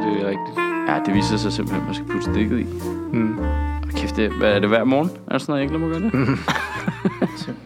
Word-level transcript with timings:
det 0.00 0.22
er 0.22 0.28
rigtigt. 0.28 0.58
Ja, 0.88 0.98
det 1.06 1.14
viser 1.14 1.36
sig 1.36 1.52
simpelthen, 1.52 1.80
at 1.80 1.86
man 1.86 1.94
skal 1.94 2.06
putte 2.06 2.32
stikket 2.32 2.60
i. 2.60 2.66
Mm. 3.12 3.38
Og 3.82 3.88
kæft, 3.96 4.16
det, 4.16 4.30
hvad 4.30 4.52
er 4.52 4.58
det 4.58 4.68
hver 4.68 4.84
morgen? 4.84 5.10
Er 5.26 5.32
det 5.32 5.40
sådan 5.42 5.52
noget, 5.52 5.72
jeg 5.72 5.74
ikke 5.80 5.86
at 5.96 6.02
gøre 6.12 6.20
det? 6.28 6.38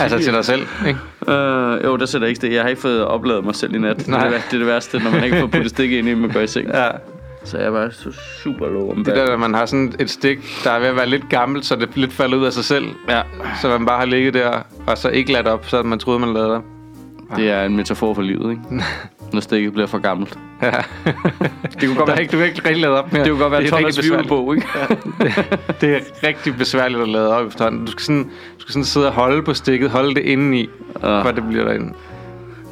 Altså 0.00 0.18
til 0.18 0.32
dig 0.32 0.44
selv, 0.44 0.66
ikke? 0.86 0.98
Øh, 1.28 1.84
jo, 1.84 1.96
der 1.96 2.06
sætter 2.06 2.28
ikke 2.28 2.46
det. 2.46 2.52
Jeg 2.54 2.62
har 2.62 2.68
ikke 2.68 2.80
fået 2.82 3.04
opladet 3.04 3.44
mig 3.44 3.54
selv 3.54 3.74
i 3.74 3.78
nat. 3.78 3.96
Det 3.96 4.06
er 4.06 4.10
Nej. 4.10 4.22
det, 4.24 4.32
værste, 4.32 4.48
det 4.50 4.54
er 4.54 4.58
det 4.58 4.66
værste, 4.66 4.98
når 4.98 5.10
man 5.10 5.24
ikke 5.24 5.40
får 5.40 5.46
puttet 5.46 5.70
stik 5.70 5.92
ind, 5.92 6.08
inden 6.08 6.22
man 6.22 6.30
går 6.30 6.40
i 6.40 6.46
seng. 6.46 6.68
Ja. 6.68 6.88
Så 7.44 7.58
jeg 7.58 7.66
er 7.66 7.70
bare 7.70 7.90
så 7.92 8.12
super 8.42 8.66
low 8.66 8.90
om 8.90 9.04
Det 9.04 9.16
der, 9.16 9.26
når 9.26 9.36
man 9.36 9.54
har 9.54 9.66
sådan 9.66 9.92
et 9.98 10.10
stik, 10.10 10.38
der 10.64 10.70
er 10.70 10.78
ved 10.78 10.86
at 10.86 10.96
være 10.96 11.08
lidt 11.08 11.28
gammelt, 11.28 11.64
så 11.66 11.76
det 11.76 11.88
lidt 11.96 12.12
falder 12.12 12.36
ud 12.38 12.44
af 12.44 12.52
sig 12.52 12.64
selv. 12.64 12.84
Ja, 13.08 13.22
Så 13.62 13.68
man 13.68 13.86
bare 13.86 13.98
har 13.98 14.04
ligget 14.06 14.34
der, 14.34 14.50
og 14.86 14.98
så 14.98 15.08
ikke 15.08 15.32
ladt 15.32 15.48
op, 15.48 15.66
så 15.68 15.82
man 15.82 15.98
troede, 15.98 16.18
man 16.20 16.32
lavede 16.34 16.54
op. 16.56 16.64
det 17.36 17.50
er 17.50 17.64
en 17.64 17.76
metafor 17.76 18.14
for 18.14 18.22
livet, 18.22 18.50
ikke? 18.50 18.62
Når 19.32 19.40
stikket 19.40 19.72
bliver 19.72 19.86
for 19.86 19.98
gammelt. 19.98 20.38
Ja. 20.62 20.70
Det 21.80 21.88
kunne 21.88 21.96
godt 21.96 22.08
er 22.08 22.12
være, 22.12 22.20
ikke, 22.22 22.32
du 22.32 22.36
kan 22.36 22.46
ikke 22.46 22.58
rigtig 22.64 22.80
lade 22.82 22.98
op 23.02 23.12
mere. 23.12 23.22
det 23.24 23.30
kunne 23.30 23.42
godt 23.42 23.52
være 23.52 23.60
det 23.60 23.66
er 23.66 23.76
Thomas 23.76 23.98
rigtig 23.98 24.02
besværligt. 24.02 24.30
Vivelbog, 24.30 24.54
ikke? 24.56 24.68
Det 25.80 25.96
er 25.96 26.26
rigtig 26.28 26.56
besværligt 26.56 27.00
at 27.00 27.08
lade 27.08 27.36
op 27.36 27.46
efterhånden. 27.46 27.84
Du 27.84 27.90
skal 27.90 28.02
sådan, 28.04 28.24
du 28.24 28.60
skal 28.60 28.72
sådan 28.72 28.84
sidde 28.84 29.06
og 29.06 29.12
holde 29.12 29.42
på 29.42 29.54
stikket, 29.54 29.90
holde 29.90 30.14
det 30.14 30.20
indeni, 30.22 30.68
Ja. 31.02 31.22
for 31.22 31.30
det 31.30 31.44
bliver 31.48 31.64
derinde. 31.64 31.92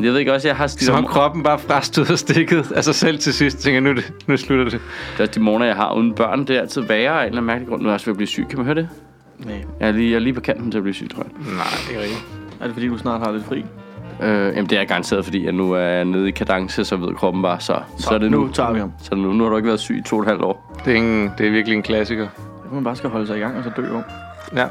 Jeg 0.00 0.12
ved 0.12 0.18
ikke 0.18 0.32
også, 0.32 0.48
jeg 0.48 0.56
har 0.56 0.66
Som 0.66 0.94
om 0.94 1.04
kroppen 1.04 1.42
bare 1.42 1.58
frastøder 1.58 2.16
stikket 2.16 2.72
af 2.74 2.84
sig 2.84 2.94
selv 2.94 3.18
til 3.18 3.34
sidst. 3.34 3.58
Tænker, 3.58 3.80
nu, 3.80 3.90
er 3.90 3.94
det, 3.94 4.12
nu 4.26 4.36
slutter 4.36 4.64
det. 4.64 4.80
det 5.18 5.22
er 5.28 5.32
de 5.32 5.40
morgener, 5.40 5.66
jeg 5.66 5.76
har 5.76 5.94
uden 5.94 6.14
børn. 6.14 6.44
Det 6.46 6.56
er 6.56 6.60
altid 6.60 6.82
værre 6.82 7.10
af 7.12 7.20
en 7.20 7.26
eller 7.26 7.30
anden 7.32 7.46
mærkelig 7.46 7.68
grund. 7.68 7.82
Nu 7.82 7.86
er 7.88 7.90
jeg 7.90 7.94
også 7.94 8.06
ved 8.06 8.12
at 8.12 8.16
blive 8.16 8.26
syg. 8.28 8.46
Kan 8.48 8.58
man 8.58 8.64
høre 8.66 8.74
det? 8.74 8.88
Nej. 9.38 9.64
Jeg 9.80 9.88
er 9.88 9.92
lige, 9.92 10.10
jeg 10.10 10.16
er 10.16 10.20
lige 10.20 10.32
på 10.32 10.40
kanten 10.40 10.70
til 10.70 10.78
at 10.78 10.82
blive 10.84 10.94
syg, 10.94 11.08
tror 11.14 11.22
jeg. 11.22 11.54
Nej, 11.56 11.64
det 11.88 11.96
er 11.96 12.00
rigtigt. 12.00 12.24
Er 12.60 12.64
det 12.64 12.72
fordi, 12.74 12.88
du 12.88 12.98
snart 12.98 13.20
har 13.20 13.32
lidt 13.32 13.44
fri? 13.46 13.64
Øh, 14.22 14.28
jamen, 14.28 14.66
det 14.66 14.78
er 14.78 14.84
garanteret, 14.84 15.24
fordi 15.24 15.44
jeg 15.44 15.52
nu 15.52 15.72
er 15.72 16.04
nede 16.04 16.28
i 16.28 16.30
kadence, 16.30 16.84
så 16.84 16.96
ved 16.96 17.14
kroppen 17.14 17.42
bare, 17.42 17.60
så, 17.60 17.78
så, 17.98 18.02
så 18.02 18.14
er 18.14 18.18
det 18.18 18.30
nu. 18.30 18.40
nu 18.40 18.52
tager 18.52 18.72
vi 18.72 18.78
ham. 18.78 18.92
Så 18.98 19.14
nu. 19.14 19.32
nu 19.32 19.44
har 19.44 19.50
du 19.50 19.56
ikke 19.56 19.66
været 19.66 19.80
syg 19.80 19.98
i 19.98 20.02
to 20.02 20.16
og 20.16 20.22
et 20.22 20.28
halvt 20.28 20.42
år. 20.42 20.80
Det 20.84 20.92
er, 20.92 20.98
en, 20.98 21.32
det 21.38 21.46
er 21.46 21.50
virkelig 21.50 21.76
en 21.76 21.82
klassiker. 21.82 22.28
Det 22.64 22.72
man 22.72 22.84
bare 22.84 22.96
skal 22.96 23.10
holde 23.10 23.26
sig 23.26 23.36
i 23.36 23.40
gang, 23.40 23.56
og 23.56 23.64
så 23.64 23.70
dø 23.76 23.94
om. 23.94 24.02
Ja. 24.56 24.66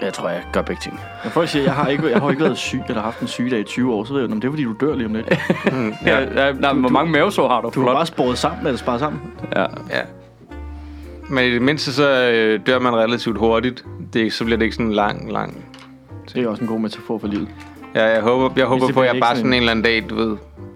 Jeg 0.00 0.12
tror, 0.12 0.28
jeg 0.28 0.42
gør 0.52 0.62
begge 0.62 0.80
ting. 0.82 1.00
Når 1.24 1.30
folk 1.30 1.48
siger, 1.48 1.62
jeg 1.62 1.74
har 1.74 1.88
ikke, 1.88 2.10
jeg 2.10 2.20
har 2.20 2.30
ikke 2.30 2.42
været 2.42 2.58
syg, 2.58 2.80
eller 2.88 3.02
haft 3.02 3.20
en 3.20 3.28
sygedag 3.28 3.60
i 3.60 3.62
20 3.62 3.94
år, 3.94 4.04
så 4.04 4.12
ved 4.12 4.20
jeg, 4.20 4.30
det 4.30 4.44
er 4.44 4.50
fordi, 4.50 4.64
du 4.64 4.74
dør 4.80 4.94
lige 4.94 5.06
om 5.06 5.14
lidt. 5.14 5.28
Ja, 6.06 6.20
ja, 6.20 6.52
nej, 6.52 6.72
men 6.72 6.80
hvor 6.80 6.90
mange 6.90 7.12
mavesår 7.12 7.48
har 7.48 7.60
du? 7.60 7.70
Du 7.74 7.86
har 7.86 7.94
bare 7.94 8.06
sporet 8.06 8.38
sammen, 8.38 8.66
eller 8.66 8.78
sparet 8.78 9.00
sammen. 9.00 9.22
Ja. 9.56 9.62
ja. 9.90 10.00
Men 11.30 11.44
i 11.44 11.54
det 11.54 11.62
mindste, 11.62 11.92
så 11.92 12.30
øh, 12.30 12.60
dør 12.66 12.78
man 12.78 12.96
relativt 12.96 13.38
hurtigt. 13.38 13.84
Det, 14.12 14.32
så 14.32 14.44
bliver 14.44 14.58
det 14.58 14.64
ikke 14.64 14.76
sådan 14.76 14.92
lang, 14.92 15.32
lang... 15.32 15.64
Det 16.34 16.42
er 16.42 16.48
også 16.48 16.62
en 16.62 16.68
god 16.68 16.80
metafor 16.80 17.18
for 17.18 17.28
livet. 17.28 17.48
Ja, 17.94 18.04
jeg 18.04 18.22
håber, 18.22 18.50
jeg 18.56 18.66
håber 18.66 18.86
det 18.86 18.94
på, 18.94 19.00
at 19.00 19.06
jeg 19.14 19.20
bare 19.22 19.36
sådan 19.36 19.46
en- 19.46 19.52
en 19.52 19.58
eller 19.58 19.70
anden 19.70 19.84
dag, 19.84 20.04
du 20.10 20.14
ved, 20.14 20.26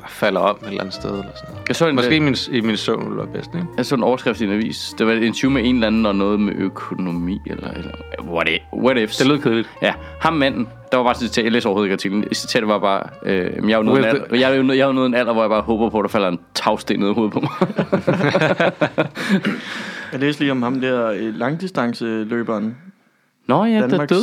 bare 0.00 0.08
falder 0.08 0.40
om 0.40 0.56
et 0.62 0.68
eller 0.68 0.80
andet 0.80 0.94
sted. 0.94 1.10
Eller 1.10 1.22
sådan 1.34 1.50
noget. 1.54 1.68
Jeg 1.68 1.76
så 1.76 1.86
en, 1.88 1.94
Måske 1.94 2.16
i 2.16 2.18
min, 2.18 2.36
i 2.50 2.60
min 2.60 2.76
søvn 2.76 3.04
ville 3.04 3.16
være 3.16 3.26
bedst, 3.26 3.50
ikke? 3.54 3.66
jeg 3.76 3.86
så 3.86 3.94
en 3.94 4.02
overskrift 4.02 4.40
i 4.40 4.44
en 4.44 4.52
avis. 4.52 4.94
Det 4.98 5.06
var 5.06 5.12
et 5.12 5.22
interview 5.22 5.50
med 5.52 5.68
en 5.68 5.74
eller 5.74 5.86
anden, 5.86 6.06
og 6.06 6.14
noget 6.16 6.40
med 6.40 6.52
økonomi, 6.56 7.38
eller, 7.46 7.70
eller 7.70 7.90
what, 8.30 8.48
if, 8.48 8.60
what 8.72 8.98
ifs. 8.98 9.16
Det 9.16 9.26
lød 9.26 9.38
kedeligt. 9.38 9.68
Ja, 9.82 9.94
ham 10.20 10.32
manden, 10.32 10.68
der 10.92 10.96
var 10.96 11.04
bare 11.04 11.14
citat, 11.14 11.44
jeg 11.44 11.52
læste 11.52 11.66
overhovedet 11.66 11.86
ikke 11.86 11.92
artiklen. 11.92 12.24
Citatet 12.34 12.68
var 12.68 12.78
bare, 12.78 13.02
øh, 13.22 13.34
jeg 13.68 13.72
er 13.72 13.76
jo 13.76 13.82
nået 13.82 13.98
en 13.98 14.04
alder, 14.04 14.36
jeg 14.36 14.52
er 14.52 14.56
jo, 14.56 14.66
jeg 14.72 14.78
er 14.78 14.86
jo 14.86 14.92
nået 14.92 15.06
en 15.06 15.14
alder, 15.14 15.32
hvor 15.32 15.42
jeg 15.42 15.50
bare 15.50 15.62
håber 15.62 15.90
på, 15.90 15.98
at 15.98 16.02
der 16.02 16.08
falder 16.08 16.28
en 16.28 16.38
tagsten 16.54 17.00
ned 17.00 17.10
i 17.10 17.14
hovedet 17.14 17.32
på 17.32 17.40
mig. 17.40 17.50
Jeg 20.12 20.20
læste 20.20 20.42
lige 20.42 20.52
om 20.52 20.62
ham 20.62 20.80
der 20.80 21.06
øh, 21.10 21.34
langdistanceløberen. 21.34 22.76
Nå 23.48 23.64
ja, 23.64 23.74
der 23.80 23.88
Danmarks 23.88 24.08
døde. 24.12 24.22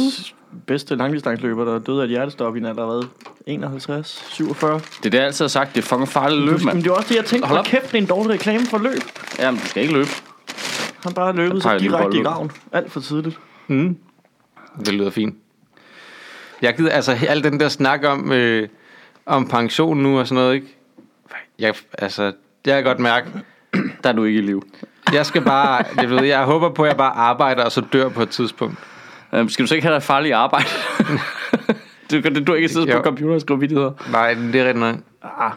Bedste 0.68 0.96
langdistanceløber, 0.96 1.66
der 1.66 1.80
døde 1.80 2.00
af 2.00 2.04
et 2.04 2.10
hjertestop 2.10 2.56
i 2.56 2.60
en 2.60 2.66
alder 2.66 2.86
hvad? 2.86 3.08
51, 3.46 4.26
47. 4.30 4.74
Det 4.74 5.06
er 5.06 5.10
det, 5.10 5.14
jeg 5.18 5.26
altid 5.26 5.44
har 5.46 5.50
sagt. 5.50 5.76
Det 5.76 5.82
er 5.82 5.86
fucking 5.86 6.08
farligt 6.08 6.42
løb, 6.42 6.58
Men 6.58 6.66
mand. 6.66 6.84
det 6.84 6.88
er 6.90 6.94
også 6.94 7.10
det, 7.10 7.16
jeg 7.16 7.26
tænkte, 7.26 7.48
Hold 7.48 7.60
op. 7.60 7.66
kæft, 7.66 7.86
det 7.92 7.94
er 7.94 7.98
en 8.02 8.06
dårlig 8.06 8.32
reklame 8.34 8.66
for 8.66 8.78
løb. 8.78 9.02
Jamen, 9.40 9.60
du 9.60 9.68
skal 9.68 9.82
ikke 9.84 9.94
løbe. 9.94 10.10
Han 11.04 11.14
bare 11.14 11.36
løbet 11.36 11.64
lige 11.64 11.80
direkte 11.80 12.18
i 12.18 12.22
graven. 12.22 12.52
Alt 12.72 12.92
for 12.92 13.00
tidligt. 13.00 13.40
Mm. 13.68 13.98
Det 14.80 14.94
lyder 14.94 15.10
fint. 15.10 15.36
Jeg 16.62 16.76
gider, 16.76 16.92
altså 16.92 17.18
al 17.28 17.44
den 17.44 17.60
der 17.60 17.70
snak 17.70 18.04
om, 18.04 18.32
øh, 18.32 18.68
om 19.26 19.48
pension 19.48 19.98
nu 19.98 20.20
og 20.20 20.28
sådan 20.28 20.44
noget, 20.44 20.54
ikke? 20.56 20.68
Jeg, 21.60 21.74
altså, 21.98 22.24
det 22.26 22.74
har 22.74 22.74
jeg 22.74 22.84
godt 22.84 23.00
mærke. 23.00 23.28
Der 24.04 24.10
er 24.10 24.14
du 24.14 24.24
ikke 24.24 24.40
i 24.40 24.42
liv. 24.42 24.64
Jeg 25.14 25.26
skal 25.26 25.42
bare, 25.42 25.86
jeg 25.98 26.10
ved, 26.10 26.24
jeg 26.24 26.44
håber 26.44 26.70
på, 26.70 26.84
at 26.84 26.90
jeg 26.90 26.98
bare 26.98 27.12
arbejder 27.14 27.64
og 27.64 27.72
så 27.72 27.82
dør 27.94 28.10
på 28.10 28.22
et 28.22 28.30
tidspunkt. 28.30 28.78
Um, 29.40 29.50
skal 29.50 29.64
du 29.64 29.68
så 29.68 29.76
ikke 29.76 29.88
have 29.88 29.96
dig 29.96 30.04
farligt 30.04 30.34
arbejde? 30.34 30.66
du, 32.12 32.22
kan, 32.22 32.44
du 32.44 32.54
ikke 32.54 32.70
sidde 32.70 32.92
på 32.92 33.02
computer 33.02 33.36
og 33.36 33.42
skrive 33.42 33.60
vidtigheder. 33.60 33.92
Nej, 34.12 34.34
det 34.34 34.56
er 34.56 34.66
rigtigt 34.66 34.80
nok. 34.80 34.96
Ah, 35.24 35.52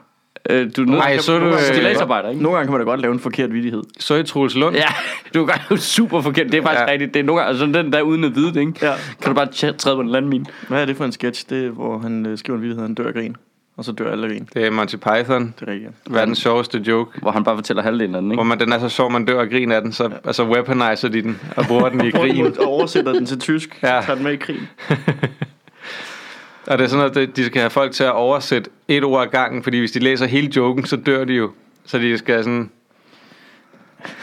Øh, 0.50 0.70
du 0.76 0.82
er 0.82 0.86
nødt 0.86 0.98
Nej, 0.98 1.12
til 1.14 1.22
så 1.22 1.38
du, 1.38 1.44
du 1.44 1.52
øh, 1.54 1.60
stilladsarbejder, 1.60 2.28
ikke? 2.28 2.42
nogle 2.42 2.56
gange 2.56 2.66
kan 2.66 2.72
man 2.72 2.86
da 2.86 2.90
godt 2.90 3.00
lave 3.00 3.12
en 3.12 3.20
forkert 3.20 3.52
vidighed. 3.52 3.82
Så 3.98 4.14
i 4.14 4.22
Troels 4.22 4.54
Lund. 4.54 4.76
Ja, 4.76 4.86
du 5.34 5.46
gør 5.46 5.66
jo 5.70 5.76
super 5.76 6.20
forkert. 6.20 6.46
Det 6.46 6.54
er 6.54 6.62
faktisk 6.62 6.80
ja. 6.80 6.92
Rigtigt. 6.92 7.14
Det 7.14 7.20
er 7.20 7.24
nogle 7.24 7.42
gange, 7.42 7.48
altså 7.48 7.82
den 7.82 7.92
der 7.92 8.02
uden 8.02 8.24
at 8.24 8.34
vide 8.34 8.54
det, 8.54 8.60
ikke? 8.60 8.72
Ja. 8.82 8.92
Kan 9.22 9.28
du 9.30 9.34
bare 9.34 9.72
træde 9.72 9.96
på 9.96 10.00
en 10.00 10.08
landmine? 10.08 10.44
Hvad 10.68 10.82
er 10.82 10.86
det 10.86 10.96
for 10.96 11.04
en 11.04 11.12
sketch? 11.12 11.50
Det 11.50 11.66
er, 11.66 11.70
hvor 11.70 11.98
han 11.98 12.26
øh, 12.26 12.38
skriver 12.38 12.56
en 12.56 12.62
vidighed, 12.62 12.82
han 12.82 12.94
dør 12.94 13.06
af 13.06 13.14
grin. 13.14 13.36
Og 13.78 13.84
så 13.84 13.92
dør 13.92 14.12
alle 14.12 14.26
af 14.26 14.30
grin. 14.32 14.48
Det 14.54 14.66
er 14.66 14.70
Monty 14.70 14.96
Python. 14.96 15.54
Det 15.60 15.68
er 15.68 15.72
rigtigt. 15.72 15.92
Verdens 16.10 16.38
sjoveste 16.38 16.78
joke. 16.78 17.20
Hvor 17.20 17.30
han 17.30 17.44
bare 17.44 17.56
fortæller 17.56 17.82
halvdelen 17.82 18.14
af 18.14 18.22
den, 18.22 18.30
ikke? 18.30 18.36
Hvor 18.36 18.44
man, 18.44 18.60
den 18.60 18.72
er 18.72 18.78
så 18.78 18.88
sjov, 18.88 19.10
man 19.10 19.24
dør 19.24 19.40
og 19.40 19.48
griner 19.50 19.76
af 19.76 19.82
den, 19.82 19.92
så 19.92 20.10
altså 20.24 20.44
weaponiser 20.44 21.08
de 21.08 21.22
den 21.22 21.40
og 21.56 21.64
bruger 21.66 21.88
den 21.88 22.04
i 22.06 22.10
krigen. 22.20 22.58
Og 22.58 22.66
oversætter 22.66 23.12
den 23.12 23.26
til 23.26 23.38
tysk. 23.38 23.78
Ja. 23.82 23.94
Ja. 23.94 24.00
Tager 24.02 24.14
den 24.14 24.24
med 24.24 24.32
i 24.32 24.36
krigen. 24.36 24.68
Og 26.66 26.78
det 26.78 26.84
er 26.84 26.88
sådan, 26.88 27.04
at 27.06 27.14
det- 27.14 27.36
de 27.36 27.44
skal 27.44 27.60
have 27.60 27.70
folk 27.70 27.92
til 27.92 28.04
at 28.04 28.12
oversætte 28.12 28.70
et 28.88 29.04
ord 29.04 29.22
ad 29.22 29.30
gangen, 29.30 29.62
fordi 29.62 29.78
hvis 29.78 29.90
de 29.92 29.98
læser 29.98 30.26
hele 30.26 30.50
joken, 30.56 30.86
så 30.86 30.96
dør 30.96 31.24
de 31.24 31.32
jo. 31.32 31.50
Så 31.86 31.98
de 31.98 32.18
skal 32.18 32.44
sådan, 32.44 32.70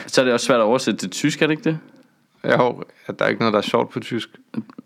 Så 0.08 0.22
er 0.22 0.26
det 0.26 0.34
også 0.34 0.46
svært 0.46 0.60
at 0.60 0.64
oversætte 0.64 1.00
til 1.00 1.10
tysk, 1.10 1.42
er 1.42 1.48
det 1.48 1.52
ikke 1.52 1.64
det? 1.64 1.80
Jo, 2.54 2.84
at 3.08 3.20
der 3.20 3.26
er 3.26 3.30
ikke 3.30 3.40
noget, 3.40 3.54
der 3.54 3.60
er 3.60 3.64
sjovt 3.64 3.90
på 3.90 4.00
tysk. 4.00 4.30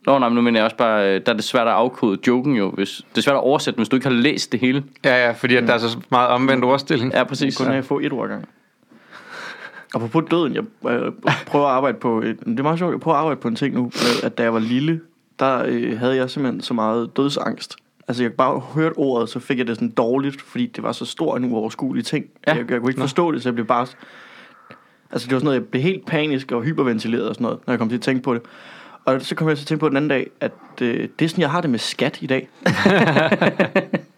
Nå, 0.05 0.19
nej, 0.19 0.29
men 0.29 0.35
nu 0.35 0.41
mener 0.41 0.59
jeg 0.59 0.65
også 0.65 0.77
bare, 0.77 1.15
øh, 1.15 1.21
der 1.25 1.31
er 1.31 1.35
det 1.35 1.43
svært 1.43 1.67
at 1.67 1.73
afkode 1.73 2.19
joken 2.27 2.55
jo. 2.55 2.69
Hvis, 2.69 3.01
det 3.09 3.17
er 3.17 3.21
svært 3.21 3.35
at 3.35 3.41
oversætte, 3.41 3.77
hvis 3.77 3.89
du 3.89 3.95
ikke 3.95 4.07
har 4.07 4.15
læst 4.15 4.51
det 4.51 4.59
hele. 4.59 4.83
Ja, 5.05 5.25
ja, 5.25 5.31
fordi 5.31 5.55
at 5.55 5.67
der 5.67 5.73
er 5.73 5.77
så 5.77 5.97
meget 6.11 6.29
omvendt 6.29 6.65
ordstilling. 6.65 7.13
Ja, 7.13 7.23
præcis. 7.23 7.57
Kun 7.57 7.67
at 7.67 7.85
få 7.85 7.99
et 7.99 8.13
ord 8.13 8.23
ad 8.23 8.29
gangen. 8.29 8.47
Apropos 9.95 10.23
døden, 10.31 10.55
jeg 10.55 10.63
øh, 10.91 11.11
prøver 11.45 11.65
at 11.65 11.71
arbejde 11.71 11.97
på, 11.97 12.21
et, 12.21 12.39
det 12.39 12.59
er 12.59 12.63
meget 12.63 12.79
sjovt, 12.79 12.91
jeg 12.91 12.99
prøver 12.99 13.17
at 13.17 13.21
arbejde 13.21 13.41
på 13.41 13.47
en 13.47 13.55
ting 13.55 13.75
nu, 13.75 13.91
at 14.23 14.37
da 14.37 14.43
jeg 14.43 14.53
var 14.53 14.59
lille, 14.59 15.01
der 15.39 15.63
øh, 15.65 15.99
havde 15.99 16.15
jeg 16.15 16.29
simpelthen 16.29 16.61
så 16.61 16.73
meget 16.73 17.17
dødsangst. 17.17 17.75
Altså 18.07 18.23
jeg 18.23 18.33
bare 18.33 18.59
hørte 18.59 18.93
ordet, 18.93 19.29
så 19.29 19.39
fik 19.39 19.57
jeg 19.57 19.67
det 19.67 19.75
sådan 19.75 19.89
dårligt, 19.89 20.41
fordi 20.41 20.65
det 20.65 20.83
var 20.83 20.91
så 20.91 21.05
stor 21.05 21.37
en 21.37 21.45
uoverskuelig 21.45 22.05
ting. 22.05 22.25
Ja. 22.47 22.51
Ja. 22.51 22.57
Jeg, 22.57 22.71
jeg 22.71 22.79
kunne 22.79 22.91
ikke 22.91 23.01
forstå 23.01 23.31
det, 23.31 23.43
så 23.43 23.49
jeg 23.49 23.53
blev 23.53 23.65
bare... 23.65 23.87
Altså 25.11 25.27
det 25.27 25.33
var 25.33 25.39
sådan 25.39 25.45
noget, 25.45 25.59
jeg 25.59 25.67
blev 25.67 25.83
helt 25.83 26.05
panisk 26.05 26.51
og 26.51 26.63
hyperventileret 26.63 27.29
og 27.29 27.35
sådan 27.35 27.43
noget, 27.43 27.59
når 27.67 27.73
jeg 27.73 27.79
kom 27.79 27.89
til 27.89 27.95
at 27.95 28.01
tænke 28.01 28.23
på 28.23 28.33
det. 28.33 28.41
Og 29.05 29.21
så 29.21 29.35
kom 29.35 29.47
jeg 29.47 29.57
til 29.57 29.63
at 29.63 29.67
tænke 29.67 29.79
på 29.79 29.89
den 29.89 29.97
anden 29.97 30.09
dag, 30.09 30.29
at 30.41 30.51
øh, 30.81 31.07
det 31.19 31.25
er 31.25 31.29
sådan, 31.29 31.41
jeg 31.41 31.51
har 31.51 31.61
det 31.61 31.69
med 31.69 31.79
skat 31.79 32.17
i 32.21 32.27
dag. 32.27 32.49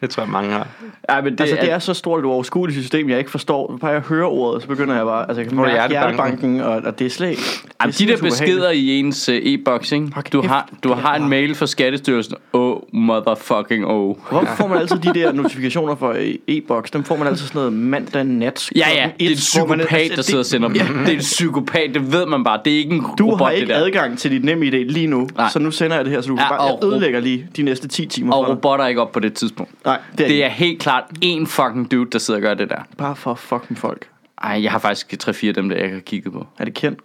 Det 0.00 0.10
tror 0.10 0.22
jeg, 0.22 0.30
mange 0.30 0.50
har. 0.50 0.66
Ja, 1.10 1.20
men 1.20 1.32
Det, 1.32 1.40
altså, 1.40 1.56
det 1.60 1.72
er 1.72 1.78
så 1.78 1.94
stort 1.94 2.20
et 2.20 2.24
uoverskueligt 2.24 2.78
system, 2.78 3.08
jeg 3.08 3.18
ikke 3.18 3.30
forstår. 3.30 3.78
Bare 3.80 3.90
jeg 3.90 4.00
hører 4.00 4.26
ordet, 4.26 4.62
så 4.62 4.68
begynder 4.68 4.96
jeg 4.96 5.04
bare... 5.04 5.28
Altså, 5.28 5.40
jeg 5.40 5.48
kan 5.48 5.56
mærke 5.56 5.70
hjertebanken? 5.70 6.54
hjertebanken, 6.54 6.60
og, 6.60 6.82
og 6.84 6.98
det 6.98 7.06
er 7.06 7.10
slet 7.10 7.30
ikke... 7.30 7.42
er 7.42 7.74
Jamen, 7.80 7.94
de 7.98 8.06
der 8.06 8.16
beskeder 8.16 8.70
i 8.70 8.98
ens 8.98 9.28
uh, 9.28 9.34
ikke? 9.34 9.62
Hold 9.66 10.30
Du 10.30 10.42
har, 10.42 10.68
du 10.84 10.90
er 10.90 10.94
har 10.94 11.16
en 11.16 11.28
mail 11.28 11.54
fra 11.54 11.66
Skattestyrelsen. 11.66 12.34
Oh, 12.52 12.76
motherfucking 13.08 13.86
oh. 13.86 14.16
Hvorfor 14.30 14.54
får 14.56 14.66
man 14.68 14.78
altid 14.78 14.96
de 14.98 15.14
der 15.14 15.32
notifikationer 15.32 15.94
fra 15.96 16.18
øh, 16.18 16.34
e-boks? 16.48 16.90
Dem 16.90 17.04
får 17.04 17.16
man 17.16 17.26
altid 17.26 17.46
sådan 17.46 17.58
noget 17.58 17.72
mandag 17.72 18.24
nat. 18.24 18.70
Ja, 18.76 18.86
ja, 18.94 19.10
det 19.20 19.26
er 19.26 19.30
en 19.30 19.36
psykopat, 19.36 19.90
altså, 19.92 20.16
der 20.16 20.22
sidder 20.22 20.38
og 20.38 20.46
sender 20.46 20.68
dem. 20.68 20.76
Det 20.98 21.08
er 21.08 21.12
en 21.12 21.18
psykopat, 21.18 21.90
det 21.94 22.12
ved 22.12 22.26
man 22.26 22.44
bare. 22.44 22.60
Det 22.64 22.72
er 22.72 22.76
ikke 22.78 22.94
en 22.94 23.04
Du 23.18 23.30
robot, 23.30 23.40
har 23.40 23.50
ikke 23.50 23.74
adgang 23.74 24.18
til 24.18 24.30
dit 24.30 24.44
nemme 24.44 24.66
idé 24.66 24.76
lige 24.76 25.06
nu, 25.06 25.28
Nej. 25.36 25.48
så 25.52 25.58
nu 25.58 25.70
sender 25.70 25.96
jeg 25.96 26.04
det 26.04 26.12
her, 26.12 26.20
så 26.20 26.28
du 26.28 26.34
Ja, 26.36 26.42
ja, 26.42 26.48
bare, 26.48 26.62
jeg 26.62 26.84
ødelægger 26.84 27.20
lige 27.20 27.48
de 27.56 27.62
næste 27.62 27.88
10 27.88 28.06
timer 28.06 28.34
Og 28.34 28.46
for 28.46 28.52
robotter 28.54 28.84
er 28.84 28.88
ikke 28.88 29.00
op 29.00 29.12
på 29.12 29.20
det 29.20 29.34
tidspunkt. 29.34 29.84
Nej, 29.84 29.98
det 30.18 30.24
er, 30.24 30.28
Det 30.28 30.44
er 30.44 30.48
helt 30.48 30.80
klart 30.80 31.04
en 31.20 31.46
fucking 31.46 31.90
dude, 31.90 32.10
der 32.12 32.18
sidder 32.18 32.38
og 32.38 32.42
gør 32.42 32.54
det 32.54 32.70
der. 32.70 32.80
bare 32.98 33.16
for 33.16 33.34
fucking 33.34 33.78
folk. 33.78 34.08
Ej, 34.42 34.62
jeg 34.62 34.72
har 34.72 34.78
faktisk 34.78 35.14
3-4 35.28 35.48
af 35.48 35.54
dem, 35.54 35.68
der 35.68 35.76
jeg 35.76 35.90
har 35.90 36.00
kigget 36.00 36.32
på. 36.32 36.46
Er 36.58 36.64
det 36.64 36.74
kendt? 36.74 36.98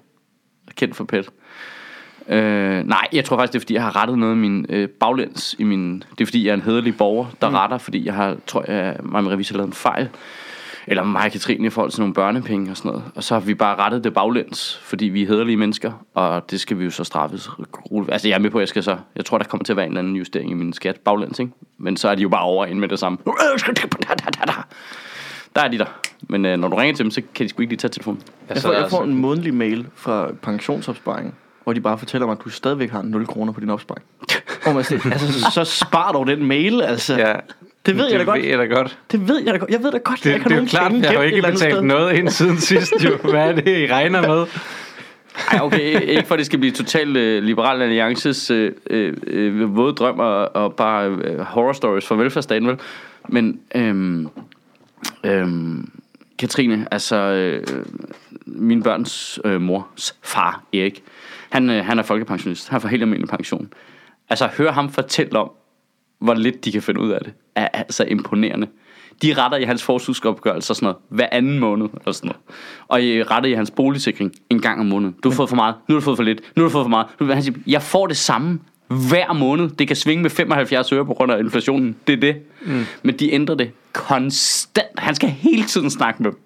Kendt 0.76 0.96
for 0.96 1.04
pet. 1.04 1.30
Øh, 2.30 2.88
nej, 2.88 3.08
jeg 3.14 3.26
tror 3.26 3.38
faktisk, 3.38 3.54
det 3.54 3.60
er, 3.60 3.62
fordi 3.62 3.74
jeg 3.74 3.84
har 3.84 3.96
rettet 4.02 4.18
noget 4.18 4.32
af 4.32 4.38
min 4.38 4.66
øh, 4.70 4.90
baglæns. 4.90 5.56
I 5.60 5.64
min, 5.64 6.04
det 6.12 6.22
er, 6.22 6.26
fordi 6.26 6.46
jeg 6.46 6.50
er 6.50 6.56
en 6.56 6.62
hederlig 6.62 6.98
borger, 6.98 7.26
der 7.42 7.50
mm. 7.50 7.56
retter, 7.56 7.78
fordi 7.78 8.06
jeg 8.06 8.14
har, 8.14 8.36
tror 8.48 8.72
jeg, 8.72 8.96
mig 9.04 9.18
og 9.18 9.24
min 9.24 9.32
revisor 9.32 9.56
lavet 9.56 9.68
en 9.68 9.74
fejl. 9.74 10.10
Eller 10.88 11.04
mig 11.04 11.26
og 11.26 11.32
Katrine 11.32 11.68
i 11.68 11.70
forhold 11.70 11.92
til 11.92 12.02
nogle 12.02 12.14
børnepenge 12.14 12.72
og 12.72 12.78
sådan 12.78 12.92
noget. 12.92 13.04
Og 13.16 13.24
så 13.24 13.34
har 13.34 13.42
vi 13.42 13.54
bare 13.54 13.76
rettet 13.76 14.04
det 14.04 14.14
baglæns, 14.14 14.82
fordi 14.84 15.06
vi 15.06 15.24
er 15.24 15.28
hederlige 15.28 15.58
mennesker, 15.58 15.92
og 16.14 16.52
det 16.52 16.60
skal 16.60 16.80
vi 16.80 16.84
jo 16.84 16.90
så 16.90 17.04
straffes. 17.04 17.50
Altså, 18.10 18.28
jeg 18.28 18.36
er 18.36 18.40
med 18.40 18.50
på, 18.50 18.58
at 18.58 18.62
jeg 18.62 18.68
skal 18.68 18.84
så... 18.84 18.98
Jeg 19.16 19.26
tror, 19.26 19.38
der 19.38 19.46
kommer 19.46 19.64
til 19.64 19.74
at 19.74 19.78
være 19.78 19.86
en 19.86 19.92
eller 19.92 20.02
anden 20.02 20.16
justering 20.16 20.52
i 20.52 20.54
min 20.54 20.74
skat 20.74 21.00
baglæns, 21.00 21.40
ikke? 21.40 21.52
Men 21.78 21.98
så 21.98 22.10
er 22.10 22.16
de 22.16 22.22
jo 22.22 22.30
bare 22.30 22.44
over 22.44 22.66
ind 22.66 22.80
med 22.80 22.88
det 22.88 23.00
samme. 23.00 23.18
Der 25.56 25.62
er 25.62 25.68
de 25.68 25.78
der. 25.78 25.86
Men 26.22 26.46
øh, 26.46 26.58
når 26.58 26.68
du 26.68 26.76
ringer 26.76 26.96
til 26.96 27.04
dem, 27.04 27.12
så 27.12 27.22
kan 27.36 27.44
de 27.44 27.50
sgu 27.50 27.62
ikke 27.62 27.72
lige 27.72 27.78
tage 27.78 27.92
telefonen. 27.92 28.22
Jeg 28.50 28.58
får, 28.58 28.72
jeg 28.72 28.90
får 28.90 29.04
en 29.04 29.14
månedlig 29.14 29.54
mail 29.54 29.88
fra 29.96 30.32
pensionsopsparingen, 30.42 31.34
hvor 31.64 31.74
de 31.74 31.82
bare 31.82 31.98
fortæller 31.98 32.26
mig, 32.28 32.32
at 32.40 32.44
du 32.46 32.50
stadigvæk 32.50 32.90
har 32.92 33.02
0 33.02 33.28
kroner 33.28 33.54
på 33.54 33.60
din 33.60 33.70
opsparing. 33.70 34.04
Hvor 34.64 34.74
man 34.74 34.84
siger, 34.84 35.12
altså, 35.12 35.52
så, 35.52 35.64
spar 35.64 36.12
dog 36.12 36.28
den 36.28 36.46
mail, 36.46 36.82
altså. 36.82 37.16
Ja, 37.18 37.34
Det 37.86 37.98
ved 37.98 38.06
jeg 38.06 38.14
da 38.14 38.18
det 38.20 38.26
godt. 38.28 38.42
ved 38.42 38.50
jeg 38.50 38.58
da 38.60 38.66
godt. 38.66 38.98
Det 39.12 39.28
ved 39.28 39.42
jeg 39.46 39.54
da 39.54 39.58
godt. 39.60 39.70
Jeg 39.72 39.84
ved 39.84 39.92
da 39.92 39.98
godt, 39.98 40.26
jeg 40.26 40.34
Det, 40.34 40.40
ikke 40.40 40.44
har 40.44 40.50
det 40.50 40.58
er 40.58 40.62
jo 40.62 40.68
klart, 40.70 40.92
jeg 40.94 41.10
har 41.10 41.14
jo 41.14 41.22
ikke 41.22 41.42
betalt 41.42 41.60
sted. 41.60 41.82
noget 41.82 42.14
ind 42.14 42.30
siden 42.30 42.58
sidst, 42.70 42.94
jo. 43.06 43.18
Hvad 43.30 43.48
er 43.50 43.52
det, 43.52 43.78
I 43.78 43.88
regner 43.94 44.22
med? 44.22 44.46
Ej, 45.52 45.60
okay, 45.62 46.02
ikke 46.02 46.24
for 46.28 46.36
at 46.36 46.40
det 46.40 46.46
skal 46.46 46.60
blive 46.60 46.72
totalt 46.72 47.18
øh, 47.18 47.44
Liberal 47.44 47.82
Alliances 47.82 48.52
øh, 48.52 48.72
øh, 48.90 49.14
øh, 49.28 49.76
våde 49.76 49.94
drøm 49.94 50.20
og, 50.20 50.56
og 50.56 50.74
bare 50.76 51.08
øh, 51.10 51.40
horror 51.40 51.74
stories 51.74 52.06
for 52.06 52.16
velfærdsstaten, 52.16 52.68
vel? 52.68 52.78
Men, 53.30 53.60
øhm, 53.76 54.28
øhm, 55.24 55.90
Katrine, 56.40 56.88
altså, 56.92 57.16
øh, 57.16 57.64
min 58.46 58.84
børns 58.84 59.40
øh, 59.46 59.62
mors 59.62 60.16
far, 60.24 60.64
Erik, 60.74 61.04
han, 61.54 61.70
øh, 61.70 61.86
han 61.86 62.00
er 62.00 62.04
folkepensionist. 62.04 62.70
Han 62.70 62.82
får 62.82 62.90
helt 62.90 63.02
almindelig 63.02 63.30
pension. 63.30 63.74
Altså, 64.30 64.50
hør 64.58 64.72
ham 64.72 64.90
fortælle 64.90 65.40
om, 65.40 65.52
hvor 66.20 66.34
lidt 66.34 66.66
de 66.66 66.72
kan 66.72 66.82
finde 66.82 67.02
ud 67.02 67.10
af 67.10 67.20
det, 67.24 67.34
er 67.56 67.68
altså 67.68 68.04
imponerende. 68.04 68.68
De 69.22 69.34
retter 69.34 69.58
i 69.58 69.64
hans 69.64 69.84
forskudsopgørelse 69.84 70.72
og 70.72 70.76
sådan 70.76 70.86
noget, 70.86 70.98
hver 71.10 71.28
anden 71.32 71.60
måned 71.60 71.88
og 72.06 72.16
sådan 72.16 72.28
noget. 72.28 72.42
Og 72.88 73.04
I 73.04 73.24
retter 73.24 73.50
i 73.50 73.54
hans 73.54 73.72
boligsikring 73.72 74.32
en 74.50 74.62
gang 74.62 74.80
om 74.80 74.86
måneden. 74.86 75.16
Du 75.24 75.30
har 75.30 75.36
fået 75.36 75.50
for 75.50 75.56
meget, 75.56 75.76
nu 75.88 75.96
har 75.96 76.00
du 76.00 76.04
fået 76.04 76.18
for 76.18 76.24
lidt, 76.24 76.42
nu 76.56 76.64
har 76.64 76.70
du 76.70 76.72
fået 76.72 76.84
for 76.84 76.90
meget. 76.90 77.08
Han 77.20 77.44
siger, 77.44 77.58
jeg 77.68 77.82
får 77.82 78.08
det 78.08 78.18
samme 78.18 78.60
hver 78.88 79.34
måned. 79.34 79.70
Det 79.70 79.88
kan 79.88 79.96
svinge 79.96 80.22
med 80.22 80.30
75 80.30 80.92
øre 80.92 81.06
på 81.06 81.14
grund 81.14 81.32
af 81.32 81.40
inflationen. 81.40 81.96
Det 82.08 82.14
er 82.14 82.18
det. 82.18 82.36
Mm. 82.66 82.86
Men 83.04 83.16
de 83.16 83.34
ændrer 83.34 83.56
det 83.56 83.72
konstant. 83.94 84.88
Han 84.98 85.16
skal 85.16 85.30
hele 85.30 85.64
tiden 85.64 85.90
snakke 85.90 86.24
med 86.24 86.32
dem. 86.32 86.40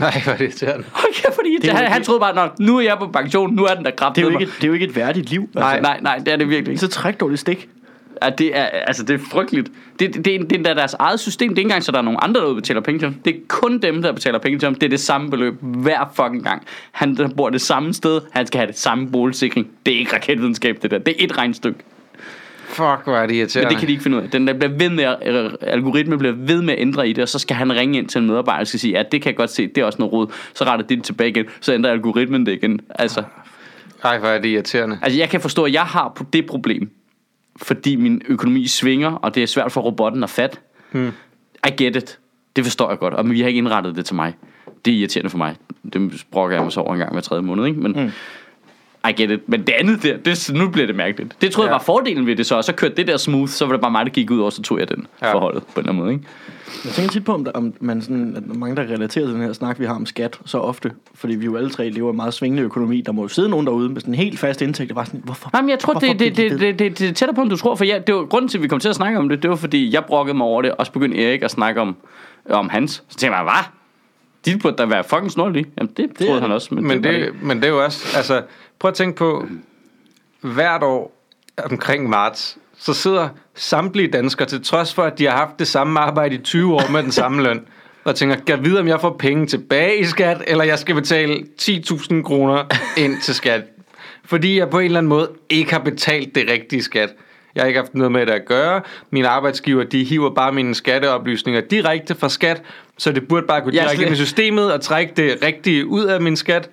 Nej, 0.00 0.20
hvor 0.24 0.32
er 0.32 0.36
det 0.36 0.44
irriterende. 0.44 0.84
Okay, 1.08 1.34
fordi 1.34 1.58
Det 1.62 1.70
han, 1.70 1.92
han 1.92 2.02
troede 2.02 2.20
bare, 2.20 2.34
Nå, 2.34 2.48
nu 2.58 2.76
er 2.76 2.82
jeg 2.82 2.96
på 2.98 3.06
pension, 3.06 3.54
nu 3.54 3.64
er 3.64 3.74
den 3.74 3.84
der 3.84 3.90
kraft. 3.90 4.16
Det 4.16 4.26
er, 4.26 4.30
jo 4.30 4.38
ikke, 4.38 4.52
det 4.56 4.64
er 4.64 4.68
jo 4.68 4.74
ikke 4.74 4.86
et 4.86 4.96
værdigt 4.96 5.30
liv. 5.30 5.42
Altså. 5.42 5.60
Nej, 5.60 5.80
nej, 5.80 6.00
nej, 6.02 6.18
det 6.18 6.28
er 6.28 6.36
det 6.36 6.48
virkelig 6.48 6.70
ikke. 6.72 6.80
Så 6.80 6.88
træk 6.88 7.20
dog 7.20 7.30
det 7.30 7.38
stik. 7.38 7.68
Ja, 8.24 8.30
det 8.30 8.58
er, 8.58 8.64
altså, 8.64 9.02
det 9.02 9.14
er 9.14 9.24
frygteligt. 9.30 9.70
Det, 9.98 10.14
det, 10.14 10.24
det, 10.24 10.34
er, 10.34 10.44
det 10.44 10.66
er 10.66 10.74
deres 10.74 10.94
eget 10.94 11.20
system. 11.20 11.48
Det 11.48 11.56
er 11.56 11.60
ikke 11.60 11.66
engang, 11.66 11.84
så 11.84 11.92
der 11.92 11.98
er 11.98 12.02
nogen 12.02 12.18
andre, 12.22 12.40
der 12.40 12.46
udbetaler 12.46 12.80
penge 12.80 12.98
til 12.98 13.08
ham. 13.08 13.14
Det 13.24 13.36
er 13.36 13.40
kun 13.48 13.78
dem, 13.78 14.02
der 14.02 14.12
betaler 14.12 14.38
penge 14.38 14.58
til 14.58 14.66
ham. 14.66 14.74
Det 14.74 14.82
er 14.82 14.90
det 14.90 15.00
samme 15.00 15.30
beløb 15.30 15.54
hver 15.60 16.12
fucking 16.14 16.44
gang. 16.44 16.62
Han 16.92 17.16
der 17.16 17.28
bor 17.36 17.50
det 17.50 17.60
samme 17.60 17.94
sted. 17.94 18.20
Han 18.32 18.46
skal 18.46 18.58
have 18.58 18.66
det 18.66 18.78
samme 18.78 19.10
boligsikring. 19.10 19.68
Det 19.86 19.94
er 19.94 19.98
ikke 19.98 20.14
raketvidenskab, 20.14 20.78
det 20.82 20.90
der. 20.90 20.98
Det 20.98 21.14
er 21.20 21.24
et 21.24 21.38
regnstykke. 21.38 21.78
Fuck, 22.66 23.04
hvor 23.04 23.16
er 23.16 23.26
det 23.26 23.34
irriterende. 23.34 23.66
Men 23.66 23.70
det 23.70 23.78
kan 23.78 23.88
de 23.88 23.92
ikke 23.92 24.02
finde 24.02 24.16
ud 24.18 24.22
af. 24.22 24.30
Den 24.30 24.46
der 24.46 24.52
bliver 24.52 24.72
ved 24.78 24.90
med 24.90 25.04
at, 25.04 25.56
algoritmen 25.60 26.18
bliver 26.18 26.34
ved 26.36 26.62
med 26.62 26.74
at 26.74 26.80
ændre 26.80 27.08
i 27.08 27.12
det, 27.12 27.22
og 27.22 27.28
så 27.28 27.38
skal 27.38 27.56
han 27.56 27.72
ringe 27.72 27.98
ind 27.98 28.08
til 28.08 28.20
en 28.20 28.26
medarbejder 28.26 28.60
og 28.60 28.66
skal 28.66 28.80
sige, 28.80 28.92
ja, 28.98 29.02
det 29.12 29.22
kan 29.22 29.30
jeg 29.30 29.36
godt 29.36 29.50
se, 29.50 29.66
det 29.66 29.78
er 29.78 29.84
også 29.84 29.98
noget 29.98 30.12
rod. 30.12 30.26
Så 30.54 30.64
retter 30.64 30.86
det 30.86 31.04
tilbage 31.04 31.30
igen, 31.30 31.44
så 31.60 31.74
ændrer 31.74 31.90
algoritmen 31.90 32.46
det 32.46 32.52
igen. 32.52 32.80
Altså, 32.90 33.22
Ej, 34.04 34.18
hvor 34.18 34.28
er 34.28 34.38
det 34.38 34.48
irriterende. 34.48 34.98
Altså, 35.02 35.18
jeg 35.18 35.28
kan 35.30 35.40
forstå, 35.40 35.64
at 35.64 35.72
jeg 35.72 35.82
har 35.82 36.12
på 36.16 36.24
det 36.32 36.46
problem, 36.46 36.90
fordi 37.56 37.96
min 37.96 38.22
økonomi 38.28 38.66
svinger, 38.66 39.10
og 39.10 39.34
det 39.34 39.42
er 39.42 39.46
svært 39.46 39.72
for 39.72 39.80
robotten 39.80 40.22
at 40.24 40.30
fat. 40.30 40.60
Hmm. 40.92 41.12
I 41.68 41.70
get 41.76 41.96
it. 41.96 42.18
Det 42.56 42.64
forstår 42.64 42.88
jeg 42.90 42.98
godt, 42.98 43.14
og 43.14 43.30
vi 43.30 43.40
har 43.40 43.48
ikke 43.48 43.58
indrettet 43.58 43.96
det 43.96 44.04
til 44.06 44.14
mig. 44.14 44.34
Det 44.84 44.94
er 44.94 44.98
irriterende 44.98 45.30
for 45.30 45.38
mig. 45.38 45.56
Det 45.92 46.24
brokker 46.30 46.56
jeg 46.56 46.64
mig 46.64 46.72
så 46.72 46.80
over 46.80 46.92
en 46.92 46.98
gang 46.98 47.12
hver 47.12 47.20
tredje 47.20 47.42
måned, 47.42 47.66
ikke? 47.66 47.80
Men, 47.80 47.92
mm. 47.92 48.10
I 49.08 49.12
get 49.22 49.30
it. 49.30 49.48
Men 49.48 49.60
det 49.60 49.72
andet 49.72 50.02
der, 50.02 50.16
det, 50.16 50.50
nu 50.54 50.68
bliver 50.68 50.86
det 50.86 50.96
mærkeligt. 50.96 51.36
Det 51.40 51.52
troede 51.52 51.68
ja. 51.68 51.72
Jeg 51.72 51.78
var 51.78 51.84
fordelen 51.84 52.26
ved 52.26 52.36
det 52.36 52.46
så, 52.46 52.56
og 52.56 52.64
så 52.64 52.72
kørte 52.72 52.94
det 52.94 53.06
der 53.06 53.16
smooth, 53.16 53.50
så 53.50 53.66
var 53.66 53.72
det 53.72 53.80
bare 53.80 53.90
mig, 53.90 54.06
der 54.06 54.10
gik 54.12 54.30
ud, 54.30 54.40
og 54.40 54.52
så 54.52 54.62
tog 54.62 54.78
jeg 54.78 54.88
den 54.88 55.06
ja. 55.22 55.34
Forholdet 55.34 55.62
på 55.62 55.68
en 55.68 55.78
eller 55.80 55.92
anden 55.92 56.02
måde, 56.04 56.12
ikke? 56.12 56.24
Jeg 56.84 56.92
tænker 56.92 57.12
tit 57.12 57.24
på, 57.24 57.32
om, 57.32 57.44
der, 57.44 57.52
om 57.52 57.74
man 57.80 58.02
sådan, 58.02 58.36
at 58.36 58.56
mange, 58.56 58.76
der 58.76 58.82
relaterer 58.82 59.26
til 59.26 59.34
den 59.34 59.42
her 59.42 59.52
snak, 59.52 59.80
vi 59.80 59.84
har 59.84 59.94
om 59.94 60.06
skat 60.06 60.38
så 60.44 60.58
ofte, 60.58 60.92
fordi 61.14 61.34
vi 61.34 61.44
jo 61.44 61.56
alle 61.56 61.70
tre 61.70 61.88
lever 61.88 62.08
i 62.08 62.10
en 62.10 62.16
meget 62.16 62.34
svingende 62.34 62.62
økonomi. 62.62 63.00
Der 63.00 63.12
må 63.12 63.22
jo 63.22 63.28
sidde 63.28 63.48
nogen 63.48 63.66
derude 63.66 63.88
med 63.88 64.00
sådan 64.00 64.14
en 64.14 64.18
helt 64.18 64.38
fast 64.38 64.62
indtægt, 64.62 64.90
og 64.90 64.94
bare 64.94 65.06
sådan, 65.06 65.20
hvorfor? 65.24 65.50
Nej, 65.52 65.62
men 65.62 65.70
jeg 65.70 65.78
tror, 65.78 65.92
hvorfor 65.92 66.06
det, 66.06 66.18
det, 66.18 66.36
det, 66.36 66.60
det, 66.60 66.78
det, 66.78 66.98
det 66.98 67.08
er 67.08 67.12
tættere 67.12 67.34
på, 67.34 67.42
end 67.42 67.50
du 67.50 67.56
tror. 67.56 67.74
For 67.74 67.84
jeg, 67.84 68.06
det 68.06 68.14
var 68.14 68.24
grunden 68.24 68.48
til, 68.48 68.58
at 68.58 68.62
vi 68.62 68.68
kom 68.68 68.80
til 68.80 68.88
at 68.88 68.94
snakke 68.94 69.18
om 69.18 69.28
det. 69.28 69.42
Det 69.42 69.50
var, 69.50 69.56
fordi 69.56 69.94
jeg 69.94 70.04
brokkede 70.04 70.36
mig 70.36 70.46
over 70.46 70.62
det, 70.62 70.72
og 70.72 70.86
så 70.86 70.92
begyndte 70.92 71.24
Erik 71.24 71.42
at 71.42 71.50
snakke 71.50 71.80
om, 71.80 71.96
om 72.50 72.68
hans. 72.68 73.02
Så 73.08 73.16
tænkte 73.18 73.36
jeg, 73.36 73.44
hvad? 73.44 73.64
De 74.44 74.58
burde 74.58 74.76
da 74.76 74.84
være 74.84 75.04
fucking 75.04 75.30
snorlige. 75.30 75.66
Jamen, 75.78 75.92
det, 75.96 76.18
det 76.18 76.26
troede 76.26 76.40
han 76.40 76.50
det. 76.50 76.54
også. 76.54 76.74
Men, 76.74 76.86
Men 76.86 77.04
var 77.04 77.10
det, 77.10 77.30
men 77.42 77.56
det 77.56 77.64
er 77.64 77.68
jo 77.68 77.84
også, 77.84 78.16
altså, 78.16 78.42
prøv 78.82 78.88
at 78.88 78.94
tænke 78.94 79.16
på, 79.16 79.46
hvert 80.40 80.82
år 80.82 81.12
omkring 81.70 82.08
marts, 82.08 82.58
så 82.78 82.92
sidder 82.92 83.28
samtlige 83.54 84.08
danskere, 84.08 84.48
til 84.48 84.64
trods 84.64 84.94
for, 84.94 85.02
at 85.02 85.18
de 85.18 85.24
har 85.24 85.36
haft 85.36 85.58
det 85.58 85.68
samme 85.68 86.00
arbejde 86.00 86.34
i 86.34 86.38
20 86.38 86.74
år 86.74 86.90
med 86.90 87.02
den 87.02 87.12
samme 87.12 87.42
løn, 87.42 87.60
og 88.04 88.14
tænker, 88.14 88.36
kan 88.36 88.44
jeg 88.48 88.64
vide, 88.64 88.80
om 88.80 88.88
jeg 88.88 89.00
får 89.00 89.16
penge 89.18 89.46
tilbage 89.46 89.98
i 89.98 90.04
skat, 90.04 90.42
eller 90.46 90.64
jeg 90.64 90.78
skal 90.78 90.94
betale 90.94 91.44
10.000 91.62 92.22
kroner 92.22 92.64
ind 92.96 93.20
til 93.22 93.34
skat. 93.34 93.62
Fordi 94.24 94.58
jeg 94.58 94.70
på 94.70 94.78
en 94.78 94.84
eller 94.84 94.98
anden 94.98 95.08
måde 95.08 95.30
ikke 95.48 95.72
har 95.72 95.80
betalt 95.80 96.34
det 96.34 96.50
rigtige 96.50 96.82
skat. 96.82 97.14
Jeg 97.54 97.62
har 97.62 97.68
ikke 97.68 97.80
haft 97.80 97.94
noget 97.94 98.12
med 98.12 98.26
det 98.26 98.32
at 98.32 98.44
gøre. 98.46 98.80
Mine 99.10 99.28
arbejdsgiver, 99.28 99.84
de 99.84 100.04
hiver 100.04 100.34
bare 100.34 100.52
mine 100.52 100.74
skatteoplysninger 100.74 101.60
direkte 101.60 102.14
fra 102.14 102.28
skat, 102.28 102.62
så 102.98 103.12
det 103.12 103.28
burde 103.28 103.46
bare 103.46 103.60
gå 103.60 103.70
direkte 103.70 104.02
ind 104.02 104.12
i 104.12 104.16
systemet 104.16 104.72
og 104.72 104.80
trække 104.80 105.12
det 105.16 105.38
rigtige 105.42 105.86
ud 105.86 106.04
af 106.04 106.20
min 106.20 106.36
skat. 106.36 106.70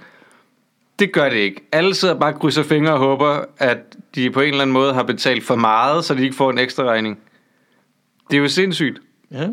Det 1.00 1.12
gør 1.12 1.30
det 1.30 1.38
ikke. 1.38 1.62
Alle 1.72 1.96
sidder 1.96 2.20
bare 2.20 2.34
og 2.34 2.40
krydser 2.40 2.64
fingre 2.64 2.94
og 2.94 3.00
håber, 3.00 3.46
at 3.58 3.78
de 4.16 4.32
på 4.32 4.42
en 4.42 4.48
eller 4.48 4.62
anden 4.62 4.74
måde 4.74 4.94
har 4.94 5.04
betalt 5.04 5.44
for 5.44 5.56
meget, 5.56 6.06
så 6.06 6.14
de 6.14 6.24
ikke 6.24 6.36
får 6.36 6.52
en 6.52 6.58
ekstra 6.58 6.84
regning. 6.84 7.20
Det 8.32 8.38
er 8.38 8.42
jo 8.42 8.48
sindssygt. 8.48 9.02
Ja. 9.32 9.50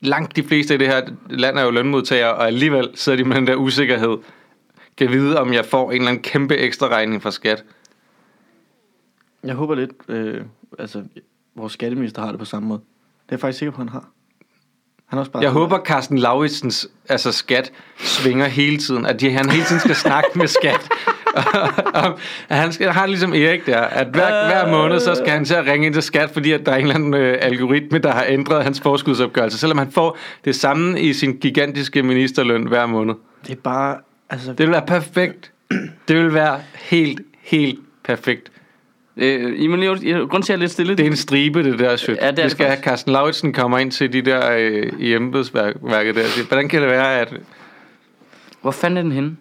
Langt 0.00 0.36
de 0.36 0.42
fleste 0.42 0.74
i 0.74 0.78
det 0.78 0.86
her 0.86 1.08
land 1.30 1.58
er 1.58 1.62
jo 1.62 1.70
lønmodtagere, 1.70 2.34
og 2.34 2.46
alligevel 2.46 2.90
sidder 2.94 3.16
de 3.16 3.24
med 3.24 3.36
den 3.36 3.46
der 3.46 3.54
usikkerhed. 3.54 4.18
Kan 4.96 5.10
vide, 5.10 5.40
om 5.40 5.52
jeg 5.52 5.64
får 5.64 5.90
en 5.90 5.96
eller 5.96 6.08
anden 6.08 6.22
kæmpe 6.22 6.56
ekstra 6.56 6.88
regning 6.88 7.22
fra 7.22 7.30
skat. 7.30 7.64
Jeg 9.44 9.54
håber 9.54 9.74
lidt, 9.74 9.90
øh, 10.08 10.44
altså, 10.78 11.04
vores 11.54 11.72
skatteminister 11.72 12.22
har 12.22 12.30
det 12.30 12.38
på 12.38 12.44
samme 12.44 12.68
måde. 12.68 12.80
Det 12.80 13.28
er 13.28 13.36
jeg 13.36 13.40
faktisk 13.40 13.58
sikker 13.58 13.72
på, 13.72 13.78
han 13.78 13.88
har. 13.88 14.08
Han 15.10 15.16
er 15.16 15.20
også 15.20 15.32
bare 15.32 15.42
Jeg 15.42 15.50
håber, 15.50 15.78
Carsten 15.78 16.18
Lauritsens 16.18 16.88
altså 17.08 17.32
skat 17.32 17.72
svinger 17.98 18.46
hele 18.46 18.78
tiden. 18.78 19.06
At 19.06 19.20
de, 19.20 19.30
han 19.30 19.50
hele 19.50 19.64
tiden 19.64 19.80
skal 19.80 19.94
snakke 19.94 20.28
med 20.34 20.46
skat. 20.46 20.88
At 22.48 22.56
han 22.56 22.72
skal, 22.72 22.88
har 22.88 23.06
ligesom 23.06 23.32
Erik 23.32 23.66
der, 23.66 23.80
at 23.80 24.06
hver, 24.06 24.46
hver 24.46 24.70
måned, 24.70 25.00
så 25.00 25.14
skal 25.14 25.28
han 25.28 25.44
til 25.44 25.54
at 25.54 25.66
ringe 25.66 25.86
ind 25.86 25.94
til 25.94 26.02
skat, 26.02 26.30
fordi 26.30 26.52
at 26.52 26.66
der 26.66 26.72
er 26.72 26.76
en 26.76 26.82
eller 26.82 26.94
anden 26.94 27.14
øh, 27.14 27.38
algoritme, 27.40 27.98
der 27.98 28.12
har 28.12 28.24
ændret 28.28 28.64
hans 28.64 28.80
forskudsopgørelse. 28.80 29.58
Selvom 29.58 29.78
han 29.78 29.90
får 29.90 30.18
det 30.44 30.56
samme 30.56 31.00
i 31.00 31.12
sin 31.12 31.32
gigantiske 31.32 32.02
ministerløn 32.02 32.68
hver 32.68 32.86
måned. 32.86 33.14
Det 33.46 33.52
er 33.52 33.60
bare, 33.64 33.96
altså, 34.30 34.52
Det 34.52 34.66
vil 34.66 34.70
være 34.70 34.86
perfekt. 34.86 35.52
Det 36.08 36.16
vil 36.16 36.34
være 36.34 36.60
helt, 36.74 37.20
helt 37.42 37.78
perfekt. 38.04 38.50
Øh, 39.20 39.54
I 39.62 39.66
må 39.66 39.76
lige, 39.76 39.90
jeg- 40.02 40.18
grunden 40.20 40.42
til, 40.42 40.46
at 40.46 40.48
jeg 40.48 40.54
er 40.54 40.58
lidt 40.60 40.70
stille. 40.70 40.94
Det 40.94 41.06
er 41.06 41.10
en 41.10 41.16
stribe, 41.16 41.64
det 41.64 41.78
der 41.78 41.96
shit. 41.96 42.16
Ja, 42.20 42.30
det 42.30 42.38
er 42.38 42.42
det 42.42 42.50
skal 42.50 42.66
have. 42.66 42.78
Carsten 42.82 43.12
Lauritsen 43.12 43.52
kommer 43.52 43.78
ind 43.78 43.90
til 43.90 44.12
de 44.12 44.22
der 44.22 44.52
øh, 44.58 44.92
i 44.98 45.14
embedsværket 45.14 46.14
der. 46.14 46.24
siger, 46.26 46.46
Hvordan 46.46 46.68
kan 46.68 46.80
det 46.82 46.90
være, 46.90 47.20
at... 47.20 47.34
Hvor 48.62 48.70
fanden 48.70 48.96
er 48.96 49.02
den 49.02 49.12
henne? 49.12 49.36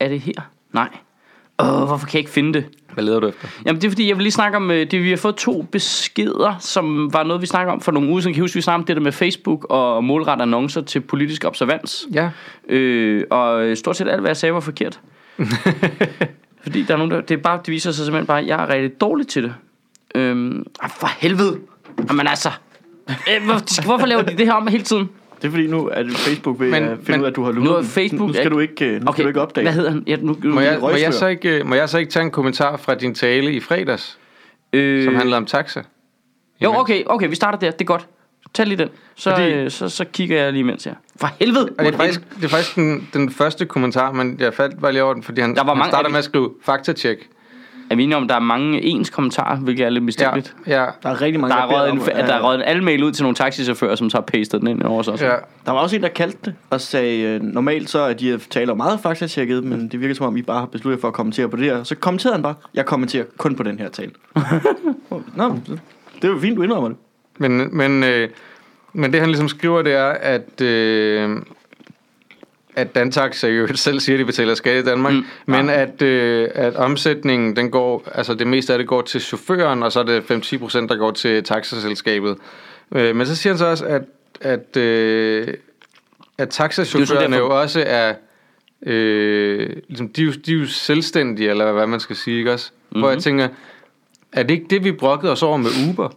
Er 0.00 0.08
det 0.08 0.20
her? 0.20 0.32
Nej. 0.72 0.88
Åh, 1.58 1.86
hvorfor 1.86 2.06
kan 2.06 2.14
jeg 2.14 2.18
ikke 2.20 2.30
finde 2.30 2.52
det? 2.52 2.64
Hvad 2.94 3.04
leder 3.04 3.20
du 3.20 3.28
efter? 3.28 3.48
Jamen 3.66 3.80
det 3.80 3.86
er 3.86 3.90
fordi, 3.90 4.08
jeg 4.08 4.16
vil 4.16 4.22
lige 4.22 4.32
snakke 4.32 4.56
om, 4.56 4.70
øh, 4.70 4.90
det, 4.90 5.02
vi 5.02 5.10
har 5.10 5.16
fået 5.16 5.34
to 5.36 5.62
beskeder, 5.62 6.56
som 6.60 7.12
var 7.12 7.22
noget, 7.22 7.42
vi 7.42 7.46
snakker 7.46 7.72
om 7.72 7.80
for 7.80 7.92
nogle 7.92 8.08
uger 8.08 8.20
siden. 8.20 8.34
Kan 8.34 8.40
I 8.40 8.44
huske, 8.44 8.54
vi 8.54 8.60
snakkede 8.60 8.82
om 8.82 8.86
det 8.86 8.96
der 8.96 9.02
med 9.02 9.12
Facebook 9.12 9.66
og 9.70 10.04
målrette 10.04 10.42
annoncer 10.42 10.80
til 10.80 11.00
politisk 11.00 11.44
observans? 11.44 12.06
Ja. 12.14 12.30
Øh, 12.68 13.24
og 13.30 13.76
stort 13.76 13.96
set 13.96 14.08
alt, 14.08 14.20
hvad 14.20 14.28
jeg 14.30 14.36
sagde, 14.36 14.54
var 14.54 14.60
forkert. 14.60 15.00
fordi 16.62 16.82
der 16.82 16.94
er 16.94 16.98
nogen, 16.98 17.10
der, 17.10 17.20
det, 17.20 17.38
er 17.38 17.42
bare, 17.42 17.60
det 17.66 17.72
viser 17.72 17.92
sig 17.92 18.04
simpelthen 18.04 18.26
bare, 18.26 18.40
at 18.40 18.46
jeg 18.46 18.62
er 18.62 18.68
rigtig 18.68 19.00
dårlig 19.00 19.26
til 19.28 19.42
det. 19.42 19.54
Øhm, 20.14 20.66
ah, 20.80 20.90
for 20.90 21.06
helvede! 21.18 21.58
Jamen 22.08 22.26
altså, 22.26 22.48
øh, 23.08 23.44
hvor, 23.44 23.84
hvorfor 23.86 24.06
laver 24.06 24.22
de 24.22 24.36
det 24.36 24.46
her 24.46 24.52
om 24.52 24.66
hele 24.66 24.84
tiden? 24.84 25.08
det 25.42 25.48
er 25.48 25.50
fordi 25.52 25.66
nu 25.66 25.88
er 25.92 26.02
det 26.02 26.16
Facebook 26.16 26.60
ved 26.60 26.70
Men- 26.70 26.82
at 26.84 26.98
finde 26.98 27.10
men- 27.10 27.20
ud 27.20 27.24
af, 27.24 27.30
at 27.30 27.36
du 27.36 27.42
har 27.44 27.52
Nu 27.52 27.70
er. 27.70 27.82
Facebook 27.82 28.28
Nu 28.28 28.34
skal 28.34 28.50
du 28.50 28.58
ikke, 28.58 28.84
øh, 28.86 29.02
nu 29.04 29.12
skal 29.12 29.24
du 29.24 29.28
ikke 29.28 29.40
opdage. 29.40 29.64
hvad 29.64 29.72
hedder 29.72 29.90
han? 29.90 30.04
Ja, 30.06 30.16
nu, 30.16 30.36
nu, 30.42 30.54
Må 30.54 30.60
jeg, 30.60 30.78
må, 30.80 30.90
jeg 30.90 31.14
så 31.14 31.26
ikke, 31.26 31.58
øh, 31.58 31.66
må 31.66 31.74
jeg 31.74 31.88
så 31.88 31.98
ikke 31.98 32.10
tage 32.12 32.24
en 32.24 32.30
kommentar 32.30 32.76
fra 32.76 32.94
din 32.94 33.14
tale 33.14 33.52
i 33.52 33.60
fredags, 33.60 34.18
øh, 34.72 35.04
som 35.04 35.14
handlede 35.14 35.36
om 35.36 35.46
taxa? 35.46 35.82
Jo, 36.60 36.74
okay, 36.74 37.02
okay, 37.06 37.28
vi 37.28 37.34
starter 37.34 37.58
der. 37.58 37.70
Det 37.70 37.80
er 37.80 37.84
godt. 37.84 38.06
Tag 38.54 38.66
lige 38.66 38.78
den. 38.78 38.88
Så, 39.14 39.30
Fordi- 39.30 39.44
øh, 39.52 39.70
så, 39.70 39.88
så 39.88 40.04
kigger 40.04 40.42
jeg 40.42 40.52
lige 40.52 40.60
imens 40.60 40.84
her. 40.84 40.94
For 41.16 41.28
helvede! 41.40 41.68
Og 41.78 41.84
det 41.84 41.94
er 41.94 41.98
faktisk, 41.98 42.20
det 42.36 42.44
er 42.44 42.48
faktisk 42.48 42.76
den, 42.76 43.08
den 43.14 43.30
første 43.30 43.66
kommentar, 43.66 44.12
men 44.12 44.36
jeg 44.40 44.54
faldt 44.54 44.80
bare 44.80 44.92
lige 44.92 45.02
over 45.04 45.14
den, 45.14 45.22
fordi 45.22 45.40
han, 45.40 45.54
Der 45.54 45.62
var 45.64 45.68
han 45.70 45.78
mange- 45.78 45.90
starter 45.90 46.04
er 46.04 46.08
vi- 46.08 46.12
med 46.12 46.18
at 46.18 46.24
skrive 46.24 46.50
faktatjek. 46.64 47.28
Er 47.90 47.96
vi 47.96 48.02
enige 48.02 48.16
om, 48.16 48.28
der 48.28 48.34
er 48.34 48.40
mange 48.40 48.82
ens 48.82 49.10
kommentarer, 49.10 49.56
hvilket 49.56 49.86
er 49.86 49.90
lidt 49.90 50.02
Ja, 50.02 50.04
mistænkeligt? 50.04 50.54
ja, 50.66 50.86
Der 51.02 51.08
er 51.10 51.20
rigtig 51.20 51.40
mange, 51.40 51.56
Der 51.56 51.62
er 51.62 51.66
beder 51.66 51.78
røget 51.80 51.90
om, 51.90 51.98
en, 51.98 52.02
at- 52.12 52.28
der 52.28 52.34
er 52.34 52.40
røget 52.42 52.54
en 52.58 52.62
almail 52.64 53.04
ud 53.04 53.12
til 53.12 53.22
nogle 53.22 53.34
taxichauffører, 53.34 53.94
som 53.94 54.10
så 54.10 54.16
har 54.16 54.22
pastet 54.22 54.60
den 54.60 54.68
ind 54.68 54.82
over 54.82 54.98
os 54.98 55.08
også. 55.08 55.24
ja. 55.26 55.32
Der 55.66 55.72
var 55.72 55.78
også 55.78 55.96
en, 55.96 56.02
der 56.02 56.08
kaldte 56.08 56.38
det 56.44 56.54
og 56.70 56.80
sagde, 56.80 57.20
øh, 57.22 57.42
normalt 57.42 57.90
så 57.90 57.98
er 57.98 58.12
de 58.12 58.40
taler 58.50 58.74
meget 58.74 59.00
faktatjekket, 59.00 59.64
men 59.64 59.88
det 59.88 60.00
virker 60.00 60.14
som 60.14 60.26
om, 60.26 60.36
I 60.36 60.42
bare 60.42 60.58
har 60.58 60.66
besluttet 60.66 61.00
for 61.00 61.08
at 61.08 61.14
kommentere 61.14 61.48
på 61.48 61.56
det 61.56 61.64
her. 61.64 61.82
Så 61.84 61.94
kommenterede 61.94 62.34
han 62.34 62.42
bare, 62.42 62.54
jeg 62.74 62.86
kommenterer 62.86 63.24
kun 63.38 63.54
på 63.56 63.62
den 63.62 63.78
her 63.78 63.88
tale. 63.88 64.10
Nå, 65.36 65.56
det 66.16 66.24
er 66.24 66.28
jo 66.28 66.38
fint, 66.38 66.56
du 66.56 66.62
indrømmer 66.62 66.88
det. 66.88 66.98
Men, 67.38 67.76
men, 67.76 68.04
øh, 68.04 68.28
men 68.92 69.12
det 69.12 69.20
han 69.20 69.28
ligesom 69.28 69.48
skriver, 69.48 69.82
det 69.82 69.92
er, 69.92 70.08
at, 70.10 70.60
øh, 70.60 71.36
at 72.76 72.94
Dantax 72.94 73.44
jo 73.44 73.76
selv 73.76 74.00
siger, 74.00 74.16
at 74.16 74.20
de 74.20 74.24
betaler 74.24 74.54
skat 74.54 74.82
i 74.84 74.86
Danmark, 74.88 75.12
Mm. 75.14 75.24
men 75.46 75.70
at, 75.70 76.02
øh, 76.02 76.48
at 76.54 76.76
omsætningen, 76.76 77.56
den 77.56 77.70
går, 77.70 78.08
altså 78.14 78.34
det 78.34 78.46
meste 78.46 78.72
af 78.72 78.78
det 78.78 78.88
går 78.88 79.02
til 79.02 79.20
chaufføren, 79.20 79.82
og 79.82 79.92
så 79.92 80.00
er 80.00 80.04
det 80.04 80.22
5-10 80.30 80.58
procent, 80.58 80.90
der 80.90 80.96
går 80.96 81.10
til 81.10 81.44
taxaselskabet. 81.44 82.36
Øh, 82.94 83.16
men 83.16 83.26
så 83.26 83.36
siger 83.36 83.52
han 83.52 83.58
så 83.58 83.66
også, 83.66 83.86
at, 83.86 84.02
at, 84.40 84.76
øh, 84.76 85.48
at 86.38 86.48
taxachaufførerne 86.48 87.36
jo 87.36 87.60
også 87.60 87.84
er... 87.86 88.14
Øh, 88.86 89.70
ligesom, 89.88 90.08
de, 90.08 90.22
er 90.22 90.32
de 90.46 90.52
er 90.52 90.56
jo 90.56 90.66
selvstændige, 90.66 91.50
eller 91.50 91.72
hvad 91.72 91.86
man 91.86 92.00
skal 92.00 92.16
sige, 92.16 92.38
ikke 92.38 92.52
også? 92.52 92.70
Mm-hmm. 92.72 93.00
Hvor 93.00 93.10
jeg 93.10 93.18
tænker, 93.22 93.48
er 94.32 94.42
det 94.42 94.54
ikke 94.54 94.66
det, 94.70 94.84
vi 94.84 94.92
brokkede 94.92 95.32
os 95.32 95.42
over 95.42 95.56
med 95.56 95.70
Uber? 95.90 96.08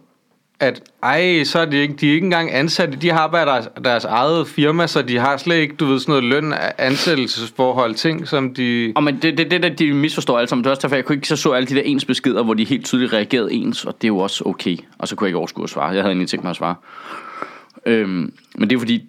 At 0.60 0.82
ej, 1.02 1.44
så 1.44 1.58
er 1.58 1.64
de 1.64 1.76
ikke, 1.76 1.94
de 1.94 2.08
er 2.08 2.12
ikke 2.14 2.24
engang 2.24 2.52
ansatte, 2.54 2.98
de 2.98 3.10
har 3.10 3.26
bare 3.26 3.46
deres, 3.46 3.68
deres 3.84 4.04
eget 4.04 4.48
firma, 4.48 4.86
så 4.86 5.02
de 5.02 5.18
har 5.18 5.36
slet 5.36 5.56
ikke, 5.56 5.74
du 5.74 5.86
ved, 5.86 6.00
sådan 6.00 6.12
noget 6.12 6.24
løn, 6.24 6.54
ansættelsesforhold, 6.78 7.94
ting, 7.94 8.28
som 8.28 8.54
de... 8.54 8.92
Og 8.96 9.02
men 9.02 9.18
det, 9.22 9.38
det, 9.38 9.50
det 9.50 9.62
der, 9.62 9.68
de 9.68 9.92
misforstår 9.92 10.38
alle 10.38 10.48
sammen. 10.48 10.64
Det 10.64 10.68
er 10.68 10.70
også 10.70 10.82
derfor, 10.82 10.96
jeg 10.96 11.04
kunne 11.04 11.16
ikke 11.16 11.28
så 11.28 11.36
så 11.36 11.52
alle 11.52 11.66
de 11.66 11.74
der 11.74 11.82
ens 11.82 12.04
beskeder, 12.04 12.42
hvor 12.42 12.54
de 12.54 12.64
helt 12.64 12.84
tydeligt 12.84 13.12
reagerede 13.12 13.52
ens, 13.52 13.84
og 13.84 13.94
det 13.94 14.04
er 14.04 14.08
jo 14.08 14.18
også 14.18 14.44
okay. 14.46 14.76
Og 14.98 15.08
så 15.08 15.16
kunne 15.16 15.24
jeg 15.24 15.28
ikke 15.28 15.38
overskue 15.38 15.64
at 15.64 15.70
svare. 15.70 15.86
Jeg 15.86 16.02
havde 16.02 16.06
egentlig 16.06 16.28
tænkt 16.28 16.44
mig 16.44 16.50
at 16.50 16.56
svare. 16.56 16.74
Øhm, 17.86 18.32
men 18.54 18.70
det 18.70 18.76
er 18.76 18.80
fordi, 18.80 19.04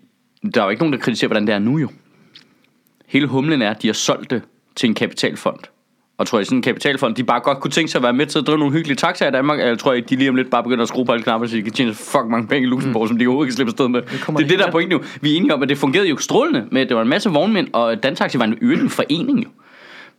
der 0.54 0.62
er 0.62 0.66
jo 0.66 0.70
ikke 0.70 0.82
nogen, 0.82 0.94
der 0.94 1.00
kritiserer, 1.00 1.28
hvordan 1.28 1.48
det 1.48 1.56
er 1.56 1.60
nu 1.60 1.78
jo. 1.78 1.90
Hele 3.06 3.28
humlen 3.28 3.62
er, 3.62 3.70
at 3.70 3.82
de 3.82 3.88
har 3.88 3.94
solgt 3.94 4.30
det 4.30 4.42
til 4.76 4.90
en 4.90 4.96
kapitalfond. 4.96 5.60
Og 6.18 6.28
tror 6.28 6.40
jeg, 6.40 6.46
sådan 6.46 6.58
en 6.58 6.62
kapitalfond, 6.62 7.16
de 7.16 7.24
bare 7.24 7.40
godt 7.40 7.60
kunne 7.60 7.72
tænke 7.72 7.92
sig 7.92 8.00
at 8.00 8.04
være 8.04 8.14
med 8.14 8.26
til 8.26 8.40
at 8.40 8.48
drive 8.48 8.58
nogle 8.58 8.74
hyggelige 8.74 8.96
taxaer 8.96 9.30
i 9.30 9.32
Danmark, 9.32 9.60
eller 9.60 9.76
tror 9.76 9.94
jeg, 9.94 10.10
de 10.10 10.16
lige 10.16 10.30
om 10.30 10.36
lidt 10.36 10.50
bare 10.50 10.64
begynder 10.64 10.84
at 10.84 10.88
skrue 10.88 11.06
på 11.06 11.12
alle 11.12 11.24
knapper, 11.24 11.48
så 11.48 11.56
de 11.56 11.62
kan 11.62 11.74
tjene 11.74 11.94
fuck 11.94 12.26
mange 12.30 12.48
penge 12.48 12.68
i 12.68 12.70
Luxembourg, 12.70 13.04
mm. 13.04 13.08
som 13.08 13.18
de 13.18 13.28
overhovedet 13.28 13.52
kan 13.52 13.56
slippe 13.56 13.70
afsted 13.70 13.88
med. 13.88 14.02
Det, 14.02 14.12
det 14.28 14.44
er 14.44 14.48
det, 14.48 14.60
der 14.60 14.68
er 14.68 14.72
pointen 14.72 14.98
nu. 14.98 15.04
Vi 15.22 15.34
er 15.34 15.38
enige 15.38 15.54
om, 15.54 15.64
at 15.64 15.70
det 15.70 15.78
fungerede 15.78 16.10
jo 16.10 16.18
strålende 16.18 16.66
med, 16.72 16.82
at 16.82 16.90
det 16.90 16.96
var 16.96 17.02
en 17.02 17.10
masse 17.10 17.30
vognmænd, 17.30 17.68
og 17.74 18.04
Dantaxi 18.04 18.40
var 18.40 18.46
en 18.46 18.58
øvrigt 18.62 18.92
forening 18.92 19.44
jo. 19.44 19.50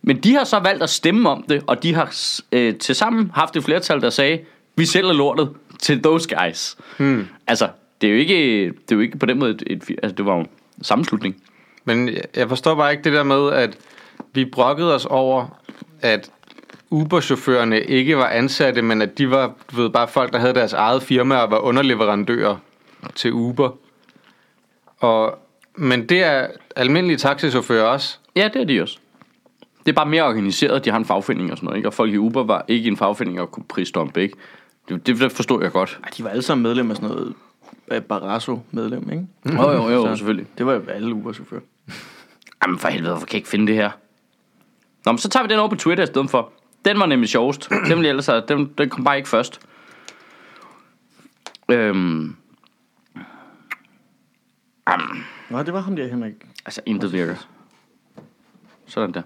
Men 0.02 0.16
de 0.16 0.34
har 0.34 0.44
så 0.44 0.58
valgt 0.58 0.82
at 0.82 0.90
stemme 0.90 1.30
om 1.30 1.44
det, 1.48 1.62
og 1.66 1.82
de 1.82 1.94
har 1.94 2.14
øh, 2.52 2.74
til 2.74 2.94
sammen 2.94 3.30
haft 3.34 3.56
et 3.56 3.64
flertal, 3.64 4.00
der 4.00 4.10
sagde, 4.10 4.38
vi 4.76 4.84
sælger 4.84 5.12
lortet 5.12 5.48
til 5.78 6.02
those 6.02 6.28
guys. 6.28 6.76
Hmm. 6.98 7.26
Altså, 7.46 7.68
det 8.00 8.06
er 8.06 8.12
jo 8.12 8.18
ikke, 8.18 8.64
det 8.66 8.92
er 8.92 8.96
jo 8.96 9.00
ikke 9.00 9.18
på 9.18 9.26
den 9.26 9.38
måde 9.38 9.50
et, 9.50 9.62
et 9.66 9.98
altså, 10.02 10.14
det 10.16 10.26
var 10.26 10.34
jo 10.34 10.40
en 10.40 10.48
sammenslutning. 10.82 11.36
Men 11.84 12.10
jeg 12.36 12.48
forstår 12.48 12.74
bare 12.74 12.90
ikke 12.92 13.04
det 13.04 13.12
der 13.12 13.22
med, 13.22 13.52
at 13.52 13.78
vi 14.32 14.44
brokkede 14.44 14.94
os 14.94 15.06
over, 15.06 15.60
at 16.00 16.30
Uber-chaufførerne 16.90 17.80
ikke 17.80 18.16
var 18.16 18.26
ansatte, 18.26 18.82
men 18.82 19.02
at 19.02 19.18
de 19.18 19.30
var 19.30 19.54
du 19.70 19.76
ved, 19.76 19.90
bare 19.90 20.08
folk, 20.08 20.32
der 20.32 20.38
havde 20.38 20.54
deres 20.54 20.72
eget 20.72 21.02
firma 21.02 21.36
og 21.36 21.50
var 21.50 21.58
underleverandører 21.58 22.56
til 23.14 23.32
Uber. 23.32 23.70
Og, 24.98 25.38
men 25.76 26.08
det 26.08 26.22
er 26.22 26.46
almindelige 26.76 27.16
taxichauffører 27.16 27.84
også. 27.84 28.18
Ja, 28.36 28.48
det 28.54 28.60
er 28.62 28.64
de 28.64 28.82
også. 28.82 28.98
Det 29.86 29.92
er 29.92 29.96
bare 29.96 30.06
mere 30.06 30.22
organiseret, 30.22 30.84
de 30.84 30.90
har 30.90 30.98
en 30.98 31.04
fagforening 31.04 31.52
og 31.52 31.56
sådan 31.58 31.66
noget, 31.66 31.76
ikke? 31.76 31.88
Og 31.88 31.94
folk 31.94 32.12
i 32.12 32.18
Uber 32.18 32.44
var 32.44 32.64
ikke 32.68 32.84
i 32.84 32.88
en 32.88 32.96
fagforening 32.96 33.40
og 33.40 33.50
kunne 33.50 33.64
prisstompe, 33.68 34.22
ikke? 34.22 34.36
Det, 34.88 35.06
det 35.06 35.32
forstår 35.32 35.62
jeg 35.62 35.72
godt. 35.72 35.98
Ej, 36.04 36.10
de 36.16 36.24
var 36.24 36.30
alle 36.30 36.42
sammen 36.42 36.62
medlem 36.62 36.90
af 36.90 36.96
sådan 36.96 37.08
noget 37.08 37.34
Barrasso-medlem, 38.08 39.10
ikke? 39.12 39.26
Jo, 39.62 39.70
jo, 39.72 39.88
jo, 39.88 40.16
selvfølgelig. 40.16 40.46
Det 40.58 40.66
var 40.66 40.72
jo 40.72 40.82
alle 40.88 41.14
Uber-chauffører. 41.14 41.60
Jamen 42.62 42.78
for 42.78 42.88
helvede, 42.88 43.12
hvorfor 43.12 43.26
kan 43.26 43.34
jeg 43.34 43.38
ikke 43.38 43.48
finde 43.48 43.66
det 43.66 43.74
her? 43.74 43.90
Nå, 45.04 45.12
men 45.12 45.18
så 45.18 45.28
tager 45.28 45.46
vi 45.46 45.48
den 45.52 45.58
over 45.58 45.68
på 45.68 45.76
Twitter 45.76 46.04
i 46.04 46.06
stedet 46.06 46.30
for. 46.30 46.52
Den 46.84 47.00
var 47.00 47.06
nemlig 47.06 47.28
sjovest. 47.28 47.70
Den, 47.70 47.96
ville 47.96 48.08
ellers 48.08 48.26
have, 48.26 48.42
den, 48.48 48.72
den 48.78 48.88
kom 48.90 49.04
bare 49.04 49.16
ikke 49.16 49.28
først. 49.28 49.60
Øhm, 51.70 52.36
Jamen, 54.90 55.24
Nå, 55.50 55.62
det 55.62 55.72
var 55.74 55.80
ham 55.80 55.96
der, 55.96 56.08
Henrik. 56.08 56.32
altså 56.66 56.80
intet 56.86 57.12
virker. 57.12 57.34
Sådan 58.86 59.12
der. 59.14 59.22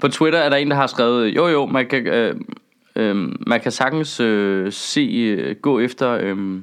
På 0.00 0.08
Twitter 0.08 0.38
er 0.38 0.48
der 0.48 0.56
en, 0.56 0.70
der 0.70 0.76
har 0.76 0.86
skrevet, 0.86 1.28
jo 1.28 1.48
jo, 1.48 1.66
man 1.66 1.86
kan, 1.88 2.06
øh, 2.06 2.36
øh, 2.96 3.16
man 3.46 3.60
kan 3.60 3.72
sagtens 3.72 4.20
øh, 4.20 4.72
se, 4.72 5.00
øh, 5.00 5.56
gå 5.56 5.78
efter 5.78 6.10
øh, 6.10 6.60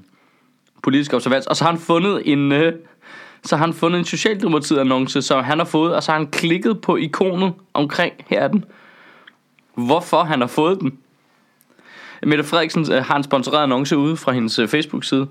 politisk 0.83 1.13
observans. 1.13 1.47
Og 1.47 1.55
så 1.55 1.63
har 1.63 1.71
han 1.71 1.79
fundet 1.79 2.21
en, 2.25 2.51
øh, 2.51 2.73
så 3.45 3.55
har 3.55 3.65
han 3.65 3.73
fundet 3.73 3.99
en 3.99 4.05
Socialdemokratiet 4.05 4.79
annonce, 4.79 5.21
som 5.21 5.43
han 5.43 5.57
har 5.57 5.65
fået, 5.65 5.95
og 5.95 6.03
så 6.03 6.11
har 6.11 6.19
han 6.19 6.27
klikket 6.27 6.81
på 6.81 6.95
ikonet 6.95 7.53
omkring, 7.73 8.13
her 8.27 8.39
er 8.39 8.47
den. 8.47 8.65
Hvorfor 9.75 10.23
han 10.23 10.41
har 10.41 10.47
fået 10.47 10.79
den. 10.79 10.97
Mette 12.25 12.43
Frederiksen 12.43 12.91
øh, 12.91 13.03
har 13.03 13.15
en 13.15 13.23
sponsoreret 13.23 13.63
annonce 13.63 13.97
ude 13.97 14.17
fra 14.17 14.31
hendes 14.31 14.59
øh, 14.59 14.67
Facebook-side. 14.67 15.27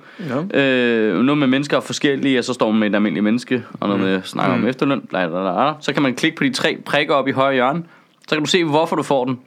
Ja. 0.53 0.61
Øh, 0.61 1.23
noget 1.23 1.39
med 1.39 1.47
mennesker 1.47 1.77
er 1.77 1.81
forskellige, 1.81 2.39
og 2.39 2.45
så 2.45 2.53
står 2.53 2.71
man 2.71 2.81
med 2.81 2.91
et 2.91 2.95
almindeligt 2.95 3.25
menneske, 3.25 3.65
og 3.81 3.89
noget 3.89 4.03
med 4.03 4.15
at 4.15 4.27
snakke 4.27 4.55
om 4.55 4.67
efterløn. 4.67 5.01
Bla, 5.01 5.29
bla, 5.29 5.41
bla, 5.41 5.53
bla. 5.53 5.73
Så 5.81 5.93
kan 5.93 6.03
man 6.03 6.15
klikke 6.15 6.37
på 6.37 6.45
de 6.45 6.53
tre 6.53 6.77
prikker 6.87 7.15
op 7.15 7.29
i 7.29 7.33
højre 7.33 7.55
hjørne. 7.55 7.83
Så 8.29 8.35
kan 8.35 8.45
du 8.45 8.51
se, 8.51 8.65
hvorfor 8.65 8.97
du 8.97 9.03
får 9.03 9.25
den. 9.25 9.39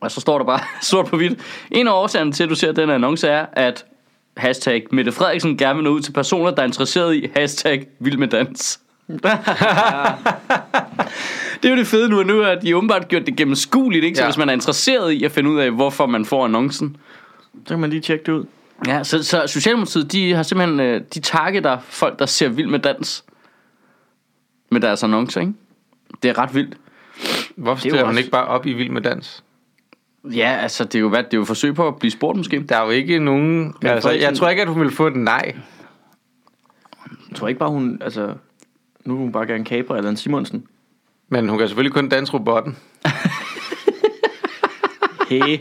Og 0.00 0.10
så 0.10 0.20
står 0.20 0.38
der 0.38 0.44
bare 0.44 0.60
sort 0.82 1.06
på 1.06 1.16
hvidt. 1.16 1.40
En 1.70 1.88
af 1.88 1.92
årsagerne 1.92 2.32
til, 2.32 2.44
at 2.44 2.50
du 2.50 2.54
ser 2.54 2.72
den 2.72 2.90
annonce, 2.90 3.28
er, 3.28 3.46
at 3.52 3.84
hashtag 4.36 4.84
Mette 4.92 5.12
Frederiksen 5.12 5.56
gerne 5.58 5.74
vil 5.76 5.84
nå 5.84 5.90
ud 5.90 6.00
til 6.00 6.12
personer, 6.12 6.50
der 6.50 6.62
er 6.62 6.66
interesseret 6.66 7.14
i 7.14 7.30
hashtag 7.36 7.86
Vild 8.00 8.16
med 8.16 8.28
dans. 8.28 8.80
det 11.62 11.64
er 11.64 11.70
jo 11.70 11.76
det 11.76 11.86
fede 11.86 12.08
nu, 12.08 12.18
og 12.18 12.26
nu 12.26 12.40
har 12.40 12.54
de 12.54 12.76
åbenbart 12.76 13.08
gjort 13.08 13.26
det 13.26 13.36
gennemskueligt, 13.36 14.04
ikke? 14.04 14.16
Så 14.16 14.22
Ja. 14.22 14.28
hvis 14.28 14.36
man 14.38 14.48
er 14.48 14.52
interesseret 14.52 15.12
i 15.12 15.24
at 15.24 15.32
finde 15.32 15.50
ud 15.50 15.58
af, 15.58 15.70
hvorfor 15.70 16.06
man 16.06 16.24
får 16.24 16.44
annoncen, 16.44 16.96
Så 17.66 17.68
kan 17.74 17.78
man 17.80 17.90
lige 17.90 18.00
tjekke 18.00 18.24
det 18.24 18.32
ud. 18.32 18.44
Ja, 18.86 19.04
så, 19.04 19.22
så 19.22 19.42
Socialdemokratiet, 19.46 20.12
de 20.12 20.32
har 20.34 20.42
simpelthen, 20.42 20.80
øh, 20.80 21.00
de 21.14 21.20
targeter 21.20 21.78
folk, 21.88 22.18
der 22.18 22.26
ser 22.26 22.48
vild 22.48 22.66
med 22.68 22.78
dans. 22.78 23.24
Med 24.70 24.80
deres 24.80 25.02
annoncer, 25.02 25.40
ikke? 25.40 25.52
Det 26.22 26.28
er 26.28 26.38
ret 26.38 26.54
vildt. 26.54 26.76
Hvorfor 27.56 27.76
er 27.76 27.80
stiller 27.80 27.98
man 28.00 28.08
også- 28.08 28.18
ikke 28.18 28.30
bare 28.30 28.46
op 28.46 28.66
i 28.66 28.72
Vild 28.72 28.90
med 28.90 29.02
Dans? 29.02 29.44
Ja, 30.34 30.58
altså, 30.62 30.84
det 30.84 30.94
er 30.94 30.98
jo, 31.00 31.08
hvad, 31.08 31.22
det 31.22 31.32
er 31.34 31.36
jo 31.36 31.40
et 31.42 31.46
forsøg 31.46 31.74
på 31.74 31.88
at 31.88 31.96
blive 31.96 32.10
spurgt, 32.10 32.36
måske. 32.36 32.62
Der 32.68 32.76
er 32.76 32.84
jo 32.84 32.90
ikke 32.90 33.18
nogen... 33.18 33.74
Altså, 33.82 34.10
jeg 34.10 34.36
tror 34.36 34.48
ikke, 34.48 34.62
at 34.62 34.68
hun 34.68 34.80
vil 34.82 34.90
få 34.90 35.06
et 35.06 35.16
nej. 35.16 35.56
Jeg 37.28 37.36
tror 37.36 37.48
ikke 37.48 37.58
bare, 37.58 37.70
hun... 37.70 37.98
Altså, 38.00 38.34
nu 39.04 39.14
vil 39.14 39.22
hun 39.22 39.32
bare 39.32 39.46
gerne 39.46 39.64
kapre 39.64 39.96
Allan 39.96 40.16
Simonsen. 40.16 40.64
Men 41.28 41.48
hun 41.48 41.58
kan 41.58 41.68
selvfølgelig 41.68 41.92
kun 41.94 42.08
danse 42.08 42.34
robotten. 42.34 42.76
Hey. 45.28 45.40
uh, 45.40 45.58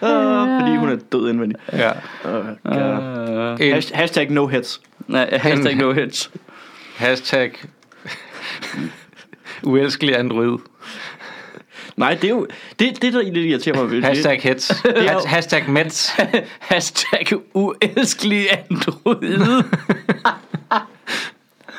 fordi 0.60 0.76
hun 0.76 0.88
er 0.88 0.96
død 1.12 1.30
indvendigt. 1.30 1.60
Ja. 1.72 1.90
Uh, 2.24 2.46
God. 2.64 3.56
En 3.60 3.74
Hasht- 3.74 3.94
hashtag 3.94 4.30
no 4.30 4.46
heads. 4.46 4.80
Nej, 5.06 5.28
hashtag 5.32 5.76
no 5.76 5.92
hits. 5.92 6.30
hashtag 6.96 7.52
uelskelig 9.64 10.18
android. 10.18 10.58
Nej, 11.98 12.14
det 12.14 12.24
er 12.24 12.28
jo... 12.28 12.46
Det, 12.78 13.02
det 13.02 13.12
der 13.12 13.20
irriterer 13.20 13.76
mig 13.76 13.90
ved 13.90 14.02
Hashtag 14.02 14.40
hits. 14.42 14.70
Has- 15.10 15.24
Hashtag 15.26 15.68
mets. 15.70 16.08
hashtag 16.70 17.26
uelskelig 17.54 18.46
android. 18.70 19.62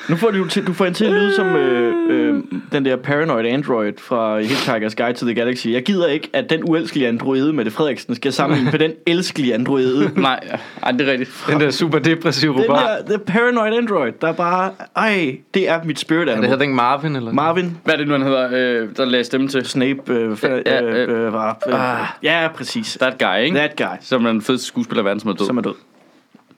Nu 0.09 0.15
får 0.15 0.31
du, 0.31 0.47
til, 0.47 0.67
du 0.67 0.73
får 0.73 0.85
en 0.85 0.93
til 0.93 1.05
at 1.05 1.11
lyde 1.11 1.35
som 1.35 1.47
øh, 1.55 1.95
øh, 2.09 2.43
den 2.71 2.85
der 2.85 2.95
paranoid 2.95 3.45
android 3.45 3.93
fra 3.97 4.39
Hitchhiker's 4.41 4.95
Guide 4.95 5.13
to 5.13 5.25
the 5.25 5.35
Galaxy. 5.35 5.67
Jeg 5.67 5.83
gider 5.83 6.07
ikke, 6.07 6.29
at 6.33 6.49
den 6.49 6.63
uelskelige 6.69 7.07
androide 7.07 7.53
med 7.53 7.65
det 7.65 7.73
Frederiksen 7.73 8.15
skal 8.15 8.33
sammenligne 8.33 8.71
med 8.71 8.79
den 8.79 8.91
elskelige 9.07 9.53
androide. 9.53 10.11
Nej, 10.21 10.39
ej, 10.83 10.91
det 10.91 11.07
er 11.07 11.11
rigtigt. 11.11 11.45
Den 11.49 11.59
der 11.59 11.71
super 11.71 11.99
depressive 11.99 12.53
Den 12.53 12.61
robot. 12.61 12.77
der, 12.77 13.17
the 13.17 13.19
paranoid 13.19 13.73
android, 13.77 14.11
der 14.21 14.27
er 14.27 14.33
bare... 14.33 14.71
Ej, 14.95 15.37
det 15.53 15.69
er 15.69 15.83
mit 15.83 15.99
spirit 15.99 16.27
Det 16.27 16.31
animal. 16.33 16.49
hedder 16.49 16.63
ikke 16.63 16.75
Marvin, 16.75 17.15
eller? 17.15 17.33
Marvin, 17.33 17.77
Hvad 17.83 17.93
er 17.93 17.97
det 17.97 18.07
nu, 18.07 18.13
han 18.13 18.21
hedder, 18.23 18.49
øh, 18.81 18.89
der 18.97 19.05
lagde 19.05 19.23
stemme 19.23 19.47
til? 19.47 19.65
Snape, 19.65 20.13
øh, 20.13 20.31
øh, 20.31 20.37
Ja, 20.65 20.81
øh, 20.83 21.09
øh, 21.09 21.25
øh, 21.25 21.33
var... 21.33 21.57
Øh, 21.67 21.99
ah. 22.01 22.05
ja, 22.23 22.47
præcis. 22.55 22.97
That 23.01 23.17
guy, 23.19 23.43
ikke? 23.43 23.57
That 23.57 23.75
guy, 23.77 23.97
Som 24.01 24.25
er 24.25 24.31
den 24.31 24.41
fedeste 24.41 24.67
skuespiller 24.67 25.01
i 25.03 25.05
verden, 25.05 25.19
som 25.19 25.29
er 25.29 25.33
død. 25.35 25.45
som 25.45 25.57
er 25.57 25.61
død. 25.61 25.75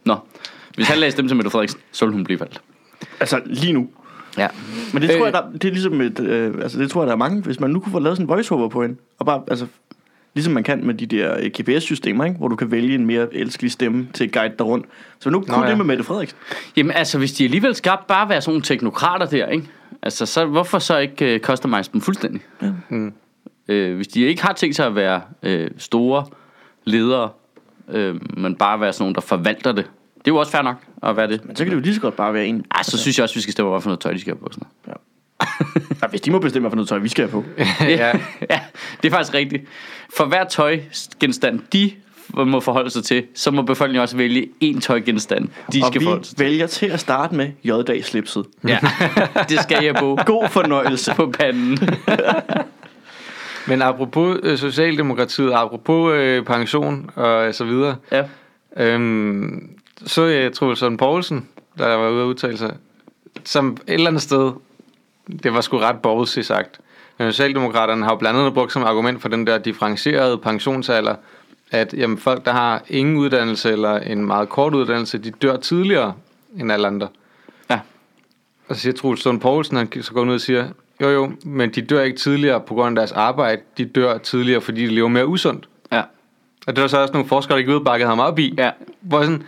Nå, 0.05 0.15
hvis 0.75 0.87
han 0.87 0.97
lagde 0.97 1.11
stemme 1.11 1.29
til 1.29 1.35
Mette 1.37 1.51
Frederiksen, 1.51 1.79
så 1.91 2.05
ville 2.05 2.13
hun 2.13 2.23
blive 2.23 2.39
valgt. 2.39 2.61
Altså, 3.21 3.41
lige 3.45 3.73
nu. 3.73 3.89
Ja. 4.37 4.47
Men 4.93 5.01
det 5.01 5.09
tror 5.09 5.19
Øh. 5.19 5.25
jeg, 5.25 5.33
der, 5.33 5.51
det 5.51 5.65
er 5.65 5.71
ligesom 5.71 6.01
et, 6.01 6.19
øh, 6.19 6.53
altså 6.61 6.79
det 6.79 6.91
tror 6.91 7.01
jeg, 7.01 7.07
der 7.07 7.13
er 7.13 7.17
mange, 7.17 7.41
hvis 7.41 7.59
man 7.59 7.69
nu 7.69 7.79
kunne 7.79 7.91
få 7.91 7.99
lavet 7.99 8.17
sådan 8.17 8.25
en 8.25 8.29
voiceover 8.29 8.69
på 8.69 8.81
hende, 8.81 8.95
og 9.19 9.25
bare, 9.25 9.41
altså, 9.47 9.67
ligesom 10.33 10.53
man 10.53 10.63
kan 10.63 10.85
med 10.85 10.93
de 10.93 11.05
der 11.05 11.37
øh, 11.39 11.51
GPS-systemer, 11.61 12.25
ikke? 12.25 12.37
hvor 12.37 12.47
du 12.47 12.55
kan 12.55 12.71
vælge 12.71 12.95
en 12.95 13.05
mere 13.05 13.35
elskelig 13.35 13.71
stemme 13.71 14.07
til 14.13 14.23
at 14.23 14.31
guide 14.31 14.53
dig 14.59 14.65
rundt. 14.65 14.85
Så 15.19 15.29
nu 15.29 15.41
kunne 15.41 15.63
ja. 15.63 15.69
det 15.69 15.77
med 15.77 15.85
Mette 15.85 16.03
Frederiksen. 16.03 16.37
Jamen 16.77 16.91
altså, 16.91 17.17
hvis 17.17 17.33
de 17.33 17.43
alligevel 17.43 17.75
skal 17.75 17.91
bare 18.07 18.29
være 18.29 18.41
sådan 18.41 18.51
nogle 18.51 18.63
teknokrater 18.63 19.25
der, 19.25 19.47
ikke? 19.47 19.67
Altså, 20.01 20.25
så 20.25 20.45
hvorfor 20.45 20.79
så 20.79 20.97
ikke 20.97 21.35
uh, 21.35 21.39
customize 21.39 21.91
dem 21.93 22.01
fuldstændig? 22.01 22.41
Ja. 22.61 22.71
Mm. 22.89 23.13
Øh, 23.67 23.95
hvis 23.95 24.07
de 24.07 24.21
ikke 24.21 24.41
har 24.41 24.53
tænkt 24.53 24.75
sig 24.75 24.85
at 24.85 24.95
være 24.95 25.21
øh, 25.43 25.69
store 25.77 26.25
ledere, 26.83 27.29
øh, 27.89 28.15
men 28.37 28.55
bare 28.55 28.79
være 28.79 28.93
sådan 28.93 29.03
nogle, 29.03 29.15
der 29.15 29.21
forvalter 29.21 29.71
det. 29.71 29.89
Det 30.25 30.27
er 30.27 30.31
jo 30.31 30.37
også 30.37 30.51
fair 30.51 30.61
nok 30.61 30.75
at 31.03 31.17
være 31.17 31.27
det. 31.27 31.45
Men 31.45 31.55
så 31.55 31.63
kan 31.63 31.71
det 31.71 31.77
jo 31.77 31.81
lige 31.81 31.95
så 31.95 32.01
godt 32.01 32.15
bare 32.15 32.33
være 32.33 32.45
en... 32.45 32.65
Ej, 32.75 32.83
så 32.83 32.97
synes 32.97 33.17
jeg 33.17 33.23
også, 33.23 33.35
vi 33.35 33.41
skal 33.41 33.51
stemme, 33.51 33.71
hvad 33.71 33.81
for 33.81 33.89
noget 33.89 33.99
tøj, 33.99 34.13
de 34.13 34.19
skal 34.21 34.33
have 34.33 34.39
på. 34.39 34.49
Sådan 34.51 34.67
Ja, 36.01 36.07
hvis 36.07 36.21
de 36.21 36.31
må 36.31 36.39
bestemme, 36.39 36.63
hvad 36.63 36.71
for 36.71 36.75
noget 36.75 36.89
tøj 36.89 36.97
vi 36.97 37.09
skal 37.09 37.29
have 37.29 37.31
på. 37.31 37.45
Ja. 37.81 38.11
ja, 38.49 38.59
det 39.01 39.07
er 39.07 39.11
faktisk 39.11 39.33
rigtigt. 39.33 39.63
For 40.17 40.25
hver 40.25 40.43
tøjgenstand, 40.43 41.59
de 41.73 41.91
må 42.33 42.59
forholde 42.59 42.89
sig 42.89 43.03
til, 43.03 43.23
så 43.35 43.51
må 43.51 43.61
befolkningen 43.61 44.01
også 44.01 44.17
vælge 44.17 44.49
en 44.59 44.81
tøjgenstand, 44.81 45.47
de 45.73 45.81
og 45.81 45.87
skal 45.87 46.01
vi 46.01 46.05
forholde 46.05 46.25
sig 46.25 46.37
til. 46.37 46.45
vælger 46.45 46.67
til 46.67 46.85
at 46.85 46.99
starte 46.99 47.35
med 47.35 47.49
J-dag-slipset. 47.63 48.45
Ja, 48.67 48.79
det 49.49 49.59
skal 49.59 49.83
jeg 49.83 49.95
på. 49.95 50.17
God 50.25 50.49
fornøjelse. 50.49 51.13
på 51.15 51.33
panden. 51.39 51.79
Men 53.67 53.81
apropos 53.81 54.39
øh, 54.43 54.57
Socialdemokratiet, 54.57 55.51
apropos 55.53 56.13
øh, 56.13 56.45
pension 56.45 57.09
og 57.15 57.55
så 57.55 57.63
videre. 57.63 57.95
Ja. 58.11 58.23
Øhm, 58.77 59.69
så 60.05 60.25
jeg 60.25 60.53
Troels 60.53 60.81
Lund 60.81 60.97
Poulsen, 60.97 61.47
der 61.77 61.95
var 61.95 62.09
ude 62.09 62.21
at 62.21 62.25
udtale 62.25 62.57
sig, 62.57 62.75
som 63.43 63.77
et 63.87 63.93
eller 63.93 64.07
andet 64.07 64.21
sted, 64.21 64.51
det 65.43 65.53
var 65.53 65.61
sgu 65.61 65.77
ret 65.77 66.01
borgerligt 66.01 66.45
sagt. 66.45 66.79
Men 67.17 67.31
Socialdemokraterne 67.31 68.03
har 68.03 68.11
jo 68.11 68.17
blandt 68.17 68.39
andet 68.39 68.53
brugt 68.53 68.73
som 68.73 68.83
argument 68.83 69.21
for 69.21 69.29
den 69.29 69.47
der 69.47 69.57
differentierede 69.57 70.37
pensionsalder, 70.37 71.15
at 71.71 71.93
jamen, 71.93 72.17
folk, 72.17 72.45
der 72.45 72.51
har 72.51 72.83
ingen 72.87 73.17
uddannelse 73.17 73.71
eller 73.71 73.99
en 73.99 74.25
meget 74.25 74.49
kort 74.49 74.75
uddannelse, 74.75 75.17
de 75.17 75.31
dør 75.31 75.57
tidligere 75.57 76.13
end 76.57 76.71
alle 76.71 76.87
andre. 76.87 77.07
Ja. 77.69 77.79
Og 78.67 78.75
så 78.75 78.81
siger 78.81 78.93
Troels 78.93 79.25
Lund 79.25 79.39
Poulsen, 79.39 79.77
han 79.77 79.89
så 80.01 80.13
går 80.13 80.25
ud 80.25 80.33
og 80.33 80.41
siger, 80.41 80.67
jo 81.01 81.09
jo, 81.09 81.31
men 81.45 81.69
de 81.69 81.81
dør 81.81 82.03
ikke 82.03 82.17
tidligere 82.17 82.59
på 82.61 82.73
grund 82.73 82.97
af 82.97 83.01
deres 83.01 83.11
arbejde, 83.11 83.61
de 83.77 83.85
dør 83.85 84.17
tidligere, 84.17 84.61
fordi 84.61 84.81
de 84.81 84.87
lever 84.87 85.07
mere 85.07 85.27
usundt. 85.27 85.69
Ja. 85.91 86.01
Og 86.67 86.75
det 86.75 86.81
var 86.81 86.87
så 86.87 86.97
også 86.97 87.13
nogle 87.13 87.27
forskere, 87.27 87.57
der 87.57 87.63
gik 87.63 87.69
ud 87.69 87.75
og 87.75 87.83
bakkede 87.83 88.09
ham 88.09 88.19
op 88.19 88.39
i. 88.39 88.53
Ja. 88.57 88.71
Hvor 89.01 89.21
sådan, 89.21 89.43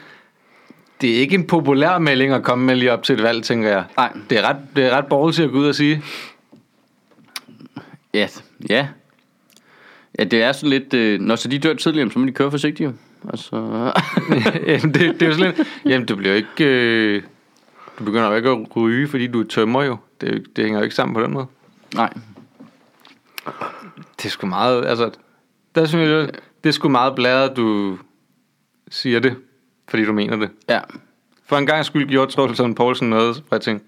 det 1.03 1.15
er 1.15 1.19
ikke 1.19 1.35
en 1.35 1.47
populær 1.47 1.97
melding 1.97 2.33
at 2.33 2.43
komme 2.43 2.65
med 2.65 2.75
lige 2.75 2.91
op 2.91 3.03
til 3.03 3.15
et 3.15 3.23
valg, 3.23 3.43
tænker 3.43 3.69
jeg. 3.69 3.83
Nej. 3.97 4.13
Det 4.29 4.37
er 4.37 4.49
ret, 4.49 4.57
det 4.75 4.85
er 4.85 4.97
ret 4.97 5.05
borgerligt 5.05 5.39
at 5.39 5.51
gå 5.51 5.57
ud 5.57 5.67
og 5.67 5.75
sige. 5.75 6.03
Ja. 8.13 8.27
Ja. 8.69 8.87
Ja, 10.19 10.23
det 10.23 10.43
er 10.43 10.51
sådan 10.51 10.69
lidt... 10.69 10.93
Øh, 10.93 11.19
når 11.19 11.35
så 11.35 11.47
de 11.47 11.59
dør 11.59 11.73
tidligere, 11.73 12.11
så 12.11 12.19
må 12.19 12.25
de 12.25 12.31
køre 12.31 12.51
forsigtigt 12.51 12.87
jo. 12.89 12.93
Altså... 13.29 13.55
jamen, 14.67 14.93
det, 14.93 14.99
det 14.99 15.21
er 15.21 15.25
jo 15.25 15.33
sådan 15.33 15.53
lidt, 15.57 15.67
jamen 15.85 16.07
det 16.07 16.17
bliver 16.17 16.35
ikke... 16.35 16.65
Øh, 16.65 17.23
du 17.99 18.03
begynder 18.03 18.29
jo 18.29 18.35
ikke 18.35 18.49
at 18.49 18.75
ryge, 18.75 19.07
fordi 19.07 19.27
du 19.27 19.39
er 19.39 19.47
tømmer 19.47 19.83
jo. 19.83 19.97
Det, 20.21 20.43
det 20.55 20.63
hænger 20.63 20.79
jo 20.79 20.83
ikke 20.83 20.95
sammen 20.95 21.13
på 21.13 21.21
den 21.21 21.33
måde. 21.33 21.45
Nej. 21.95 22.13
Det 24.17 24.25
er 24.25 24.29
sgu 24.29 24.47
meget, 24.47 24.85
altså... 24.85 25.11
Der 25.75 25.85
synes 25.85 26.09
jeg, 26.09 26.29
det 26.63 26.69
er 26.69 26.73
sgu 26.73 26.89
meget 26.89 27.15
blæret, 27.15 27.57
du 27.57 27.97
siger 28.89 29.19
det, 29.19 29.35
fordi 29.93 30.05
du 30.05 30.13
mener 30.13 30.35
det. 30.35 30.49
Ja. 30.69 30.79
For 31.45 31.57
en 31.57 31.65
gang 31.65 31.85
skyld 31.85 32.09
gjorde 32.09 32.31
Troels 32.31 32.59
Lund 32.59 32.75
Poulsen 32.75 33.09
noget, 33.09 33.43
hvor 33.47 33.57
jeg 33.57 33.61
tænkte, 33.61 33.85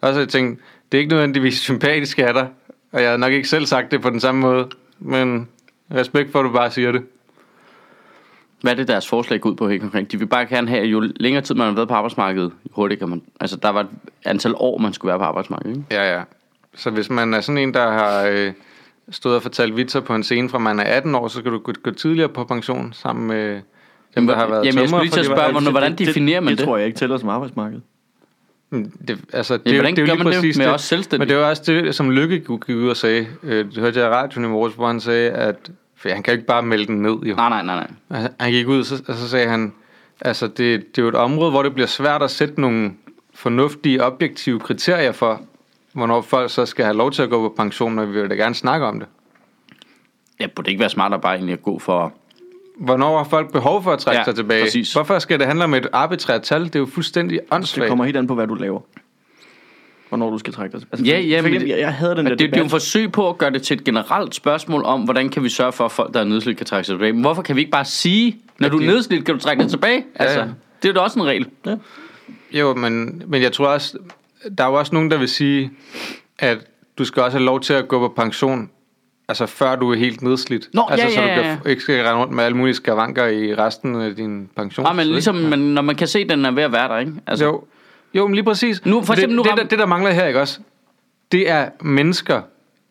og 0.00 0.14
så 0.14 0.20
jeg 0.20 0.28
tænkte, 0.28 0.62
det 0.92 0.98
er 0.98 1.00
ikke 1.00 1.10
nødvendigvis 1.10 1.58
sympatisk 1.58 2.18
af 2.18 2.34
dig, 2.34 2.48
og 2.92 3.02
jeg 3.02 3.10
har 3.10 3.16
nok 3.16 3.32
ikke 3.32 3.48
selv 3.48 3.66
sagt 3.66 3.90
det 3.90 4.02
på 4.02 4.10
den 4.10 4.20
samme 4.20 4.40
måde, 4.40 4.68
men 4.98 5.48
respekt 5.94 6.32
for, 6.32 6.38
at 6.38 6.44
du 6.44 6.52
bare 6.52 6.70
siger 6.70 6.92
det. 6.92 7.02
Hvad 8.60 8.72
er 8.72 8.76
det, 8.76 8.88
deres 8.88 9.08
forslag 9.08 9.40
går 9.40 9.50
ud 9.50 9.56
på 9.56 9.68
helt 9.68 9.82
konkret? 9.82 10.12
De 10.12 10.18
vil 10.18 10.26
bare 10.26 10.46
gerne 10.46 10.68
have, 10.68 10.80
at 10.80 10.86
jo 10.86 11.00
længere 11.16 11.42
tid 11.42 11.54
man 11.54 11.66
har 11.66 11.74
været 11.74 11.88
på 11.88 11.94
arbejdsmarkedet, 11.94 12.52
jo 12.64 12.70
hurtigere 12.70 12.98
kan 12.98 13.08
man... 13.08 13.22
Altså, 13.40 13.56
der 13.56 13.68
var 13.68 13.80
et 13.80 13.88
antal 14.24 14.54
år, 14.56 14.78
man 14.78 14.92
skulle 14.92 15.08
være 15.08 15.18
på 15.18 15.24
arbejdsmarkedet, 15.24 15.76
ikke? 15.76 15.86
Ja, 15.90 16.16
ja. 16.16 16.22
Så 16.74 16.90
hvis 16.90 17.10
man 17.10 17.34
er 17.34 17.40
sådan 17.40 17.58
en, 17.58 17.74
der 17.74 17.90
har 17.90 18.26
øh, 18.26 18.52
stået 19.10 19.36
og 19.36 19.42
fortalt 19.42 19.76
vitser 19.76 20.00
på 20.00 20.14
en 20.14 20.22
scene 20.22 20.48
fra 20.48 20.58
man 20.58 20.80
er 20.80 20.84
18 20.84 21.14
år, 21.14 21.28
så 21.28 21.38
skal 21.38 21.52
du 21.52 21.58
gå, 21.58 21.72
gå 21.82 21.90
tidligere 21.90 22.28
på 22.28 22.44
pension 22.44 22.92
sammen 22.92 23.26
med 23.26 23.60
dem, 24.16 24.26
der 24.26 24.34
har 24.36 24.46
været 24.48 24.64
Jamen, 24.66 24.80
jeg 24.80 24.88
skulle 24.88 25.02
lige 25.04 25.12
til 25.12 25.20
at 25.20 25.26
spørge, 25.26 25.50
hvornår- 25.52 25.70
hvordan 25.70 25.94
definerer 25.94 26.40
man 26.40 26.46
det? 26.50 26.50
det? 26.50 26.58
Det 26.58 26.66
tror 26.66 26.76
jeg 26.76 26.86
ikke 26.86 26.98
tæller 26.98 27.18
som 27.18 27.28
arbejdsmarked. 27.28 27.80
Det, 28.72 29.20
altså, 29.32 29.56
det, 29.56 29.62
Ja, 29.66 29.70
er 29.70 29.74
jo- 29.74 29.80
hvordan 29.80 29.96
det 29.96 30.02
er 30.02 30.06
jo 30.06 30.12
gør 30.12 30.18
man 30.24 30.26
det 30.26 30.34
præcis 30.34 30.58
med 30.58 30.66
os 30.66 30.82
selvstændige? 30.82 31.18
Men 31.18 31.28
det 31.28 31.36
var 31.36 31.50
også 31.50 31.62
det, 31.66 31.94
som 31.94 32.10
Lykke 32.10 32.38
gik 32.38 32.68
ud 32.68 32.88
og 32.88 32.96
sagde. 32.96 33.26
Øh, 33.42 33.64
det 33.64 33.76
hørte 33.76 34.00
jeg 34.00 34.08
i 34.08 34.10
radioen 34.10 34.44
i 34.44 34.48
morges, 34.48 34.74
hvor 34.74 34.86
han 34.86 35.00
sagde, 35.00 35.30
at 35.30 35.70
for 35.96 36.08
han 36.08 36.22
kan 36.22 36.32
jo 36.32 36.36
ikke 36.36 36.46
bare 36.46 36.62
melde 36.62 36.86
den 36.86 37.02
ned, 37.02 37.10
jo. 37.22 37.34
Nej, 37.34 37.48
nej, 37.48 37.62
nej, 37.62 37.76
nej. 37.76 37.88
Altså, 38.10 38.30
Han 38.40 38.50
gik 38.50 38.66
ud, 38.68 38.84
så, 38.84 39.02
og 39.08 39.14
så 39.14 39.28
sagde 39.28 39.48
han, 39.48 39.72
altså 40.20 40.46
det, 40.46 40.58
det 40.96 40.98
er 40.98 41.02
jo 41.02 41.08
et 41.08 41.14
område, 41.14 41.50
hvor 41.50 41.62
det 41.62 41.74
bliver 41.74 41.86
svært 41.86 42.22
at 42.22 42.30
sætte 42.30 42.60
nogle 42.60 42.92
fornuftige, 43.34 44.04
objektive 44.04 44.60
kriterier 44.60 45.12
for, 45.12 45.40
hvornår 45.92 46.20
folk 46.20 46.50
så 46.50 46.66
skal 46.66 46.84
have 46.84 46.96
lov 46.96 47.10
til 47.12 47.22
at 47.22 47.30
gå 47.30 47.48
på 47.48 47.54
pension, 47.56 47.98
og 47.98 48.08
vi 48.14 48.20
vil 48.20 48.30
da 48.30 48.34
gerne 48.34 48.54
snakke 48.54 48.86
om 48.86 48.98
det. 48.98 49.08
Ja, 50.40 50.46
burde 50.46 50.64
det 50.66 50.70
ikke 50.70 50.80
være 50.80 50.90
smartere 50.90 51.20
bare 51.20 51.34
egentlig 51.34 51.52
at 51.52 51.62
gå 51.62 51.78
for... 51.78 52.12
Hvornår 52.80 53.16
har 53.16 53.24
folk 53.24 53.52
behov 53.52 53.82
for 53.82 53.92
at 53.92 53.98
trække 53.98 54.18
Ja, 54.18 54.24
sig 54.24 54.34
tilbage? 54.34 54.62
præcis. 54.64 54.92
Hvorfor 54.92 55.18
skal 55.18 55.38
det 55.38 55.46
handle 55.46 55.64
om 55.64 55.74
et 55.74 55.86
arbitrært 55.92 56.42
tal? 56.42 56.64
Det 56.64 56.74
er 56.76 56.78
jo 56.78 56.86
fuldstændig 56.86 57.38
Det 57.38 57.46
åndssvagt. 57.50 57.88
kommer 57.88 58.04
helt 58.04 58.16
an 58.16 58.26
på, 58.26 58.34
hvad 58.34 58.46
du 58.46 58.54
laver. 58.54 58.80
Hvornår 60.08 60.30
du 60.30 60.38
skal 60.38 60.52
trække 60.52 60.78
dig. 60.78 60.86
Altså, 60.92 61.06
Ja, 61.06 61.18
ja, 61.20 61.42
men 61.42 61.52
det- 61.52 61.68
jeg, 61.68 61.78
jeg 61.78 61.94
havde 61.94 62.16
den 62.16 62.24
der 62.26 62.30
det, 62.30 62.38
det 62.38 62.44
er 62.44 62.48
jo 62.48 62.52
en 62.54 62.58
debat. 62.58 62.70
forsøg 62.70 63.12
på 63.12 63.28
at 63.28 63.38
gøre 63.38 63.50
det 63.50 63.62
til 63.62 63.74
et 63.76 63.84
generelt 63.84 64.34
spørgsmål 64.34 64.82
om, 64.84 65.00
hvordan 65.02 65.28
kan 65.28 65.42
vi 65.42 65.48
sørge 65.48 65.72
for, 65.72 65.84
at 65.84 65.92
folk, 65.92 66.14
der 66.14 66.20
er 66.20 66.24
nedslidt, 66.24 66.56
kan 66.56 66.66
trække 66.66 66.86
sig 66.86 66.92
tilbage. 66.92 67.12
Men 67.12 67.20
hvorfor 67.22 67.42
kan 67.42 67.56
vi 67.56 67.60
ikke 67.60 67.70
bare 67.70 67.84
sige, 67.84 68.36
når 68.58 68.68
du 68.68 68.76
er 68.76 68.80
det- 68.80 68.88
nedslidt, 68.88 69.24
kan 69.24 69.34
du 69.34 69.40
trække 69.40 69.62
dig 69.62 69.70
tilbage? 69.70 70.04
Altså, 70.14 70.38
ja. 70.40 70.44
det 70.82 70.88
er 70.88 70.88
jo 70.88 70.92
da 70.92 71.00
også 71.00 71.18
en 71.18 71.26
regel. 71.26 71.46
Ja. 71.66 71.76
Jo, 72.52 72.74
men, 72.74 73.22
men 73.26 73.42
jeg 73.42 73.52
tror 73.52 73.66
også, 73.66 73.98
der 74.58 74.64
er 74.64 74.68
jo 74.68 74.74
også 74.74 74.94
nogen, 74.94 75.10
der 75.10 75.16
vil 75.18 75.28
sige, 75.28 75.70
at 76.38 76.58
du 76.98 77.04
skal 77.04 77.22
også 77.22 77.36
have 77.38 77.44
lov 77.46 77.60
til 77.60 77.72
at 77.72 77.88
gå 77.88 77.98
på 77.98 78.14
pension, 78.16 78.70
altså 79.28 79.46
før 79.46 79.76
du 79.76 79.92
er 79.92 79.96
helt 79.96 80.22
nedslidt. 80.22 80.68
Nå, 80.74 80.86
altså, 80.90 81.06
ja, 81.06 81.14
så 81.14 81.20
du 81.20 81.26
ja, 81.26 81.34
kan, 81.34 81.44
ja. 81.64 81.70
ikke 81.70 81.82
skal 81.82 82.04
rende 82.04 82.20
rundt 82.20 82.32
med 82.32 82.44
alle 82.44 82.56
mulige 82.56 82.74
skavanker 82.74 83.26
i 83.26 83.54
resten 83.54 84.00
af 84.00 84.16
din 84.16 84.48
pension. 84.56 84.86
Ja, 84.86 84.92
men 84.92 85.06
ligesom, 85.06 85.34
man, 85.34 85.58
når 85.58 85.82
man 85.82 85.94
kan 85.96 86.06
se, 86.08 86.18
at 86.18 86.28
den 86.28 86.44
er 86.44 86.50
ved 86.50 86.62
at 86.62 86.72
være 86.72 86.88
der, 86.88 86.98
ikke? 86.98 87.12
Altså, 87.26 87.44
Jo, 87.44 87.64
jo 88.14 88.26
men 88.26 88.34
lige 88.34 88.44
præcis. 88.44 88.84
Nu- 88.86 89.02
for 89.02 89.12
eksempel 89.12 89.28
det, 89.30 89.36
nu 89.36 89.42
det, 89.42 89.50
ram- 89.52 89.56
der, 89.58 89.64
det, 89.64 89.78
der 89.78 89.86
mangler 89.86 90.10
her, 90.10 90.26
ikke 90.26 90.40
også? 90.40 90.60
Det 91.32 91.50
er 91.50 91.68
mennesker 91.80 92.42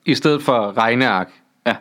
i 0.05 0.15
stedet 0.15 0.41
for 0.43 0.77
regneark. 0.77 1.29
Ja. 1.67 1.75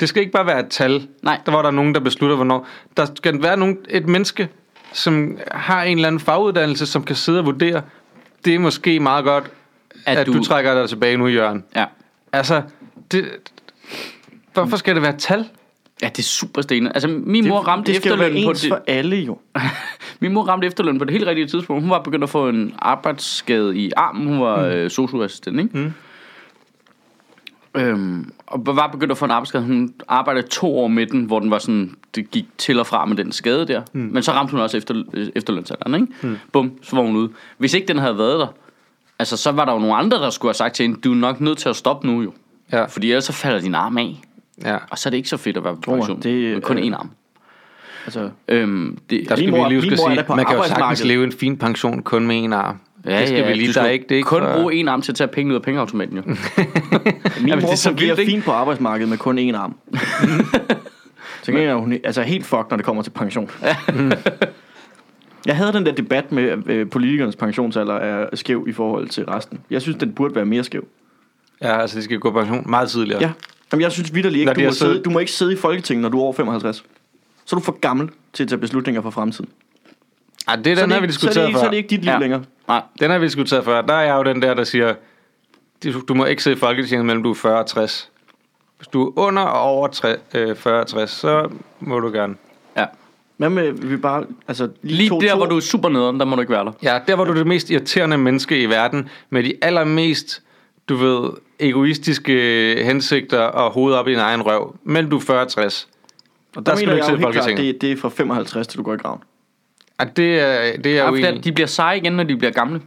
Det 0.00 0.08
skal 0.08 0.20
ikke 0.20 0.32
bare 0.32 0.46
være 0.46 0.60
et 0.60 0.68
tal, 0.70 1.08
Nej. 1.22 1.40
der 1.46 1.52
hvor 1.52 1.62
der 1.62 1.68
er 1.68 1.72
nogen, 1.72 1.94
der 1.94 2.00
beslutter, 2.00 2.36
hvornår. 2.36 2.68
Der 2.96 3.06
skal 3.16 3.42
være 3.42 3.56
nogen, 3.56 3.78
et 3.88 4.06
menneske, 4.08 4.48
som 4.92 5.38
har 5.52 5.82
en 5.82 5.98
eller 5.98 6.08
anden 6.08 6.20
faguddannelse, 6.20 6.86
som 6.86 7.02
kan 7.04 7.16
sidde 7.16 7.38
og 7.38 7.44
vurdere, 7.46 7.82
det 8.44 8.54
er 8.54 8.58
måske 8.58 9.00
meget 9.00 9.24
godt, 9.24 9.44
at, 10.06 10.18
at 10.18 10.26
du... 10.26 10.32
du 10.32 10.44
trækker 10.44 10.74
dig 10.74 10.88
tilbage 10.88 11.16
nu, 11.16 11.26
Jørgen. 11.26 11.64
Ja. 11.76 11.84
Altså, 12.32 12.62
det, 13.12 13.28
hvorfor 14.54 14.76
skal 14.76 14.94
det 14.94 15.02
være 15.02 15.16
tal? 15.18 15.48
ja, 16.02 16.08
det 16.08 16.18
er 16.18 16.22
super 16.22 16.62
stenende. 16.62 16.90
Altså, 16.94 17.08
min 17.08 17.48
mor 17.48 17.58
ramte 17.58 17.92
det 17.92 18.00
skal 18.00 18.10
jo 18.10 18.16
være 18.16 18.28
efterlønnen 18.28 18.48
på 18.48 18.52
det, 18.52 18.68
for 18.68 18.82
alle 18.86 19.16
jo. 19.16 19.38
Min 20.20 20.32
mor 20.32 20.42
ramte 20.42 20.66
efterløn 20.66 20.98
på 20.98 21.04
det 21.04 21.12
helt 21.12 21.26
rigtige 21.26 21.46
tidspunkt. 21.46 21.82
Hun 21.82 21.90
var 21.90 22.02
begyndt 22.02 22.22
at 22.22 22.30
få 22.30 22.48
en 22.48 22.74
arbejdsskade 22.78 23.76
i 23.76 23.90
armen. 23.96 24.26
Hun 24.26 24.40
var 24.40 24.56
mm. 24.56 24.64
øh, 24.64 24.90
socioassistent, 24.90 25.60
ikke? 25.60 25.78
Mm. 25.78 25.92
Øhm, 27.76 28.32
og 28.46 28.66
var 28.66 28.86
begyndt 28.86 29.12
at 29.12 29.18
få 29.18 29.24
en 29.24 29.30
arbejdsskade. 29.30 29.62
Hun 29.64 29.94
arbejdede 30.08 30.46
to 30.46 30.78
år 30.78 30.88
med 30.88 31.06
den, 31.06 31.24
hvor 31.24 31.40
den 31.40 31.50
var 31.50 31.58
sådan, 31.58 31.94
det 32.14 32.30
gik 32.30 32.46
til 32.58 32.80
og 32.80 32.86
fra 32.86 33.04
med 33.04 33.16
den 33.16 33.32
skade 33.32 33.66
der. 33.66 33.82
Mm. 33.92 34.00
Men 34.00 34.22
så 34.22 34.32
ramte 34.32 34.50
hun 34.50 34.60
også 34.60 34.76
efter, 34.76 35.02
øh, 35.12 35.28
efterlønsalderen, 35.34 35.94
ikke? 35.94 36.06
Mm. 36.22 36.36
Bum, 36.52 36.72
så 36.82 36.96
var 36.96 37.02
hun 37.02 37.16
ude. 37.16 37.30
Hvis 37.58 37.74
ikke 37.74 37.88
den 37.88 37.98
havde 37.98 38.18
været 38.18 38.40
der, 38.40 38.46
altså 39.18 39.36
så 39.36 39.52
var 39.52 39.64
der 39.64 39.72
jo 39.72 39.78
nogle 39.78 39.94
andre, 39.94 40.18
der 40.18 40.30
skulle 40.30 40.50
have 40.50 40.54
sagt 40.54 40.74
til 40.74 40.82
hende, 40.82 41.00
du 41.00 41.10
er 41.10 41.16
nok 41.16 41.40
nødt 41.40 41.58
til 41.58 41.68
at 41.68 41.76
stoppe 41.76 42.06
nu 42.06 42.22
jo. 42.22 42.32
Ja, 42.72 42.84
Fordi 42.84 43.10
ellers 43.10 43.24
så 43.24 43.32
falder 43.32 43.60
din 43.60 43.74
arm 43.74 43.98
af. 43.98 44.20
Ja. 44.62 44.76
Og 44.90 44.98
så 44.98 45.08
er 45.08 45.10
det 45.10 45.16
ikke 45.16 45.28
så 45.28 45.36
fedt 45.36 45.56
at 45.56 45.64
være 45.64 45.76
på 45.76 45.80
pension. 45.96 46.20
det, 46.22 46.52
med 46.54 46.62
kun 46.62 46.78
øh, 46.78 46.84
én 46.84 46.94
arm. 46.94 47.10
Altså, 48.06 48.30
Øhm, 48.48 48.98
det, 49.10 49.28
Der 49.28 49.36
skal 49.36 49.50
mor- 49.50 49.62
vi 49.68 49.74
lige 49.74 49.80
huske 49.80 49.92
at 49.92 49.98
sige, 50.16 50.24
på 50.26 50.34
man 50.34 50.44
kan 50.44 50.54
jo 50.56 50.62
sagtens 50.62 50.72
arbejdsmarkedet. 50.82 51.06
leve 51.06 51.24
en 51.24 51.32
fin 51.32 51.56
pension 51.56 52.02
kun 52.02 52.26
med 52.26 52.36
en 52.44 52.52
arm. 52.52 52.76
Ja, 53.04 53.20
det 53.20 53.28
skal 53.28 53.40
ja, 53.40 53.48
vi 53.48 53.54
lige, 53.54 53.72
der 53.72 53.82
er 53.82 53.88
ikke, 53.90 54.02
det 54.02 54.12
er 54.12 54.16
ikke 54.16 54.26
kun 54.28 54.42
for- 54.42 54.52
bruge 54.56 54.74
en 54.74 54.88
arm 54.88 55.02
til 55.02 55.12
at 55.12 55.16
tage 55.16 55.28
penge 55.28 55.50
ud 55.50 55.56
af 55.56 55.62
pengeautomaten 55.62 56.16
jo. 56.16 56.22
min 56.26 56.36
Jamen, 57.48 57.50
mor 57.50 57.56
det 57.56 57.62
er 57.72 57.74
så 57.76 57.88
fungerer 57.88 58.16
ikke? 58.16 58.32
fint 58.32 58.44
på 58.44 58.50
arbejdsmarkedet 58.52 59.08
med 59.10 59.18
kun 59.18 59.38
én 59.38 59.56
arm. 59.56 59.74
Så 61.42 61.52
gengæld 61.52 61.70
er 61.70 61.74
hun 61.74 61.92
altså 62.04 62.22
helt 62.22 62.46
fucked, 62.46 62.64
når 62.70 62.76
det 62.76 62.86
kommer 62.86 63.02
til 63.02 63.10
pension. 63.10 63.50
Jeg 65.46 65.56
havde 65.56 65.72
den 65.72 65.86
der 65.86 65.92
debat 65.92 66.32
med, 66.32 66.48
at 66.48 66.58
øh, 66.66 66.90
politikernes 66.90 67.36
pensionsalder 67.36 67.94
er 67.94 68.36
skæv 68.36 68.64
i 68.68 68.72
forhold 68.72 69.08
til 69.08 69.24
resten. 69.24 69.60
Jeg 69.70 69.82
synes, 69.82 69.98
den 69.98 70.12
burde 70.12 70.34
være 70.34 70.44
mere 70.44 70.64
skæv. 70.64 70.86
Ja, 71.62 71.80
altså 71.80 71.98
de 71.98 72.02
skal 72.02 72.18
gå 72.18 72.30
på 72.30 72.38
pension 72.40 72.70
meget 72.70 72.90
tidligere. 72.90 73.20
Ja. 73.22 73.30
Jamen, 73.74 73.82
jeg 73.82 73.92
synes 73.92 74.14
vidderligt 74.14 74.40
ikke, 74.40 74.46
Når 74.52 74.54
du 74.54 74.64
må, 74.68 74.70
sidde, 74.72 75.02
du 75.02 75.10
må 75.10 75.18
ikke 75.18 75.32
sidde 75.32 75.52
i 75.52 75.56
Folketinget, 75.56 76.02
når 76.02 76.08
du 76.08 76.18
er 76.18 76.22
over 76.22 76.32
55. 76.32 76.84
Så 77.44 77.56
er 77.56 77.60
du 77.60 77.64
for 77.64 77.72
gammel 77.80 78.08
til 78.32 78.42
at 78.42 78.48
tage 78.48 78.58
beslutninger 78.58 79.02
for 79.02 79.10
fremtiden. 79.10 79.50
Ej, 80.48 80.56
det, 80.56 80.76
Så 80.78 80.82
den 80.82 80.90
er 80.90 80.94
har 80.94 81.00
vi 81.00 81.04
ikke- 81.04 81.14
så, 81.14 81.28
er 81.28 81.32
det, 81.32 81.46
ikke- 81.46 81.58
så 81.58 81.58
er 81.58 81.62
det 81.64 81.70
før. 81.70 81.76
ikke 81.76 81.88
dit 81.88 82.00
liv 82.04 82.10
Ja. 82.12 82.18
længere. 82.18 82.42
Nej, 82.68 82.82
Den 83.00 83.10
har 83.10 83.18
vi 83.18 83.24
diskuteret 83.26 83.64
før. 83.64 83.80
Der 83.82 83.94
er 83.94 84.02
jeg 84.02 84.14
jo 84.16 84.22
den 84.32 84.42
der, 84.42 84.54
der 84.54 84.64
siger, 84.64 84.94
du, 85.84 86.00
du 86.08 86.14
må 86.14 86.24
ikke 86.24 86.42
sidde 86.42 86.56
i 86.56 86.58
Folketinget 86.60 87.06
mellem 87.06 87.22
du 87.22 87.30
er 87.30 87.34
40 87.34 87.58
og 87.58 87.66
60. 87.66 88.10
Hvis 88.78 88.88
du 88.88 89.06
er 89.06 89.12
under 89.18 89.42
og 89.42 89.60
over 89.60 89.88
tre, 89.88 90.16
øh, 90.34 90.56
40 90.56 90.80
og 90.80 90.86
60, 90.86 91.10
så 91.10 91.48
må 91.80 92.00
du 92.00 92.08
gerne. 92.12 92.34
ja. 92.76 92.84
Hvad 93.36 93.50
med, 93.50 93.72
vi 93.72 93.96
bare, 93.96 94.24
altså 94.48 94.68
lige, 94.82 94.96
Lige 94.96 95.08
to, 95.08 95.20
der, 95.20 95.30
to, 95.30 95.36
hvor 95.36 95.46
du 95.46 95.56
er 95.56 95.60
super 95.60 95.88
nederen, 95.88 96.18
der 96.20 96.26
må 96.26 96.36
du 96.36 96.40
ikke 96.40 96.52
være 96.52 96.64
der. 96.64 96.72
Ja, 96.82 96.98
der 97.06 97.14
var 97.14 97.24
du 97.24 97.34
det 97.34 97.46
mest 97.46 97.70
irriterende 97.70 98.18
menneske 98.18 98.62
i 98.62 98.66
verden, 98.66 99.08
med 99.30 99.42
de 99.42 99.52
allermest, 99.62 100.42
du 100.88 100.96
ved, 100.96 101.30
egoistiske 101.60 102.34
hensigter 102.84 103.38
og 103.40 103.70
hovedet 103.70 103.98
op 103.98 104.08
i 104.08 104.10
din 104.10 104.18
egen 104.18 104.42
røv. 104.42 104.74
Men 104.84 105.08
du 105.08 105.16
er 105.16 105.20
40 105.20 105.40
og 105.40 105.48
60. 105.48 105.88
og 106.56 106.66
der 106.66 106.72
der, 106.72 106.76
skal 106.76 106.88
du 106.88 106.94
ikke 106.94 107.06
sidde 107.06 107.18
i 107.18 107.32
klart, 107.32 107.46
det, 107.56 107.80
det 107.80 107.92
er 107.92 107.96
fra 107.96 108.08
55 108.08 108.66
til 108.66 108.78
du 108.78 108.82
går 108.84 108.94
i 108.94 108.96
graven. 108.96 109.20
Ja, 110.00 110.04
det 110.16 110.40
er, 110.40 110.76
det 110.76 110.86
er 110.98 111.04
Ja, 111.04 111.10
uenig 111.10 111.44
de 111.44 111.52
bliver 111.52 111.66
seje 111.66 111.96
igen, 111.96 112.12
når 112.12 112.24
de 112.24 112.36
bliver 112.36 112.52
gamle. 112.52 112.80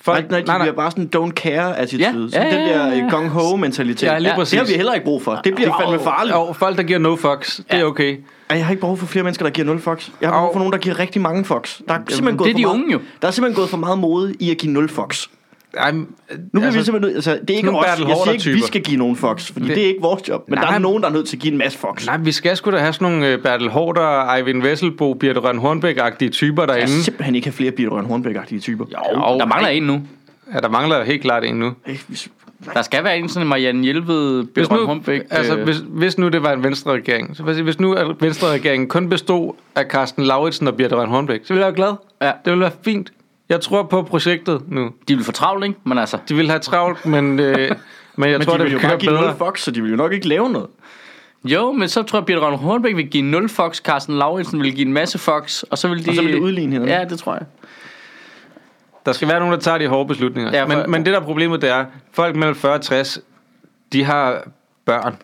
Folk, 0.00 0.30
nej, 0.30 0.42
nej, 0.46 0.56
de 0.58 0.62
bliver 0.62 0.74
bare 0.74 0.90
sådan 0.90 1.10
don't 1.16 1.30
care 1.32 1.78
attitude. 1.78 2.04
Ja, 2.04 2.30
Sådan 2.30 2.52
ja, 2.52 2.56
ja, 2.56 2.60
den 2.60 2.68
ja, 2.68 2.78
der 2.78 2.96
ja. 2.96 3.04
øh, 3.04 3.10
gung 3.10 3.28
ho 3.28 3.56
mentalitet. 3.56 4.02
Ja, 4.02 4.18
lige 4.18 4.28
Det 4.28 4.36
præcis. 4.36 4.58
har 4.58 4.66
vi 4.66 4.72
heller 4.72 4.92
ikke 4.92 5.04
brug 5.04 5.22
for. 5.22 5.40
Det 5.44 5.54
bliver 5.54 5.76
fandme 5.80 6.00
farligt. 6.04 6.36
Og 6.36 6.56
folk, 6.56 6.76
der 6.76 6.82
giver 6.82 6.98
no 6.98 7.16
fucks, 7.16 7.56
det 7.56 7.64
er 7.68 7.78
Ja. 7.78 7.84
okay. 7.84 8.16
Jeg 8.50 8.64
har 8.66 8.70
ikke 8.72 8.80
behov 8.80 8.96
for 8.96 9.06
flere 9.06 9.22
mennesker, 9.24 9.44
der 9.44 9.50
giver 9.50 9.66
0 9.66 9.80
fucks. 9.80 10.12
Jeg 10.20 10.28
har 10.28 10.36
behov 10.36 10.52
for 10.52 10.58
nogen, 10.58 10.72
der 10.72 10.78
giver 10.78 10.98
rigtig 10.98 11.22
mange 11.22 11.44
fucks. 11.44 11.82
Der 11.88 11.94
er 11.94 11.98
simpelthen 12.08 12.26
det 12.26 12.38
gået 12.38 12.48
er 12.48 12.52
for 12.52 12.56
de 12.58 12.62
meget, 12.62 12.74
unge 12.74 12.92
jo. 12.92 13.00
Der 13.22 13.28
er 13.28 13.32
simpelthen 13.32 13.56
gået 13.60 13.68
for 13.70 13.76
meget 13.76 13.98
mode 13.98 14.34
i 14.40 14.50
at 14.50 14.58
give 14.58 14.72
0 14.72 14.88
fucks. 14.88 15.30
Ej, 15.76 15.90
Nu 15.92 16.04
bliver 16.52 16.64
altså, 16.64 16.78
vi 16.80 16.84
simpelthen 16.84 17.00
nødt, 17.00 17.14
altså, 17.14 17.38
det 17.48 17.50
er 17.50 17.56
ikke 17.56 17.70
os, 17.70 17.84
jeg 17.86 17.96
siger 17.96 18.32
ikke, 18.32 18.44
vi 18.50 18.60
skal 18.62 18.82
give 18.82 18.96
nogen 18.96 19.16
fox, 19.16 19.52
fordi 19.52 19.66
det, 19.66 19.76
Det- 19.76 19.84
er 19.84 19.88
ikke 19.88 20.00
vores 20.02 20.28
job, 20.28 20.48
men 20.48 20.58
Nej, 20.58 20.68
der 20.68 20.74
er 20.74 20.78
nogen, 20.78 21.02
der 21.02 21.08
er 21.08 21.12
nødt 21.12 21.28
til 21.28 21.36
at 21.36 21.42
give 21.42 21.52
en 21.52 21.58
masse 21.58 21.78
fox. 21.78 22.06
Nej, 22.06 22.16
vi 22.16 22.32
skal 22.32 22.56
sgu 22.56 22.70
da 22.70 22.76
have 22.78 22.92
sådan 22.92 23.12
nogle 23.12 23.34
uh, 23.36 23.42
Bertel 23.42 23.68
Hårder, 23.68 24.32
Eivind 24.34 24.62
Vesselbo, 24.62 25.14
Birte 25.14 25.40
Røn 25.40 25.58
Hornbæk-agtige 25.58 26.28
typer 26.30 26.62
Jeg 26.62 26.68
derinde. 26.68 26.86
kan 26.94 27.02
simpelthen 27.02 27.34
ikke 27.34 27.46
have 27.46 27.52
flere 27.52 27.70
Birte 27.70 27.90
Røn 27.90 28.04
Hornbæk-agtige 28.06 28.60
typer. 28.60 28.84
Jo, 28.92 29.38
der 29.38 29.46
mangler 29.46 29.68
en 29.68 29.82
nu. 29.82 30.02
Ja, 30.54 30.58
der 30.58 30.68
mangler 30.68 31.04
helt 31.04 31.22
klart 31.22 31.44
en 31.44 31.54
nu. 31.54 31.72
Øh, 31.88 31.98
hvis- 32.08 32.28
Der 32.74 32.82
skal 32.82 33.04
være 33.04 33.18
en 33.18 33.28
sådan 33.28 33.42
en 33.42 33.48
Marianne 33.48 33.82
Hjelved, 33.84 34.44
Hvis 34.54 34.70
nu, 34.70 34.86
Humbæk. 34.86 35.20
altså, 35.30 35.56
øh, 35.56 35.64
hvis, 35.64 35.76
hvis 35.88 36.18
nu 36.18 36.28
det 36.28 36.42
var 36.42 36.52
en 36.52 36.62
venstre 36.62 36.92
regering, 36.92 37.36
så 37.36 37.42
jeg 37.46 37.54
sige, 37.54 37.64
hvis 37.64 37.80
nu 37.80 37.96
venstre 38.20 38.48
regeringen 38.48 38.88
kun 38.88 39.08
bestod 39.08 39.52
af 39.74 39.84
Carsten 39.90 40.24
Lauritsen 40.24 40.66
og 40.68 40.74
Birte 40.76 40.96
Røn 40.96 41.08
Hornbæk, 41.08 41.40
så 41.44 41.54
ville 41.54 41.66
jeg 41.66 41.72
være 41.72 41.76
glad. 41.76 41.92
Ja. 42.22 42.26
Det 42.44 42.50
ville 42.52 42.60
være 42.60 42.70
fint. 42.84 43.12
Jeg 43.52 43.60
tror 43.60 43.82
på 43.82 44.02
projektet 44.02 44.62
nu. 44.68 44.90
De 45.08 45.16
vil 45.16 45.24
få 45.24 45.32
travlt, 45.32 45.64
ikke? 45.64 45.78
Men 45.84 45.98
altså, 45.98 46.18
De 46.28 46.34
vil 46.34 46.48
have 46.48 46.58
travlt, 46.60 47.06
men, 47.06 47.40
øh, 47.40 47.56
men 48.16 48.30
jeg 48.30 48.38
Men 48.38 48.46
tror, 48.46 48.56
de 48.56 48.62
det 48.64 48.72
vil 48.72 48.80
køre 48.80 48.90
bare 48.90 48.98
give 48.98 49.10
bedre. 49.12 49.22
0 49.26 49.34
fox, 49.38 49.60
så 49.60 49.70
de 49.70 49.82
vil 49.82 49.90
jo 49.90 49.96
nok 49.96 50.12
ikke 50.12 50.28
lave 50.28 50.50
noget. 50.50 50.68
jo, 51.44 51.72
men 51.72 51.88
så 51.88 52.02
tror 52.02 52.18
jeg, 52.18 52.26
Birte 52.26 52.40
Rønne 52.40 52.56
Hornbæk 52.58 52.96
vil 52.96 53.06
give 53.08 53.22
0 53.22 53.48
Fox, 53.48 53.76
Carsten 53.82 54.18
Lauritsen 54.18 54.62
vil 54.62 54.74
give 54.74 54.86
en 54.86 54.92
masse 54.92 55.18
Fox, 55.18 55.62
og 55.62 55.78
så 55.78 55.88
vil 55.88 56.04
de... 56.04 56.10
Og 56.10 56.14
så 56.16 56.22
vil 56.22 56.32
det 56.32 56.40
udligne 56.40 56.72
hinanden. 56.72 56.98
Ja, 56.98 57.04
det 57.04 57.18
tror 57.18 57.34
jeg. 57.34 57.42
Der 59.06 59.12
skal 59.12 59.28
være 59.28 59.38
nogen, 59.38 59.52
der 59.54 59.60
tager 59.60 59.78
de 59.78 59.86
hårde 59.88 60.08
beslutninger. 60.08 60.50
Ja, 60.52 60.58
Ja, 60.58 60.64
for- 60.64 60.68
men, 60.82 60.90
men 60.90 61.04
det 61.04 61.12
der 61.12 61.20
er 61.20 61.24
problemet, 61.24 61.62
det 61.62 61.70
er, 61.70 61.84
folk 62.12 62.36
mellem 62.36 62.54
40 62.54 62.74
og 62.74 62.80
60, 62.82 63.18
de 63.92 64.04
har 64.04 64.42
børn. 64.84 65.16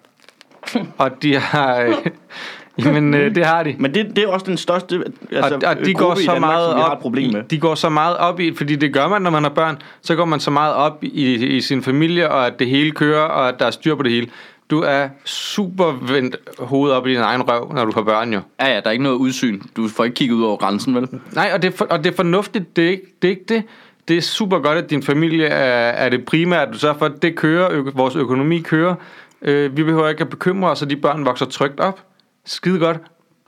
og 0.99 1.23
de 1.23 1.37
har... 1.37 1.95
Øh, 2.79 2.85
jamen, 2.87 3.14
øh, 3.14 3.35
det 3.35 3.47
har 3.47 3.62
de. 3.62 3.75
Men 3.79 3.95
det, 3.95 4.17
det 4.17 4.25
er 4.25 4.29
også 4.29 4.47
den 4.47 4.57
største 4.57 5.03
altså, 5.33 5.55
og, 5.55 5.61
og 5.67 5.85
de 5.85 5.95
gruppe 5.95 6.14
går 6.14 6.14
så 6.14 6.33
Danmark, 6.33 6.51
meget 6.51 6.75
har 6.75 6.83
op, 6.83 6.97
et 6.97 7.03
problem 7.03 7.33
med. 7.33 7.43
de 7.43 7.59
går 7.59 7.75
så 7.75 7.88
meget 7.88 8.17
op 8.17 8.41
i, 8.41 8.55
fordi 8.57 8.77
det 8.77 8.93
gør 8.93 9.09
man, 9.09 9.23
når 9.23 9.31
man 9.31 9.43
har 9.43 9.51
børn, 9.51 9.79
så 10.03 10.14
går 10.14 10.25
man 10.25 10.41
så 10.41 10.51
meget 10.51 10.75
op 10.75 10.99
i, 11.05 11.35
i 11.57 11.61
sin 11.61 11.83
familie, 11.83 12.31
og 12.31 12.47
at 12.47 12.59
det 12.59 12.67
hele 12.67 12.91
kører, 12.91 13.23
og 13.23 13.49
at 13.49 13.55
der 13.59 13.67
er 13.67 13.71
styr 13.71 13.95
på 13.95 14.03
det 14.03 14.12
hele. 14.12 14.27
Du 14.71 14.81
er 14.81 15.09
super 15.25 16.12
vendt 16.12 16.37
hovedet 16.59 16.97
op 16.97 17.07
i 17.07 17.11
din 17.11 17.21
egen 17.21 17.43
røv, 17.43 17.73
når 17.75 17.85
du 17.85 17.93
får 17.93 18.03
børn 18.03 18.33
jo. 18.33 18.41
Ja, 18.61 18.67
ja, 18.69 18.75
der 18.77 18.87
er 18.87 18.91
ikke 18.91 19.03
noget 19.05 19.17
udsyn. 19.17 19.61
Du 19.77 19.88
får 19.88 20.05
ikke 20.05 20.14
kigget 20.14 20.35
ud 20.37 20.43
over 20.43 20.57
grænsen, 20.57 20.95
vel? 20.95 21.09
Nej, 21.33 21.51
og 21.55 21.62
det, 21.62 21.73
er 21.73 21.77
for, 21.77 21.85
og 21.85 22.05
det 22.05 22.12
er 22.12 22.17
fornuftigt, 22.17 22.77
det 22.77 22.85
er, 22.87 22.91
ikke, 22.91 23.03
det 23.23 23.29
er 23.29 23.33
ikke 23.33 23.45
det. 23.49 23.62
Det 24.09 24.17
er 24.17 24.21
super 24.21 24.59
godt, 24.59 24.79
at 24.79 24.91
din 24.91 25.03
familie 25.03 25.47
er, 25.47 25.91
er 25.91 26.09
det 26.09 26.25
primære, 26.25 26.62
at 26.62 26.69
du 26.73 26.79
sørger 26.79 26.99
for, 26.99 27.07
at 27.07 27.23
det 27.23 27.37
kører, 27.37 27.69
ø- 27.73 27.91
vores 27.95 28.17
økonomi 28.17 28.59
kører. 28.61 28.95
Øh, 29.43 29.77
vi 29.77 29.83
behøver 29.83 30.09
ikke 30.09 30.21
at 30.21 30.29
bekymre 30.29 30.71
os, 30.71 30.83
at 30.83 30.91
de 30.91 30.97
børn 30.97 31.25
vokser 31.25 31.47
trygt 31.47 31.81
op. 31.81 32.01
Skide 32.48 32.78
godt. 32.78 32.98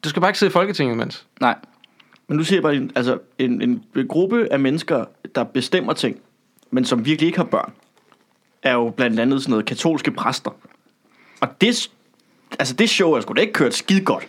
Du 0.05 0.09
skal 0.09 0.21
bare 0.21 0.29
ikke 0.31 0.39
sidde 0.39 0.51
i 0.51 0.53
Folketinget, 0.53 0.97
mens. 0.97 1.27
Nej. 1.41 1.57
Men 2.29 2.37
nu 2.37 2.45
siger 2.45 2.57
jeg 2.57 2.63
bare, 2.63 2.75
en- 2.77 2.93
altså 2.95 3.19
en, 3.39 3.63
en 3.63 3.85
gruppe 4.09 4.49
af 4.53 4.61
mennesker, 4.61 5.05
der 5.35 5.45
bestemmer 5.45 5.93
ting, 5.93 6.17
men 6.71 6.85
som 6.85 7.05
virkelig 7.05 7.27
ikke 7.27 7.39
har 7.39 7.45
børn, 7.45 7.73
er 8.63 8.73
jo 8.73 8.91
blandt 8.97 9.21
andet 9.21 9.43
sådan 9.43 9.51
noget 9.51 9.67
katolske 9.67 10.11
præster. 10.11 10.51
Og 11.41 11.61
det, 11.61 11.91
altså 12.59 12.75
det 12.75 12.91
show 12.91 13.13
er 13.13 13.21
sgu 13.21 13.33
da 13.35 13.41
ikke 13.41 13.53
kørt 13.53 13.75
skide 13.75 14.05
godt. 14.05 14.27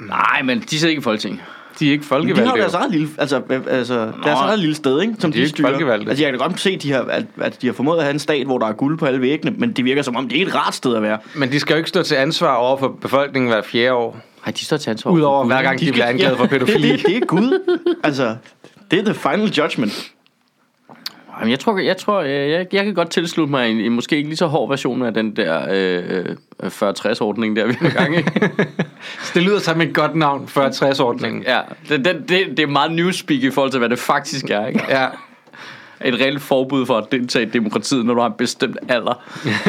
Nej, 0.00 0.42
men 0.42 0.60
de 0.60 0.78
sidder 0.78 0.88
ikke 0.90 1.00
i 1.00 1.02
Folketinget. 1.02 1.40
De 1.80 1.88
er 1.88 1.92
ikke 1.92 2.02
De 2.02 2.06
folkevalgte. 2.06 2.44
har 2.46 2.56
jo 2.56 2.60
deres 2.62 2.74
eget 2.74 2.90
lille, 2.90 3.08
altså, 3.18 3.42
altså, 3.68 3.94
deres 4.24 4.38
eget 4.40 4.58
lille 4.58 4.74
sted, 4.74 5.00
ikke? 5.02 5.14
Som 5.18 5.32
De 5.32 5.36
de, 5.36 5.42
ikke 5.42 5.48
styrer. 5.48 5.68
folkevalgte. 5.70 6.08
Altså 6.10 6.24
jeg 6.24 6.32
kan 6.32 6.38
godt 6.48 6.60
se, 6.60 6.70
at 6.70 6.82
de, 6.82 6.92
har, 6.92 7.00
at, 7.02 7.24
at 7.40 7.62
de 7.62 7.66
har 7.66 7.74
formået 7.74 7.96
at 7.98 8.04
have 8.04 8.12
en 8.12 8.18
stat, 8.18 8.46
hvor 8.46 8.58
der 8.58 8.66
er 8.66 8.72
guld 8.72 8.98
på 8.98 9.06
alle 9.06 9.20
væggene, 9.20 9.54
men 9.58 9.72
det 9.72 9.84
virker 9.84 10.02
som 10.02 10.16
om, 10.16 10.28
det 10.28 10.42
er 10.42 10.46
et 10.46 10.54
rart 10.54 10.74
sted 10.74 10.96
at 10.96 11.02
være. 11.02 11.18
Men 11.34 11.52
de 11.52 11.60
skal 11.60 11.74
jo 11.74 11.78
ikke 11.78 11.88
stå 11.88 12.02
til 12.02 12.14
ansvar 12.14 12.54
over 12.54 12.76
for 12.76 12.88
befolkningen 13.00 13.50
hver 13.50 13.62
fjerde 13.62 13.92
år. 13.92 14.18
Nej, 14.46 14.52
de 14.52 14.64
står 14.64 14.76
til 14.76 14.90
ansvar. 14.90 15.10
Udover 15.10 15.44
hver 15.44 15.62
gang 15.62 15.80
de 15.80 15.92
bliver 15.92 16.06
anklaget 16.06 16.36
for 16.38 16.46
pædofili. 16.56 16.92
Det, 16.92 16.98
det, 16.98 17.06
det 17.06 17.16
er 17.16 17.20
Gud. 17.26 17.78
Altså, 18.04 18.36
det 18.90 18.98
er 18.98 19.04
the 19.04 19.14
final 19.14 19.48
judgment. 19.50 20.10
Jamen, 21.38 21.50
jeg 21.50 21.60
tror, 21.60 21.78
jeg, 21.78 21.96
tror 21.96 22.22
jeg, 22.22 22.50
jeg, 22.50 22.66
jeg 22.72 22.84
kan 22.84 22.94
godt 22.94 23.10
tilslutte 23.10 23.50
mig 23.50 23.70
en, 23.70 23.80
en 23.80 23.92
måske 23.92 24.16
ikke 24.16 24.28
lige 24.28 24.36
så 24.36 24.46
hård 24.46 24.68
version 24.68 25.02
af 25.02 25.14
den 25.14 25.36
der 25.36 25.66
øh, 25.70 26.24
øh, 26.62 26.66
40-60-ordning, 26.66 27.56
der 27.56 27.66
vi 27.66 27.76
er 27.80 27.86
i 27.86 27.88
gang 27.88 28.18
i. 28.18 28.22
Så 29.22 29.32
det 29.34 29.42
lyder 29.42 29.58
som 29.58 29.80
et 29.80 29.94
godt 29.94 30.14
navn, 30.14 30.48
40-60-ordningen. 30.56 31.42
ja, 31.42 31.60
det, 31.88 32.04
det, 32.04 32.28
det, 32.28 32.56
det 32.56 32.58
er 32.58 32.66
meget 32.66 32.92
newspeak 32.92 33.42
i 33.42 33.50
forhold 33.50 33.70
til, 33.70 33.78
hvad 33.78 33.88
det 33.88 33.98
faktisk 33.98 34.50
er. 34.50 34.66
Ikke? 34.66 34.82
Ja. 34.88 35.06
Et 36.04 36.14
reelt 36.14 36.42
forbud 36.42 36.86
for 36.86 36.98
at 36.98 37.12
deltage 37.12 37.46
i 37.46 37.48
demokratiet, 37.48 38.06
når 38.06 38.14
du 38.14 38.20
har 38.20 38.26
en 38.26 38.34
bestemt 38.38 38.76
alder. 38.88 39.22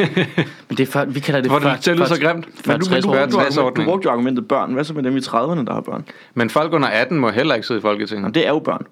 Men 0.68 0.76
det 0.76 0.80
er 0.80 0.86
for, 0.86 1.04
vi 1.04 1.20
kalder 1.20 1.40
det 1.40 1.50
Hvor 1.50 1.58
det 1.58 1.80
til 1.80 1.90
at 1.90 1.96
lyde 1.96 2.08
så 2.08 2.20
grimt. 2.20 2.66
Men 2.66 2.80
du, 2.80 2.86
du, 2.86 2.94
40-60 2.94 3.08
år. 3.08 3.12
brugte 3.12 3.18
jo 3.18 3.20
argument, 3.20 3.32
du 3.32 3.60
60-ordningen. 3.60 3.90
brugte 3.90 4.06
jo 4.06 4.10
argumentet 4.10 4.48
børn. 4.48 4.72
Hvad 4.72 4.84
så 4.84 4.94
med 4.94 5.02
dem 5.02 5.16
i 5.16 5.20
30'erne, 5.20 5.64
der 5.64 5.72
har 5.72 5.80
børn? 5.80 6.04
Men 6.34 6.50
folk 6.50 6.72
under 6.72 6.88
18 6.88 7.18
må 7.18 7.30
heller 7.30 7.54
ikke 7.54 7.66
sidde 7.66 7.78
i 7.78 7.82
Folketinget. 7.82 8.22
Jamen, 8.22 8.34
det 8.34 8.46
er 8.46 8.50
jo 8.50 8.58
børn. 8.58 8.86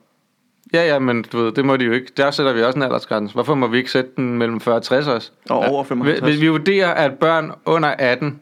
Ja, 0.74 0.86
ja, 0.86 0.98
men 0.98 1.24
du 1.32 1.38
ved, 1.44 1.52
det 1.52 1.64
må 1.64 1.76
de 1.76 1.84
jo 1.84 1.92
ikke. 1.92 2.12
Der 2.16 2.30
sætter 2.30 2.52
vi 2.52 2.62
også 2.62 2.76
en 2.76 2.82
aldersgrænse. 2.82 3.34
Hvorfor 3.34 3.54
må 3.54 3.66
vi 3.66 3.78
ikke 3.78 3.90
sætte 3.90 4.10
den 4.16 4.38
mellem 4.38 4.60
40 4.60 4.76
og 4.76 4.82
60 4.82 5.06
også? 5.06 5.30
Og 5.50 5.58
over 5.58 5.82
Hvis 5.82 5.88
55. 5.88 6.30
hvis 6.30 6.40
vi 6.40 6.48
vurderer, 6.48 6.90
at 6.94 7.12
børn 7.12 7.52
under 7.66 7.88
18, 7.88 8.40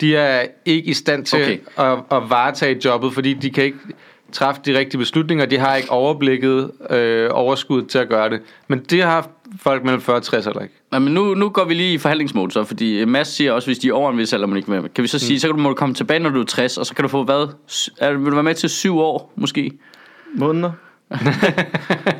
de 0.00 0.16
er 0.16 0.42
ikke 0.64 0.88
i 0.90 0.94
stand 0.94 1.24
til 1.24 1.42
Okay. 1.42 1.58
at, 1.92 1.98
at 2.10 2.30
varetage 2.30 2.80
jobbet, 2.84 3.14
fordi 3.14 3.34
de 3.34 3.50
kan 3.50 3.64
ikke 3.64 3.78
træffe 4.32 4.60
de 4.66 4.78
rigtige 4.78 4.98
beslutninger. 4.98 5.46
De 5.46 5.58
har 5.58 5.76
ikke 5.76 5.90
overblikket, 5.90 6.70
øh, 6.90 7.28
overskud 7.32 7.82
til 7.82 7.98
at 7.98 8.08
gøre 8.08 8.30
det. 8.30 8.40
Men 8.68 8.78
det 8.78 9.02
har 9.02 9.28
folk 9.60 9.84
mellem 9.84 10.00
40 10.00 10.16
og 10.16 10.22
60 10.22 10.44
heller 10.44 10.62
ikke. 10.62 10.74
Nej, 10.90 10.98
men 10.98 11.14
nu, 11.14 11.34
nu 11.34 11.48
går 11.48 11.64
vi 11.64 11.74
lige 11.74 11.94
i 11.94 11.98
forhandlingsmode 11.98 12.50
så, 12.52 12.64
fordi 12.64 13.04
Mads 13.04 13.28
siger 13.28 13.52
også, 13.52 13.68
hvis 13.68 13.78
de 13.78 13.88
er 13.88 13.92
over 13.92 14.10
en 14.10 14.18
vis 14.18 14.32
alder, 14.32 14.46
man 14.46 14.56
ikke 14.56 14.70
med. 14.70 14.82
Kan 14.94 15.02
vi 15.02 15.08
så 15.08 15.18
sige, 15.18 15.40
så 15.40 15.46
kan 15.48 15.56
du, 15.56 15.62
må 15.62 15.68
du 15.68 15.74
komme 15.74 15.94
tilbage, 15.94 16.20
når 16.20 16.30
du 16.30 16.40
er 16.40 16.44
60, 16.44 16.78
og 16.78 16.86
så 16.86 16.94
kan 16.94 17.02
du 17.02 17.08
få 17.08 17.24
hvad? 17.24 17.48
Er, 17.98 18.12
vil 18.12 18.26
du 18.26 18.34
være 18.34 18.42
med 18.42 18.54
til 18.54 18.70
syv 18.70 18.98
år, 18.98 19.32
måske? 19.36 19.70
Måneder. 20.34 20.72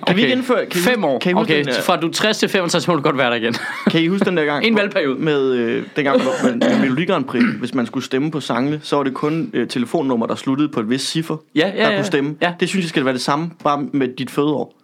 Kan 0.06 0.16
vi 0.16 0.20
ikke 0.22 0.32
indføre... 0.32 0.66
Kan 0.66 0.80
Fem 0.80 1.02
huske- 1.02 1.06
år. 1.14 1.18
Kan 1.18 1.30
I 1.30 1.34
huske, 1.34 1.52
Okay, 1.52 1.58
den, 1.64 1.66
der, 1.74 1.82
fra 1.82 1.96
du 1.96 2.06
er 2.08 2.12
60 2.12 2.38
til 2.38 2.48
65, 2.48 2.84
så 2.84 2.90
må 2.90 2.96
du 2.96 3.02
godt 3.02 3.18
være 3.18 3.30
der 3.30 3.36
igen. 3.36 3.54
kan 3.90 4.02
I 4.02 4.06
huske 4.08 4.24
den 4.24 4.36
der 4.36 4.44
gang? 4.44 4.64
En 4.66 4.76
valgperiode. 4.76 5.18
Med, 5.20 5.52
øh, 5.52 5.84
dengang 5.96 6.22
hvor- 6.22 6.48
med, 6.50 6.56
med 6.56 6.78
Melodi 6.80 7.04
Grand 7.04 7.24
Prix, 7.24 7.44
hvis 7.58 7.74
man 7.74 7.86
skulle 7.86 8.04
stemme 8.04 8.30
på 8.30 8.40
sangene, 8.40 8.80
så 8.82 8.96
var 8.96 9.02
det 9.02 9.14
kun 9.14 9.50
øh, 9.52 9.68
telefonnummer, 9.68 10.26
der 10.26 10.34
sluttede 10.34 10.68
på 10.68 10.80
et 10.80 10.90
vist 10.90 11.08
ciffer, 11.10 11.36
Ja, 11.54 11.72
ja, 11.74 11.82
der 11.84 11.90
ja. 11.90 11.96
kunne 11.96 12.04
stemme. 12.06 12.36
Ja. 12.40 12.54
Det 12.60 12.68
synes 12.68 12.82
jeg 12.84 12.88
skal 12.88 13.04
være 13.04 13.14
det 13.14 13.22
samme, 13.22 13.50
bare 13.64 13.86
med 13.92 14.08
dit 14.18 14.30
fødeår. 14.30 14.80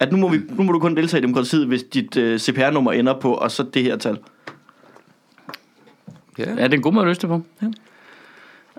At 0.00 0.12
nu 0.12 0.18
må, 0.18 0.28
vi, 0.28 0.38
nu 0.50 0.62
må 0.62 0.72
du 0.72 0.78
kun 0.78 0.96
deltage 0.96 1.18
i 1.18 1.22
demokratiet, 1.22 1.66
hvis 1.66 1.82
dit 1.82 2.16
øh, 2.16 2.38
CPR-nummer 2.38 2.92
ender 2.92 3.14
på, 3.20 3.32
og 3.34 3.50
så 3.50 3.62
det 3.74 3.82
her 3.82 3.96
tal. 3.96 4.18
Ja. 6.38 6.44
Ja, 6.44 6.50
det 6.64 6.72
er 6.72 6.76
en 6.76 6.82
god 6.82 6.92
måde 6.92 7.02
at 7.04 7.08
løse 7.08 7.20
det 7.20 7.28
på. 7.28 7.42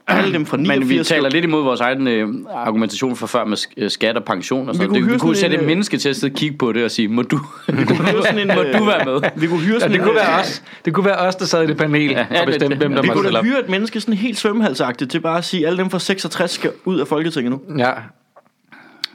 Alle 0.08 0.34
dem 0.34 0.46
fra 0.46 0.58
89... 0.58 0.80
Men 0.90 0.90
vi 1.00 1.04
taler 1.04 1.30
lidt 1.30 1.46
imod 1.46 1.64
vores 1.64 1.80
egen 1.82 2.08
øh, 2.08 2.28
argumentation 2.54 3.16
for 3.16 3.28
før 3.28 3.46
med 3.46 3.58
sk- 3.58 3.74
øh, 3.78 3.90
skat 3.90 4.18
og 4.18 4.24
pension 4.24 4.70
og 4.70 4.74
Vi 4.74 4.78
sådan 4.78 4.88
kunne 4.90 5.00
noget. 5.00 5.10
Det- 5.12 5.14
Vi 5.14 5.20
kunne 5.20 5.36
sætte 5.36 5.56
et 5.56 5.62
øh, 5.62 5.68
menneske 5.68 5.98
til 5.98 6.10
at 6.10 6.16
sidde 6.16 6.34
og 6.34 6.38
kigge 6.38 6.58
på 6.58 6.72
det 6.72 6.84
og 6.84 6.92
sige, 6.92 7.08
må 7.08 7.22
du, 7.22 7.40
Vi 7.68 7.84
kunne 7.86 7.98
hyre 7.98 8.24
sådan 8.24 8.40
en, 8.40 8.48
må 8.58 8.62
øh, 8.64 8.80
du 8.80 8.86
være 8.86 9.06
med? 9.06 9.30
Vi 9.36 9.48
kunne 9.48 9.60
hyre 9.60 9.74
Ja, 9.74 9.80
sådan 9.80 9.92
det 9.92 9.98
en, 10.00 10.04
kunne 10.04 10.22
øh, 10.22 10.28
være 10.28 10.40
os. 10.40 10.64
Det 10.86 10.94
kunne 10.94 11.06
være 11.06 11.18
os, 11.18 11.36
der 11.36 11.46
sad 11.46 11.64
i 11.64 11.68
det 11.68 11.78
panel 11.78 12.02
Ja, 12.12 12.12
ja, 12.20 12.26
ja, 12.32 12.42
og 12.42 12.46
bestemte, 12.46 12.70
det- 12.70 12.78
hvem 12.78 12.92
der 12.94 13.02
Vi 13.02 13.08
måtte 13.08 13.22
kunne 13.22 13.32
da 13.34 13.38
op. 13.38 13.46
hyre 13.46 13.60
et 13.60 13.70
menneske 13.70 14.02
sådan 14.02 14.14
helt 14.14 14.38
svømmehalsagtigt 14.38 15.12
til 15.12 15.20
bare 15.20 15.38
at 15.38 15.46
sige, 15.46 15.68
alle 15.68 15.78
dem 15.78 15.90
fra 15.90 16.00
66 16.00 16.52
skal 16.52 16.72
ud 16.86 17.00
af 17.00 17.08
Folketinget 17.08 17.52
nu. 17.52 17.62
Ja, 17.78 17.92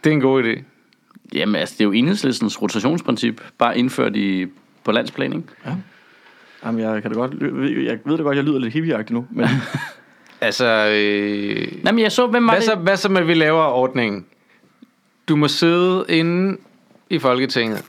det 0.04 0.10
er 0.10 0.14
en 0.14 0.20
god 0.20 0.42
idé. 0.44 0.62
Jamen 1.34 1.56
altså, 1.56 1.74
det 1.78 1.80
er 1.80 1.84
jo 1.84 1.92
enhedslistens 1.92 2.62
rotationsprincip, 2.62 3.40
bare 3.58 3.78
indført 3.78 4.16
i, 4.16 4.46
på 4.84 4.92
landsplan, 4.92 5.32
ikke? 5.32 5.46
Jamen, 6.66 6.80
jeg 6.80 7.02
kan 7.02 7.10
da 7.10 7.16
godt, 7.18 7.32
jeg 7.86 7.98
ved 8.04 8.16
da 8.16 8.22
godt, 8.22 8.36
jeg 8.36 8.44
lyder 8.44 8.58
lidt 8.58 8.72
hippieagtig 8.72 9.14
nu, 9.14 9.26
men 9.30 9.46
Altså, 10.42 10.88
øh, 10.92 11.68
Nej, 11.82 11.92
men 11.92 12.02
jeg 12.02 12.12
så, 12.12 12.26
hvem 12.26 12.46
var 12.46 12.52
hvad, 12.52 12.60
det? 12.60 12.66
så, 12.66 12.74
hvad 12.74 12.96
så 12.96 13.08
med, 13.08 13.20
at 13.20 13.28
vi 13.28 13.34
laver 13.34 13.64
ordningen? 13.64 14.26
Du 15.28 15.36
må 15.36 15.48
sidde 15.48 16.04
inde 16.08 16.56
i 17.10 17.18
Folketinget 17.18 17.84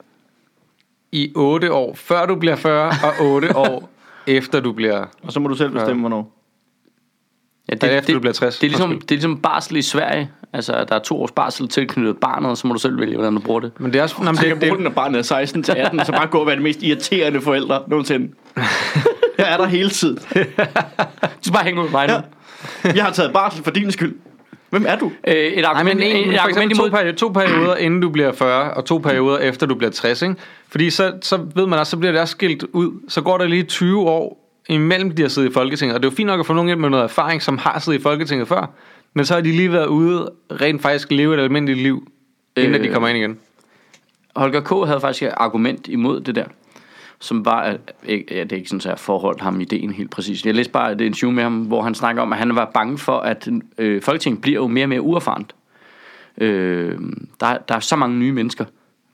i 1.12 1.32
8 1.36 1.74
år, 1.74 1.96
før 1.96 2.26
du 2.26 2.36
bliver 2.36 2.56
40, 2.56 2.90
og 2.90 3.26
8 3.26 3.56
år 3.68 3.90
efter 4.28 4.60
du 4.60 4.72
bliver... 4.72 5.06
og 5.24 5.32
så 5.32 5.40
må 5.40 5.48
du 5.48 5.56
selv 5.56 5.70
bestemme, 5.70 6.00
hvornår. 6.00 6.32
Ja, 7.70 7.76
Det, 7.76 7.98
efter 7.98 8.14
du 8.14 8.20
bliver 8.20 8.34
60. 8.34 8.60
Det 8.60 8.68
er, 8.68 8.70
ligesom, 8.70 8.90
Undskyld. 8.90 9.08
det 9.08 9.12
er 9.12 9.16
ligesom 9.16 9.38
barsel 9.38 9.78
i 9.78 9.82
Sverige. 9.82 10.32
Altså, 10.54 10.86
der 10.90 10.96
er 10.96 11.00
to 11.00 11.22
års 11.22 11.32
barsel 11.32 11.68
tilknyttet 11.68 12.18
barnet, 12.18 12.50
og 12.50 12.58
så 12.58 12.68
må 12.68 12.74
du 12.74 12.80
selv 12.80 13.00
vælge, 13.00 13.16
hvordan 13.16 13.34
du 13.36 13.40
bruger 13.42 13.60
det. 13.60 13.72
Men 13.80 13.94
det 13.94 14.00
er 14.00 14.04
også... 14.04 14.16
Nå, 14.20 14.26
men 14.26 14.36
Så 14.36 14.42
kan 14.42 14.52
det, 14.52 14.60
bruge 14.60 14.70
det, 14.70 14.78
den, 14.78 14.84
når 14.84 14.92
barnet 14.92 15.20
er 15.20 15.22
16 15.24 15.64
til 15.64 15.72
18, 15.78 16.06
så 16.06 16.12
bare 16.12 16.28
gå 16.28 16.38
og 16.40 16.48
være 16.48 16.56
de 16.56 16.62
mest 16.62 16.84
irriterende 16.84 17.42
forældre 17.42 17.84
nogensinde. 17.88 18.34
Jeg 19.38 19.54
er 19.54 19.58
der 19.58 19.66
hele 19.66 19.90
tiden. 19.90 20.16
Du 20.16 20.22
skal 21.42 21.54
bare 21.54 21.64
hænge 21.64 21.80
ud 21.82 21.86
med 21.86 21.92
mig 21.92 22.08
nu. 22.08 22.14
Ja. 22.14 22.22
Jeg 22.96 23.04
har 23.04 23.12
taget 23.12 23.34
barsel 23.34 23.64
for 23.64 23.72
din 23.72 23.92
skyld. 23.92 24.16
Hvem 24.70 24.86
er 24.88 24.96
du? 24.96 25.12
Øh, 25.28 25.34
et 25.36 25.56
Nej, 25.56 25.72
argument, 25.72 26.00
men 26.00 26.08
en, 26.08 26.30
et 26.30 26.36
for 26.36 26.42
argument 26.42 26.72
eksempel 26.72 26.78
to, 26.78 26.84
imod... 26.84 26.92
perioder, 26.92 27.16
to 27.16 27.30
perioder, 27.30 27.76
inden 27.76 28.02
du 28.02 28.10
bliver 28.10 28.32
40, 28.32 28.74
og 28.74 28.86
to 28.86 28.98
perioder 28.98 29.38
efter 29.38 29.66
du 29.66 29.76
bliver 29.76 29.92
60, 29.92 30.22
ikke? 30.22 30.36
Fordi 30.68 30.90
så, 30.90 31.14
så 31.22 31.40
ved 31.56 31.68
man 31.68 31.80
også, 31.80 31.90
så 31.90 31.98
bliver 31.98 32.12
det 32.12 32.22
også 32.22 32.32
skilt 32.32 32.64
ud. 32.64 32.92
Så 33.08 33.22
går 33.22 33.38
der 33.38 33.46
lige 33.46 33.64
20 33.64 34.02
år 34.02 34.44
imellem 34.70 35.12
de 35.12 35.22
har 35.22 35.30
siddet 35.30 35.50
i 35.50 35.54
Folketinget. 35.54 35.96
Og 35.96 36.04
det 36.04 36.08
er 36.08 36.12
jo 36.12 36.16
fint 36.16 36.28
nok 36.28 36.40
at 36.40 36.46
få 36.46 36.54
nogen 36.54 36.70
ind 36.70 36.80
med 36.80 36.90
noget 36.90 37.04
erfaring, 37.04 37.42
som 37.42 37.58
har 37.58 37.80
siddet 37.80 38.00
i 38.00 38.02
Folketinget 38.02 38.48
før. 38.48 38.72
Men 39.14 39.26
så 39.26 39.34
har 39.34 39.42
de 39.42 39.52
lige 39.52 39.72
været 39.72 39.88
ude 39.88 40.30
rent 40.62 40.82
faktisk 40.82 41.12
leve 41.12 41.34
et 41.34 41.40
almindeligt 41.40 41.80
liv, 41.80 42.08
inden 42.58 42.76
øh, 42.76 42.84
de 42.84 42.94
kommer 42.94 43.10
ind 43.10 43.18
igen. 43.18 43.38
Holger 44.36 44.62
K. 44.62 44.88
havde 44.88 45.02
faktisk 45.02 45.24
et 45.24 45.34
argument 45.38 45.88
imod 45.88 46.22
det 46.22 46.36
der, 46.36 46.46
som 47.24 47.46
var, 47.46 47.78
ja, 48.08 48.16
det 48.28 48.52
er 48.52 48.56
ikke 48.56 48.70
sådan, 48.70 48.80
at 48.80 48.86
jeg 48.86 49.00
forholdt 49.00 49.42
ham 49.42 49.62
ideen 49.62 49.92
helt 49.92 50.12
præcis. 50.12 50.46
Jeg 50.46 50.56
læste 50.56 50.72
bare 50.72 50.92
et 50.92 51.02
interview 51.02 51.32
med 51.32 51.44
ham, 51.44 51.62
hvor 51.62 51.82
han 51.82 51.96
snakker 51.96 52.22
om, 52.22 52.34
at 52.34 52.40
han 52.40 52.56
var 52.56 52.72
bange 52.74 52.98
for, 52.98 53.18
at 53.18 53.50
øh, 53.78 54.02
Folketinget 54.02 54.42
bliver 54.42 54.60
jo 54.60 54.68
mere 54.68 54.86
og 54.86 54.90
mere 54.90 55.02
uerfarent. 55.02 55.56
Øh, 56.38 57.00
der, 57.40 57.58
der 57.58 57.76
er 57.76 57.80
så 57.80 57.96
mange 57.96 58.18
nye 58.18 58.32
mennesker 58.32 58.66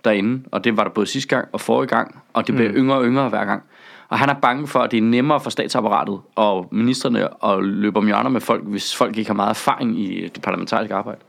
derinde, 0.06 0.44
og 0.52 0.64
det 0.64 0.78
var 0.78 0.84
der 0.84 0.92
både 0.92 1.06
sidste 1.06 1.36
gang 1.36 1.48
og 1.52 1.62
forrige 1.62 1.88
gang, 1.88 2.20
og 2.34 2.48
det 2.48 2.56
bliver 2.56 2.72
mm. 2.72 2.78
yngre 2.78 2.98
og 2.98 3.06
yngre 3.06 3.30
hver 3.30 3.46
gang. 3.46 3.64
Og 4.08 4.20
han 4.20 4.30
er 4.30 4.34
bange 4.34 4.68
for, 4.68 4.80
at 4.80 4.92
det 4.92 4.98
er 4.98 5.02
nemmere 5.02 5.40
for 5.40 5.50
statsapparatet 5.50 6.20
og 6.36 6.68
ministerne 6.72 7.46
at 7.46 7.64
løbe 7.64 7.98
om 7.98 8.06
hjørner 8.06 8.30
med 8.30 8.42
folk, 8.42 8.64
hvis 8.64 8.96
folk 8.96 9.18
ikke 9.18 9.30
har 9.30 9.36
meget 9.36 9.50
erfaring 9.50 10.00
i 10.00 10.28
det 10.28 10.42
parlamentariske 10.42 10.96
arbejde. 10.96 11.20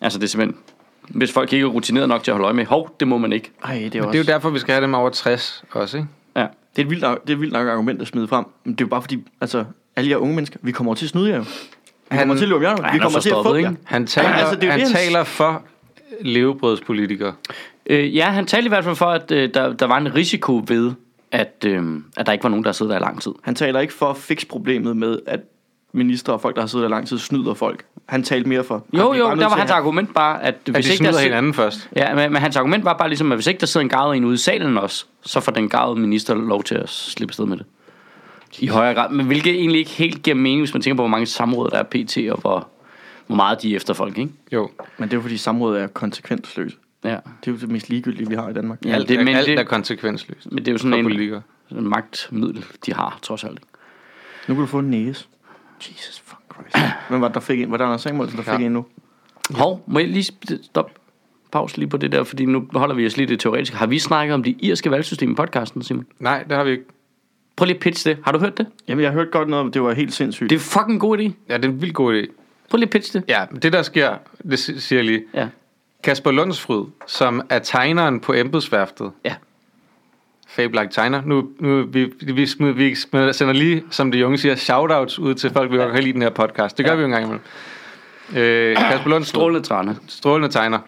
Altså 0.00 0.18
det 0.18 0.24
er 0.24 0.28
simpelthen, 0.28 0.63
hvis 1.08 1.32
folk 1.32 1.52
ikke 1.52 1.64
er 1.64 1.68
rutineret 1.68 2.08
nok 2.08 2.22
til 2.24 2.30
at 2.30 2.34
holde 2.34 2.44
øje 2.44 2.54
med, 2.54 2.66
hov, 2.66 2.96
det 3.00 3.08
må 3.08 3.18
man 3.18 3.32
ikke. 3.32 3.50
Ej, 3.64 3.74
det 3.74 3.84
er, 3.86 3.90
Det 3.90 4.00
også, 4.02 4.18
er 4.18 4.22
jo 4.22 4.24
derfor, 4.26 4.50
vi 4.50 4.58
skal 4.58 4.72
have 4.72 4.82
dem 4.82 4.94
over 4.94 5.10
60 5.10 5.64
også, 5.72 5.96
ikke? 5.96 6.08
Ja. 6.36 6.40
det 6.76 6.82
er 6.82 6.86
et 6.86 6.90
vildt, 6.90 7.02
det 7.02 7.30
er 7.30 7.34
et 7.34 7.40
vildt 7.40 7.52
nok 7.52 7.68
argument 7.68 8.00
at 8.02 8.06
smide 8.06 8.28
frem. 8.28 8.44
Men 8.64 8.72
det 8.74 8.80
er 8.80 8.84
jo 8.84 8.88
bare 8.88 9.02
fordi, 9.02 9.22
altså, 9.40 9.64
alle 9.96 10.10
jer 10.10 10.16
unge 10.16 10.34
mennesker, 10.34 10.58
vi 10.62 10.72
kommer 10.72 10.94
til 10.94 11.06
at 11.06 11.10
snyde 11.10 11.28
jer 11.30 11.36
jo. 11.36 11.42
Vi 11.42 11.46
Han- 12.10 12.18
kommer 12.20 12.34
til 12.34 12.42
at 12.44 12.48
løbe 12.48 12.60
hjørnet. 12.60 12.82
Vi 12.92 12.98
er 12.98 13.02
kommer 13.02 13.20
til 13.20 13.30
at 13.30 13.36
få 13.42 13.54
ikke? 13.54 13.76
Han 13.84 14.06
taler, 14.06 14.28
altså, 14.28 14.46
altså, 14.46 14.60
det 14.60 14.70
han 14.70 14.80
det, 14.80 14.88
taler 14.88 15.24
for 15.24 15.62
levebrødspolitikere. 16.20 17.32
Øh, 17.86 18.16
ja, 18.16 18.24
han 18.30 18.46
talte 18.46 18.66
i 18.66 18.68
hvert 18.68 18.84
fald 18.84 18.96
for, 18.96 19.06
at 19.06 19.30
øh, 19.30 19.50
der, 19.54 19.72
der 19.72 19.86
var 19.86 19.98
en 19.98 20.14
risiko 20.14 20.62
ved, 20.68 20.92
at, 21.32 21.64
øh, 21.66 21.82
at 22.16 22.26
der 22.26 22.32
ikke 22.32 22.42
var 22.42 22.50
nogen, 22.50 22.64
der 22.64 22.72
sidder 22.72 22.92
der 22.92 22.98
i 22.98 23.02
lang 23.02 23.22
tid. 23.22 23.32
Han 23.42 23.54
taler 23.54 23.80
ikke 23.80 23.92
for 23.94 24.06
at 24.10 24.16
fikse 24.16 24.46
problemet 24.46 24.96
med, 24.96 25.18
at 25.26 25.40
minister 25.94 26.32
og 26.32 26.40
folk, 26.40 26.54
der 26.56 26.62
har 26.62 26.66
siddet 26.66 26.82
der 26.84 26.88
lang 26.90 27.08
tid, 27.08 27.18
snyder 27.18 27.54
folk. 27.54 27.84
Han 28.06 28.22
talte 28.22 28.48
mere 28.48 28.64
for... 28.64 28.84
Jo, 28.92 29.08
"Ah, 29.10 29.14
vi 29.14 29.18
er 29.18 29.22
bare 29.24 29.30
jo, 29.34 29.40
der 29.40 29.44
var 29.46 29.52
at 29.52 29.58
hans 29.58 29.70
have- 29.70 29.78
argument 29.78 30.14
bare, 30.14 30.42
at 30.42 30.54
At 30.66 30.74
hvis 30.74 30.86
de 30.86 30.92
ikke 30.92 31.04
der 31.04 31.18
hinanden 31.18 31.54
først. 31.54 31.88
Ja, 31.96 32.14
men, 32.14 32.32
men 32.32 32.42
hans 32.42 32.56
argument 32.56 32.84
var 32.84 32.92
bare 32.96 33.08
ligesom, 33.08 33.32
at 33.32 33.36
hvis 33.38 33.46
ikke 33.46 33.60
der 33.60 33.66
sidder 33.66 33.84
en 33.84 33.88
garvet 33.90 34.16
en 34.16 34.24
ude 34.24 34.34
i 34.34 34.38
salen 34.38 34.78
også, 34.78 35.04
så 35.22 35.40
får 35.40 35.52
den 35.52 35.68
garvede 35.68 36.00
minister 36.00 36.34
lov 36.34 36.62
til 36.64 36.74
at 36.74 36.88
slippe 36.88 37.34
sted 37.34 37.46
med 37.46 37.56
det. 37.56 37.66
I 38.58 38.66
højere 38.66 38.94
grad. 38.94 39.10
Men 39.10 39.26
hvilket 39.26 39.54
egentlig 39.54 39.78
ikke 39.78 39.90
helt 39.90 40.22
giver 40.22 40.34
mening, 40.36 40.60
hvis 40.60 40.74
man 40.74 40.82
tænker 40.82 40.96
på, 40.96 41.02
hvor 41.02 41.08
mange 41.08 41.26
samråd 41.26 41.70
der 41.70 41.78
er 41.78 41.82
pt. 41.82 42.16
og 42.32 42.40
hvor, 42.40 42.68
hvor 43.26 43.36
meget 43.36 43.62
de 43.62 43.72
er 43.72 43.76
efter 43.76 43.94
folk, 43.94 44.18
ikke? 44.18 44.32
Jo. 44.52 44.70
Men 44.98 45.08
det 45.08 45.12
er 45.12 45.16
jo 45.16 45.22
fordi 45.22 45.36
samrådet 45.36 45.82
er 45.82 45.86
konsekvensløst. 45.86 46.76
Ja. 47.04 47.08
Det 47.10 47.16
er 47.46 47.52
jo 47.52 47.56
det 47.56 47.68
mest 47.70 47.88
ligegyldige, 47.88 48.28
vi 48.28 48.34
har 48.34 48.48
i 48.48 48.52
Danmark. 48.52 48.78
Ja, 48.84 48.90
Alt, 48.94 49.08
det, 49.08 49.18
men, 49.24 49.28
alt 49.28 49.46
det, 49.46 49.58
er 49.58 49.64
konsekvensløst 49.64 50.52
men 50.52 50.58
det 50.58 50.68
er 50.68 50.72
jo 50.72 50.78
sådan 50.78 51.06
en, 51.06 51.42
en 51.78 51.88
magtmiddel, 51.88 52.64
de 52.86 52.92
har, 52.94 53.18
trods 53.22 53.44
alt. 53.44 53.52
ikke? 53.52 53.66
Nu 54.48 54.54
kan 54.54 54.60
du 54.60 54.66
få 54.66 54.78
en 54.78 54.90
næse. 54.90 55.26
Jesus 55.90 56.22
fuck 56.26 56.40
Christ. 56.54 56.86
Hvem 57.08 57.20
var 57.20 57.28
det, 57.28 57.34
der 57.34 57.40
fik 57.40 57.60
en? 57.60 57.70
Var 57.70 57.76
der 57.76 57.84
Anders 57.84 58.00
Samuelsen, 58.00 58.38
der 58.38 58.44
Ja. 58.46 58.56
fik 58.56 58.64
en 58.66 58.72
nu? 58.72 58.86
Hov, 59.50 59.84
må 59.86 59.98
jeg 59.98 60.08
lige 60.08 60.32
stop 60.62 60.90
pause 61.52 61.78
lige 61.78 61.88
på 61.88 61.96
det 61.96 62.12
der, 62.12 62.24
fordi 62.24 62.44
nu 62.44 62.66
holder 62.74 62.94
vi 62.94 63.06
os 63.06 63.16
lige 63.16 63.26
det 63.26 63.40
teoretiske. 63.40 63.76
Har 63.76 63.86
vi 63.86 63.98
snakket 63.98 64.34
om 64.34 64.42
det 64.42 64.56
irske 64.60 64.90
valgsystem 64.90 65.30
i 65.30 65.34
podcasten, 65.34 65.82
Simon? 65.82 66.06
Nej, 66.18 66.42
det 66.42 66.56
har 66.56 66.64
vi 66.64 66.70
ikke. 66.70 66.84
Prøv 67.56 67.66
lige 67.66 67.74
at 67.76 67.80
pitch 67.82 68.06
det. 68.06 68.18
Har 68.24 68.32
du 68.32 68.38
hørt 68.38 68.58
det? 68.58 68.66
Jamen, 68.88 69.02
jeg 69.02 69.10
har 69.10 69.18
hørt 69.18 69.30
godt 69.30 69.48
noget 69.48 69.64
om, 69.64 69.72
det 69.72 69.82
var 69.82 69.92
helt 69.92 70.12
sindssygt. 70.14 70.50
Det 70.50 70.56
er 70.56 70.60
fucking 70.60 71.00
god 71.00 71.18
idé. 71.18 71.22
Ja, 71.48 71.56
det 71.56 71.64
er 71.64 71.68
en 71.68 71.80
vildt 71.80 71.94
god 71.94 72.14
idé. 72.22 72.26
Prøv 72.70 72.78
lige 72.78 72.86
at 72.86 72.90
pitch 72.90 73.12
det. 73.12 73.24
Ja, 73.28 73.44
det 73.62 73.72
der 73.72 73.82
sker, 73.82 74.16
det 74.50 74.58
si- 74.58 74.80
siger 74.80 74.98
jeg 74.98 75.06
lige. 75.06 75.22
Ja. 75.34 75.48
Kasper 76.04 76.30
Lundsfryd, 76.30 76.84
som 77.06 77.42
er 77.50 77.58
tegneren 77.58 78.20
på 78.20 78.32
embedsværftet. 78.34 79.10
Ja. 79.24 79.34
Fabelagt 80.56 80.92
tegner. 80.92 81.22
Nu, 81.24 81.48
nu 81.60 81.86
vi, 81.86 82.12
vi, 82.20 82.46
smider, 82.46 82.72
vi 82.74 82.94
sender 83.32 83.52
lige, 83.52 83.84
som 83.90 84.12
de 84.12 84.26
unge 84.26 84.38
siger, 84.38 84.54
shoutouts 84.54 85.18
ud 85.18 85.34
til 85.34 85.50
folk, 85.50 85.72
vi 85.72 85.76
godt 85.76 85.92
kan 85.92 86.02
lide 86.02 86.12
den 86.12 86.22
her 86.22 86.30
podcast. 86.30 86.78
Det 86.78 86.86
gør 86.86 86.92
Ja. 86.92 86.96
vi 86.96 87.00
jo 87.00 87.06
en 87.06 87.12
gang 87.12 87.24
imellem. 87.24 87.42
Øh, 88.36 88.76
Kasper 88.76 89.10
Lundsfryd, 89.10 89.38
Strålende 89.40 89.60
træne. 89.68 89.96
strålende 90.08 90.48
tegner, 90.48 90.78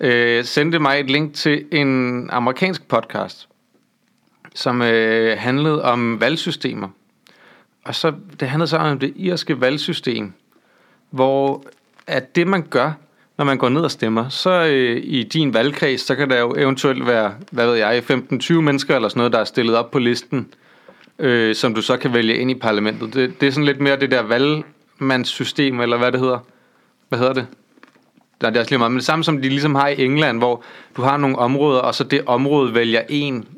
øh, 0.00 0.44
sendte 0.44 0.78
mig 0.78 1.00
et 1.00 1.10
link 1.10 1.34
til 1.34 1.64
en 1.72 2.28
amerikansk 2.32 2.88
podcast, 2.88 3.48
som 4.54 4.82
øh, 4.82 5.38
handlede 5.38 5.84
om 5.84 6.20
valgsystemer. 6.20 6.88
Og 7.84 7.94
så, 7.94 8.12
det 8.40 8.48
handlede 8.48 8.68
så 8.68 8.76
om 8.76 8.98
det 8.98 9.12
irske 9.16 9.60
valgsystem, 9.60 10.32
hvor 11.10 11.64
at 12.06 12.36
det 12.36 12.46
man 12.46 12.62
gør, 12.70 12.92
når 13.38 13.44
man 13.44 13.58
går 13.58 13.68
ned 13.68 13.80
og 13.80 13.90
stemmer, 13.90 14.28
så 14.28 14.50
øh, 14.50 15.00
i 15.04 15.22
din 15.22 15.54
valgkreds, 15.54 16.00
så 16.00 16.14
kan 16.14 16.30
der 16.30 16.40
jo 16.40 16.54
eventuelt 16.58 17.06
være, 17.06 17.34
hvad 17.50 17.66
ved 17.66 17.74
jeg, 17.74 18.02
15-20 18.10 18.52
mennesker 18.52 18.96
eller 18.96 19.08
sådan 19.08 19.18
noget, 19.18 19.32
der 19.32 19.38
er 19.38 19.44
stillet 19.44 19.76
op 19.76 19.90
på 19.90 19.98
listen, 19.98 20.48
øh, 21.18 21.54
som 21.54 21.74
du 21.74 21.82
så 21.82 21.96
kan 21.96 22.12
vælge 22.12 22.36
ind 22.36 22.50
i 22.50 22.54
parlamentet. 22.54 23.14
Det, 23.14 23.40
det 23.40 23.46
er 23.46 23.50
sådan 23.50 23.64
lidt 23.64 23.80
mere 23.80 24.00
det 24.00 24.10
der 24.10 24.22
valgmandssystem, 24.22 25.80
eller 25.80 25.98
hvad 25.98 26.12
det 26.12 26.20
hedder. 26.20 26.38
Hvad 27.08 27.18
hedder 27.18 27.32
det? 27.32 27.46
Nej, 28.42 28.50
det 28.50 28.56
er 28.56 28.60
også 28.60 28.70
lige 28.70 28.78
meget, 28.78 28.92
men 28.92 28.98
det 28.98 29.06
samme 29.06 29.24
som 29.24 29.42
de 29.42 29.48
ligesom 29.48 29.74
har 29.74 29.88
i 29.88 30.04
England, 30.04 30.38
hvor 30.38 30.64
du 30.96 31.02
har 31.02 31.16
nogle 31.16 31.38
områder, 31.38 31.80
og 31.80 31.94
så 31.94 32.04
det 32.04 32.22
område 32.26 32.74
vælger 32.74 33.02
en 33.08 33.48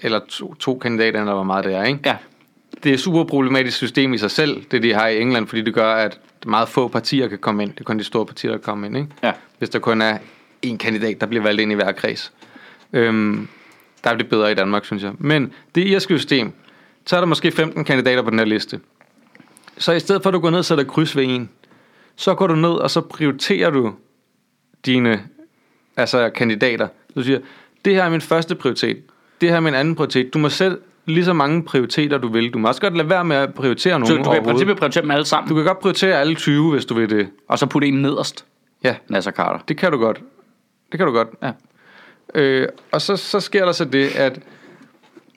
eller 0.00 0.20
to, 0.28 0.54
to 0.54 0.78
kandidater, 0.78 1.20
eller 1.20 1.34
hvor 1.34 1.42
meget 1.42 1.64
det 1.64 1.74
er, 1.74 1.84
ikke? 1.84 2.00
Ja. 2.04 2.16
det 2.84 2.90
er 2.90 2.94
et 2.94 3.00
super 3.00 3.24
problematisk 3.24 3.76
system 3.76 4.14
i 4.14 4.18
sig 4.18 4.30
selv, 4.30 4.62
det 4.70 4.82
de 4.82 4.94
har 4.94 5.06
i 5.08 5.20
England, 5.20 5.46
fordi 5.46 5.62
det 5.62 5.74
gør, 5.74 5.94
at 5.94 6.18
meget 6.46 6.68
få 6.68 6.88
partier 6.88 7.28
kan 7.28 7.38
komme 7.38 7.62
ind. 7.62 7.72
Det 7.72 7.80
er 7.80 7.84
kun 7.84 7.98
de 7.98 8.04
store 8.04 8.26
partier, 8.26 8.50
der 8.50 8.58
komme 8.58 8.86
ind, 8.86 8.96
ikke? 8.96 9.08
Ja. 9.22 9.32
Hvis 9.58 9.70
der 9.70 9.78
kun 9.78 10.02
er 10.02 10.18
én 10.66 10.76
kandidat, 10.76 11.20
der 11.20 11.26
bliver 11.26 11.42
valgt 11.42 11.60
ind 11.60 11.72
i 11.72 11.74
hver 11.74 11.92
kreds. 11.92 12.32
Øhm, 12.92 13.48
der 14.04 14.10
er 14.10 14.16
det 14.16 14.28
bedre 14.28 14.52
i 14.52 14.54
Danmark, 14.54 14.84
synes 14.84 15.02
jeg. 15.02 15.12
Men 15.18 15.52
det 15.74 15.86
irske 15.86 16.18
system, 16.18 16.52
så 17.06 17.16
er 17.16 17.20
der 17.20 17.26
måske 17.26 17.52
15 17.52 17.84
kandidater 17.84 18.22
på 18.22 18.30
den 18.30 18.38
her 18.38 18.46
liste. 18.46 18.80
Så 19.78 19.92
i 19.92 20.00
stedet 20.00 20.22
for 20.22 20.30
at 20.30 20.34
du 20.34 20.38
går 20.38 20.50
ned 20.50 20.58
og 20.58 20.64
sætter 20.64 20.84
kryds 20.84 21.16
ved 21.16 21.24
en, 21.24 21.50
så 22.16 22.34
går 22.34 22.46
du 22.46 22.54
ned, 22.54 22.70
og 22.70 22.90
så 22.90 23.00
prioriterer 23.00 23.70
du 23.70 23.94
dine 24.86 25.22
altså 25.96 26.30
kandidater. 26.30 26.88
Du 27.14 27.22
siger, 27.22 27.38
det 27.84 27.94
her 27.94 28.02
er 28.04 28.10
min 28.10 28.20
første 28.20 28.54
prioritet. 28.54 29.02
Det 29.40 29.48
her 29.48 29.56
er 29.56 29.60
min 29.60 29.74
anden 29.74 29.94
prioritet. 29.94 30.34
Du 30.34 30.38
må 30.38 30.48
selv 30.48 30.80
lige 31.08 31.24
så 31.24 31.32
mange 31.32 31.62
prioriteter, 31.62 32.18
du 32.18 32.28
vil. 32.28 32.50
Du 32.52 32.58
må 32.58 32.68
også 32.68 32.80
godt 32.80 32.96
lade 32.96 33.10
være 33.10 33.24
med 33.24 33.36
at 33.36 33.54
prioritere 33.54 33.92
Så 33.92 33.98
nogen 33.98 34.24
du 34.24 34.30
kan 34.30 34.42
i 34.42 34.44
princippet 34.44 34.76
prioritere 34.76 35.02
dem 35.02 35.10
alle 35.10 35.24
sammen, 35.24 35.48
Du 35.48 35.54
kan 35.54 35.64
godt 35.64 35.78
prioritere 35.78 36.20
alle 36.20 36.34
20, 36.34 36.70
hvis 36.70 36.84
du 36.84 36.94
vil 36.94 37.10
det. 37.10 37.28
og 37.48 37.58
så 37.58 37.66
putte 37.66 37.88
en 37.88 37.94
nederst. 38.02 38.44
Ja, 38.84 38.94
Nasser 39.08 39.30
Carter. 39.30 39.58
det 39.68 39.76
kan 39.76 39.92
du 39.92 39.98
godt. 39.98 40.20
Det 40.92 40.98
kan 40.98 41.06
du 41.06 41.12
godt. 41.12 41.28
Ja. 41.42 41.50
Øh, 42.34 42.68
og 42.92 43.00
så, 43.02 43.16
så 43.16 43.40
sker 43.40 43.64
der 43.64 43.72
så 43.72 43.84
det, 43.84 44.16
at... 44.16 44.38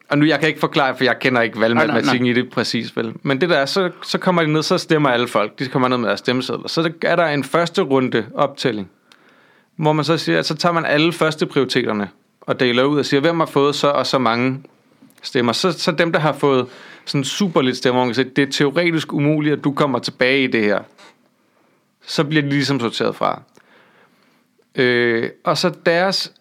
Og 0.10 0.18
nu, 0.18 0.26
jeg 0.26 0.40
kan 0.40 0.48
ikke 0.48 0.60
forklare, 0.60 0.98
for 0.98 1.04
jeg 1.04 1.20
kender 1.20 1.42
ikke 1.42 1.60
valgmatematikken 1.60 2.26
i 2.26 2.34
det 2.34 2.50
præcis, 2.50 2.98
vel? 2.98 3.14
Men 3.24 3.42
det 3.42 3.50
der, 3.50 3.58
er, 3.58 3.66
så, 3.66 3.90
så 4.04 4.18
kommer 4.18 4.42
de 4.42 4.54
ned, 4.54 4.64
så 4.64 4.78
stemmer 4.78 5.10
alle 5.10 5.28
folk. 5.28 5.60
De 5.60 5.68
kommer 5.68 5.88
ned 5.88 5.98
med 5.98 6.08
deres 6.08 6.20
stemmesedler. 6.20 6.68
Så 6.68 6.92
er 7.02 7.16
der 7.16 7.26
en 7.26 7.44
første 7.44 7.82
runde 7.82 8.26
optælling, 8.36 8.90
hvor 9.76 9.94
man 9.94 10.06
så 10.06 10.18
siger, 10.18 10.40
at 10.40 10.46
så 10.46 10.56
tager 10.56 10.74
man 10.74 10.86
alle 10.86 11.14
første 11.14 11.46
prioriteterne 11.46 12.10
og 12.42 12.60
deler 12.60 12.84
ud 12.84 13.00
og 13.00 13.06
siger, 13.06 13.22
hvem 13.22 13.40
har 13.40 13.46
fået 13.48 13.76
så 13.76 13.88
og 13.88 14.08
så 14.08 14.18
mange 14.18 14.64
stemmer. 15.22 15.54
Så, 15.54 15.72
så 15.72 15.92
dem, 15.92 16.12
der 16.12 16.20
har 16.20 16.34
fået 16.34 16.68
sådan 17.06 17.24
super 17.24 17.62
lidt 17.62 17.78
stemmer, 17.78 18.06
kan 18.06 18.14
sige, 18.14 18.30
det 18.36 18.48
er 18.48 18.52
teoretisk 18.52 19.14
umuligt, 19.14 19.58
at 19.58 19.64
du 19.64 19.72
kommer 19.72 20.00
tilbage 20.00 20.44
i 20.44 20.48
det 20.48 20.64
her. 20.64 20.80
Så 22.06 22.24
bliver 22.24 22.42
de 22.42 22.50
ligesom 22.50 22.80
sorteret 22.80 23.16
fra. 23.16 23.42
Øh, 24.76 25.30
og 25.44 25.58
så 25.58 25.72
deres, 25.86 26.34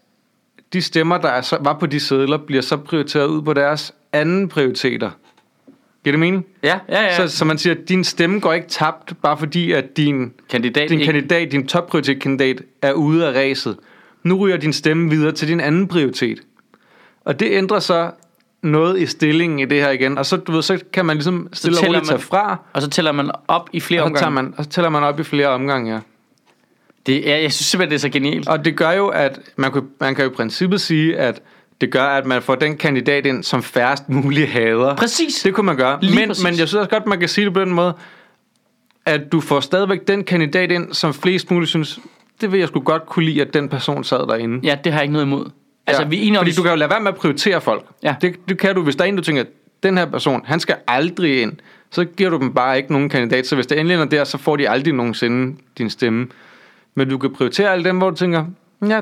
de 0.73 0.83
stemmer, 0.83 1.19
der 1.19 1.29
er, 1.29 1.41
så, 1.41 1.59
var 1.61 1.79
på 1.79 1.87
de 1.87 2.01
sædler, 2.01 2.37
bliver 2.37 2.63
så 2.63 2.77
prioriteret 2.77 3.27
ud 3.27 3.43
på 3.43 3.53
deres 3.53 3.95
anden 4.13 4.49
prioriteter. 4.49 5.11
Giver 6.05 6.13
det 6.13 6.21
mening? 6.21 6.47
Ja, 6.63 6.81
ja, 6.89 7.03
ja. 7.03 7.17
Så, 7.17 7.37
så 7.37 7.45
man 7.45 7.59
siger, 7.59 7.75
at 7.75 7.89
din 7.89 8.05
stemme 8.05 8.41
går 8.41 8.53
ikke 8.53 8.69
tabt, 8.69 9.13
bare 9.23 9.39
fordi 9.39 9.73
at 9.73 9.97
din, 9.97 10.33
kandidat 10.51 10.89
din 10.89 11.01
ikke... 11.01 11.13
kandidat, 11.13 11.53
din 11.53 11.67
topprioritet-kandidat 11.67 12.63
er 12.83 12.93
ude 12.93 13.29
af 13.29 13.33
ræset. 13.33 13.77
Nu 14.23 14.37
ryger 14.37 14.57
din 14.57 14.73
stemme 14.73 15.11
videre 15.11 15.33
til 15.33 15.49
din 15.49 15.61
anden 15.61 15.89
prioritet. 15.89 16.41
Og 17.25 17.41
det 17.41 17.51
ændrer 17.51 17.79
så 17.79 18.11
noget 18.63 18.99
i 19.01 19.07
stillingen 19.07 19.59
i 19.59 19.65
det 19.65 19.81
her 19.83 19.91
igen. 19.91 20.19
Og 20.19 20.27
så, 20.27 20.37
du 20.37 20.53
ved, 20.53 20.63
så 20.63 20.79
kan 20.93 21.07
man 21.07 21.17
ligesom 21.17 21.49
stille 21.53 21.79
og 21.79 21.87
roligt 21.87 22.05
tage 22.05 22.15
man- 22.17 22.21
fra, 22.21 22.57
Og 22.73 22.83
så 22.83 22.91
tæller 22.91 23.13
man 23.13 23.31
op 23.49 23.69
i 23.73 23.81
flere 23.81 24.03
og 24.03 24.09
så, 24.09 24.11
omgange. 24.27 24.35
man, 24.35 24.55
og 24.57 24.65
så 24.65 24.71
tæller 24.71 24.89
man 24.91 25.03
op 25.03 25.21
i 25.21 25.23
flere 25.23 25.49
omgange, 25.49 25.93
ja. 25.95 26.01
Det, 27.07 27.25
ja, 27.25 27.43
jeg 27.43 27.53
synes 27.53 27.67
simpelthen, 27.67 27.91
det 27.91 27.97
er 27.97 28.01
så 28.01 28.09
genialt. 28.09 28.49
Og 28.49 28.65
det 28.65 28.77
gør 28.77 28.91
jo, 28.91 29.09
at 29.09 29.41
man 29.57 29.73
kan, 29.73 29.83
man 30.01 30.15
kan 30.15 30.25
jo 30.25 30.31
i 30.31 30.35
princippet 30.35 30.81
sige, 30.81 31.17
at 31.19 31.43
det 31.81 31.91
gør, 31.93 32.05
at 32.05 32.27
man 32.27 32.43
får 32.43 32.55
den 32.55 32.77
kandidat 32.77 33.27
ind, 33.27 33.43
som 33.45 33.63
færrest 33.63 34.09
muligt 34.09 34.49
hader. 34.49 34.97
Præcis. 34.97 35.43
Det 35.43 35.55
kunne 35.55 35.67
man 35.67 35.77
gøre. 35.77 35.99
Lige 36.03 36.17
Men, 36.17 36.29
præcis. 36.29 36.45
men 36.45 36.51
jeg 36.59 36.69
synes 36.69 36.75
også 36.75 36.91
godt, 36.91 37.07
man 37.07 37.19
kan 37.21 37.29
sige 37.29 37.45
det 37.45 37.55
på 37.55 37.61
den 37.61 37.73
måde, 37.73 37.95
at 39.07 39.33
du 39.33 39.41
får 39.41 39.61
stadigvæk 39.61 40.09
den 40.09 40.25
kandidat 40.25 40.71
ind, 40.71 40.93
som 40.93 41.15
flest 41.15 41.51
muligt 41.51 41.69
synes, 41.69 41.99
det 42.41 42.53
vil 42.53 42.59
jeg 42.59 42.69
sgu 42.69 42.81
godt 42.81 43.07
kunne 43.07 43.25
lide, 43.25 43.41
at 43.41 43.55
den 43.55 43.69
person 43.69 44.05
sad 44.05 44.19
derinde. 44.19 44.61
Ja, 44.69 44.77
det 44.85 44.93
har 44.93 45.01
jeg 45.01 45.05
ikke 45.05 45.13
noget 45.13 45.27
imod. 45.27 45.51
Altså, 45.87 46.03
Ja, 46.03 46.09
vi 46.09 46.19
er 46.19 46.23
enige 46.23 46.39
om... 46.39 46.45
Fordi 46.45 46.57
du 46.57 46.63
kan 46.63 46.71
jo 46.71 46.77
lade 46.77 46.91
være 46.91 47.01
med 47.01 47.09
at 47.09 47.17
prioritere 47.17 47.61
folk. 47.61 47.85
Ja. 48.03 48.15
Det, 48.21 48.37
det 48.49 48.59
kan 48.59 48.75
du, 48.75 48.83
hvis 48.83 48.97
der 48.97 49.05
er 49.05 49.09
en, 49.09 49.17
du 49.17 49.23
tænker, 49.23 49.45
den 49.83 49.99
her 49.99 50.07
person, 50.07 50.43
han 50.45 50.61
skal 50.61 50.77
aldrig 50.87 51.43
ind. 51.43 51.53
Så 51.91 52.05
giver 52.05 52.31
du 52.31 52.39
dem 52.39 52.55
bare 52.55 52.77
ikke 52.77 52.93
nogen 52.93 53.09
kandidat. 53.09 53.47
Så 53.47 53.55
hvis 53.55 53.67
det 53.67 53.79
endelig 53.79 54.01
er 54.01 54.05
der, 54.05 54.25
så 54.25 54.39
får 54.39 54.57
de 54.57 54.69
aldrig 54.69 54.95
nogensinde 54.95 55.57
din 55.79 55.91
stemme. 55.91 56.29
Men 56.95 57.09
du 57.09 57.19
kan 57.19 57.33
prioritere 57.33 57.73
alle 57.73 57.85
dem, 57.85 57.99
hvor 57.99 58.11
du 58.11 58.17
tænker, 58.17 58.45
ja, 58.89 59.01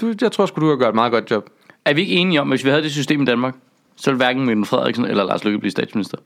du, 0.00 0.14
jeg 0.20 0.32
tror 0.32 0.46
sgu, 0.46 0.60
du 0.60 0.68
har 0.68 0.76
gjort 0.76 0.88
et 0.88 0.94
meget 0.94 1.12
godt 1.12 1.30
job. 1.30 1.50
Er 1.84 1.94
vi 1.94 2.00
ikke 2.00 2.14
enige 2.14 2.40
om, 2.40 2.52
at 2.52 2.58
hvis 2.58 2.64
vi 2.64 2.70
havde 2.70 2.82
det 2.82 2.92
system 2.92 3.22
i 3.22 3.24
Danmark, 3.24 3.54
så 3.96 4.10
ville 4.10 4.16
hverken 4.16 4.46
Mette 4.46 4.64
Frederiksen 4.64 5.04
eller 5.04 5.24
Lars 5.24 5.44
Løkke 5.44 5.58
blive 5.58 5.70
statsminister? 5.70 6.18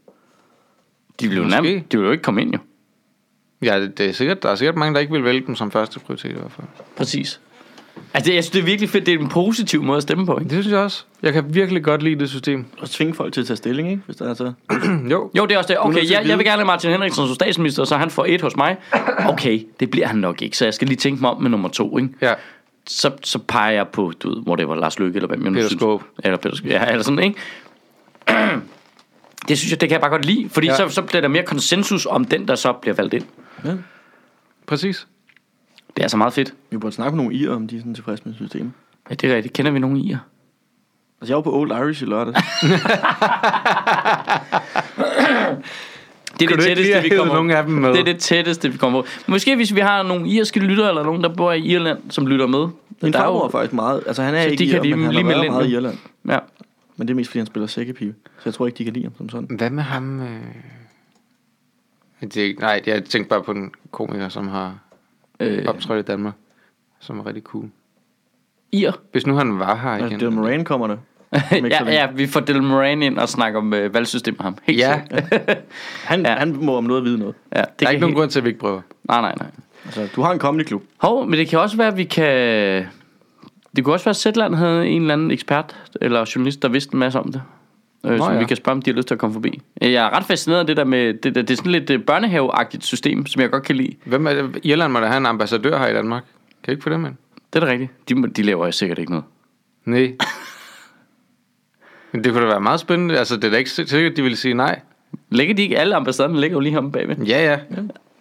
De 1.20 1.28
ville 1.28 1.42
jo, 1.42 1.48
nærmest, 1.48 1.92
de 1.92 1.96
ville 1.96 2.06
jo 2.06 2.12
ikke 2.12 2.22
komme 2.22 2.42
ind, 2.42 2.52
jo. 2.52 2.58
Ja, 3.62 3.80
det, 3.80 3.98
det 3.98 4.06
er 4.06 4.12
sikkert, 4.12 4.42
der 4.42 4.48
er 4.48 4.54
sikkert 4.54 4.76
mange, 4.76 4.94
der 4.94 5.00
ikke 5.00 5.12
vil 5.12 5.24
vælge 5.24 5.46
dem 5.46 5.56
som 5.56 5.70
første 5.70 6.00
prioritet 6.00 6.30
i 6.30 6.34
hvert 6.34 6.52
fald. 6.52 6.66
Præcis. 6.96 7.40
Altså, 8.14 8.28
det, 8.30 8.34
jeg 8.34 8.44
synes, 8.44 8.50
det 8.52 8.60
er 8.60 8.64
virkelig 8.64 8.90
fedt. 8.90 9.06
Det 9.06 9.14
er 9.14 9.18
en 9.18 9.28
positiv 9.28 9.82
måde 9.82 9.96
at 9.96 10.02
stemme 10.02 10.26
på, 10.26 10.38
ikke? 10.38 10.50
Det 10.54 10.64
synes 10.64 10.72
jeg 10.72 10.80
også. 10.80 11.04
Jeg 11.22 11.32
kan 11.32 11.54
virkelig 11.54 11.84
godt 11.84 12.02
lide 12.02 12.20
det 12.20 12.30
system. 12.30 12.64
Og 12.78 12.90
tvinge 12.90 13.14
folk 13.14 13.32
til 13.32 13.40
at 13.40 13.46
tage 13.46 13.56
stilling, 13.56 13.90
ikke? 13.90 14.02
Hvis 14.06 14.16
der 14.16 14.30
er 14.30 14.34
så... 14.34 14.52
jo. 15.10 15.30
Jo, 15.38 15.46
det 15.46 15.54
er 15.54 15.58
også 15.58 15.68
det. 15.68 15.76
Okay, 15.80 16.10
jeg, 16.10 16.22
jeg 16.28 16.38
vil 16.38 16.46
gerne 16.46 16.58
have 16.58 16.66
Martin 16.66 16.90
Henriksen 16.90 17.26
som 17.26 17.34
statsminister, 17.34 17.84
så 17.84 17.96
han 17.96 18.10
får 18.10 18.24
et 18.28 18.40
hos 18.42 18.56
mig. 18.56 18.76
Okay, 19.28 19.66
det 19.80 19.90
bliver 19.90 20.06
han 20.06 20.16
nok 20.16 20.42
ikke, 20.42 20.56
så 20.56 20.64
jeg 20.64 20.74
skal 20.74 20.88
lige 20.88 20.96
tænke 20.96 21.20
mig 21.20 21.30
om 21.30 21.42
med 21.42 21.50
nummer 21.50 21.68
to, 21.68 21.98
ikke? 21.98 22.10
Ja. 22.22 22.34
så, 22.86 23.10
så 23.22 23.38
peger 23.38 23.70
jeg 23.72 23.88
på, 23.88 24.12
du 24.22 24.34
ved, 24.34 24.42
hvor 24.42 24.56
det 24.56 24.68
var 24.68 24.74
Lars 24.74 24.98
Løkke, 24.98 25.16
eller 25.16 25.26
hvad 25.28 25.36
man 25.38 25.52
nu 25.52 25.56
Peter 25.56 25.68
synes. 25.68 25.80
Skaarup. 25.80 26.02
Eller 26.24 26.36
Peter 26.36 26.56
Skaarup, 26.56 26.72
ja, 26.72 26.90
eller 26.90 27.02
sådan, 27.02 27.18
ikke? 27.18 27.38
Det 29.48 29.58
synes 29.58 29.70
jeg, 29.70 29.80
det 29.80 29.88
kan 29.88 29.92
jeg 29.94 30.00
bare 30.00 30.10
godt 30.10 30.24
lide, 30.24 30.48
fordi 30.48 30.66
Ja. 30.66 30.72
ja. 30.72 30.88
så, 30.88 30.94
så 30.94 31.02
bliver 31.02 31.20
der 31.20 31.28
mere 31.28 31.42
konsensus 31.42 32.06
om 32.06 32.24
den, 32.24 32.48
der 32.48 32.54
så 32.54 32.72
bliver 32.72 32.94
valgt 32.94 33.14
ind. 33.14 33.24
Præcis. 34.66 35.06
Det 35.96 36.04
er 36.04 36.08
så 36.08 36.16
meget 36.16 36.32
fedt. 36.32 36.54
Vi 36.70 36.76
burde 36.78 36.94
snakke 36.94 37.16
med 37.16 37.24
nogle 37.24 37.36
irer, 37.38 37.54
om 37.54 37.68
de 37.68 37.76
er 37.76 37.80
sådan 37.80 37.94
tilfredse 37.94 38.22
med 38.26 38.34
systemet. 38.34 38.72
Ja, 39.10 39.14
det 39.14 39.30
er 39.30 39.36
rigtigt. 39.36 39.54
Kender 39.54 39.72
vi 39.72 39.78
nogen 39.78 39.96
i 39.96 40.10
jer? 40.10 40.18
Altså, 41.20 41.32
jeg 41.32 41.36
var 41.36 41.42
på 41.42 41.52
Old 41.58 41.70
Irish 41.70 42.02
i 42.02 42.06
lørdag. 42.06 42.34
Det 46.40 46.50
er 46.50 46.56
det 46.56 46.64
tætteste, 46.64 47.02
vi 47.02 47.08
kommer 47.16 47.34
nogle 47.34 47.56
af 47.56 47.64
dem 47.64 47.74
med? 47.74 47.90
Det 47.92 48.00
er 48.00 48.04
det 48.04 48.18
tætteste, 48.18 48.72
vi 48.72 48.78
kommer 48.78 49.02
på. 49.02 49.08
Måske 49.26 49.56
hvis 49.56 49.74
vi 49.74 49.80
har 49.80 50.02
nogle 50.02 50.28
irske 50.28 50.60
lyttere, 50.60 50.88
eller 50.88 51.02
nogen, 51.02 51.22
der 51.22 51.34
bor 51.34 51.52
i 51.52 51.60
Irland, 51.60 51.98
som 52.10 52.26
lytter 52.26 52.46
med. 52.46 52.68
Min 53.02 53.12
Der 53.12 53.18
er 53.18 53.22
farmor 53.22 53.38
jo- 53.38 53.44
er 53.46 53.50
faktisk 53.50 53.72
meget... 53.72 54.02
Altså, 54.06 54.22
han 54.22 54.34
er 54.34 54.42
Så 54.42 54.48
ikke 54.48 54.64
de 54.64 54.70
kan 54.70 54.74
irer, 54.74 54.82
lige- 54.82 54.96
men 54.96 55.04
han 55.04 55.14
lige 55.14 55.24
har 55.24 55.30
været 55.40 55.50
meget 55.52 55.66
i 55.66 55.72
Irland. 55.72 55.98
Ja. 56.28 56.38
Men 56.96 57.08
det 57.08 57.14
er 57.14 57.16
mest, 57.16 57.30
fordi 57.30 57.38
han 57.38 57.46
spiller 57.46 57.66
sækkepive. 57.66 58.14
Så 58.38 58.42
jeg 58.44 58.54
tror 58.54 58.66
ikke, 58.66 58.78
de 58.78 58.84
kan 58.84 58.92
lide 58.92 59.04
ham 59.04 59.12
som 59.18 59.28
sådan. 59.28 59.56
Hvad 59.56 59.70
med 59.70 59.82
ham? 59.82 60.20
Øh... 60.20 60.28
Det 62.20 62.36
er, 62.36 62.44
ikke- 62.44 62.60
nej, 62.60 62.82
jeg 62.86 63.04
tænkte 63.04 63.28
bare 63.28 63.42
på 63.42 63.52
en 63.52 63.70
komiker, 63.90 64.28
som 64.28 64.48
har 64.48 64.74
Øh, 65.40 65.64
optrådt 65.68 65.98
i 65.98 66.02
Danmark, 66.02 66.34
som 67.00 67.18
er 67.18 67.26
rigtig 67.26 67.42
cool. 67.42 67.70
Ir. 68.72 68.92
Hvis 69.12 69.26
nu 69.26 69.34
han 69.34 69.58
var 69.58 69.74
her 69.76 70.06
igen. 70.06 70.20
Dylan 70.20 70.34
Moran 70.34 70.64
kommer 70.64 70.88
så 70.88 70.96
ja, 71.70 71.84
ja, 71.90 72.10
vi 72.10 72.26
får 72.26 72.40
Dylan 72.40 72.64
Moran 72.64 73.02
ind 73.02 73.18
og 73.18 73.28
snakker 73.28 73.58
om 73.58 73.74
øh, 73.74 73.94
valgsystem 73.94 74.34
med 74.38 74.44
ham. 74.44 74.56
Helt 74.62 74.78
Ja. 74.78 75.00
Han, 76.04 76.20
Ja. 76.22 76.30
ja. 76.32 76.38
han 76.38 76.56
må 76.60 76.76
om 76.76 76.84
noget 76.84 77.04
vide 77.04 77.18
noget. 77.18 77.34
ja, 77.56 77.60
det 77.60 77.80
der 77.80 77.86
er 77.86 77.90
ikke 77.90 78.00
nogen 78.00 78.12
helt- 78.12 78.18
grund 78.18 78.30
til, 78.30 78.38
at 78.38 78.44
vi 78.44 78.48
ikke 78.48 78.60
prøver. 78.60 78.80
Nej, 79.04 79.20
nej, 79.20 79.34
nej. 79.40 79.46
Altså, 79.84 80.08
du 80.16 80.22
har 80.22 80.32
en 80.32 80.38
comedy 80.38 80.62
klub. 80.64 80.82
Hov, 80.96 81.26
men 81.28 81.38
det 81.38 81.48
kan 81.48 81.58
også 81.58 81.76
være, 81.76 81.88
at 81.88 81.96
vi 81.96 82.04
kan... 82.04 82.86
Det 83.76 83.84
kunne 83.84 83.94
også 83.94 84.04
være, 84.04 84.10
at 84.10 84.16
Zetland 84.16 84.54
havde 84.54 84.86
en 84.86 85.02
eller 85.02 85.14
anden 85.14 85.30
ekspert 85.30 85.76
eller 86.00 86.30
journalist, 86.34 86.62
der 86.62 86.68
vidste 86.68 86.94
en 86.94 86.98
masse 86.98 87.18
om 87.18 87.32
det. 87.32 87.42
Øh, 88.04 88.18
som 88.18 88.32
ja. 88.32 88.38
vi 88.38 88.44
kan 88.44 88.56
spørge, 88.56 88.76
om 88.76 88.82
de 88.82 88.90
har 88.90 88.96
lyst 88.96 89.08
til 89.08 89.14
at 89.14 89.18
komme 89.18 89.34
forbi. 89.34 89.60
Jeg 89.80 89.92
er 89.92 90.16
ret 90.16 90.24
fascineret 90.24 90.60
af 90.60 90.66
det 90.66 90.76
der 90.76 90.84
med... 90.84 91.14
Det, 91.14 91.34
der, 91.34 91.42
det 91.42 91.50
er 91.50 91.56
sådan 91.56 91.72
lidt 91.72 91.90
øh, 91.90 92.00
børnehaveagtigt 92.02 92.84
system, 92.84 93.26
som 93.26 93.42
jeg 93.42 93.50
godt 93.50 93.62
kan 93.62 93.76
lide. 93.76 93.94
Hvem 94.04 94.26
er 94.26 94.34
det? 94.34 94.58
Irland 94.62 94.92
må 94.92 95.00
da 95.00 95.06
have 95.06 95.16
en 95.16 95.26
ambassadør 95.26 95.78
her 95.78 95.86
i 95.86 95.92
Danmark. 95.94 96.22
Kan 96.64 96.72
I 96.72 96.74
ikke 96.74 96.82
få 96.82 96.90
dem 96.90 97.04
ind? 97.06 97.14
Det 97.52 97.62
er 97.62 97.66
da 97.66 97.72
rigtigt. 97.72 97.90
De, 98.08 98.14
må- 98.14 98.26
de 98.26 98.42
laver 98.42 98.70
sikkert 98.70 98.98
ikke 98.98 99.10
noget. 99.10 99.24
Nej. 99.84 100.12
Men 102.12 102.24
det 102.24 102.32
kunne 102.32 102.42
da 102.42 102.48
være 102.48 102.60
meget 102.60 102.80
spændende. 102.80 103.18
Altså, 103.18 103.36
det 103.36 103.44
er 103.44 103.50
da 103.50 103.56
ikke 103.56 103.70
sikkert, 103.70 104.16
de 104.16 104.22
ville 104.22 104.36
sige 104.36 104.54
nej. 104.54 104.80
Ligger 105.30 105.54
de 105.54 105.62
ikke 105.62 105.78
alle 105.78 105.94
ambassaderne? 105.96 106.40
ligger 106.40 106.56
jo 106.56 106.60
lige 106.60 106.72
ham 106.74 106.92
bagved. 106.92 107.16
Ja, 107.16 107.44
ja. 107.44 107.58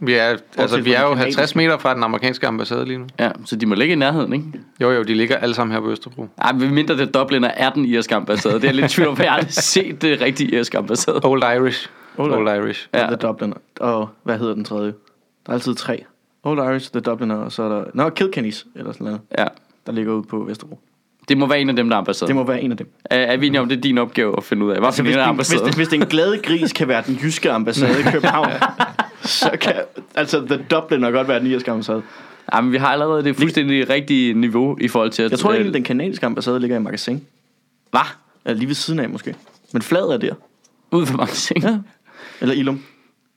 Vi 0.06 0.14
er, 0.14 0.36
altså, 0.58 0.82
vi 0.82 0.94
er 0.94 1.02
jo 1.02 1.08
50 1.14 1.36
canadiske. 1.36 1.58
meter 1.58 1.78
fra 1.78 1.94
den 1.94 2.04
amerikanske 2.04 2.48
ambassade 2.48 2.86
lige 2.86 2.98
nu. 2.98 3.06
Ja, 3.20 3.32
så 3.46 3.56
de 3.56 3.66
må 3.66 3.76
ligge 3.76 3.92
i 3.94 3.96
nærheden, 3.98 4.34
ikke? 4.34 4.46
Jo, 4.82 4.92
jo, 4.92 5.04
de 5.04 5.14
ligger 5.14 5.38
alle 5.38 5.56
sammen 5.56 5.74
her 5.74 5.82
på 5.82 5.92
Østerbro. 5.92 6.28
Ej, 6.38 6.52
men 6.52 6.74
mindre 6.74 6.98
det 6.98 7.14
Dublin 7.14 7.44
er 7.44 7.70
den 7.70 7.86
irske 7.86 8.16
ambassade. 8.16 8.62
Det 8.62 8.68
er 8.68 8.72
lidt 8.74 8.92
tvivl 8.92 9.08
om, 9.10 9.18
jeg 9.20 9.32
har 9.32 9.46
set 9.74 10.02
det 10.02 10.22
rigtige 10.22 10.52
irske 10.56 10.78
ambassade. 10.78 11.20
Old 11.24 11.44
Irish. 11.44 11.90
Old 12.18 12.32
Old 12.34 12.50
Irish. 12.64 12.88
Ja. 12.94 13.00
Ja. 13.00 13.08
The 13.08 13.16
Dubliner. 13.16 13.56
Og 13.80 14.10
hvad 14.24 14.38
hedder 14.40 14.54
den 14.54 14.66
tredje? 14.66 14.94
Der 15.46 15.50
er 15.50 15.54
altid 15.54 15.76
tre. 15.76 16.04
Old 16.44 16.60
Irish, 16.60 16.92
The 16.92 17.00
Dubliner, 17.00 17.36
og 17.36 17.52
så 17.52 17.64
er 17.64 17.70
der... 17.70 17.84
Nå, 17.94 18.10
Kilkennys, 18.10 18.66
eller 18.76 18.92
sådan 18.92 19.06
noget, 19.06 19.22
Ja. 19.38 19.46
der 19.86 19.92
ligger 19.92 20.14
ude 20.14 20.24
på 20.24 20.40
Vesterbro. 20.44 20.80
Det 21.30 21.38
må 21.38 21.46
være 21.48 21.60
en 21.62 21.70
af 21.70 21.76
dem, 21.76 21.90
der 21.90 21.96
er 21.96 22.00
ambassade. 22.00 22.28
Det 22.28 22.36
må 22.36 22.44
være 22.44 22.62
en 22.62 22.72
af 22.72 22.78
dem. 22.78 22.92
Er, 23.06 23.18
er 23.18 23.38
vi 23.38 23.48
enige 23.48 23.62
om, 23.62 23.70
det 23.70 23.78
er 23.78 23.82
din 23.82 23.98
opgave 23.98 24.38
at 24.38 24.44
finde 24.44 24.66
ud 24.66 24.72
af? 24.72 24.78
Hvad 24.78 24.88
Altså, 24.88 25.02
hvis, 25.04 25.16
en 25.16 25.20
den, 25.20 25.36
hvis, 25.36 25.52
ambassaden? 25.54 25.74
hvis 25.76 25.88
den 25.88 26.06
glade 26.06 26.38
gris 26.38 26.74
kan 26.74 26.88
være 26.88 27.04
den 27.08 27.20
jyske 27.24 27.52
ambassade 27.52 28.00
i 28.00 28.04
København, 28.12 28.52
så 29.24 29.50
kan 29.62 29.74
altså 30.16 30.46
The 30.48 30.66
Dubliner 30.72 31.12
godt 31.12 31.28
være 31.28 31.40
den 31.40 31.48
irske 31.48 31.72
ambassade. 31.72 32.02
Ja, 32.54 32.62
men 32.62 32.72
vi 32.72 32.78
har 32.78 32.88
allerede 32.88 33.24
det 33.24 33.36
fuldstændig 33.36 33.90
rigtige 33.90 34.34
niveau 34.34 34.78
i 34.82 34.88
forhold 34.88 35.12
til 35.12 35.24
at... 35.24 35.32
Jeg 35.32 35.40
tror 35.40 35.54
egentlig, 35.54 35.74
den 35.74 35.84
kanadiske 35.84 36.26
ambassade 36.26 36.60
ligger 36.60 36.76
i 36.78 36.80
magasin. 36.80 37.26
Hvad? 37.92 38.02
Eller 38.46 38.58
lige 38.58 38.68
ved 38.68 38.76
siden 38.76 39.00
af 39.00 39.10
måske. 39.10 39.36
Men 39.74 39.82
fladet 39.82 40.14
er 40.14 40.18
der. 40.18 40.34
Ud 40.92 41.06
for 41.06 41.18
mange 41.18 41.32
ting. 41.34 41.64
Ja. 41.64 41.78
Eller 42.42 42.56
Ilum. 42.56 42.84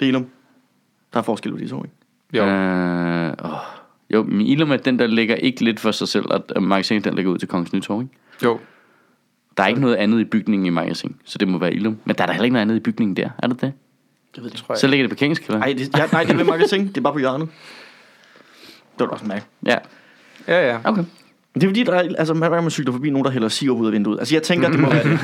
Det 0.00 0.06
er 0.06 0.08
Ilum. 0.08 0.26
Der 1.12 1.18
er 1.18 1.22
forskel 1.22 1.52
på 1.52 1.58
de 1.58 1.68
to, 1.68 1.84
ikke? 1.84 1.96
Jo. 2.32 2.44
Øh, 2.44 3.32
åh. 3.44 3.50
Jo, 4.10 4.22
men 4.22 4.40
Ilum 4.40 4.70
er 4.70 4.76
den, 4.76 4.98
der 4.98 5.06
ligger 5.06 5.34
ikke 5.34 5.64
lidt 5.64 5.80
for 5.80 5.90
sig 5.90 6.08
selv, 6.08 6.24
at 6.30 6.62
magasinet 6.62 7.04
den 7.04 7.14
ligger 7.14 7.32
ud 7.32 7.38
til 7.38 7.48
Kongens 7.48 7.72
Nytorv, 7.72 8.00
ikke? 8.00 8.12
Jo. 8.44 8.60
Der 9.56 9.62
er 9.62 9.66
ikke 9.68 9.80
noget 9.80 9.94
andet 9.96 10.20
i 10.20 10.24
bygningen 10.24 10.66
i 10.66 10.70
magasin, 10.70 11.16
så 11.24 11.38
det 11.38 11.48
må 11.48 11.58
være 11.58 11.74
Ilum. 11.74 11.98
Men 12.04 12.16
der 12.16 12.22
er 12.22 12.26
der 12.26 12.32
heller 12.32 12.44
ikke 12.44 12.52
noget 12.52 12.62
andet 12.62 12.76
i 12.76 12.80
bygningen 12.80 13.16
der, 13.16 13.28
er 13.38 13.46
det 13.46 13.60
det? 13.60 13.72
Jeg 14.36 14.44
ved 14.44 14.50
det. 14.50 14.58
Tror 14.58 14.74
jeg. 14.74 14.78
Så 14.78 14.86
ligger 14.86 15.04
det 15.04 15.10
på 15.10 15.18
Kingskælder. 15.18 15.58
Nej, 15.58 15.72
det, 15.78 15.98
ja, 15.98 16.06
nej, 16.12 16.22
det 16.22 16.32
er 16.32 16.36
ved 16.36 16.44
magasin. 16.44 16.88
Det 16.88 16.96
er 16.96 17.00
bare 17.00 17.12
på 17.12 17.18
hjørnet. 17.18 17.48
Det 18.68 19.00
var 19.00 19.06
da 19.06 19.12
også 19.12 19.26
mærke. 19.26 19.44
Ja, 19.66 19.76
Ja, 20.48 20.68
ja. 20.70 20.78
okay. 20.84 21.04
Det 21.54 21.62
er 21.62 21.68
fordi, 21.68 21.82
der 21.82 21.92
er, 21.92 22.14
altså, 22.18 22.34
gang 22.34 22.62
man 22.62 22.70
cykler 22.70 22.92
forbi 22.92 23.10
nogen, 23.10 23.24
der 23.24 23.30
hælder 23.30 23.48
sirup 23.48 23.80
ud 23.80 23.86
af 23.86 23.92
vinduet. 23.92 24.18
Altså, 24.18 24.34
jeg 24.34 24.42
tænker, 24.42 24.70
det 24.70 24.80
må 24.80 24.90
være 24.90 25.04
det. 25.10 25.20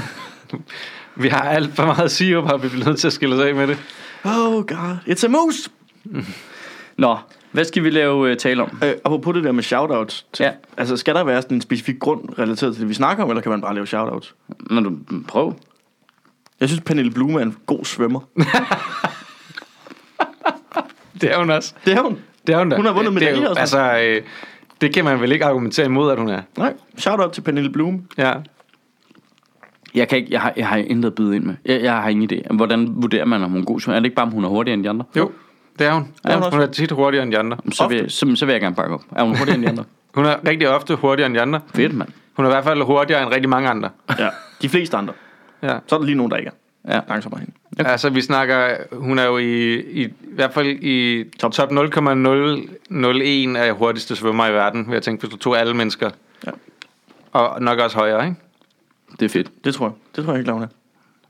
Vi 1.22 1.28
har 1.28 1.40
alt 1.42 1.74
for 1.74 1.84
meget 1.86 2.10
sirup, 2.10 2.44
har 2.44 2.56
vi 2.56 2.68
bliver 2.68 2.86
nødt 2.86 2.98
til 2.98 3.06
at 3.06 3.12
skille 3.12 3.34
os 3.34 3.40
af 3.40 3.54
med 3.54 3.66
det. 3.66 3.78
Oh 4.24 4.66
god, 4.66 4.96
it's 5.06 5.24
a 5.24 5.28
moose! 5.28 5.70
Nå, 6.98 7.16
hvad 7.52 7.64
skal 7.64 7.84
vi 7.84 7.90
lave 7.90 8.30
uh, 8.30 8.36
tale 8.36 8.62
om? 8.62 8.78
Øh, 8.84 8.92
apropos 9.04 9.34
det 9.34 9.44
der 9.44 9.52
med 9.52 9.62
shoutouts. 9.62 10.26
Til, 10.32 10.44
Ja. 10.44 10.50
Altså, 10.76 10.96
skal 10.96 11.14
der 11.14 11.24
være 11.24 11.42
sådan 11.42 11.56
en 11.56 11.60
specifik 11.60 11.98
grund 11.98 12.38
relateret 12.38 12.74
til 12.74 12.80
det, 12.80 12.88
vi 12.88 12.94
snakker 12.94 13.24
om, 13.24 13.30
eller 13.30 13.42
kan 13.42 13.50
man 13.50 13.60
bare 13.60 13.74
lave 13.74 13.86
shoutouts? 13.86 14.34
Når 14.70 14.80
du 14.80 14.98
prøv. 15.28 15.54
Jeg 16.60 16.68
synes, 16.68 16.82
Pernille 16.86 17.10
Blume 17.10 17.38
er 17.40 17.42
en 17.42 17.56
god 17.66 17.84
svømmer. 17.84 18.20
Det 21.20 21.32
er 21.32 21.38
hun 21.38 21.50
også. 21.50 21.74
Det 21.84 21.92
er 21.92 22.02
hun. 22.02 22.18
Det 22.46 22.54
er 22.54 22.58
hun 22.58 22.68
da. 22.68 22.76
Hun 22.76 22.84
har 22.86 22.92
vundet 22.92 23.12
det, 23.12 23.20
det 23.20 23.28
er 23.28 23.32
medaljer 23.32 23.50
og 23.50 23.60
Altså, 23.60 23.98
øh, 24.02 24.22
det 24.80 24.94
kan 24.94 25.04
man 25.04 25.20
vel 25.20 25.32
ikke 25.32 25.44
argumentere 25.44 25.86
imod, 25.86 26.12
at 26.12 26.18
hun 26.18 26.28
er. 26.28 26.42
Nej, 26.58 26.74
shoutout 26.98 27.32
til 27.32 27.40
Pernille 27.40 27.70
Blume. 27.72 28.02
Ja. 28.18 28.32
Jeg, 29.94 30.08
kan 30.08 30.18
ikke, 30.18 30.32
jeg, 30.32 30.40
har, 30.40 30.52
jeg 30.56 30.68
har 30.68 30.76
intet 30.76 31.08
at 31.08 31.14
byde 31.14 31.36
ind 31.36 31.44
med. 31.44 31.54
Jeg, 31.64 31.82
jeg 31.82 31.92
har 31.92 32.08
ingen 32.08 32.30
idé. 32.32 32.54
Hvordan 32.54 33.02
vurderer 33.02 33.24
man, 33.24 33.42
om 33.42 33.50
hun 33.50 33.60
er 33.60 33.64
god 33.64 33.80
svømmer? 33.80 33.96
Er 33.96 34.00
det 34.00 34.04
ikke 34.04 34.16
bare, 34.16 34.26
om 34.26 34.32
hun 34.32 34.44
er 34.44 34.48
hurtigere 34.48 34.74
end 34.74 34.84
de 34.84 34.90
andre? 34.90 35.04
Jo, 35.16 35.30
det 35.78 35.86
er 35.86 35.92
hun. 35.92 36.14
Er 36.24 36.36
hun 36.36 36.52
hun 36.52 36.60
er 36.60 36.66
tit 36.66 36.90
hurtigere 36.90 37.22
end 37.22 37.32
de 37.32 37.38
andre. 37.38 37.56
Så 37.72 37.88
vil, 37.88 38.10
så, 38.10 38.32
så 38.34 38.46
vil 38.46 38.52
jeg 38.52 38.60
gerne 38.60 38.76
bakke 38.76 38.94
op. 38.94 39.02
Er 39.16 39.22
hun 39.22 39.36
hurtigere 39.36 39.54
end 39.54 39.62
de 39.62 39.68
andre? 39.68 39.84
Hun 40.14 40.24
er 40.24 40.36
rigtig 40.46 40.68
ofte 40.68 40.94
hurtigere 40.94 41.26
end 41.26 41.34
de 41.34 41.40
andre. 41.40 41.60
Fedt, 41.74 41.94
mand. 41.94 42.08
Hun 42.32 42.44
er 42.44 42.48
i 42.48 42.52
hvert 42.52 42.64
fald 42.64 42.82
hurtigere 42.82 43.22
end 43.22 43.30
rigtig 43.30 43.48
mange 43.48 43.68
andre. 43.68 43.90
Ja. 44.18 44.28
De 44.62 44.68
fleste 44.68 44.96
andre. 44.96 45.12
Ja. 45.62 45.78
Så 45.86 45.94
er 45.94 45.98
der 45.98 46.06
lige 46.06 46.16
nogen, 46.16 46.30
der 46.30 46.36
ikke 46.36 46.50
er. 46.84 46.94
Ja. 46.94 47.00
Langsommere 47.08 47.40
hende. 47.40 47.52
Okay. 47.80 47.90
Altså, 47.90 48.10
vi 48.10 48.20
snakker, 48.20 48.76
hun 48.92 49.18
er 49.18 49.24
jo 49.24 49.38
i, 49.38 49.74
i, 49.80 50.02
i 50.02 50.12
hvert 50.34 50.52
fald 50.52 50.66
i 50.66 51.24
top, 51.38 51.52
top 51.52 51.70
0,001 51.72 53.56
af 53.56 53.74
hurtigste 53.74 54.16
svømmer 54.16 54.46
i 54.46 54.52
verden, 54.52 54.86
vil 54.86 54.92
jeg 54.92 55.02
tænke, 55.02 55.20
hvis 55.20 55.30
du 55.30 55.36
tog 55.36 55.58
alle 55.58 55.74
mennesker. 55.74 56.10
Ja. 56.46 56.50
Og 57.32 57.62
nok 57.62 57.78
også 57.78 57.96
højere, 57.96 58.24
ikke? 58.24 58.36
Det 59.20 59.24
er 59.24 59.28
fedt. 59.28 59.64
Det 59.64 59.74
tror 59.74 59.86
jeg. 59.86 59.92
Det 60.16 60.24
tror 60.24 60.32
jeg 60.32 60.40
ikke, 60.40 60.52
hun 60.52 60.62
er. 60.62 60.66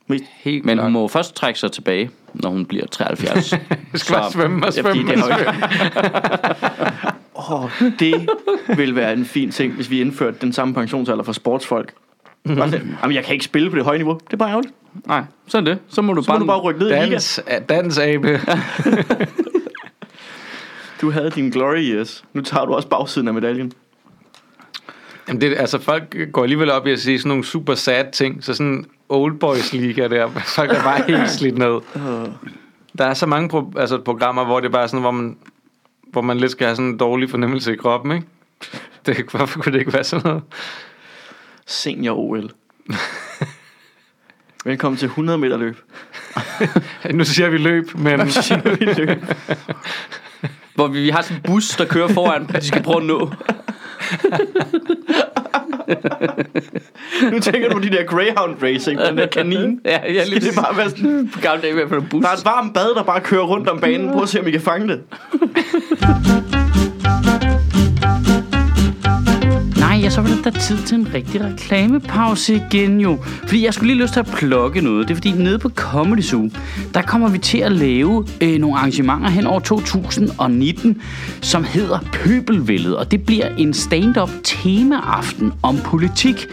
Mest. 0.06 0.24
Helt 0.40 0.64
Men 0.64 0.76
klart. 0.76 0.84
hun 0.84 0.92
må 0.92 1.08
først 1.08 1.36
trække 1.36 1.58
sig 1.60 1.72
tilbage, 1.72 2.10
når 2.34 2.50
hun 2.50 2.66
bliver 2.66 2.86
73. 2.86 3.50
Det 3.50 3.60
skal 4.00 4.14
bare 4.14 4.32
svømme 4.32 4.66
og 4.66 4.74
Ja, 4.76 4.82
svømme. 4.82 5.02
det 5.12 5.22
og 5.22 5.30
jo 5.30 5.36
svømme. 5.36 5.62
Åh, 7.50 7.64
oh, 7.64 7.70
det 7.98 8.28
vil 8.76 8.96
være 8.96 9.12
en 9.12 9.24
fin 9.24 9.50
ting, 9.50 9.72
hvis 9.72 9.90
vi 9.90 10.00
indførte 10.00 10.36
den 10.40 10.52
samme 10.52 10.74
pensionsalder 10.74 11.24
for 11.24 11.32
sportsfolk. 11.32 11.92
Sådan, 12.46 12.96
Jamen, 13.02 13.14
jeg 13.16 13.24
kan 13.24 13.32
ikke 13.32 13.44
spille 13.44 13.70
på 13.70 13.76
det 13.76 13.84
høje 13.84 13.98
niveau. 13.98 14.14
Det 14.26 14.32
er 14.32 14.36
bare 14.36 14.50
ærgerligt. 14.50 14.74
Nej, 15.06 15.22
så 15.46 15.56
er 15.58 15.62
det. 15.62 15.78
Så 15.88 16.02
må 16.02 16.12
du 16.12 16.22
Så 16.22 16.26
bare... 16.26 16.38
må 16.38 16.42
du 16.42 16.46
bare 16.46 16.58
rykke 16.60 16.80
ned 16.80 16.88
i 16.88 16.92
liga. 16.92 17.04
Dans, 17.10 17.40
dans 17.68 17.98
abe. 17.98 18.40
Du 21.00 21.10
havde 21.10 21.30
din 21.30 21.50
glory 21.50 21.78
years. 21.78 22.24
Nu 22.32 22.40
tager 22.40 22.64
du 22.66 22.74
også 22.74 22.88
bagsiden 22.88 23.28
af 23.28 23.34
medaljen. 23.34 23.72
Jamen 25.32 25.40
det, 25.40 25.58
altså 25.58 25.78
folk 25.78 26.16
går 26.32 26.42
alligevel 26.42 26.70
op 26.70 26.86
i 26.86 26.90
at 26.90 27.00
sige 27.00 27.18
sådan 27.18 27.28
nogle 27.28 27.44
super 27.44 27.74
sad 27.74 28.12
ting, 28.12 28.44
så 28.44 28.54
sådan 28.54 28.84
old 29.08 29.38
boys 29.38 29.72
liga 29.72 30.08
der, 30.08 30.28
folk 30.56 30.70
er 30.70 30.82
bare 30.82 31.02
helt 31.06 31.30
slidt 31.30 31.58
ned. 31.58 31.80
Der 32.98 33.04
er 33.04 33.14
så 33.14 33.26
mange 33.26 33.48
pro, 33.48 33.72
altså 33.76 33.98
programmer, 33.98 34.44
hvor 34.44 34.60
det 34.60 34.66
er 34.66 34.72
bare 34.72 34.88
sådan, 34.88 35.00
hvor 35.00 35.10
man, 35.10 35.36
hvor 36.02 36.20
man 36.20 36.38
lidt 36.38 36.52
skal 36.52 36.66
have 36.66 36.76
sådan 36.76 36.90
en 36.90 36.98
dårlig 36.98 37.30
fornemmelse 37.30 37.72
i 37.72 37.76
kroppen, 37.76 38.12
ikke? 38.12 38.26
Det, 39.06 39.26
hvorfor 39.30 39.60
kunne 39.60 39.72
det 39.72 39.78
ikke 39.78 39.92
være 39.92 40.04
sådan 40.04 40.22
noget? 40.24 40.42
Senior 41.66 42.16
OL. 42.16 42.50
Velkommen 44.64 44.96
til 44.98 45.06
100 45.06 45.38
meter 45.38 45.56
løb. 45.56 45.78
Nu 47.18 47.24
siger 47.24 47.48
vi 47.48 47.58
løb, 47.58 47.94
men 47.94 48.20
Hvor 50.74 50.88
vi, 50.88 51.00
vi 51.00 51.08
har 51.08 51.22
sådan 51.22 51.36
en 51.36 51.42
bus, 51.42 51.76
der 51.76 51.84
kører 51.84 52.08
foran, 52.08 52.46
de 52.46 52.66
skal 52.66 52.82
prøve 52.82 53.00
at 53.00 53.06
nå. 53.06 53.30
Nu 57.32 57.38
tænker 57.40 57.68
du 57.68 57.74
på 57.74 57.80
de 57.80 57.90
der 57.90 58.04
Greyhound 58.04 58.56
Racing, 58.62 59.00
den 59.00 59.16
der 59.18 59.26
kanin. 59.26 59.80
Ja, 59.84 59.98
jeg 60.14 60.26
Skal 60.26 60.40
det 60.40 60.54
bare 60.56 60.76
være 60.76 60.90
sådan... 60.90 61.30
på 61.34 61.40
gamle 61.40 61.62
dage 61.62 61.70
i 61.70 61.74
hvert 61.74 61.88
fald 61.88 62.00
en 62.00 62.06
bus. 62.10 62.22
Der 62.22 62.30
er 62.30 62.34
et 62.34 62.44
varmt 62.44 62.74
bad, 62.74 62.94
der 62.94 63.02
bare 63.02 63.20
kører 63.20 63.42
rundt 63.44 63.68
om 63.68 63.80
banen. 63.80 64.12
Prøv 64.12 64.22
at 64.22 64.28
se, 64.28 64.40
om 64.40 64.46
I 64.46 64.50
kan 64.50 64.60
fange 64.60 64.88
det. 64.88 65.02
så 70.12 70.20
var 70.20 70.28
det 70.28 70.44
da 70.44 70.50
tid 70.50 70.78
til 70.78 70.98
en 70.98 71.14
rigtig 71.14 71.44
reklamepause 71.44 72.54
igen 72.54 73.00
jo. 73.00 73.18
Fordi 73.22 73.64
jeg 73.64 73.74
skulle 73.74 73.92
lige 73.92 74.02
lyst 74.02 74.12
til 74.12 74.20
at 74.20 74.26
plukke 74.26 74.80
noget. 74.80 75.08
Det 75.08 75.14
er 75.14 75.16
fordi 75.16 75.32
nede 75.32 75.58
på 75.58 75.68
Comedy 75.68 76.20
Zoo, 76.20 76.50
der 76.94 77.02
kommer 77.02 77.28
vi 77.28 77.38
til 77.38 77.58
at 77.58 77.72
lave 77.72 78.26
øh, 78.40 78.58
nogle 78.58 78.76
arrangementer 78.76 79.28
hen 79.28 79.46
over 79.46 79.60
2019, 79.60 81.02
som 81.40 81.64
hedder 81.64 81.98
Pøbelvældet. 82.12 82.96
Og 82.96 83.10
det 83.10 83.26
bliver 83.26 83.48
en 83.58 83.74
stand-up 83.74 84.30
temaaften 84.44 85.52
om 85.62 85.78
politik, 85.84 86.46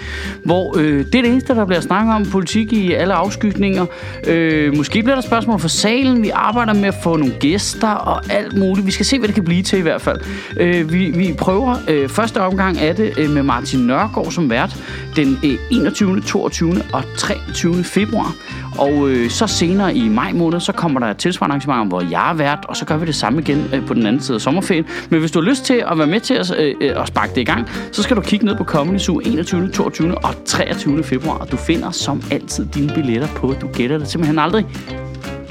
hvor 0.45 0.77
øh, 0.77 1.05
det 1.05 1.15
er 1.15 1.21
det 1.21 1.31
eneste, 1.31 1.55
der 1.55 1.65
bliver 1.65 1.81
snakket 1.81 2.15
om 2.15 2.25
politik 2.25 2.73
i 2.73 2.93
alle 2.93 3.13
afskygninger. 3.13 3.85
Øh, 4.27 4.77
måske 4.77 5.03
bliver 5.03 5.15
der 5.15 5.21
spørgsmål 5.21 5.59
for 5.59 5.67
salen. 5.67 6.23
Vi 6.23 6.29
arbejder 6.33 6.73
med 6.73 6.85
at 6.85 6.95
få 7.03 7.17
nogle 7.17 7.33
gæster 7.39 7.91
og 7.91 8.31
alt 8.31 8.57
muligt. 8.57 8.87
Vi 8.87 8.91
skal 8.91 9.05
se, 9.05 9.19
hvad 9.19 9.27
det 9.27 9.35
kan 9.35 9.43
blive 9.43 9.63
til 9.63 9.79
i 9.79 9.81
hvert 9.81 10.01
fald. 10.01 10.21
Øh, 10.57 10.93
vi, 10.93 11.11
vi 11.11 11.35
prøver 11.37 11.75
øh, 11.87 12.09
første 12.09 12.41
omgang 12.41 12.77
af 12.79 12.95
det 12.95 13.13
øh, 13.17 13.29
med 13.29 13.48
Martin 13.49 13.79
Nørgaard 13.79 14.31
som 14.31 14.49
vært 14.49 14.75
den 15.15 15.39
øh, 15.43 15.57
21., 15.71 16.21
22. 16.21 16.81
og 16.93 17.03
23. 17.17 17.83
februar. 17.83 18.35
Og 18.77 19.09
øh, 19.09 19.29
så 19.29 19.47
senere 19.47 19.95
i 19.95 20.09
maj 20.09 20.31
måned, 20.33 20.59
så 20.59 20.71
kommer 20.71 20.99
der 20.99 21.07
et 21.07 21.17
tilsvarende 21.17 21.53
arrangement, 21.53 21.89
hvor 21.89 22.01
jeg 22.11 22.29
er 22.29 22.33
vært, 22.33 22.65
og 22.67 22.77
så 22.77 22.85
gør 22.85 22.97
vi 22.97 23.05
det 23.05 23.15
samme 23.15 23.41
igen 23.41 23.69
øh, 23.73 23.87
på 23.87 23.93
den 23.93 24.05
anden 24.05 24.21
side 24.21 24.35
af 24.35 24.41
sommerferien. 24.41 24.85
Men 25.09 25.19
hvis 25.19 25.31
du 25.31 25.41
har 25.41 25.49
lyst 25.49 25.65
til 25.65 25.83
at 25.91 25.97
være 25.97 26.07
med 26.07 26.19
til 26.19 26.33
at, 26.33 26.59
øh, 26.59 26.75
øh, 26.81 27.01
at 27.01 27.07
sparke 27.07 27.35
det 27.35 27.41
i 27.41 27.43
gang, 27.43 27.69
så 27.91 28.03
skal 28.03 28.15
du 28.15 28.21
kigge 28.21 28.45
ned 28.45 28.55
på 28.55 28.63
Comedy 28.63 28.97
Zoo 28.97 29.19
21., 29.19 29.69
22. 29.71 30.17
og 30.17 30.45
23. 30.45 31.03
februar, 31.03 31.37
og 31.37 31.51
du 31.51 31.57
finder 31.57 31.91
som 31.91 32.21
altid 32.31 32.65
dine 32.65 32.91
billetter 32.95 33.27
på, 33.27 33.55
du 33.61 33.67
gætter 33.67 33.97
det 33.97 34.07
simpelthen 34.07 34.39
aldrig, 34.39 34.65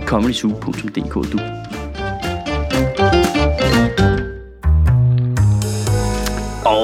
comedyzoo.dk 0.06 1.32
du. 1.32 1.38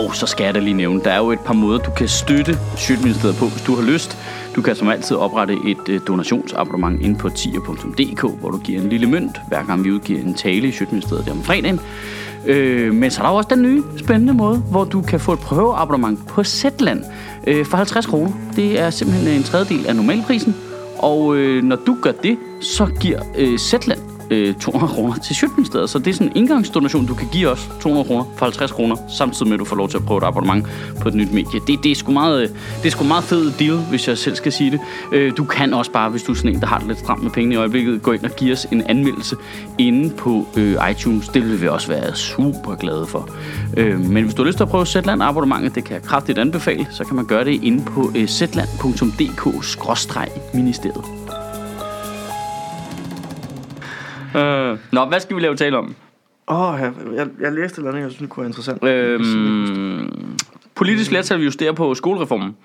Og 0.05 0.17
så 0.17 0.27
skal 0.27 0.45
jeg 0.45 0.55
da 0.55 0.61
lige 0.61 0.75
nævne, 0.75 1.01
der 1.05 1.11
er 1.11 1.19
jo 1.19 1.31
et 1.31 1.41
par 1.41 1.55
måder, 1.55 1.79
du 1.79 1.91
kan 1.91 2.09
støtte 2.09 2.59
Sjøtministeriet 2.77 3.37
på, 3.37 3.47
hvis 3.47 3.63
du 3.63 3.75
har 3.75 3.83
lyst. 3.83 4.19
Du 4.57 4.63
kan 4.63 4.77
som 4.77 4.89
altid 4.89 5.17
oprette 5.17 5.55
et 5.67 5.89
øh, 5.89 6.01
donationsabonnement 6.07 7.03
ind 7.03 7.17
på 7.17 7.29
tier.dk, 7.29 8.41
hvor 8.41 8.51
du 8.51 8.59
giver 8.59 8.81
en 8.81 8.89
lille 8.89 9.07
mønt, 9.07 9.41
hver 9.49 9.65
gang 9.65 9.85
vi 9.85 9.91
udgiver 9.91 10.21
en 10.21 10.35
tale 10.35 10.69
i 10.69 10.73
Sjøtministeriet 10.73 11.27
der 11.27 11.33
om 11.33 11.43
fredagen. 11.43 11.81
Øh, 12.47 12.95
men 12.95 13.11
så 13.11 13.21
er 13.21 13.27
der 13.27 13.33
jo 13.33 13.37
også 13.37 13.49
den 13.55 13.63
nye 13.63 13.83
spændende 13.97 14.35
måde, 14.35 14.59
hvor 14.59 14.85
du 14.85 15.03
kan 15.03 15.21
få 15.21 15.33
et 15.33 15.39
prøveabonnement 15.39 16.27
på 16.29 16.45
Zetland 16.45 17.05
øh, 17.47 17.67
for 17.67 17.77
50 17.77 18.07
kroner. 18.07 18.33
Det 18.57 18.81
er 18.81 18.91
simpelthen 18.91 19.37
en 19.37 19.43
tredjedel 19.43 19.87
af 19.87 19.97
normalprisen. 19.97 20.57
Og 20.99 21.37
øh, 21.37 21.63
når 21.63 21.77
du 21.77 21.97
gør 22.03 22.13
det, 22.13 22.39
så 22.61 22.87
giver 23.01 23.21
øh, 23.39 23.59
Zetland 23.59 24.14
øh, 24.31 24.55
200 24.55 24.93
kroner 24.93 25.15
til 25.15 25.37
Sjøtministeriet. 25.37 25.91
Så 25.91 25.99
det 25.99 26.07
er 26.07 26.15
sådan 26.15 26.29
en 26.29 26.37
indgangsdonation, 26.37 27.07
du 27.07 27.15
kan 27.15 27.29
give 27.33 27.49
os 27.49 27.71
200 27.81 28.07
kroner 28.07 28.25
for 28.37 28.47
50 28.47 28.73
kroner, 28.73 28.97
samtidig 29.19 29.49
med 29.49 29.55
at 29.55 29.61
du 29.61 29.65
får 29.65 29.77
lov 29.77 29.89
til 29.89 29.97
at 29.97 30.05
prøve 30.05 30.19
et 30.19 30.25
abonnement 30.25 30.67
på 31.01 31.09
et 31.09 31.15
nyt 31.15 31.33
medie. 31.33 31.61
Det, 31.67 31.85
det, 31.85 31.91
er, 31.91 31.95
sgu 31.95 32.13
meget, 32.13 32.43
øh, 32.43 32.49
det 32.83 32.87
er 32.87 32.91
sgu 32.91 33.05
meget 33.05 33.25
fed 33.25 33.53
deal, 33.59 33.77
hvis 33.77 34.09
jeg 34.09 34.19
selv 34.19 34.37
skal 34.37 34.53
sige 34.53 34.71
det. 34.71 34.81
Øh, 35.13 35.33
du 35.37 35.45
kan 35.45 35.75
også 35.75 35.91
bare, 35.91 36.11
hvis 36.11 36.23
du 36.23 36.33
er 36.33 36.37
sådan 36.37 36.55
en, 36.55 36.61
der 36.61 36.67
har 36.67 36.79
det 36.79 36.89
lidt 36.89 36.99
stramt 36.99 37.23
med 37.23 37.31
pengene 37.31 37.55
i 37.55 37.59
øjeblikket, 37.59 38.03
gå 38.03 38.13
ind 38.13 38.25
og 38.25 38.31
give 38.31 38.53
os 38.53 38.67
en 38.73 38.83
anmeldelse 38.87 39.37
inde 39.79 40.11
på 40.11 40.47
øh, 40.57 40.77
iTunes. 40.91 41.29
Det 41.29 41.43
vil 41.43 41.61
vi 41.61 41.69
også 41.69 41.89
være 41.89 42.15
super 42.15 42.75
glade 42.75 43.07
for. 43.07 43.29
Øh, 43.77 44.01
men 44.01 44.25
hvis 44.25 44.35
du 44.35 44.43
har 44.43 44.47
lyst 44.47 44.57
til 44.57 44.65
at 44.65 44.71
prøve 44.71 44.87
Zetland 44.87 45.23
abonnementet, 45.23 45.75
det 45.75 45.85
kan 45.85 45.95
jeg 45.95 46.03
kraftigt 46.03 46.39
anbefale, 46.39 46.87
så 46.91 47.05
kan 47.05 47.17
man 47.17 47.27
gøre 47.27 47.45
det 47.45 47.63
inde 47.63 47.85
på 47.85 48.13
øh, 48.17 48.29
zetland.dk-ministeriet. 48.29 51.14
Øh, 54.37 54.79
nå, 54.93 55.05
hvad 55.05 55.21
skal 55.21 55.37
vi 55.37 55.41
lave 55.43 55.57
tale 55.57 55.79
om? 55.79 55.95
Åh, 56.49 56.75
oh, 56.75 56.81
jeg, 56.81 56.93
jeg, 57.15 57.29
jeg 57.41 57.53
læste 57.53 57.75
et 57.75 57.79
eller 57.79 57.91
andet, 57.91 58.03
jeg 58.03 58.11
synes, 58.11 58.21
det 58.21 58.29
kunne 58.31 58.41
være 58.43 58.49
interessant. 58.49 58.85
Øhm, 58.85 60.37
politisk 60.75 61.11
flertal 61.11 61.39
vil 61.39 61.45
justere 61.45 61.75
på 61.75 61.95
skolereformen. 61.95 62.57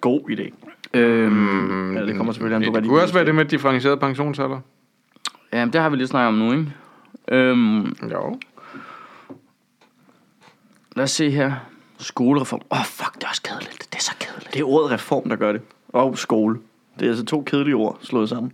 God 0.00 0.20
idé. 0.30 0.54
Øhm, 0.94 1.96
Ja, 1.96 2.06
det 2.06 2.16
kommer 2.16 2.32
selvfølgelig 2.32 2.56
an 2.56 2.62
på, 2.64 2.70
hvad 2.70 2.80
Det 2.82 2.84
de 2.84 2.88
kunne 2.88 3.02
også 3.02 3.14
være 3.14 3.24
det 3.24 3.34
med 3.34 3.44
differentieret 3.44 4.00
pensionsalder. 4.00 4.60
ja, 5.52 5.64
det 5.64 5.74
har 5.80 5.88
vi 5.88 5.96
lige 5.96 6.06
snakket 6.06 6.28
om 6.28 6.34
nu, 6.34 6.52
ikke? 6.52 6.72
Øhm, 7.28 7.96
Jo. 8.12 8.38
lad 10.96 11.04
os 11.04 11.10
se 11.10 11.30
her. 11.30 11.52
Skolereform. 11.98 12.60
Åh, 12.70 12.78
oh, 12.80 12.84
fuck, 12.86 13.14
det 13.14 13.22
er 13.24 13.28
også 13.28 13.42
kedeligt. 13.42 13.88
Det 13.92 13.98
er 13.98 14.02
så 14.02 14.12
kedeligt. 14.20 14.54
Det 14.54 14.60
er 14.60 14.64
ordet 14.64 14.90
reform, 14.90 15.28
der 15.28 15.36
gør 15.36 15.52
det. 15.52 15.60
Og 15.88 16.18
skole. 16.18 16.58
Det 16.98 17.04
er 17.06 17.08
altså 17.10 17.24
to 17.24 17.42
kedelige 17.46 17.74
ord 17.76 17.98
slået 18.02 18.28
sammen. 18.28 18.52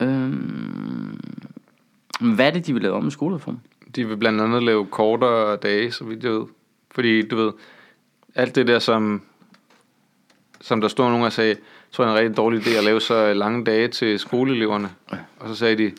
Øhm, 0.00 1.20
hvad 2.20 2.46
er 2.46 2.50
det, 2.50 2.66
de 2.66 2.72
vil 2.72 2.82
lave 2.82 2.94
om 2.94 3.02
med 3.02 3.10
skolereform? 3.10 3.60
De 3.96 4.08
vil 4.08 4.16
blandt 4.16 4.40
andet 4.40 4.62
lave 4.62 4.86
kortere 4.86 5.56
dage, 5.56 5.92
så 5.92 6.04
vidt 6.04 6.24
jeg 6.24 6.32
ved. 6.32 6.44
Fordi, 6.90 7.28
du 7.28 7.36
ved, 7.36 7.52
alt 8.34 8.54
det 8.54 8.66
der, 8.66 8.78
som, 8.78 9.22
som 10.60 10.80
der 10.80 10.88
stod 10.88 11.08
nogen 11.08 11.24
og 11.24 11.32
sagde, 11.32 11.56
tror 11.92 12.04
jeg 12.04 12.10
er 12.10 12.16
en 12.16 12.20
rigtig 12.20 12.36
dårlig 12.36 12.66
idé 12.66 12.78
at 12.78 12.84
lave 12.84 13.00
så 13.00 13.34
lange 13.34 13.64
dage 13.64 13.88
til 13.88 14.18
skoleeleverne. 14.18 14.90
Og 15.38 15.48
så 15.48 15.54
sagde 15.54 15.76
de, 15.76 15.92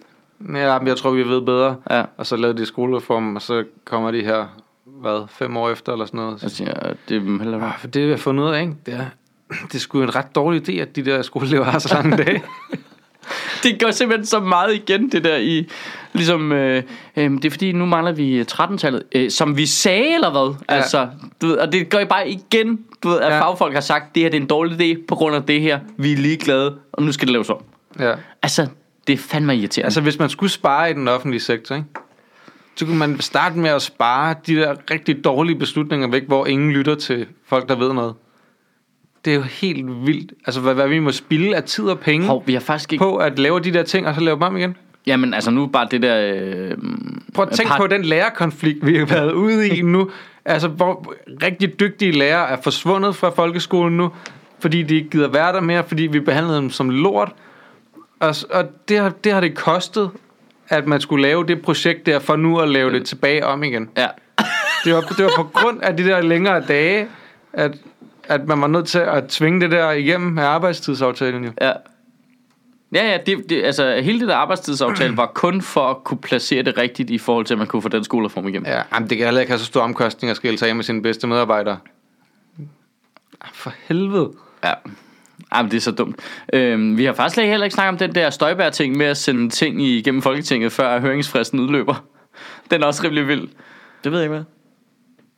ja, 0.53 0.79
men 0.79 0.87
jeg 0.87 0.97
tror, 0.97 1.11
vi 1.11 1.23
ved 1.23 1.41
bedre. 1.41 1.75
Ja. 1.89 2.05
Og 2.17 2.25
så 2.25 2.35
lavede 2.35 2.57
de 2.57 2.65
skolereform, 2.65 3.35
og 3.35 3.41
så 3.41 3.63
kommer 3.85 4.11
de 4.11 4.23
her, 4.23 4.61
hvad, 4.85 5.27
fem 5.29 5.57
år 5.57 5.69
efter 5.69 5.91
eller 5.91 6.05
sådan 6.05 6.19
noget. 6.19 6.43
Jeg 6.43 6.51
siger, 6.51 6.93
det 7.09 7.17
er 7.17 7.21
heller 7.21 7.61
Ah, 7.61 7.79
For 7.79 7.87
det, 7.87 8.05
vi 8.05 8.09
har 8.09 8.17
fundet 8.17 8.43
ud 8.43 8.49
af, 8.49 8.61
ikke? 8.61 8.75
Det 8.85 8.93
er, 8.93 9.05
det 9.67 9.75
er 9.75 9.79
sgu 9.79 10.01
en 10.01 10.15
ret 10.15 10.35
dårlig 10.35 10.69
idé, 10.69 10.81
at 10.81 10.95
de 10.95 11.05
der 11.05 11.21
skoleelever 11.21 11.63
har 11.63 11.79
så 11.79 11.93
lange 11.93 12.17
dage. 12.17 12.43
det 13.63 13.81
går 13.81 13.91
simpelthen 13.91 14.25
så 14.25 14.39
meget 14.39 14.75
igen, 14.75 15.09
det 15.11 15.23
der 15.23 15.37
i... 15.37 15.67
Ligesom, 16.13 16.51
øh, 16.51 16.83
øh, 17.17 17.31
det 17.31 17.45
er 17.45 17.49
fordi, 17.49 17.71
nu 17.71 17.85
mangler 17.85 18.11
vi 18.11 18.41
13-tallet. 18.41 19.03
Øh, 19.15 19.31
som 19.31 19.57
vi 19.57 19.65
sagde, 19.65 20.13
eller 20.13 20.31
hvad? 20.31 20.55
Ja. 20.69 20.75
Altså, 20.75 21.07
du 21.41 21.47
ved, 21.47 21.57
og 21.57 21.71
det 21.71 21.89
går 21.89 22.05
bare 22.05 22.29
igen, 22.29 22.79
du 23.03 23.09
ved, 23.09 23.19
at 23.19 23.27
Ja. 23.27 23.35
ja. 23.35 23.41
fagfolk 23.41 23.73
har 23.73 23.81
sagt, 23.81 24.15
det 24.15 24.23
her 24.23 24.29
det 24.29 24.37
er 24.37 24.41
en 24.41 24.47
dårlig 24.47 24.81
idé 24.81 25.05
på 25.07 25.15
grund 25.15 25.35
af 25.35 25.43
det 25.43 25.61
her. 25.61 25.79
Vi 25.97 26.11
er 26.13 26.17
ligeglade, 26.17 26.75
og 26.93 27.03
nu 27.03 27.11
skal 27.11 27.27
det 27.27 27.33
laves 27.33 27.49
om. 27.49 27.57
ja. 27.99 28.13
Altså, 28.41 28.67
det 29.07 29.13
er 29.13 29.17
fandme 29.17 29.55
irriterende. 29.55 29.85
Altså, 29.85 30.01
hvis 30.01 30.19
man 30.19 30.29
skulle 30.29 30.51
spare 30.51 30.89
i 30.91 30.93
den 30.93 31.07
offentlige 31.07 31.41
sektor, 31.41 31.75
ikke? 31.75 31.87
så 32.75 32.85
kunne 32.85 32.97
man 32.97 33.19
starte 33.21 33.57
med 33.59 33.69
at 33.69 33.81
spare 33.81 34.35
de 34.47 34.55
der 34.55 34.75
rigtig 34.91 35.23
dårlige 35.23 35.59
beslutninger 35.59 36.07
væk, 36.07 36.23
hvor 36.27 36.45
ingen 36.45 36.71
lytter 36.71 36.95
til 36.95 37.25
folk, 37.47 37.69
der 37.69 37.75
ved 37.75 37.93
noget. 37.93 38.13
Det 39.25 39.31
er 39.31 39.35
jo 39.35 39.41
helt 39.41 40.05
vildt. 40.05 40.33
Altså, 40.45 40.61
hvad, 40.61 40.73
hvad 40.73 40.87
vi 40.87 40.99
må 40.99 41.11
spilde 41.11 41.55
af 41.55 41.63
tid 41.63 41.85
og 41.85 41.99
penge 41.99 42.27
Hov, 42.27 42.43
vi 42.45 42.53
har 42.53 42.59
faktisk 42.59 42.93
ikke... 42.93 43.03
på 43.03 43.17
at 43.17 43.39
lave 43.39 43.59
de 43.59 43.73
der 43.73 43.83
ting, 43.83 44.07
og 44.07 44.15
så 44.15 44.21
lave 44.21 44.35
dem 44.35 44.41
om 44.43 44.57
igen. 44.57 44.75
Jamen, 45.07 45.33
altså 45.33 45.51
nu 45.51 45.65
bare 45.67 45.87
det 45.91 46.01
der... 46.01 46.33
Øh, 46.35 46.77
Prøv 47.33 47.47
at 47.51 47.51
tænke 47.51 47.69
par- 47.69 47.77
på 47.77 47.87
den 47.87 48.01
lærerkonflikt, 48.01 48.85
vi 48.85 48.97
har 48.97 49.05
været 49.05 49.31
ude 49.31 49.69
i 49.69 49.81
nu. 49.81 50.09
Altså, 50.45 50.67
hvor 50.67 51.13
rigtig 51.43 51.79
dygtige 51.79 52.11
lærere 52.11 52.49
er 52.49 52.57
forsvundet 52.63 53.15
fra 53.15 53.29
folkeskolen 53.29 53.97
nu, 53.97 54.11
fordi 54.59 54.83
de 54.83 54.95
ikke 54.95 55.09
gider 55.09 55.27
være 55.27 55.53
der 55.53 55.61
mere, 55.61 55.83
fordi 55.83 56.03
vi 56.03 56.19
behandlede 56.19 56.57
dem 56.57 56.69
som 56.69 56.89
lort. 56.89 57.31
Og, 58.19 58.35
og 58.51 58.65
det, 58.89 58.99
har, 58.99 59.09
det 59.09 59.31
har 59.33 59.41
det 59.41 59.55
kostet, 59.55 60.09
at 60.69 60.87
man 60.87 61.01
skulle 61.01 61.21
lave 61.21 61.45
det 61.45 61.61
projekt 61.61 62.05
der, 62.05 62.19
for 62.19 62.35
nu 62.35 62.59
at 62.59 62.69
lave 62.69 62.91
det 62.93 63.05
tilbage 63.05 63.45
om 63.45 63.63
igen. 63.63 63.89
Ja. 63.97 64.07
Det 64.85 64.93
var, 64.93 65.01
det 65.01 65.25
var 65.25 65.31
på 65.35 65.43
grund 65.53 65.81
af 65.81 65.97
de 65.97 66.03
der 66.03 66.21
længere 66.21 66.61
dage, 66.67 67.07
at, 67.53 67.77
at 68.29 68.47
man 68.47 68.61
var 68.61 68.67
nødt 68.67 68.87
til 68.87 68.99
at 68.99 69.27
tvinge 69.27 69.61
det 69.61 69.71
der 69.71 69.91
igennem 69.91 70.31
med 70.31 70.43
arbejdstidsaftalen 70.43 71.43
jo. 71.43 71.51
Ja. 71.61 71.71
Ja, 72.93 73.11
ja, 73.11 73.17
det, 73.25 73.49
det, 73.49 73.63
altså 73.63 73.99
hele 74.03 74.19
det 74.19 74.27
der 74.27 74.35
arbejdstidsaftale 74.35 75.17
var 75.17 75.25
kun 75.25 75.61
for 75.61 75.89
at 75.89 76.03
kunne 76.03 76.17
placere 76.17 76.63
det 76.63 76.77
rigtigt 76.77 77.09
i 77.09 77.17
forhold 77.17 77.45
til, 77.45 77.53
at 77.53 77.57
man 77.57 77.67
kunne 77.67 77.81
få 77.81 77.89
den 77.89 78.03
skolereform 78.03 78.47
igennem. 78.47 78.65
Ja, 78.65 78.81
jamen, 78.93 79.09
det 79.09 79.17
kan 79.17 79.27
heller 79.27 79.41
ikke 79.41 79.51
have 79.51 79.59
så 79.59 79.65
store 79.65 79.83
omkostninger 79.83 80.31
at 80.31 80.37
skille 80.37 80.57
sig 80.57 80.69
af 80.69 80.75
med 80.75 80.83
sine 80.83 81.01
bedste 81.01 81.27
medarbejdere. 81.27 81.77
Ah, 83.41 83.49
For 83.53 83.73
helvede. 83.87 84.31
Ja. 84.63 84.73
Jamen, 85.55 85.71
det 85.71 85.77
er 85.77 85.81
så 85.81 85.91
dumt. 85.91 86.19
Øhm, 86.53 86.97
vi 86.97 87.05
har 87.05 87.13
faktisk 87.13 87.41
heller 87.45 87.63
ikke 87.63 87.73
snakket 87.73 87.89
om 87.89 87.97
den 87.97 88.15
der 88.15 88.29
Støjbær-ting 88.29 88.97
med 88.97 89.05
at 89.05 89.17
sende 89.17 89.49
ting 89.49 89.81
igennem 89.81 90.21
Folketinget, 90.21 90.71
før 90.71 90.99
høringsfristen 90.99 91.59
udløber. 91.59 92.03
Den 92.71 92.83
er 92.83 92.85
også 92.85 93.03
rimelig 93.03 93.27
vild. 93.27 93.47
Det 94.03 94.11
ved 94.11 94.19
jeg 94.19 94.25
ikke, 94.25 94.35
hvad. 94.35 94.43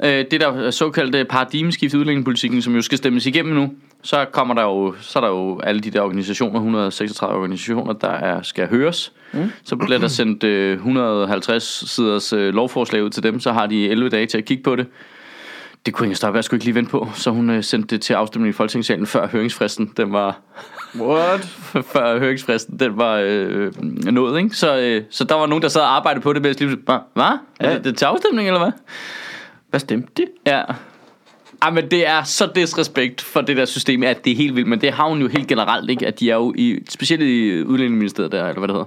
Øh, 0.03 0.25
det 0.31 0.41
der 0.41 0.71
såkaldte 0.71 1.25
paradigmeskift 1.25 1.93
i 1.93 1.97
udlændingepolitikken, 1.97 2.61
som 2.61 2.75
jo 2.75 2.81
skal 2.81 2.97
stemmes 2.97 3.25
igennem 3.25 3.55
nu, 3.55 3.73
så 4.03 4.25
kommer 4.31 4.53
der 4.53 4.61
jo, 4.63 4.95
så 5.01 5.19
er 5.19 5.23
der 5.23 5.29
jo 5.29 5.59
alle 5.59 5.81
de 5.81 5.91
der 5.91 6.01
organisationer, 6.01 6.59
136 6.59 7.37
organisationer, 7.39 7.93
der 7.93 8.09
er, 8.09 8.41
skal 8.41 8.67
høres. 8.67 9.11
Mm. 9.33 9.51
Så 9.63 9.75
bliver 9.75 9.99
der 9.99 10.07
sendt 10.07 10.43
øh, 10.43 10.73
150 10.73 11.63
siders 11.89 12.33
øh, 12.33 12.53
lovforslag 12.53 13.03
ud 13.03 13.09
til 13.09 13.23
dem, 13.23 13.39
så 13.39 13.51
har 13.51 13.65
de 13.67 13.89
11 13.89 14.09
dage 14.09 14.25
til 14.25 14.37
at 14.37 14.45
kigge 14.45 14.63
på 14.63 14.75
det. 14.75 14.87
Det 15.85 15.93
kunne 15.93 16.05
Inger 16.05 16.15
Støjberg 16.15 16.43
skulle 16.43 16.57
ikke 16.57 16.65
lige 16.65 16.75
vente 16.75 16.91
på, 16.91 17.09
så 17.15 17.31
hun 17.31 17.49
øh, 17.49 17.63
sendte 17.63 17.87
det 17.95 18.01
til 18.01 18.13
afstemning 18.13 18.49
i 18.49 18.53
Folketingssalen 18.53 19.07
før 19.07 19.27
høringsfristen. 19.27 19.93
Den 19.97 20.13
var, 20.13 20.39
What? 20.99 21.41
før 21.93 22.19
høringsfristen, 22.19 22.79
den 22.79 22.97
var 22.97 23.21
øh, 23.25 23.71
nået, 24.11 24.37
ikke? 24.43 24.55
Så, 24.55 24.77
øh, 24.79 25.03
så 25.09 25.23
der 25.23 25.35
var 25.35 25.45
nogen, 25.45 25.61
der 25.61 25.67
sad 25.67 25.81
og 25.81 25.95
arbejdede 25.95 26.21
på 26.21 26.33
det, 26.33 26.41
mens 26.41 26.59
lige 26.59 26.77
hvad? 26.85 26.97
Hvad? 27.13 27.23
Er 27.23 27.69
Ja. 27.69 27.73
det, 27.75 27.83
det 27.83 27.97
til 27.97 28.05
afstemning, 28.05 28.47
eller 28.47 28.59
hvad? 28.59 28.71
Hvad 29.71 29.79
stemte 29.79 30.07
de? 30.17 30.25
Ja. 30.47 30.61
Ej, 31.61 31.69
men 31.71 31.91
det 31.91 32.07
er 32.07 32.23
så 32.23 32.49
disrespekt 32.55 33.21
for 33.21 33.41
det 33.41 33.57
der 33.57 33.65
system, 33.65 34.03
at 34.03 34.25
det 34.25 34.31
er 34.31 34.35
helt 34.35 34.55
vildt. 34.55 34.67
Men 34.69 34.81
det 34.81 34.91
har 34.93 35.07
hun 35.09 35.21
jo 35.21 35.27
helt 35.27 35.47
generelt, 35.47 35.89
ikke? 35.89 36.07
At 36.07 36.19
de 36.19 36.31
er 36.31 36.35
jo 36.35 36.53
i, 36.57 36.79
specielt 36.89 37.23
i 37.23 37.63
udlændingeministeriet 37.63 38.31
der, 38.31 38.47
eller 38.47 38.59
hvad 38.59 38.67
det 38.67 38.75
hedder. 38.75 38.85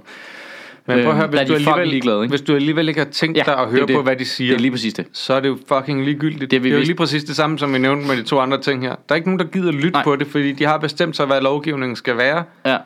Men 0.86 0.96
prøv 1.04 1.10
at 1.10 1.16
høre, 1.16 1.28
Øh, 1.28 1.34
er 1.34 1.38
hvis 1.38 1.48
du, 1.48 1.54
alligevel, 1.54 1.88
ligeglade, 1.88 2.22
ikke? 2.22 2.30
hvis 2.32 2.40
du 2.42 2.54
alligevel 2.54 2.88
ikke 2.88 3.00
har 3.00 3.08
tænkt 3.10 3.36
dig 3.46 3.58
at 3.58 3.68
høre 3.70 3.86
det. 3.86 3.96
på, 3.96 4.02
hvad 4.02 4.16
de 4.16 4.24
siger, 4.24 4.50
Det 4.50 4.56
er 4.56 4.60
lige 4.60 4.70
præcis 4.70 4.94
det. 4.94 5.06
så 5.12 5.34
er 5.34 5.40
det 5.40 5.48
jo 5.48 5.58
fucking 5.68 6.04
ligegyldigt. 6.04 6.40
Det 6.40 6.50
Det 6.50 6.62
vi 6.62 6.68
det 6.68 6.74
er 6.74 6.78
jo 6.78 6.84
lige 6.84 6.94
præcis 6.94 7.24
det 7.24 7.36
samme, 7.36 7.58
som 7.58 7.72
vi 7.74 7.78
nævnte 7.78 8.06
med 8.06 8.16
de 8.16 8.22
to 8.22 8.38
andre 8.38 8.60
ting 8.60 8.82
her. 8.82 8.90
Der 8.90 8.96
er 9.08 9.14
ikke 9.14 9.28
nogen, 9.28 9.38
der 9.38 9.44
gider 9.46 9.72
lytte. 9.72 9.90
Nej. 9.90 10.04
på 10.04 10.16
det, 10.16 10.26
fordi 10.26 10.52
de 10.52 10.64
har 10.64 10.78
bestemt 10.78 11.16
sig, 11.16 11.26
hvad 11.26 11.40
lovgivningen 11.40 11.96
skal 11.96 12.16
være. 12.16 12.44
Ja. 12.66 12.76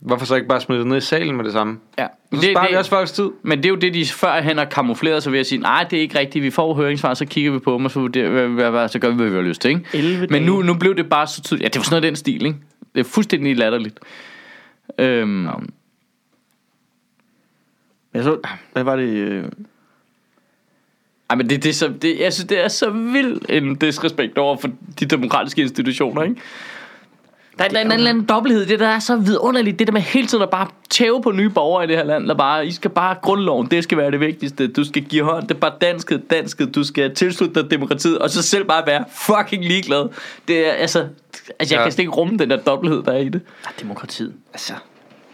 Hvorfor 0.00 0.26
så 0.26 0.34
ikke 0.34 0.48
bare 0.48 0.60
smide 0.60 0.78
det 0.80 0.86
ned 0.86 0.96
i 0.96 1.00
salen 1.00 1.36
med 1.36 1.44
det 1.44 1.52
samme? 1.52 1.78
ja. 1.98 2.06
Så 2.34 2.40
sparer 2.52 2.70
vi 2.70 2.76
også 2.76 2.90
folks 2.90 3.12
tid. 3.12 3.30
Men 3.42 3.58
det 3.58 3.64
er 3.64 3.68
jo 3.68 3.76
det, 3.76 3.94
de 3.94 4.06
førhen 4.06 4.58
har 4.58 4.64
kamufleret 4.64 5.22
sig 5.22 5.32
ved 5.32 5.40
at 5.40 5.46
sige, 5.46 5.58
nej, 5.58 5.86
det 5.90 5.96
er 5.96 6.00
ikke 6.00 6.18
rigtigt, 6.18 6.42
vi 6.42 6.50
får 6.50 6.74
høringssvar, 6.74 7.14
så 7.14 7.26
kigger 7.26 7.52
vi 7.52 7.58
på 7.58 7.74
dem, 7.74 7.84
og 7.84 7.90
så, 7.90 8.00
vurderer, 8.00 8.48
vi, 8.48 8.54
hvad, 8.54 8.70
hvad, 8.70 8.88
så 8.88 8.98
gør 8.98 9.08
vi, 9.08 9.14
hvad 9.14 9.26
vi 9.26 9.34
har 9.34 9.42
lyst 9.42 9.60
til. 9.60 9.68
Ikke? 9.68 9.84
11 9.94 10.26
Men 10.30 10.42
nu, 10.42 10.62
nu 10.62 10.74
blev 10.74 10.96
det 10.96 11.08
bare 11.10 11.26
så 11.26 11.42
tydeligt. 11.42 11.62
Ja, 11.62 11.68
det 11.68 11.76
var 11.76 11.82
sådan 11.82 11.92
noget 11.92 12.02
den 12.02 12.16
stil, 12.16 12.46
ikke? 12.46 12.58
Det 12.94 13.00
er 13.00 13.04
fuldstændig 13.04 13.56
latterligt. 13.56 14.00
Øhm, 14.98 15.46
ja. 15.46 15.52
Jeg 18.14 18.24
så, 18.24 18.38
hvad 18.72 18.84
var 18.84 18.96
det? 18.96 19.08
Øh, 19.08 19.44
Ej, 21.30 21.36
men 21.36 21.50
det, 21.50 21.62
det, 21.62 21.68
er 21.68 21.74
så, 21.74 21.92
det, 22.02 22.20
jeg 22.20 22.32
synes, 22.32 22.48
det 22.48 22.64
er 22.64 22.68
så 22.68 22.90
vild 22.90 23.40
en 23.48 23.74
disrespekt 23.74 24.38
over 24.38 24.56
for 24.56 24.70
de 25.00 25.06
demokratiske 25.06 25.62
institutioner, 25.62 26.22
ikke? 26.22 26.36
Der 27.58 27.64
er 27.64 27.68
en, 27.68 27.92
eller 27.92 28.10
anden 28.10 28.24
dobbelthed, 28.24 28.66
det 28.66 28.80
der 28.80 28.88
er 28.88 28.98
så 28.98 29.16
vidunderligt, 29.16 29.78
det 29.78 29.86
der 29.86 29.92
med 29.92 30.00
hele 30.00 30.26
tiden 30.26 30.42
at 30.42 30.50
bare 30.50 30.68
tæve 30.90 31.22
på 31.22 31.30
nye 31.32 31.48
borgere 31.50 31.84
i 31.84 31.86
det 31.86 31.96
her 31.96 32.04
land, 32.04 32.26
der 32.28 32.34
bare, 32.34 32.66
I 32.66 32.70
skal 32.72 32.90
bare, 32.90 33.16
grundloven, 33.22 33.66
det 33.66 33.82
skal 33.84 33.98
være 33.98 34.10
det 34.10 34.20
vigtigste, 34.20 34.68
du 34.68 34.84
skal 34.84 35.02
give 35.04 35.24
hånd, 35.24 35.48
det 35.48 35.54
er 35.54 35.58
bare 35.58 35.72
dansket, 35.80 36.30
dansket, 36.30 36.74
du 36.74 36.84
skal 36.84 37.14
tilslutte 37.14 37.62
dig 37.62 37.70
demokratiet, 37.70 38.18
og 38.18 38.30
så 38.30 38.42
selv 38.42 38.64
bare 38.64 38.82
være 38.86 39.04
fucking 39.12 39.64
ligeglad. 39.64 40.08
Det 40.48 40.68
er, 40.68 40.72
altså, 40.72 40.98
altså 41.58 41.74
jeg 41.74 41.80
Ja. 41.80 41.82
kan 41.82 41.92
slet 41.92 41.98
ikke 42.02 42.12
rumme 42.12 42.38
den 42.38 42.50
der 42.50 42.56
dobbelthed, 42.56 43.02
der 43.02 43.12
er 43.12 43.18
i 43.18 43.28
det. 43.28 43.40
ah, 43.66 43.72
demokratiet. 43.80 44.34
Altså, 44.52 44.72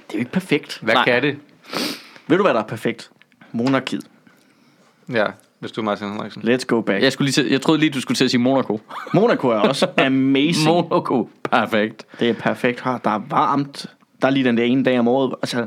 det 0.06 0.14
er 0.14 0.18
jo 0.18 0.18
ikke 0.18 0.32
perfekt. 0.32 0.78
Hvad 0.82 0.94
Nej. 0.94 1.04
kan 1.04 1.22
det? 1.22 1.36
Ved 2.28 2.36
du, 2.36 2.42
hvad 2.42 2.54
der 2.54 2.60
er 2.60 2.66
perfekt? 2.66 3.10
Monarkiet. 3.52 4.04
Ja, 5.12 5.26
hvis 5.60 5.72
du 5.72 5.80
er 5.80 5.84
Martin 5.84 6.08
Henriksen. 6.12 6.42
Let's 6.42 6.64
go 6.66 6.80
back. 6.80 7.02
Jeg, 7.02 7.12
skulle 7.12 7.26
lige 7.26 7.32
til, 7.32 7.50
jeg 7.50 7.60
troede 7.60 7.80
lige, 7.80 7.90
du 7.90 8.00
skulle 8.00 8.16
til 8.16 8.24
at 8.24 8.30
sige 8.30 8.40
Monaco. 8.40 8.80
Monaco 9.14 9.48
er 9.48 9.54
også 9.54 9.86
amazing. 10.06 10.66
Monaco, 10.68 11.28
perfekt. 11.42 12.06
Det 12.20 12.30
er 12.30 12.34
perfekt 12.34 12.84
her. 12.84 12.98
Der 12.98 13.10
er 13.10 13.20
varmt. 13.28 13.86
Der 14.22 14.26
er 14.28 14.30
lige 14.32 14.44
den 14.44 14.56
der 14.56 14.64
ene 14.64 14.84
dag 14.84 14.98
om 14.98 15.08
året. 15.08 15.34
Altså, 15.42 15.66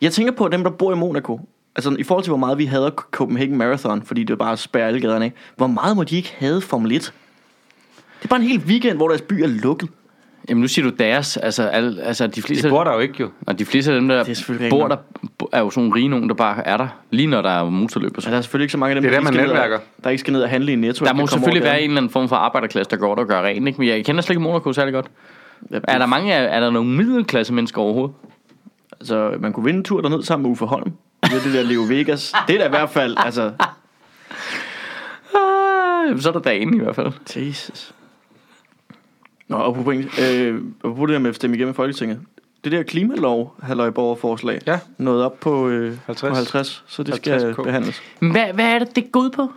jeg 0.00 0.12
tænker 0.12 0.32
på 0.32 0.48
dem, 0.48 0.62
der 0.64 0.70
bor 0.70 0.92
i 0.92 0.96
Monaco. 0.96 1.40
Altså, 1.76 1.96
i 1.98 2.02
forhold 2.02 2.24
til, 2.24 2.30
hvor 2.30 2.38
meget 2.38 2.58
vi 2.58 2.64
hader 2.64 2.90
Copenhagen 2.90 3.56
Marathon, 3.56 4.02
fordi 4.02 4.24
det 4.24 4.38
bare 4.38 4.52
at 4.52 4.58
spærre 4.58 4.86
alle 4.86 5.00
gaderne 5.00 5.24
af. 5.24 5.32
Hvor 5.56 5.66
meget 5.66 5.96
må 5.96 6.04
de 6.04 6.16
ikke 6.16 6.34
have 6.38 6.60
Formel 6.60 6.92
1? 6.92 7.02
Det 8.18 8.24
er 8.24 8.28
bare 8.28 8.40
en 8.40 8.46
hel 8.46 8.58
weekend, 8.58 8.96
hvor 8.96 9.08
deres 9.08 9.22
by 9.22 9.32
er 9.34 9.46
lukket. 9.46 9.88
Jamen 10.48 10.60
nu 10.60 10.68
siger 10.68 10.90
du 10.90 10.96
deres, 10.98 11.36
altså, 11.36 11.62
al, 11.62 12.00
altså 12.00 12.26
de 12.26 12.42
fleste... 12.42 12.68
De 12.68 12.72
bor 12.72 12.84
der 12.84 12.92
jo 12.94 12.98
ikke 12.98 13.14
jo. 13.20 13.30
Og 13.46 13.58
de 13.58 13.64
fleste 13.64 13.92
af 13.92 14.00
dem, 14.00 14.08
der 14.08 14.16
er 14.16 14.66
bor 14.70 14.88
der, 14.88 14.96
er 15.52 15.58
jo 15.60 15.70
sådan 15.70 15.82
nogle 15.88 15.94
rige 16.00 16.08
nogen, 16.08 16.28
der 16.28 16.34
bare 16.34 16.66
er 16.66 16.76
der, 16.76 16.88
lige 17.10 17.26
når 17.26 17.42
der 17.42 17.50
er 17.50 17.64
motorløb 17.70 18.16
og 18.16 18.22
Så 18.22 18.24
sådan. 18.24 18.32
der 18.32 18.38
er 18.38 18.42
selvfølgelig 18.42 18.64
ikke 18.64 18.72
så 18.72 18.78
mange 18.78 18.90
af 18.96 19.02
dem, 19.02 19.10
Det 19.10 19.16
er 19.16 19.20
der, 19.20 19.30
der, 19.30 19.30
ikke 19.30 19.38
man 19.38 19.46
skal 19.46 19.46
ned 19.46 19.62
netværker. 19.62 19.84
der 20.04 20.10
ikke 20.10 20.20
skal 20.20 20.32
ned 20.32 20.42
og 20.42 20.48
handle 20.48 20.72
i 20.72 20.76
Netto. 20.76 21.04
Der 21.04 21.12
må 21.12 21.26
selvfølgelig 21.26 21.62
være 21.64 21.80
en 21.82 21.90
eller 21.90 22.00
anden 22.00 22.10
form 22.12 22.28
for 22.28 22.36
arbejderklasse, 22.36 22.90
der 22.90 22.96
går 22.96 23.14
der 23.14 23.22
og 23.22 23.28
gør 23.28 23.42
rent, 23.42 23.66
ikke? 23.68 23.78
Men 23.80 23.88
jeg 23.88 24.04
kender 24.04 24.22
slet 24.22 24.30
ikke 24.30 24.42
Monaco 24.42 24.72
særlig 24.72 24.94
godt. 24.94 25.06
Ja, 25.70 25.78
Er 25.88 25.98
der 25.98 26.06
mange 26.06 26.32
er 26.32 26.60
der 26.60 26.70
nogle 26.70 26.90
middelklasse 26.90 27.54
mennesker 27.54 27.80
overhovedet? 27.82 28.14
Altså, 29.00 29.32
man 29.40 29.52
kunne 29.52 29.64
vinde 29.64 29.78
en 29.78 29.84
tur 29.84 30.00
derned 30.00 30.22
sammen 30.22 30.42
med 30.42 30.50
Uffe 30.50 30.64
Holm. 30.66 30.92
Det 31.22 31.32
er 31.32 31.40
det 31.44 31.54
der 31.54 31.62
Leo 31.62 31.82
Vegas. 31.88 32.32
Det 32.48 32.54
er 32.54 32.58
da 32.58 32.66
i 32.66 32.70
hvert 32.70 32.90
fald, 32.90 33.16
altså... 33.24 33.52
Ah, 35.34 36.18
så 36.22 36.28
er 36.28 36.32
der 36.32 36.40
dagen 36.40 36.74
i 36.74 36.78
hvert 36.78 36.94
fald. 36.96 37.12
Jesus. 37.36 37.92
Nå, 39.48 39.56
og 39.56 39.74
på 39.74 39.82
point, 39.82 40.18
øh, 40.20 40.60
og 40.82 40.96
på 40.96 41.06
det 41.06 41.12
der 41.12 41.18
med 41.18 41.30
at 41.30 41.36
stemme 41.36 41.56
igennem 41.56 41.70
i 41.72 41.74
Folketinget. 41.74 42.20
Det 42.64 42.72
der 42.72 42.82
klimalov, 42.82 43.54
halløj 43.62 43.90
borgerforslag, 43.90 44.60
Ja. 44.66 44.78
nåede 44.98 45.24
op 45.24 45.40
på, 45.40 45.68
øh, 45.68 45.96
50. 46.06 46.30
på 46.30 46.34
50, 46.34 46.84
så 46.86 47.02
det 47.02 47.14
50 47.14 47.42
skal 47.42 47.54
K. 47.54 47.62
behandles. 47.64 48.02
Hvad, 48.20 48.52
hvad 48.54 48.64
er 48.64 48.78
det, 48.78 48.96
det 48.96 49.12
går 49.12 49.20
ud 49.20 49.30
på? 49.30 49.52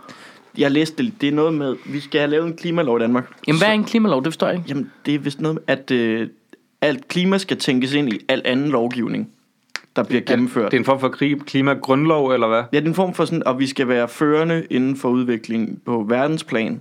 Jeg 0.58 0.70
læste 0.70 1.02
det, 1.04 1.12
det 1.20 1.28
er 1.28 1.32
noget 1.32 1.54
med, 1.54 1.76
vi 1.86 2.00
skal 2.00 2.20
have 2.20 2.30
lavet 2.30 2.46
en 2.46 2.56
klimalov 2.56 2.96
i 2.98 3.00
Danmark. 3.00 3.30
Jamen, 3.46 3.60
hvad 3.60 3.68
er 3.68 3.72
en 3.72 3.84
klimalov? 3.84 4.24
Det 4.24 4.32
forstår 4.32 4.46
jeg 4.46 4.56
ikke. 4.56 4.68
Jamen, 4.68 4.90
det 5.06 5.14
er 5.14 5.18
vist 5.18 5.40
noget 5.40 5.54
med, 5.54 5.62
at 5.76 5.90
øh, 5.90 6.28
alt 6.80 7.08
klima 7.08 7.38
skal 7.38 7.56
tænkes 7.56 7.92
ind 7.94 8.12
i 8.12 8.20
al 8.28 8.42
anden 8.44 8.68
lovgivning, 8.68 9.28
der 9.96 10.02
bliver 10.02 10.22
gennemført. 10.22 10.70
Det 10.70 10.76
er 10.76 10.80
en 10.80 10.84
form 10.84 11.00
for 11.00 11.08
klimagrundlov, 11.46 12.30
eller 12.30 12.48
hvad? 12.48 12.62
Ja, 12.72 12.78
det 12.78 12.84
er 12.84 12.88
en 12.88 12.94
form 12.94 13.14
for 13.14 13.24
sådan, 13.24 13.42
at 13.46 13.58
vi 13.58 13.66
skal 13.66 13.88
være 13.88 14.08
førende 14.08 14.66
inden 14.70 14.96
for 14.96 15.08
udvikling 15.08 15.82
på 15.86 16.04
verdensplan. 16.08 16.80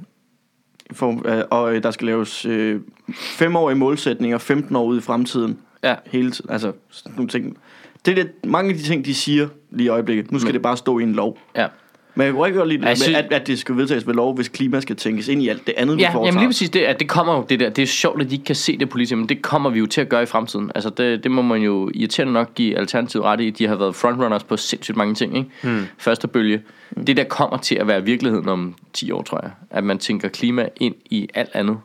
Form, 0.93 1.21
øh, 1.25 1.43
og 1.49 1.75
øh, 1.75 1.83
der 1.83 1.91
skal 1.91 2.05
laves 2.07 2.45
øh, 2.45 2.81
femårige 3.15 3.77
målsætninger 3.77 4.37
15 4.37 4.75
år 4.75 4.83
ud 4.85 4.97
i 4.97 5.01
fremtiden. 5.01 5.57
Ja. 5.83 5.95
Hele 6.05 6.31
tiden. 6.31 6.49
Altså, 6.51 6.71
sådan 6.89 7.15
nogle 7.15 7.29
ting. 7.29 7.57
Det 8.05 8.11
er 8.19 8.23
det, 8.23 8.31
mange 8.45 8.69
af 8.71 8.77
de 8.77 8.83
ting, 8.83 9.05
de 9.05 9.13
siger 9.13 9.47
lige 9.71 9.85
i 9.85 9.89
øjeblikket. 9.89 10.31
Nu 10.31 10.39
skal 10.39 10.47
Men- 10.47 10.53
det 10.53 10.61
bare 10.61 10.77
stå 10.77 10.99
i 10.99 11.03
en 11.03 11.13
lov. 11.13 11.37
Ja. 11.55 11.67
Men 12.15 12.25
jeg 12.25 12.33
kunne 12.33 12.47
ikke 12.47 12.57
godt 12.59 12.69
lide, 12.69 12.87
Jeg 12.87 12.97
synes- 12.97 13.17
at, 13.17 13.33
at 13.33 13.47
det 13.47 13.59
skal 13.59 13.77
vedtages 13.77 14.07
ved 14.07 14.13
lov, 14.13 14.35
hvis 14.35 14.47
klima 14.47 14.79
skal 14.79 14.95
tænkes 14.95 15.27
ind 15.27 15.43
i 15.43 15.47
alt 15.49 15.67
det 15.67 15.73
andet, 15.77 15.97
vi 15.97 16.01
Ja, 16.01 16.07
foretager. 16.09 16.25
jamen 16.27 16.39
lige 16.39 16.49
præcis 16.49 16.69
det, 16.69 16.79
at 16.79 16.99
det 16.99 17.09
kommer 17.09 17.35
jo 17.35 17.45
det 17.49 17.59
der, 17.59 17.69
det 17.69 17.81
er 17.81 17.85
sjovt, 17.87 18.21
at 18.21 18.29
de 18.29 18.35
ikke 18.35 18.45
kan 18.45 18.55
se 18.55 18.77
det 18.77 18.89
politisk, 18.89 19.17
men 19.17 19.29
det 19.29 19.41
kommer 19.41 19.69
vi 19.69 19.79
jo 19.79 19.85
til 19.85 20.01
at 20.01 20.09
gøre 20.09 20.23
i 20.23 20.25
fremtiden. 20.25 20.71
Altså 20.75 20.89
det, 20.89 21.23
det 21.23 21.31
må 21.31 21.41
man 21.41 21.61
jo 21.61 21.91
irriterende 21.93 22.33
nok 22.33 22.53
give 22.55 22.77
Alternativet 22.77 23.25
ret 23.25 23.41
i, 23.41 23.49
de 23.49 23.67
har 23.67 23.75
været 23.75 23.95
frontrunners 23.95 24.43
på 24.43 24.57
sindssygt 24.57 24.97
mange 24.97 25.15
ting, 25.15 25.37
ikke? 25.37 25.49
Mm. 25.63 25.85
Første 25.97 26.27
bølge. 26.27 26.61
Det 27.07 27.17
der 27.17 27.23
kommer 27.23 27.57
til 27.57 27.75
at 27.75 27.87
være 27.87 28.03
virkeligheden 28.03 28.49
om 28.49 28.75
10 28.93 29.11
år, 29.11 29.21
tror 29.21 29.39
jeg, 29.43 29.51
at 29.69 29.83
man 29.83 29.97
tænker 29.97 30.27
klima 30.29 30.67
ind 30.77 30.95
i 31.09 31.27
alt 31.33 31.49
andet. 31.53 31.77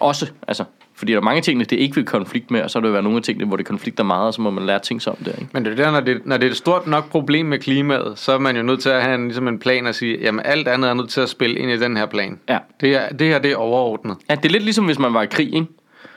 Også, 0.00 0.30
altså, 0.48 0.64
fordi 0.96 1.12
der 1.12 1.18
er 1.18 1.22
mange 1.22 1.40
ting, 1.42 1.70
det 1.70 1.72
ikke 1.72 1.94
vil 1.94 2.04
konflikt 2.04 2.50
med, 2.50 2.62
og 2.62 2.70
så 2.70 2.80
vil 2.80 2.86
der 2.86 2.92
være 2.92 3.02
nogle 3.02 3.16
af 3.16 3.22
tingene, 3.22 3.46
hvor 3.46 3.56
det 3.56 3.66
konflikter 3.66 4.04
meget, 4.04 4.26
og 4.26 4.34
så 4.34 4.40
må 4.42 4.50
man 4.50 4.66
lære 4.66 4.78
ting 4.78 5.08
om 5.08 5.16
det, 5.16 5.34
ikke? 5.40 5.46
Men 5.52 5.64
det 5.64 5.72
er 5.72 5.84
der, 5.84 5.90
når 5.90 6.00
det, 6.00 6.26
når 6.26 6.36
det 6.36 6.46
er 6.46 6.50
et 6.50 6.56
stort 6.56 6.86
nok 6.86 7.10
problem 7.10 7.46
med 7.46 7.58
klimaet, 7.58 8.12
så 8.18 8.32
er 8.32 8.38
man 8.38 8.56
jo 8.56 8.62
nødt 8.62 8.80
til 8.80 8.88
at 8.88 9.02
have 9.02 9.14
en, 9.14 9.24
ligesom 9.24 9.48
en 9.48 9.58
plan 9.58 9.86
og 9.86 9.94
sige, 9.94 10.18
jamen 10.20 10.40
alt 10.44 10.68
andet 10.68 10.90
er 10.90 10.94
nødt 10.94 11.10
til 11.10 11.20
at 11.20 11.28
spille 11.28 11.58
ind 11.58 11.70
i 11.70 11.78
den 11.78 11.96
her 11.96 12.06
plan. 12.06 12.38
Ja. 12.48 12.58
Det, 12.80 12.94
er, 12.94 13.08
det 13.08 13.26
her, 13.26 13.38
det 13.38 13.52
er 13.52 13.56
overordnet. 13.56 14.16
ja. 14.30 14.34
det 14.34 14.44
er 14.44 14.50
lidt 14.50 14.62
ligesom, 14.64 14.84
hvis 14.84 14.98
man 14.98 15.14
var 15.14 15.22
i 15.22 15.26
krig, 15.26 15.54
ikke? 15.54 15.66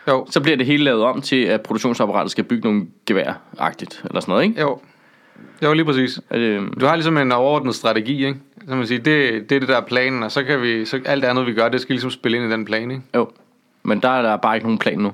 Jo, 0.07 0.27
Så 0.29 0.41
bliver 0.41 0.57
det 0.57 0.65
hele 0.65 0.83
lavet 0.83 1.03
om 1.03 1.21
til, 1.21 1.43
at 1.43 1.61
produktionsapparatet 1.61 2.31
skal 2.31 2.43
bygge 2.43 2.67
nogle 2.69 2.85
gevær-agtigt, 3.11 4.01
eller 4.05 4.19
sådan 4.19 4.31
noget, 4.31 4.43
ikke? 4.43 4.61
jo. 4.61 4.79
Jo, 5.63 5.73
lige 5.73 5.85
præcis. 5.85 6.19
Er 6.29 6.37
det, 6.37 6.61
Du 6.81 6.85
har 6.85 6.95
ligesom 6.95 7.17
en 7.17 7.31
overordnet 7.31 7.75
strategi, 7.75 8.25
ikke? 8.25 8.39
Så 8.69 8.75
man 8.75 8.87
siger, 8.87 9.01
det, 9.01 9.49
det 9.49 9.55
er 9.55 9.59
det 9.59 9.69
der 9.69 9.77
er 9.77 9.81
planen, 9.81 10.23
og 10.23 10.31
så 10.31 10.43
kan 10.43 10.61
vi, 10.61 10.85
så 10.85 10.99
alt 11.05 11.25
andet 11.25 11.45
vi 11.45 11.53
gør, 11.53 11.69
det 11.69 11.81
skal 11.81 11.93
ligesom 11.93 12.09
spille 12.11 12.37
ind 12.37 12.47
i 12.47 12.51
den 12.51 12.65
plan, 12.65 12.91
ikke? 12.91 13.03
Jo, 13.15 13.29
men 13.87 14.01
der 14.01 14.09
er 14.09 14.21
der 14.21 14.37
bare 14.37 14.55
ikke 14.55 14.65
nogen 14.67 14.79
plan 14.79 14.99
nu. 14.99 15.11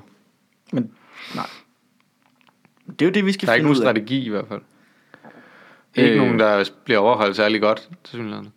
Men, 0.72 0.90
nej. 1.34 1.46
Det 2.86 3.02
er 3.02 3.06
jo 3.06 3.12
det, 3.12 3.26
vi 3.26 3.32
skal 3.32 3.46
Der 3.46 3.52
er 3.52 3.56
ikke 3.56 3.64
finde 3.66 3.74
nogen 3.80 3.82
ud 3.82 3.86
af. 3.86 3.94
strategi 3.94 4.26
i 4.26 4.28
hvert 4.28 4.44
fald. 4.48 4.60
Ikke 5.94 6.10
Øh. 6.10 6.16
nogen, 6.16 6.38
der 6.38 6.64
bliver 6.84 6.98
overholdt 6.98 7.36
særlig 7.36 7.60
godt, 7.60 7.78
til 8.04 8.16
synligheden. 8.16 8.48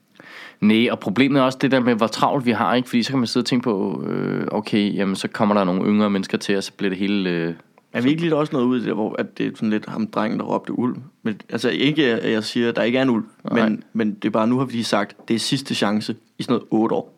Nej, 0.62 0.88
og 0.92 1.00
problemet 1.00 1.40
er 1.40 1.44
også 1.44 1.58
det 1.62 1.72
der 1.72 1.80
med, 1.80 1.96
hvor 1.96 2.08
travlt 2.08 2.46
vi 2.46 2.52
har, 2.52 2.74
ikke? 2.76 2.90
Fordi 2.90 3.04
så 3.04 3.10
kan 3.10 3.20
man 3.20 3.28
sidde 3.28 3.42
og 3.44 3.46
tænke 3.46 3.64
på, 3.64 4.04
øh, 4.08 4.48
okay, 4.52 4.94
jamen 4.96 5.16
så 5.16 5.28
kommer 5.28 5.56
der 5.56 5.64
nogle 5.64 5.86
yngre 5.86 6.10
mennesker 6.10 6.38
til, 6.38 6.58
og 6.58 6.64
så 6.64 6.72
bliver 6.74 6.90
det 6.90 6.98
hele... 7.00 7.30
Øh, 7.30 7.54
Er 7.94 8.02
vi 8.02 8.10
ikke 8.10 8.22
lidt 8.22 8.34
også 8.34 8.54
noget 8.54 8.66
ud 8.66 8.82
i 8.82 8.86
det, 8.86 8.94
hvor 8.94 9.16
at 9.20 9.38
det 9.38 9.46
er 9.48 9.52
sådan 9.56 9.70
lidt 9.70 9.86
ham 9.86 10.08
drengen, 10.08 10.40
der 10.40 10.46
råbte 10.46 10.80
ulv? 10.80 10.96
Men, 11.24 11.42
altså 11.50 11.70
ikke, 11.70 12.06
at 12.06 12.32
jeg 12.32 12.44
siger, 12.44 12.70
at 12.70 12.76
der 12.76 12.84
ikke 12.84 12.98
er 12.98 13.02
en 13.02 13.10
ulv, 13.10 13.24
Nej. 13.52 13.70
men, 13.70 13.84
men 13.94 14.14
det 14.14 14.26
er 14.26 14.30
bare, 14.30 14.48
nu 14.48 14.58
har 14.58 14.66
vi 14.66 14.72
lige 14.72 14.84
sagt, 14.84 15.28
det 15.28 15.34
er 15.36 15.40
sidste 15.40 15.76
chance 15.76 16.16
i 16.38 16.44
sådan 16.44 16.54
noget 16.54 16.68
otte 16.72 16.96
år. 16.96 17.17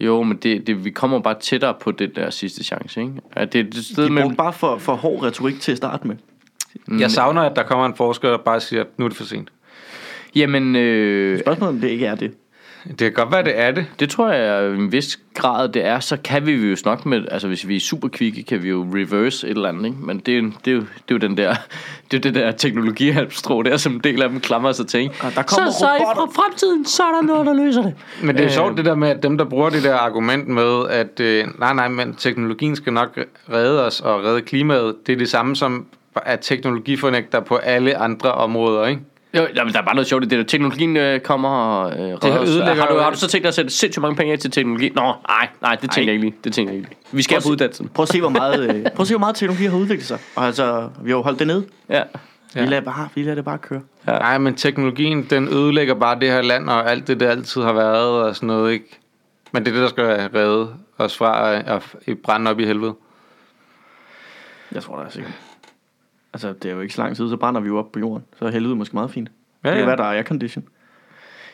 Jo, 0.00 0.22
men 0.22 0.36
det, 0.36 0.66
det, 0.66 0.84
vi 0.84 0.90
kommer 0.90 1.18
bare 1.18 1.36
tættere 1.40 1.74
på 1.80 1.90
det 1.90 2.16
der 2.16 2.30
sidste 2.30 2.64
chance, 2.64 3.00
ikke? 3.00 3.12
At 3.32 3.52
det 3.52 3.60
er 3.60 3.64
et 3.64 3.84
sted 3.84 4.04
De 4.04 4.12
med... 4.12 4.22
brugte 4.22 4.36
bare 4.36 4.52
for, 4.52 4.78
for 4.78 4.94
hård 4.94 5.22
retorik 5.22 5.60
til 5.60 5.72
at 5.72 5.78
starte 5.78 6.06
med. 6.06 6.16
Mm. 6.86 7.00
Jeg 7.00 7.10
savner, 7.10 7.42
at 7.42 7.56
der 7.56 7.62
kommer 7.62 7.86
en 7.86 7.94
forsker, 7.94 8.30
der 8.30 8.38
bare 8.38 8.60
siger, 8.60 8.80
at 8.80 8.86
nu 8.98 9.04
er 9.04 9.08
det 9.08 9.16
for 9.16 9.24
sent. 9.24 9.48
Jamen, 10.34 10.76
øh, 10.76 11.40
Spørgsmålet 11.40 11.74
om 11.74 11.80
det 11.80 11.88
ikke 11.88 12.06
er 12.06 12.14
det. 12.14 12.34
Det 12.88 12.98
kan 12.98 13.12
godt 13.12 13.32
være, 13.32 13.44
det 13.44 13.58
er 13.60 13.70
det. 13.70 13.86
det 14.00 14.10
tror 14.10 14.30
jeg 14.32 14.70
i 14.70 14.74
en 14.74 14.92
vis 14.92 15.18
grad, 15.34 15.68
det 15.68 15.84
er. 15.86 16.00
Så 16.00 16.16
kan 16.24 16.46
vi 16.46 16.52
jo 16.52 16.76
snakke 16.76 17.08
med... 17.08 17.24
Altså, 17.30 17.48
hvis 17.48 17.68
vi 17.68 17.76
er 17.76 17.80
super 17.80 18.08
kvikke, 18.08 18.42
kan 18.42 18.62
vi 18.62 18.68
jo 18.68 18.86
reverse 18.94 19.46
et 19.46 19.50
eller 19.50 19.68
andet, 19.68 19.84
ikke? 19.84 19.96
Men 20.00 20.18
det 20.18 20.34
er, 20.34 20.38
jo- 20.38 20.52
det 20.64 20.70
er, 20.70 20.74
jo, 20.74 20.80
det 20.80 20.86
er 21.08 21.12
jo 21.14 21.16
den 21.18 21.36
der... 21.36 21.54
Det 22.10 22.16
er 22.16 22.20
det 22.20 22.34
der 22.34 22.52
teknologihalmstrå 22.52 23.62
der, 23.62 23.76
som 23.76 23.92
en 23.92 24.00
del 24.00 24.22
af 24.22 24.28
dem 24.28 24.40
klamrer 24.40 24.72
sig 24.72 24.86
til, 24.86 25.00
ikke? 25.00 25.14
Og 25.22 25.32
der 25.34 25.42
kommer 25.42 25.70
så, 25.70 25.78
så 25.78 25.86
i 25.86 25.98
fra 26.14 26.24
fremtiden, 26.42 26.84
så 26.86 27.02
er 27.02 27.12
der 27.12 27.22
noget, 27.22 27.46
der 27.46 27.54
løser 27.54 27.82
det. 27.82 27.94
Men 28.22 28.34
det 28.36 28.40
er 28.42 28.46
Øh. 28.46 28.52
sjovt 28.52 28.76
det 28.76 28.84
der 28.84 28.94
med, 28.94 29.08
at 29.08 29.22
dem, 29.22 29.38
der 29.38 29.44
bruger 29.44 29.70
det 29.70 29.82
der 29.82 29.94
argument 29.94 30.48
med, 30.48 30.88
at 30.90 31.20
øh, 31.20 31.44
nej, 31.58 31.74
nej, 31.74 31.88
men 31.88 32.14
teknologien 32.14 32.76
skal 32.76 32.92
nok 32.92 33.18
redde 33.52 33.86
os 33.86 34.00
og 34.00 34.24
redde 34.24 34.40
klimaet, 34.40 34.94
det 35.06 35.12
er 35.12 35.16
det 35.16 35.28
samme 35.28 35.56
som 35.56 35.86
at 36.16 36.38
teknologifornægter 36.42 37.40
på 37.40 37.56
alle 37.56 37.96
andre 37.96 38.32
områder, 38.32 38.86
ikke? 38.86 39.00
Jo, 39.36 39.46
jamen, 39.56 39.72
der 39.72 39.80
er 39.80 39.84
bare 39.84 39.94
noget 39.94 40.08
sjovt 40.08 40.24
i 40.24 40.28
det 40.28 40.38
der. 40.38 40.44
Teknologien 40.44 40.96
øh, 40.96 41.20
kommer 41.20 41.48
og 41.48 41.92
øh, 41.92 41.98
redder 41.98 42.38
os. 42.38 42.48
ødelægger 42.48 42.74
Har 42.82 42.88
du, 42.88 42.98
har 42.98 43.10
du 43.10 43.16
så 43.16 43.28
tænkt 43.28 43.42
dig 43.42 43.48
at 43.48 43.54
sætte 43.54 43.70
sindssygt 43.70 44.02
mange 44.02 44.16
penge 44.16 44.32
af 44.32 44.38
til 44.38 44.50
teknologi? 44.50 44.88
Nå, 44.88 45.14
nej, 45.28 45.48
nej, 45.62 45.74
det 45.74 45.90
tænker 45.90 45.98
Ej. 45.98 46.06
jeg 46.06 46.12
ikke 46.12 46.24
lige. 46.24 46.34
Det 46.44 46.52
tænker 46.52 46.72
jeg 46.72 46.78
ikke 46.78 46.88
lige. 46.88 46.98
Vi 47.12 47.22
skal 47.22 47.34
Prøv 47.34 47.42
på 47.42 47.48
uddannelsen. 47.48 47.88
Prøv 47.88 48.02
at 48.02 48.08
se, 48.08 48.20
hvor 48.20 48.28
meget, 48.28 48.60
øh, 48.60 48.82
prøv 48.94 49.02
at 49.02 49.06
se, 49.06 49.14
hvor 49.14 49.18
meget 49.18 49.36
teknologi 49.36 49.64
har 49.64 49.76
udviklet 49.76 50.06
sig. 50.06 50.18
Og 50.36 50.46
altså, 50.46 50.88
vi 51.02 51.10
har 51.10 51.16
jo 51.16 51.22
holdt 51.22 51.38
det 51.38 51.46
nede. 51.46 51.66
Ja. 51.88 52.02
Vi, 52.54 52.60
lader 52.60 52.80
bare, 52.82 53.08
vi 53.14 53.22
lader 53.22 53.34
det 53.34 53.44
bare 53.44 53.58
køre. 53.58 53.80
Ja. 54.06 54.18
Nej, 54.18 54.38
men 54.38 54.54
teknologien, 54.54 55.22
den 55.30 55.48
ødelægger 55.48 55.94
bare 55.94 56.20
det 56.20 56.30
her 56.30 56.42
land, 56.42 56.70
og 56.70 56.90
alt 56.90 57.06
det, 57.08 57.20
der 57.20 57.30
altid 57.30 57.62
har 57.62 57.72
været, 57.72 58.22
og 58.22 58.36
sådan 58.36 58.46
noget, 58.46 58.72
ikke? 58.72 58.98
Men 59.52 59.64
det 59.64 59.70
er 59.70 59.74
det, 59.74 59.82
der 59.82 59.88
skal 59.88 60.30
redde 60.34 60.68
os 60.98 61.16
fra 61.16 61.54
at, 61.54 61.82
at 62.06 62.18
brænde 62.24 62.50
op 62.50 62.60
i 62.60 62.64
helvede. 62.64 62.94
Jeg 64.72 64.82
tror, 64.82 64.96
der 64.96 65.04
er 65.04 65.10
sikkert. 65.10 65.32
Altså, 66.36 66.52
det 66.52 66.70
er 66.70 66.74
jo 66.74 66.80
ikke 66.80 66.94
så 66.94 67.02
lang 67.02 67.16
tid, 67.16 67.28
så 67.28 67.36
brænder 67.36 67.60
vi 67.60 67.68
jo 67.68 67.78
op 67.78 67.92
på 67.92 67.98
jorden. 67.98 68.24
Så 68.38 68.44
er 68.44 68.50
helvede 68.50 68.76
måske 68.76 68.96
meget 68.96 69.10
fint. 69.10 69.30
Ja, 69.64 69.68
Ja, 69.68 69.74
det 69.74 69.80
kan 69.80 69.86
være, 69.86 69.96
der 69.96 70.04
er 70.04 70.16
aircondition. 70.16 70.68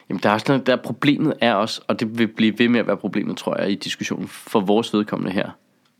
Jamen, 0.09 0.21
der 0.23 0.29
er 0.29 0.33
også 0.33 0.47
noget, 0.49 0.67
der 0.67 0.77
problemet 0.77 1.35
er 1.41 1.55
også, 1.55 1.83
og 1.89 2.01
det 2.01 2.19
vil 2.19 2.27
blive 2.27 2.59
ved 2.59 2.69
med 2.69 2.81
at 2.81 2.87
være 2.87 2.97
problemet, 2.97 3.37
tror 3.37 3.61
jeg, 3.61 3.71
i 3.71 3.75
diskussionen 3.75 4.29
for 4.29 4.61
vores 4.61 4.95
vedkommende 4.95 5.33
her. 5.33 5.51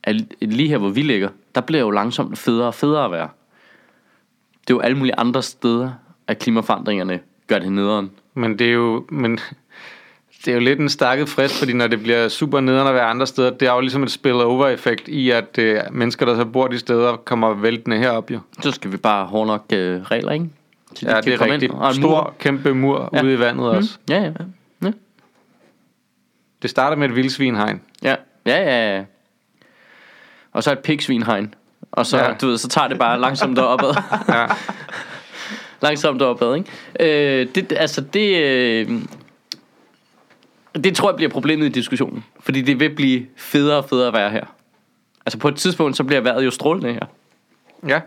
At 0.03 0.17
lige 0.41 0.69
her, 0.69 0.79
hvor 0.79 0.89
vi 0.89 1.03
ligger, 1.03 1.29
der 1.55 1.61
bliver 1.61 1.81
jo 1.81 1.91
langsomt 1.91 2.39
federe 2.39 2.67
og 2.67 2.75
federe 2.75 3.05
at 3.05 3.11
være. 3.11 3.29
Det 4.61 4.71
er 4.71 4.75
jo 4.75 4.81
alle 4.81 4.97
mulige 4.97 5.15
andre 5.15 5.43
steder, 5.43 5.93
at 6.27 6.39
klimaforandringerne 6.39 7.21
gør 7.47 7.59
det 7.59 7.73
nederen. 7.73 8.11
Men 8.35 8.59
det 8.59 8.67
er 8.67 8.73
jo, 8.73 9.07
men 9.11 9.39
det 10.45 10.51
er 10.51 10.55
jo 10.55 10.61
lidt 10.61 10.79
en 10.81 10.89
stakket 10.89 11.29
frist, 11.29 11.59
fordi 11.59 11.73
når 11.73 11.87
det 11.87 12.03
bliver 12.03 12.29
super 12.29 12.61
nederen 12.61 12.89
at 12.89 12.95
være 12.95 13.05
andre 13.05 13.27
steder, 13.27 13.51
det 13.51 13.69
er 13.69 13.73
jo 13.73 13.81
ligesom 13.81 14.03
et 14.03 14.11
spillover-effekt 14.11 15.09
i, 15.09 15.31
at 15.31 15.59
øh, 15.59 15.81
mennesker, 15.91 16.27
der 16.27 16.37
så 16.37 16.45
bor 16.45 16.67
de 16.69 16.79
steder, 16.79 17.17
kommer 17.17 17.55
væltende 17.55 17.99
herop 17.99 18.31
jo. 18.31 18.39
Så 18.63 18.71
skal 18.71 18.93
vi 18.93 18.97
bare 18.97 19.27
hårde 19.27 19.47
nok 19.47 19.65
øh, 19.73 20.03
regler, 20.03 20.33
ikke? 20.33 20.47
Så 20.95 21.07
de 21.07 21.15
Ja, 21.15 21.21
det 21.21 21.33
er 21.35 21.41
rigtigt. 21.41 21.73
og 21.73 21.89
en 21.89 21.95
Stor, 21.95 22.09
mur. 22.09 22.35
kæmpe 22.39 22.75
mur 22.75 23.11
Ja. 23.13 23.23
ude 23.23 23.33
i 23.35 23.39
vandet 23.39 23.57
mm. 23.57 23.77
også. 23.77 23.99
Ja, 24.11 24.23
ja. 24.23 24.31
ja. 24.85 24.91
Det 26.63 26.71
starter 26.71 26.97
med 26.97 27.09
et 27.09 27.17
vildsvinhegn. 27.17 27.81
Ja, 28.03 28.17
ja, 28.47 28.63
ja, 28.63 28.97
ja. 28.97 29.05
Og 30.53 30.63
så 30.63 30.73
et 30.73 30.79
pigsvinhegn. 30.79 31.55
Og 31.93 32.07
så, 32.07 32.19
ja. 32.19 32.33
Du 32.41 32.47
ved, 32.47 32.59
så 32.59 32.69
tager 32.69 32.89
det 32.89 32.99
bare 32.99 33.21
langsomt 33.21 33.59
opad. 33.59 33.95
Ja. 34.29 34.47
langsomt 35.83 36.23
opad, 36.23 36.55
ikke? 36.55 37.41
Øh, 37.41 37.47
det, 37.55 37.73
altså, 37.77 38.01
det... 38.01 38.37
Øh, 38.43 38.91
det 40.75 40.97
tror 40.97 41.11
jeg 41.11 41.17
bliver 41.17 41.31
problemet 41.31 41.67
i 41.67 41.69
diskussionen. 41.69 42.25
Fordi 42.41 42.61
det 42.61 42.81
vil 42.81 42.95
blive 42.95 43.27
federe 43.37 43.77
og 43.77 43.85
federe 43.89 44.07
at 44.07 44.15
være 44.15 44.31
her. 44.31 44.45
Altså 45.27 45.39
på 45.39 45.49
et 45.49 45.57
tidspunkt, 45.57 45.97
så 45.97 46.05
bliver 46.05 46.21
vejret 46.21 46.45
jo 46.45 46.51
strålende 46.51 46.93
her. 46.93 47.07
ja. 47.89 48.01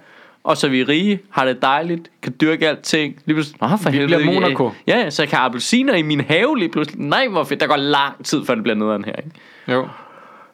Og 0.43 0.57
så 0.57 0.67
er 0.67 0.71
vi 0.71 0.83
rige, 0.83 1.19
har 1.29 1.45
det 1.45 1.61
dejligt, 1.61 2.11
kan 2.21 2.35
dyrke 2.41 2.67
alting. 2.69 3.15
Lige 3.25 3.35
pludselig, 3.35 3.61
Nå, 3.61 3.67
for 3.67 3.89
Vi 3.89 3.97
helvede, 3.97 4.23
bliver 4.23 4.33
Monaco. 4.33 4.71
Ja, 4.87 4.97
ja, 4.97 5.09
så 5.09 5.21
jeg 5.21 5.29
kan 5.29 5.37
have 5.37 5.45
appelsiner 5.45 5.93
i 5.93 6.01
min 6.01 6.21
have 6.21 6.57
lige 6.57 6.69
pludselig. 6.69 7.01
Nej, 7.01 7.27
hvor 7.27 7.43
fedt. 7.43 7.59
Der 7.59 7.67
går 7.67 7.75
lang 7.75 8.25
tid, 8.25 8.45
før 8.45 8.55
det 8.55 8.63
bliver 8.63 8.75
nederen 8.75 9.05
her, 9.05 9.13
ikke? 9.13 9.29
Jo. 9.67 9.87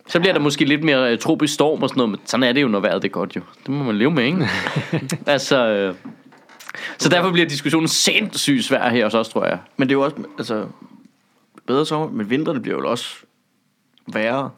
Så 0.07 0.19
bliver 0.19 0.33
der 0.33 0.39
måske 0.39 0.65
lidt 0.65 0.83
mere 0.83 1.11
øh, 1.11 1.19
tropisk 1.19 1.53
storm 1.53 1.83
og 1.83 1.89
sådan 1.89 1.99
noget, 1.99 2.09
men 2.09 2.19
sådan 2.25 2.43
er 2.43 2.53
det 2.53 2.61
jo, 2.61 2.67
når 2.67 2.79
vejret 2.79 3.01
det 3.01 3.07
er 3.07 3.11
godt 3.11 3.35
jo. 3.35 3.41
Det 3.65 3.69
må 3.69 3.83
man 3.83 3.97
leve 3.97 4.11
med, 4.11 4.23
ikke? 4.23 4.47
altså, 5.25 5.67
øh, 5.67 5.95
så 6.97 7.09
derfor 7.09 7.31
bliver 7.31 7.47
diskussionen 7.47 7.87
sindssygt 7.87 8.65
svær 8.65 8.89
her 8.89 9.05
os, 9.05 9.29
tror 9.29 9.45
jeg. 9.45 9.57
Men 9.77 9.89
det 9.89 9.95
er 9.95 9.97
jo 9.97 10.03
også, 10.03 10.15
altså, 10.37 10.65
bedre 11.67 11.85
sommer, 11.85 12.09
men 12.09 12.29
vinterne 12.29 12.59
bliver 12.59 12.77
jo 12.77 12.89
også 12.89 13.15
værre. 14.13 14.49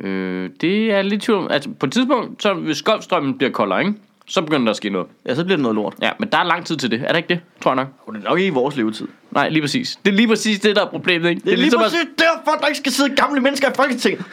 Øh, 0.00 0.50
det 0.60 0.92
er 0.92 1.02
lidt 1.02 1.22
tvivl 1.22 1.38
om. 1.38 1.50
Altså, 1.50 1.70
på 1.80 1.86
et 1.86 1.92
tidspunkt, 1.92 2.42
så 2.42 2.54
hvis 2.54 2.82
Golfstrømmen 2.82 3.38
bliver 3.38 3.50
koldere, 3.50 3.80
ikke? 3.80 3.94
Så 4.26 4.42
begynder 4.42 4.64
der 4.64 4.70
at 4.70 4.76
ske 4.76 4.90
noget. 4.90 5.06
Ja, 5.26 5.34
så 5.34 5.44
bliver 5.44 5.56
det 5.56 5.62
noget 5.62 5.74
lort. 5.74 5.94
Ja, 6.02 6.10
men 6.18 6.28
der 6.32 6.38
er 6.38 6.44
lang 6.44 6.66
tid 6.66 6.76
til 6.76 6.90
det. 6.90 7.02
Er 7.02 7.08
der 7.08 7.16
ikke 7.16 7.28
det? 7.28 7.40
Tror 7.60 7.70
jeg 7.70 7.76
nok. 7.76 7.88
Og 8.06 8.14
det 8.14 8.24
er 8.24 8.28
nok 8.28 8.38
ikke 8.38 8.48
i 8.48 8.54
vores 8.54 8.76
levetid. 8.76 9.08
Nej, 9.30 9.48
lige 9.48 9.62
præcis. 9.62 9.98
Det 10.04 10.12
er 10.12 10.16
lige 10.16 10.28
præcis 10.28 10.60
det, 10.60 10.76
der 10.76 10.84
er 10.84 10.90
problemet, 10.90 11.30
ikke? 11.30 11.40
Det 11.40 11.46
er 11.46 11.50
lige 11.50 11.62
ligesom 11.62 11.80
præcis 11.80 12.06
derfor, 12.18 12.58
der 12.60 12.66
ikke 12.66 12.78
skal 12.78 12.92
sidde 12.92 13.16
gamle 13.16 13.40
mennesker 13.40 13.70
i 13.70 13.72
Folketinget. 13.76 14.20
At, 14.20 14.26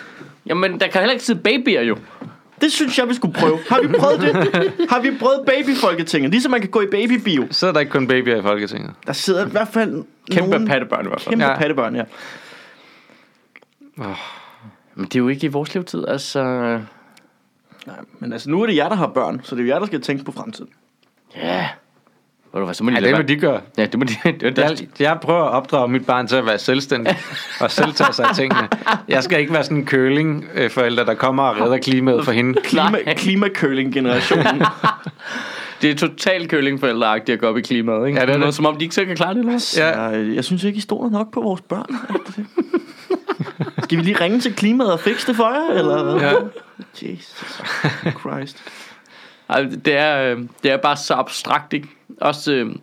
jamen, 0.45 0.79
der 0.79 0.87
kan 0.87 1.01
heller 1.01 1.13
ikke 1.13 1.25
sidde 1.25 1.39
babyer 1.39 1.81
jo. 1.81 1.97
Det 2.63 2.71
synes 2.71 2.99
jeg, 2.99 3.09
vi 3.09 3.13
skulle 3.13 3.33
prøve. 3.33 3.59
Har 3.69 3.81
vi 3.81 3.87
prøvet 3.87 4.21
det? 4.21 4.33
Har 4.91 5.01
vi 5.01 5.11
prøvet 5.19 5.45
babyfolketinget? 5.45 6.31
Ligesom 6.31 6.51
man 6.51 6.61
kan 6.61 6.69
gå 6.69 6.81
i 6.81 6.85
babybio. 6.85 7.47
Så 7.51 7.67
er 7.67 7.71
der 7.71 7.79
ikke 7.79 7.91
kun 7.91 8.07
babyer 8.07 8.35
i 8.39 8.41
Folketinget. 8.41 8.91
Der 9.07 9.13
sidder 9.13 9.47
i 9.47 9.49
hvert 9.49 9.67
fald 9.67 10.03
Kæmpe 10.31 10.49
nogle 10.49 10.67
pattebørn 10.67 11.05
i 11.05 11.07
hvert 11.07 11.21
fald. 11.21 11.31
kæmpe 11.31 11.45
Ja. 11.45 11.57
pattebørn, 11.57 11.95
ja. 11.95 12.03
Men 14.95 15.05
det 15.05 15.15
er 15.15 15.19
jo 15.19 15.27
ikke 15.27 15.45
i 15.45 15.49
vores 15.49 15.73
levetid, 15.75 16.05
altså... 16.07 16.43
Nej, 17.87 17.95
men 18.19 18.33
altså, 18.33 18.49
nu 18.49 18.61
er 18.61 18.65
det 18.67 18.75
jer, 18.75 18.89
der 18.89 18.95
har 18.95 19.07
børn, 19.07 19.41
så 19.43 19.55
det 19.55 19.61
er 19.61 19.65
jer, 19.67 19.79
der 19.79 19.85
skal 19.85 20.01
tænke 20.01 20.23
på 20.23 20.31
fremtiden. 20.31 20.69
Ja. 21.35 21.69
Ved 22.53 22.59
du 22.59 22.65
hvad, 22.65 22.73
så 22.73 22.83
må 22.83 22.89
de 22.89 22.95
Ja, 22.95 23.01
det 23.01 23.15
må 23.15 23.21
de 23.21 23.35
gøre. 23.35 23.61
Ja, 23.77 23.85
det 23.85 23.99
må 23.99 24.05
de... 24.05 24.13
Det, 24.31 24.41
det, 24.41 24.57
Jeg, 24.57 24.77
jeg 24.99 25.17
prøver 25.21 25.43
at 25.43 25.49
opdrage 25.51 25.87
mit 25.87 26.05
barn 26.05 26.27
til 26.27 26.35
at 26.35 26.45
være 26.45 26.59
selvstændig 26.59 27.17
og 27.61 27.71
selv 27.71 27.93
tage 27.93 28.13
sig 28.13 28.25
af 28.25 28.35
tingene. 28.35 28.67
Jeg 29.07 29.23
skal 29.23 29.39
ikke 29.39 29.53
være 29.53 29.63
sådan 29.63 29.77
en 29.77 29.85
køling 29.85 30.45
øh, 30.55 30.69
forælder, 30.69 31.03
der 31.05 31.13
kommer 31.13 31.43
og 31.43 31.61
redder 31.61 31.77
klimaet 31.77 32.25
for 32.25 32.31
hende. 32.31 32.61
Klima, 32.69 32.97
klimakøling-generationen. 33.17 34.63
det 35.81 35.91
er 35.91 35.95
totalt 35.95 36.49
kølingforældreagtigt 36.49 37.33
at 37.33 37.39
gå 37.39 37.47
op 37.47 37.57
i 37.57 37.61
klimaet, 37.61 38.07
ikke? 38.07 38.19
Ja, 38.19 38.25
det 38.25 38.33
er 38.33 38.37
Noget, 38.37 38.47
det. 38.51 38.55
som 38.55 38.65
om 38.65 38.77
de 38.77 38.83
ikke 38.83 38.95
selv 38.95 39.07
kan 39.07 39.15
klare 39.15 39.33
det, 39.33 39.39
eller 39.39 39.51
hvad? 39.51 39.61
Ja. 39.77 40.09
ja. 40.09 40.35
jeg 40.35 40.43
synes 40.43 40.63
ikke, 40.63 40.77
I 40.77 40.81
stoler 40.81 41.09
nok 41.09 41.33
på 41.33 41.41
vores 41.41 41.61
børn. 41.61 41.95
Skal 43.83 43.97
vi 43.97 44.03
lige 44.03 44.21
ringe 44.21 44.39
til 44.39 44.53
klimaet 44.55 44.93
og 44.93 44.99
fikse 44.99 45.27
det 45.27 45.35
for 45.35 45.49
jer, 45.53 45.79
eller 45.79 46.03
hvad? 46.03 46.21
Ja. 46.21 46.33
Jesus 47.11 47.61
Christ. 48.19 48.63
Ej, 49.49 49.61
det 49.85 49.93
er, 49.97 50.31
øh, 50.35 50.43
det 50.63 50.71
er 50.71 50.77
bare 50.77 50.97
så 50.97 51.13
abstrakt, 51.13 51.73
ikke? 51.73 51.87
Også, 52.21 52.53
øh, 52.53 52.75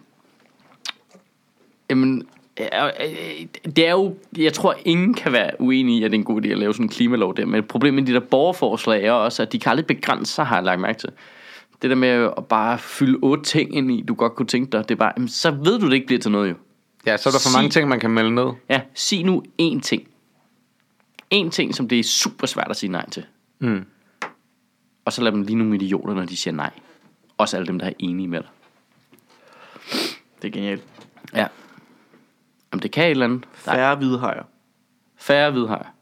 jamen, 1.91 2.23
ja, 2.59 2.87
øh, 2.87 3.47
det 3.77 3.87
er 3.87 3.91
jo, 3.91 4.17
jeg 4.39 4.53
tror, 4.53 4.75
ingen 4.85 5.15
kan 5.15 5.33
være 5.33 5.51
uenig 5.59 5.99
i, 5.99 6.05
at 6.05 6.11
det 6.11 6.17
er 6.17 6.21
en 6.21 6.25
god 6.25 6.43
idé 6.45 6.49
at 6.49 6.59
lave 6.59 6.73
sådan 6.73 6.87
en 6.87 6.91
klimalov 6.91 7.37
der. 7.37 7.47
Men 7.47 7.63
problemet 7.65 8.03
med 8.03 8.07
de 8.15 8.21
der 8.21 8.27
borgerforslag 8.27 9.05
er 9.05 9.13
også, 9.13 9.43
at 9.43 9.53
de 9.53 9.59
kan 9.59 9.71
aldrig 9.71 9.87
begrænse 9.87 10.33
sig, 10.35 10.47
har 10.47 10.57
jeg 10.57 10.65
lagt 10.65 10.81
mærke 10.81 10.99
til. 10.99 11.09
Det 11.83 11.91
der 11.91 11.97
med 11.97 12.09
at 12.37 12.47
bare 12.47 12.79
fylde 12.79 13.19
otte 13.23 13.45
ting 13.45 13.77
ind 13.77 13.91
i, 13.93 14.05
du 14.09 14.15
godt 14.15 14.35
kunne 14.35 14.47
tænke 14.47 14.73
dig, 14.73 14.89
det 14.89 14.95
er 14.95 14.99
bare, 14.99 15.13
jamen, 15.17 15.29
så 15.29 15.51
ved 15.51 15.79
du, 15.79 15.87
det 15.87 15.95
ikke 15.95 16.07
bliver 16.07 16.21
til 16.21 16.31
noget 16.31 16.49
jo. 16.51 16.55
ja, 17.07 17.17
så 17.17 17.29
er 17.29 17.31
der 17.33 17.39
for 17.39 17.59
mange 17.59 17.71
Sig- 17.73 17.81
ting, 17.81 17.89
man 17.89 18.01
kan 18.01 18.11
melde 18.11 18.35
ned. 18.35 18.47
Ja, 18.69 18.81
sig 18.95 19.25
nu 19.25 19.43
én 19.63 19.81
ting. 19.81 20.09
En 21.31 21.51
ting, 21.51 21.75
som 21.75 21.89
det 21.89 21.99
er 21.99 22.03
super 22.05 22.47
svært 22.47 22.67
at 22.71 22.77
sige 22.77 22.91
nej 22.93 23.11
til. 23.11 23.25
Mm. 23.59 23.85
Og 25.11 25.15
så 25.15 25.23
lad 25.23 25.33
dem 25.33 25.43
lige 25.43 25.57
nogle 25.57 25.75
idioter, 25.75 26.15
når 26.15 26.25
de 26.25 26.37
siger 26.37 26.55
nej. 26.55 26.71
Også 27.39 27.57
alle 27.57 27.67
dem, 27.67 27.79
der 27.79 27.87
er 27.87 27.93
enige 27.99 28.29
med 28.29 28.39
dig. 28.39 28.49
Det 30.43 30.49
er 30.49 30.53
genialt. 30.53 30.83
Ja. 31.35 31.47
Om 32.73 32.81
det 32.81 32.91
kan 32.91 33.05
et 33.05 33.11
eller 33.11 33.25
andet. 33.25 33.45
Der 33.65 33.71
er 33.73 33.75
Færre 33.77 33.97
hvide 33.97 34.19
hajer. 34.19 34.43
færre 35.19 35.51
hvidhajer. 35.51 35.95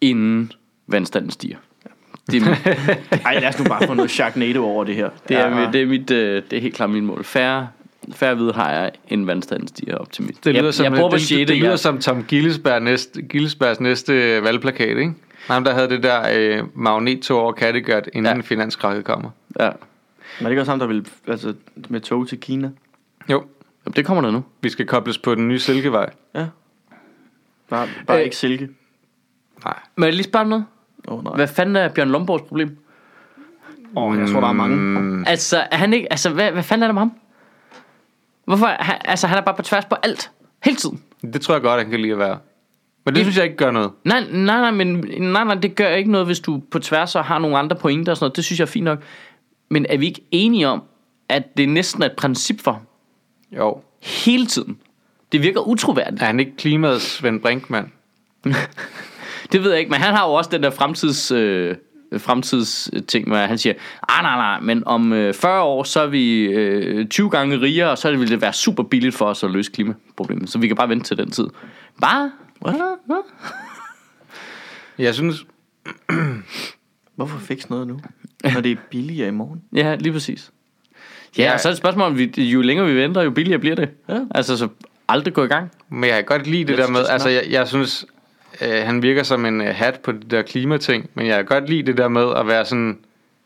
Inden 0.00 0.52
vandstanden 0.86 1.30
stiger. 1.30 1.56
Det 2.30 2.42
er, 2.42 2.48
mit, 2.50 3.22
Ej, 3.24 3.38
lad 3.40 3.48
os 3.48 3.58
nu 3.58 3.64
bare 3.64 3.86
få 3.86 3.94
noget 3.94 4.10
Sharknado 4.10 4.64
over 4.64 4.84
det 4.84 4.94
her. 4.94 5.10
det 5.28 5.36
er, 5.36 5.60
mit, 5.60 5.72
det 5.72 5.82
er, 5.82 5.86
mit, 5.86 6.10
øh, 6.10 6.42
det 6.50 6.56
er 6.56 6.60
helt 6.60 6.74
klart 6.74 6.90
mit 6.90 7.04
mål. 7.04 7.24
Færre, 7.24 7.68
færre 8.12 8.34
hvidhajer, 8.34 8.90
inden 9.08 9.26
vandstanden 9.26 9.68
stiger 9.68 9.96
op 9.96 10.12
til 10.12 10.24
mit. 10.24 10.44
Det 10.44 10.54
lyder, 10.54 10.64
jeg, 10.64 10.74
som, 10.74 10.84
jeg 10.84 10.92
på 10.92 11.08
det, 11.08 11.12
det, 11.12 11.20
6. 11.20 11.48
det 11.48 11.56
lyder 11.56 11.68
jeg, 11.68 11.78
som 11.78 11.98
Tom 12.00 12.24
Gillesberg 12.24 12.82
næste, 12.82 13.22
Gillesbergs 13.22 13.80
næste 13.80 14.42
valgplakat, 14.42 14.96
ikke? 14.98 15.14
Ham, 15.48 15.64
der 15.64 15.74
havde 15.74 15.88
det 15.88 16.02
der 16.02 16.22
øh, 16.34 16.64
magnettog 16.74 17.40
over 17.40 17.52
Kattegat, 17.52 18.10
inden 18.12 18.36
Ja. 18.36 18.42
finanskrakket 18.42 19.04
kommer. 19.04 19.30
ja. 19.60 19.70
Men 20.38 20.44
er 20.46 20.48
det 20.48 20.50
ikke 20.50 20.62
også 20.62 20.72
ham, 20.72 20.78
der 20.78 20.86
vil 20.86 21.08
altså, 21.28 21.54
med 21.88 22.00
tog 22.00 22.28
til 22.28 22.40
Kina? 22.40 22.70
Jo, 23.30 23.44
Jamen, 23.86 23.94
det 23.96 24.06
kommer 24.06 24.22
der 24.22 24.30
nu. 24.30 24.44
vi 24.60 24.68
skal 24.68 24.86
kobles 24.86 25.18
på 25.18 25.34
den 25.34 25.48
nye 25.48 25.58
Silkevej. 25.58 26.10
Ja. 26.34 26.46
Bare, 27.70 27.88
bare 28.06 28.18
Øh. 28.18 28.24
ikke 28.24 28.36
silke. 28.36 28.68
Nej. 29.64 29.78
Men 29.96 30.04
jeg 30.04 30.12
lige 30.12 30.24
spørge 30.24 30.40
om 30.42 30.48
noget. 30.48 30.64
Oh, 31.08 31.24
nej. 31.24 31.34
Hvad 31.34 31.48
fanden 31.48 31.76
er 31.76 31.88
Bjørn 31.88 32.08
Lomborgs 32.08 32.42
problem? 32.42 32.78
Åh, 33.96 34.02
oh, 34.02 34.18
jeg 34.18 34.28
tror, 34.28 34.40
der 34.40 34.48
er 34.48 34.52
mange. 34.52 34.76
Mm, 34.76 35.24
Altså, 35.26 35.66
er 35.70 35.76
han 35.76 35.92
ikke, 35.94 36.12
altså 36.12 36.30
hvad, 36.30 36.52
hvad 36.52 36.62
fanden 36.62 36.82
er 36.82 36.86
der 36.86 36.92
med 36.94 37.00
ham? 37.00 37.12
Hvorfor? 38.44 38.66
Han, 38.66 38.96
altså, 39.04 39.26
han 39.26 39.38
er 39.38 39.42
bare 39.42 39.54
på 39.54 39.62
tværs 39.62 39.84
på 39.84 39.94
alt. 40.02 40.30
Hele 40.64 40.76
tiden. 40.76 41.02
det 41.22 41.40
tror 41.40 41.54
jeg 41.54 41.62
godt, 41.62 41.80
han 41.82 41.90
kan 41.90 42.00
lide 42.00 42.12
at 42.12 42.18
være. 42.18 42.38
Men 43.08 43.14
det 43.14 43.24
synes 43.24 43.36
jeg 43.36 43.44
ikke 43.44 43.56
gør 43.56 43.70
noget. 43.70 43.90
Nej, 44.04 44.20
nej, 44.30 44.60
nej, 44.60 44.70
men 44.70 45.04
nej, 45.18 45.44
nej, 45.44 45.54
det 45.54 45.74
gør 45.74 45.88
ikke 45.88 46.10
noget, 46.10 46.26
hvis 46.26 46.40
du 46.40 46.62
på 46.70 46.78
tværs 46.78 47.14
og 47.16 47.24
har 47.24 47.38
nogle 47.38 47.58
andre 47.58 47.76
pointer 47.76 48.12
og 48.12 48.16
sådan 48.16 48.24
noget. 48.24 48.36
Det 48.36 48.44
synes 48.44 48.58
jeg 48.58 48.64
er 48.64 48.70
fint 48.70 48.84
nok. 48.84 49.02
Men 49.68 49.86
er 49.88 49.98
vi 49.98 50.06
ikke 50.06 50.20
enige 50.30 50.68
om, 50.68 50.82
at 51.28 51.56
det 51.56 51.68
næsten 51.68 52.02
er 52.02 52.06
et 52.06 52.16
princip 52.16 52.60
for? 52.60 52.82
Jo. 53.56 53.80
hele 54.02 54.46
tiden? 54.46 54.78
Det 55.32 55.42
virker 55.42 55.60
utroværdigt. 55.60 56.22
Er 56.22 56.26
han 56.26 56.40
ikke 56.40 56.56
klimaets 56.56 57.04
Svend 57.04 57.40
Brinkmann? 57.40 57.92
Det 59.52 59.62
ved 59.62 59.70
jeg 59.70 59.78
ikke, 59.78 59.90
men 59.90 60.00
han 60.00 60.14
har 60.14 60.26
jo 60.26 60.32
også 60.32 60.50
den 60.50 60.62
der 60.62 60.70
fremtids... 60.70 61.30
Øh, 61.30 61.76
fremtidsting, 62.18 63.26
hvor 63.26 63.36
han 63.36 63.58
siger, 63.58 63.74
ah, 64.08 64.22
nej, 64.22 64.36
nej, 64.36 64.60
men 64.60 64.82
om 64.86 65.12
øh, 65.12 65.34
40 65.34 65.62
år, 65.62 65.82
så 65.82 66.00
er 66.00 66.06
vi 66.06 66.42
øh, 66.42 67.08
20 67.08 67.30
gange 67.30 67.60
rigere, 67.60 67.90
og 67.90 67.98
så 67.98 68.16
vil 68.16 68.30
det 68.30 68.40
være 68.40 68.52
super 68.52 68.82
billigt 68.82 69.14
for 69.14 69.24
os 69.24 69.44
at 69.44 69.50
løse 69.50 69.72
klimaproblemet. 69.72 70.50
Så 70.50 70.58
vi 70.58 70.66
kan 70.66 70.76
bare 70.76 70.88
vente 70.88 71.04
til 71.04 71.16
den 71.16 71.30
tid. 71.30 71.46
Bare? 72.00 72.30
Hvad? 72.60 72.96
Hvad? 73.06 73.22
Jeg 74.98 75.14
synes, 75.14 75.46
Hvorfor 77.16 77.38
fikse 77.38 77.70
noget 77.70 77.86
nu? 77.86 78.00
Når 78.54 78.60
det 78.60 78.72
er 78.72 78.76
billigere 78.90 79.28
i 79.28 79.30
morgen. 79.30 79.62
Ja, 79.72 79.94
lige 79.94 80.12
præcis. 80.12 80.50
Ja, 81.38 81.42
Ja. 81.42 81.52
og 81.54 81.60
så 81.60 81.68
er 81.68 81.70
det 81.70 81.74
et 81.74 81.78
spørgsmål, 81.78 82.06
om 82.06 82.18
vi, 82.18 82.32
jo 82.42 82.60
længere 82.60 82.86
vi 82.86 82.94
venter, 82.96 83.22
jo 83.22 83.30
billigere 83.30 83.58
bliver 83.60 83.76
det. 83.76 83.88
Ja. 84.08 84.20
Altså, 84.34 84.56
så 84.56 84.68
aldrig 85.08 85.34
gå 85.34 85.44
i 85.44 85.46
gang. 85.46 85.70
men 85.88 86.04
jeg 86.04 86.16
kan 86.16 86.24
godt 86.24 86.46
lide 86.46 86.64
det 86.64 86.74
Let's 86.78 86.82
der 86.82 86.88
med, 86.90 87.00
just 87.00 87.10
altså 87.10 87.28
jeg, 87.28 87.44
jeg 87.50 87.68
synes, 87.68 88.06
øh, 88.62 88.82
han 88.84 89.02
virker 89.02 89.22
som 89.22 89.46
en 89.46 89.60
øh, 89.60 89.74
hat 89.74 90.00
på 90.00 90.12
det 90.12 90.30
der 90.30 90.42
klimating, 90.42 91.10
men 91.14 91.26
jeg 91.26 91.36
kan 91.36 91.44
godt 91.46 91.68
lide 91.70 91.82
det 91.82 91.96
der 91.96 92.08
med 92.08 92.32
at 92.36 92.46
være 92.46 92.64
sådan, 92.64 92.98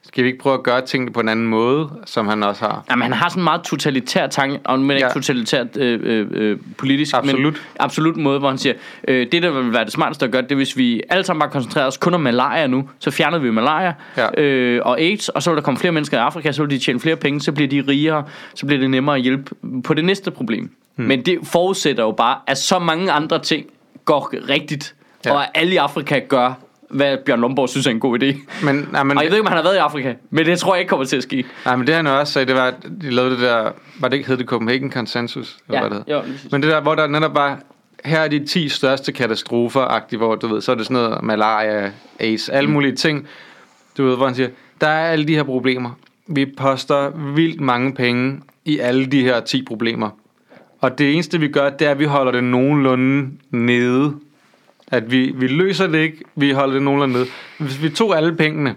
Skal 0.06 0.24
vi 0.24 0.28
ikke 0.28 0.38
prøve 0.42 0.54
at 0.54 0.62
gøre 0.62 0.80
tingene 0.86 1.12
på 1.12 1.20
en 1.20 1.28
anden 1.28 1.46
måde, 1.46 1.90
som 2.06 2.28
han 2.28 2.42
også 2.42 2.64
har? 2.64 2.84
Jamen, 2.90 3.02
han 3.02 3.12
har 3.12 3.28
sådan 3.28 3.40
en 3.40 3.44
meget 3.44 3.62
totalitær 3.62 4.26
tanke, 4.26 4.60
og 4.64 4.78
men 4.80 4.90
ikke 4.96 5.06
Ja. 5.06 5.12
totalitært 5.12 5.76
øh, 5.76 6.00
øh, 6.02 6.26
øh, 6.30 6.58
politisk, 6.78 7.14
Absolut. 7.14 7.52
men 7.54 7.62
absolut 7.80 8.16
måde, 8.16 8.38
hvor 8.38 8.48
han 8.48 8.58
siger, 8.58 8.74
øh, 9.08 9.26
det 9.32 9.42
der 9.42 9.50
vil 9.50 9.72
være 9.72 9.84
det 9.84 9.92
smarteste 9.92 10.24
at 10.24 10.32
gøre, 10.32 10.42
det 10.42 10.52
er, 10.52 10.56
hvis 10.56 10.76
vi 10.76 11.02
alle 11.08 11.24
sammen 11.24 11.40
bare 11.40 11.50
koncentrerer 11.50 11.86
os 11.86 11.96
kun 11.96 12.14
om 12.14 12.20
malaria 12.20 12.66
nu, 12.66 12.88
så 12.98 13.10
fjerner 13.10 13.38
vi 13.38 13.50
malaria 13.50 13.94
Ja. 14.16 14.40
øh, 14.42 14.80
og 14.84 15.00
AIDS, 15.00 15.28
og 15.28 15.42
så 15.42 15.50
vil 15.50 15.56
der 15.56 15.62
komme 15.62 15.78
flere 15.78 15.92
mennesker 15.92 16.16
i 16.18 16.20
Afrika, 16.20 16.52
så 16.52 16.62
vil 16.62 16.70
de 16.70 16.78
tjene 16.78 17.00
flere 17.00 17.16
penge, 17.16 17.40
så 17.40 17.52
bliver 17.52 17.68
de 17.68 17.84
rigere, 17.88 18.24
så 18.54 18.66
bliver 18.66 18.80
det 18.80 18.90
nemmere 18.90 19.16
at 19.16 19.22
hjælpe 19.22 19.54
på 19.84 19.94
det 19.94 20.04
næste 20.04 20.30
problem. 20.30 20.70
Hmm. 20.96 21.06
Men 21.06 21.22
det 21.22 21.38
forudsætter 21.44 22.02
jo 22.04 22.10
bare, 22.12 22.36
at 22.46 22.58
så 22.58 22.78
mange 22.78 23.12
andre 23.12 23.38
ting 23.38 23.66
går 24.04 24.34
rigtigt, 24.48 24.94
Ja. 25.24 25.30
ja. 25.30 25.36
og 25.36 25.42
at 25.44 25.50
alle 25.54 25.72
i 25.74 25.76
Afrika 25.76 26.18
gør, 26.28 26.52
hvad 26.92 27.16
Bjørn 27.26 27.40
Lomborg 27.40 27.68
synes 27.68 27.86
er 27.86 27.90
en 27.90 28.00
god 28.00 28.22
idé. 28.22 28.26
Men, 28.66 28.88
nej, 28.92 29.02
men, 29.02 29.16
Og 29.18 29.24
jeg 29.24 29.30
ved 29.30 29.38
ikke, 29.38 29.46
om 29.48 29.52
han 29.52 29.56
har 29.56 29.62
været 29.62 29.74
i 29.74 29.78
Afrika, 29.78 30.14
men 30.30 30.46
det 30.46 30.58
tror 30.58 30.74
jeg 30.74 30.80
ikke 30.80 30.88
kommer 30.90 31.06
til 31.06 31.16
at 31.16 31.22
ske. 31.22 31.44
nej, 31.64 31.76
men 31.76 31.86
det 31.86 31.94
han 31.94 32.06
også 32.06 32.32
sagde, 32.32 32.46
det 32.46 32.54
var, 32.54 32.66
at 32.66 32.74
de 33.02 33.10
lavede 33.10 33.30
det 33.30 33.40
der, 33.40 33.70
var 34.00 34.08
det 34.08 34.16
ikke 34.16 34.28
hed 34.28 34.36
det 34.36 34.46
Copenhagen 34.46 34.92
Consensus? 34.92 35.56
Eller 35.68 35.80
hvad 35.80 35.90
det 35.90 36.04
hed? 36.06 36.14
jo. 36.14 36.22
Men 36.50 36.62
det 36.62 36.70
der, 36.70 36.80
hvor 36.80 36.94
der 36.94 37.06
netop 37.06 37.34
var, 37.34 37.58
her 38.04 38.20
er 38.20 38.28
de 38.28 38.46
10 38.46 38.68
største 38.68 39.12
katastrofer, 39.12 40.16
hvor 40.16 40.34
du 40.34 40.46
ved, 40.48 40.60
så 40.60 40.72
er 40.72 40.76
det 40.76 40.86
sådan 40.86 41.02
noget 41.02 41.22
malaria, 41.22 41.92
AIDS, 42.20 42.48
alle 42.48 42.66
Mm. 42.68 42.72
mulige 42.72 42.94
ting. 42.96 43.26
Du 43.98 44.04
ved, 44.06 44.16
hvor 44.16 44.26
han 44.26 44.34
siger, 44.34 44.48
der 44.80 44.86
er 44.88 45.10
alle 45.10 45.24
de 45.24 45.34
her 45.34 45.42
problemer. 45.42 45.90
Vi 46.26 46.46
poster 46.58 47.10
vildt 47.34 47.60
mange 47.60 47.94
penge 47.94 48.40
i 48.64 48.78
alle 48.78 49.06
de 49.06 49.22
her 49.22 49.40
10 49.40 49.64
problemer. 49.64 50.10
Og 50.80 50.98
det 50.98 51.14
eneste 51.14 51.40
vi 51.40 51.48
gør, 51.48 51.70
det 51.70 51.86
er, 51.86 51.90
at 51.90 51.98
vi 51.98 52.04
holder 52.04 52.32
det 52.32 52.44
nogenlunde 52.44 53.30
nede. 53.50 54.14
At 54.92 55.10
vi, 55.10 55.32
vi 55.36 55.46
løser 55.46 55.86
det 55.86 55.98
ikke, 55.98 56.24
vi 56.36 56.50
holder 56.50 56.74
det 56.74 56.82
nogenlunde 56.82 57.14
nede. 57.14 57.26
Hvis 57.58 57.82
vi 57.82 57.88
tog 57.90 58.16
alle 58.16 58.36
pengene, 58.36 58.74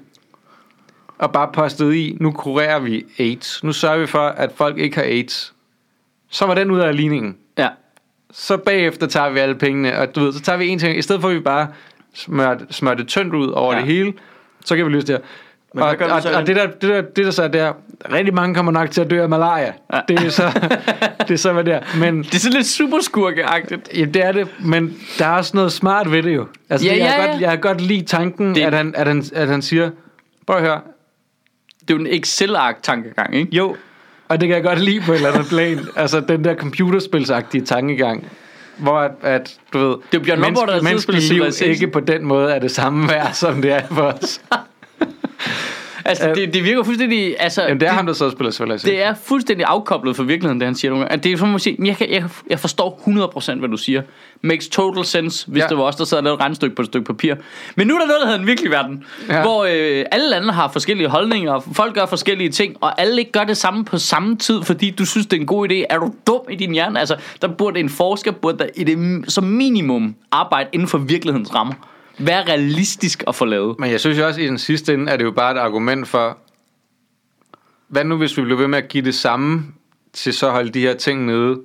og 1.17 1.31
bare 1.31 1.49
postede 1.53 1.99
i, 1.99 2.17
nu 2.21 2.31
kurerer 2.31 2.79
vi 2.79 3.05
AIDS. 3.19 3.63
Nu 3.63 3.73
sørger 3.73 3.97
vi 3.99 4.07
for, 4.07 4.19
at 4.27 4.51
folk 4.55 4.77
ikke 4.77 4.95
har 4.95 5.03
AIDS. 5.03 5.53
Så 6.29 6.45
var 6.45 6.55
den 6.55 6.71
ud 6.71 6.79
af 6.79 6.95
ligningen 6.95 7.37
Ja. 7.57 7.69
så 8.31 8.57
bagefter 8.57 9.07
tager 9.07 9.29
vi 9.29 9.39
alle 9.39 9.55
pengene, 9.55 9.97
og 9.99 10.15
du 10.15 10.19
ved, 10.19 10.33
så 10.33 10.41
tager 10.41 10.57
vi 10.57 10.67
en 10.67 10.79
ting, 10.79 10.97
i 10.97 11.01
stedet 11.01 11.21
for 11.21 11.29
at 11.29 11.35
vi 11.35 11.39
bare 11.39 11.67
smør, 12.13 12.55
smør 12.69 12.93
det 12.93 13.07
tyndt 13.07 13.33
ud 13.35 13.47
over. 13.47 13.73
Ja. 13.73 13.79
det 13.79 13.87
hele, 13.87 14.13
så 14.65 14.75
kan 14.75 14.85
vi 14.85 14.91
løse 14.91 15.07
det 15.07 15.15
her. 15.15 15.21
Men 15.75 15.83
og, 15.83 15.95
gør 15.97 16.05
og, 16.07 16.21
så? 16.21 16.29
og 16.31 16.47
det, 16.47 16.55
der, 16.55 16.65
det, 16.67 16.81
der, 16.81 17.01
det 17.01 17.25
der 17.25 17.31
så 17.31 17.43
er 17.43 17.47
der, 17.47 17.73
rigtig 18.11 18.33
mange 18.33 18.55
kommer 18.55 18.71
nok 18.71 18.91
til 18.91 19.01
at 19.01 19.09
dø 19.09 19.21
af 19.23 19.29
malaria. 19.29 19.73
Ja. 19.93 19.99
Det 20.07 20.19
er 20.19 20.29
så, 20.29 20.43
det 21.27 21.31
er 21.31 21.37
så 21.37 21.53
hvad 21.53 21.63
det 21.63 21.73
er. 21.73 21.79
Men 21.99 22.23
Det 22.23 22.35
er 22.35 22.39
sådan 22.39 22.53
lidt 22.57 22.67
superskurkeagtigt. 22.67 23.89
ja, 23.97 24.05
det 24.05 24.25
er 24.25 24.31
det, 24.31 24.47
men 24.59 24.97
der 25.19 25.25
er 25.25 25.31
også 25.31 25.51
noget 25.57 25.71
smart 25.71 26.11
ved 26.11 26.23
det 26.23 26.35
jo. 26.35 26.47
Altså, 26.69 26.87
Ja, 26.87 26.93
det, 26.93 26.99
jeg, 26.99 27.13
ja, 27.17 27.23
ja. 27.23 27.31
godt, 27.31 27.41
jeg 27.41 27.49
kan 27.49 27.59
godt 27.59 27.81
lide 27.81 28.05
tanken, 28.05 28.55
Det- 28.55 28.61
at 28.63 28.73
han, 28.73 28.93
at, 28.97 29.07
han, 29.07 29.23
at 29.33 29.47
han 29.47 29.61
siger, 29.61 29.89
prøv 30.47 30.55
at 30.55 30.61
høre, 30.63 30.79
Det 31.81 31.93
er 31.93 31.97
jo 31.97 31.99
en 31.99 32.07
Excel-ark-tankegang, 32.07 33.35
ikke? 33.35 33.55
jo, 33.55 33.75
og 34.27 34.41
det 34.41 34.47
kan 34.47 34.55
jeg 34.55 34.63
godt 34.63 34.79
lide 34.79 35.01
på 35.01 35.11
et 35.11 35.15
eller 35.15 35.31
andet 35.31 35.47
plan. 35.49 35.79
altså 35.95 36.19
den 36.19 36.43
der 36.43 36.55
computerspilsagtige 36.55 37.65
tankegang. 37.65 38.27
Hvor 38.77 38.97
at, 38.99 39.11
at 39.21 39.55
du 39.73 39.77
ved, 39.79 39.95
Det 40.11 40.19
er 40.19 40.23
Bjørn 40.23 40.39
Lomborg, 40.39 40.67
der 40.67 40.73
har 40.73 40.79
siddet 40.79 40.95
og 40.95 41.01
spillet 41.01 41.13
menneskelige 41.13 41.19
liv 41.21 41.27
Civilization. 41.51 41.71
ikke 41.71 41.87
på 41.87 41.99
den 41.99 42.25
måde 42.25 42.51
er 42.53 42.59
det 42.59 42.71
samme 42.71 43.09
værd, 43.09 43.33
som 43.33 43.61
det 43.61 43.71
er 43.71 43.81
for 43.91 44.01
os. 44.01 44.41
Altså, 46.07 46.31
det, 46.35 46.53
det 46.53 46.63
virker 46.63 46.83
fuldstændig... 46.83 47.35
Altså, 47.39 47.61
Jamen, 47.61 47.79
det 47.79 47.87
er 47.87 47.91
ham, 47.91 48.05
der 48.05 48.13
så 48.13 48.29
spiller 48.29 48.51
Civilization. 48.51 48.91
det 48.95 49.03
er 49.03 49.13
fuldstændig 49.23 49.65
afkoblet 49.69 50.15
fra 50.15 50.23
virkeligheden, 50.23 50.59
det 50.59 50.65
han 50.65 50.75
siger 50.75 50.91
nogle 50.91 51.05
gange. 51.05 51.13
At 51.17 51.23
Det 51.23 51.31
er 51.31 51.37
som 51.37 51.55
at 51.55 51.61
sige, 51.61 51.77
jeg, 51.85 51.97
kan, 51.97 52.11
jeg, 52.11 52.23
jeg 52.49 52.59
forstår 52.59 53.01
100% 53.55 53.59
hvad 53.59 53.69
du 53.69 53.77
siger. 53.77 54.01
Makes 54.41 54.67
total 54.67 55.05
sense, 55.05 55.47
hvis 55.47 55.61
Ja. 55.61 55.67
det 55.67 55.77
var 55.77 55.83
os, 55.83 55.95
der 55.95 56.03
sad 56.05 56.17
og 56.17 56.23
lavede 56.23 56.35
et 56.35 56.41
regnstykke 56.41 56.75
på 56.75 56.81
et 56.81 56.85
stykke 56.85 57.05
papir. 57.05 57.35
Men 57.75 57.87
nu 57.87 57.95
er 57.95 57.99
der 57.99 58.07
noget, 58.07 58.21
der 58.21 58.27
hedder 58.27 58.39
en 58.39 58.47
virkelig 58.47 58.71
verden. 58.71 59.03
Ja. 59.29 59.41
Hvor 59.41 59.63
øh, 59.63 60.05
alle 60.11 60.29
lande 60.29 60.53
har 60.53 60.67
forskellige 60.71 61.07
holdninger, 61.07 61.51
og 61.53 61.63
folk 61.73 61.93
gør 61.93 62.05
forskellige 62.05 62.49
ting, 62.49 62.75
og 62.81 63.01
alle 63.01 63.19
ikke 63.19 63.31
gør 63.31 63.43
det 63.43 63.57
samme 63.57 63.85
på 63.85 63.97
samme 63.97 64.35
tid, 64.37 64.63
fordi 64.63 64.89
du 64.89 65.05
synes, 65.05 65.27
det 65.27 65.37
er 65.37 65.41
en 65.41 65.47
god 65.47 65.69
idé. 65.71 65.75
Er 65.89 65.97
du 65.99 66.13
dum 66.27 66.41
i 66.49 66.55
din 66.55 66.71
hjerne? 66.71 66.99
Altså, 66.99 67.15
der 67.41 67.47
burde 67.47 67.79
en 67.79 67.89
forsker 67.89 68.31
burde 68.31 68.57
der 68.57 68.67
i 68.75 68.83
det, 68.83 69.23
som 69.31 69.43
minimum 69.43 70.15
arbejde 70.31 70.69
inden 70.73 70.87
for 70.87 70.97
virkelighedens 70.97 71.53
rammer. 71.55 71.73
Vær 72.17 72.41
realistisk 72.41 73.23
at 73.27 73.35
få 73.35 73.45
lavet. 73.45 73.79
Men 73.79 73.91
jeg 73.91 73.99
synes 73.99 74.17
jo 74.17 74.27
også, 74.27 74.41
i 74.41 74.47
den 74.47 74.57
sidste 74.57 74.93
ende, 74.93 75.11
er 75.11 75.17
det 75.17 75.23
jo 75.23 75.31
bare 75.31 75.51
et 75.51 75.57
argument 75.57 76.07
for, 76.07 76.37
hvad 77.87 78.03
nu 78.03 78.17
hvis 78.17 78.37
vi 78.37 78.41
bliver 78.41 78.57
ved 78.57 78.67
med 78.67 78.77
at 78.77 78.87
give 78.87 79.05
det 79.05 79.15
samme 79.15 79.65
til 80.13 80.33
så 80.33 80.51
holde 80.51 80.69
de 80.69 80.79
her 80.79 80.93
ting 80.93 81.25
nede, 81.25 81.61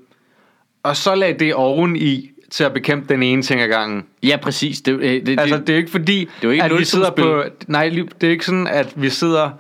og 0.83 0.97
så 0.97 1.15
lagde 1.15 1.39
det 1.39 1.55
oven 1.55 1.97
i 1.97 2.31
til 2.51 2.65
at 2.65 2.73
bekæmpe 2.73 3.15
den 3.15 3.23
ene 3.23 3.43
ting 3.43 3.61
ad 3.61 3.69
gangen. 3.69 4.07
Ja, 4.23 4.37
præcis. 4.43 4.81
Det, 4.81 4.93
øh, 4.93 5.01
det, 5.01 5.27
det, 5.27 5.41
Altså, 5.41 5.57
det 5.57 5.69
er 5.69 5.73
jo 5.73 5.79
ikke 5.79 5.91
fordi, 5.91 6.23
er 6.23 6.29
jo 6.43 6.51
ikke 6.51 6.65
at 6.65 6.79
vi 6.79 6.85
sidder 6.85 7.11
på... 7.11 7.45
Nej, 7.67 7.89
det 8.21 8.27
er 8.27 8.31
ikke 8.31 8.45
sådan, 8.45 8.67
at 8.67 8.93
vi 8.97 9.11
sidder 9.11 9.51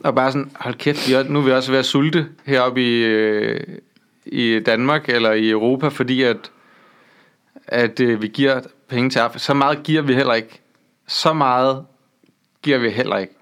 og 0.00 0.14
bare 0.14 0.32
sådan, 0.32 0.50
hold 0.54 0.74
kæft, 0.74 1.08
vi 1.08 1.12
er, 1.12 1.22
nu 1.22 1.38
er 1.38 1.42
vi 1.42 1.52
også 1.52 1.70
ved 1.70 1.78
at 1.78 1.84
sulte 1.84 2.26
heroppe 2.44 2.82
i, 2.82 3.04
øh, 3.04 3.60
i 4.26 4.60
Danmark 4.66 5.08
eller 5.08 5.32
i 5.32 5.50
Europa, 5.50 5.88
fordi 5.88 6.22
at, 6.22 6.50
at 7.66 8.00
øh, 8.00 8.22
vi 8.22 8.28
giver 8.28 8.60
penge 8.94 9.10
til 9.10 9.18
Afrika. 9.18 9.38
Så 9.38 9.54
meget 9.54 9.82
giver 9.82 10.02
vi 10.02 10.14
heller 10.14 10.34
ikke. 10.34 10.60
Så 11.06 11.32
meget 11.32 11.84
giver 12.62 12.78
vi 12.78 12.90
heller 12.90 13.16
ikke. 13.16 13.34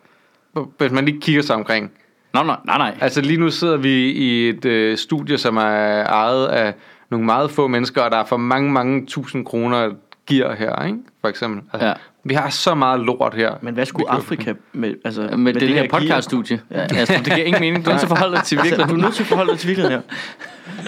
Hvis 0.79 0.93
man 0.93 1.05
lige 1.05 1.21
kigger 1.21 1.43
sig 1.43 1.57
omkring. 1.57 1.91
nej, 2.35 2.45
nej, 2.45 2.57
nej, 2.65 2.79
nej. 2.79 2.99
Altså 3.01 3.21
lige 3.21 3.41
nu 3.41 3.51
sidder 3.51 3.77
vi 3.77 4.11
i 4.11 4.49
et 4.49 4.65
øh, 4.65 4.99
studie, 4.99 5.39
som 5.39 5.57
er 5.57 6.05
ejet 6.05 6.47
af 6.47 6.75
nogle 7.11 7.27
meget 7.27 7.51
få 7.51 7.69
mennesker, 7.69 8.03
og 8.03 8.11
der 8.11 8.17
er 8.17 8.25
for 8.25 8.37
mange, 8.37 8.71
mange 8.73 9.07
tusind 9.07 9.47
kroner 9.47 9.91
giver 10.27 10.55
her, 10.55 10.85
ikke? 10.87 10.99
For 11.21 11.29
eksempel. 11.29 11.63
Altså, 11.73 11.87
Ja. 11.89 11.95
Vi 12.25 12.35
har 12.35 12.51
så 12.51 12.75
meget 12.75 13.01
lort 13.01 13.35
her. 13.35 13.55
Men 13.61 13.75
hvad 13.75 13.87
skulle 13.87 14.11
Afrika 14.11 14.53
med, 14.73 14.95
altså, 15.05 15.21
med, 15.21 15.37
med 15.37 15.55
det, 15.55 15.69
her 15.69 15.75
gear? 15.83 15.99
podcast-studie. 15.99 16.61
Ja. 16.71 16.81
Altså, 16.81 17.15
det 17.15 17.25
giver 17.25 17.37
ingen 17.37 17.61
mening. 17.61 17.85
Du 17.85 17.91
er 17.91 17.95
nødt 17.95 18.01
til 18.01 18.07
at 18.07 18.09
forholde 18.09 18.37
dig 18.37 18.45
til 18.45 18.59
Altså, 18.59 18.77
du 18.77 18.83
er 18.83 18.87
virkeligheden. 18.87 19.01
nødt 19.05 19.15
til 19.15 19.23
at 19.23 19.27
forholde 19.27 19.51
dig 19.51 19.59
til 19.59 19.69
virkeligheden 19.69 20.03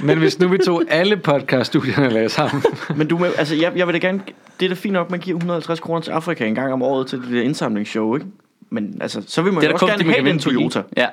her. 0.01 0.03
Men 0.07 0.19
hvis 0.19 0.39
nu 0.39 0.49
vi 0.49 0.59
tog 0.59 0.83
alle 0.89 1.17
podcaststudierne 1.17 2.07
og 2.07 2.13
lagde 2.13 2.29
sammen. 2.29 2.63
Men 2.97 3.09
du, 3.09 3.25
altså, 3.25 3.55
jeg, 3.55 3.73
jeg 3.77 3.87
vil 3.87 3.95
da 3.95 3.99
gerne... 3.99 4.21
Det 4.61 4.67
er 4.67 4.69
da 4.69 4.75
fint 4.75 4.93
nok, 4.93 5.11
man 5.11 5.21
giver 5.21 5.37
150 5.37 5.81
kroner 5.81 6.01
til 6.01 6.11
Afrika 6.11 6.47
en 6.47 6.55
gang 6.55 6.73
om 6.73 6.83
året 6.83 7.07
til 7.07 7.19
det 7.23 7.31
der 7.31 7.43
indsamlingsshow, 7.43 8.15
ikke? 8.15 8.27
Men 8.71 8.99
altså, 9.01 9.23
så 9.27 9.43
vil 9.43 9.53
man 9.53 9.63
Det 9.63 9.69
jo 9.69 9.73
også 9.73 9.87
kun, 9.87 9.93
gerne 9.93 10.05
det 10.15 10.25
have 10.25 10.37
i. 10.37 10.39
Toyota. 10.39 10.83
Ja. 10.97 11.07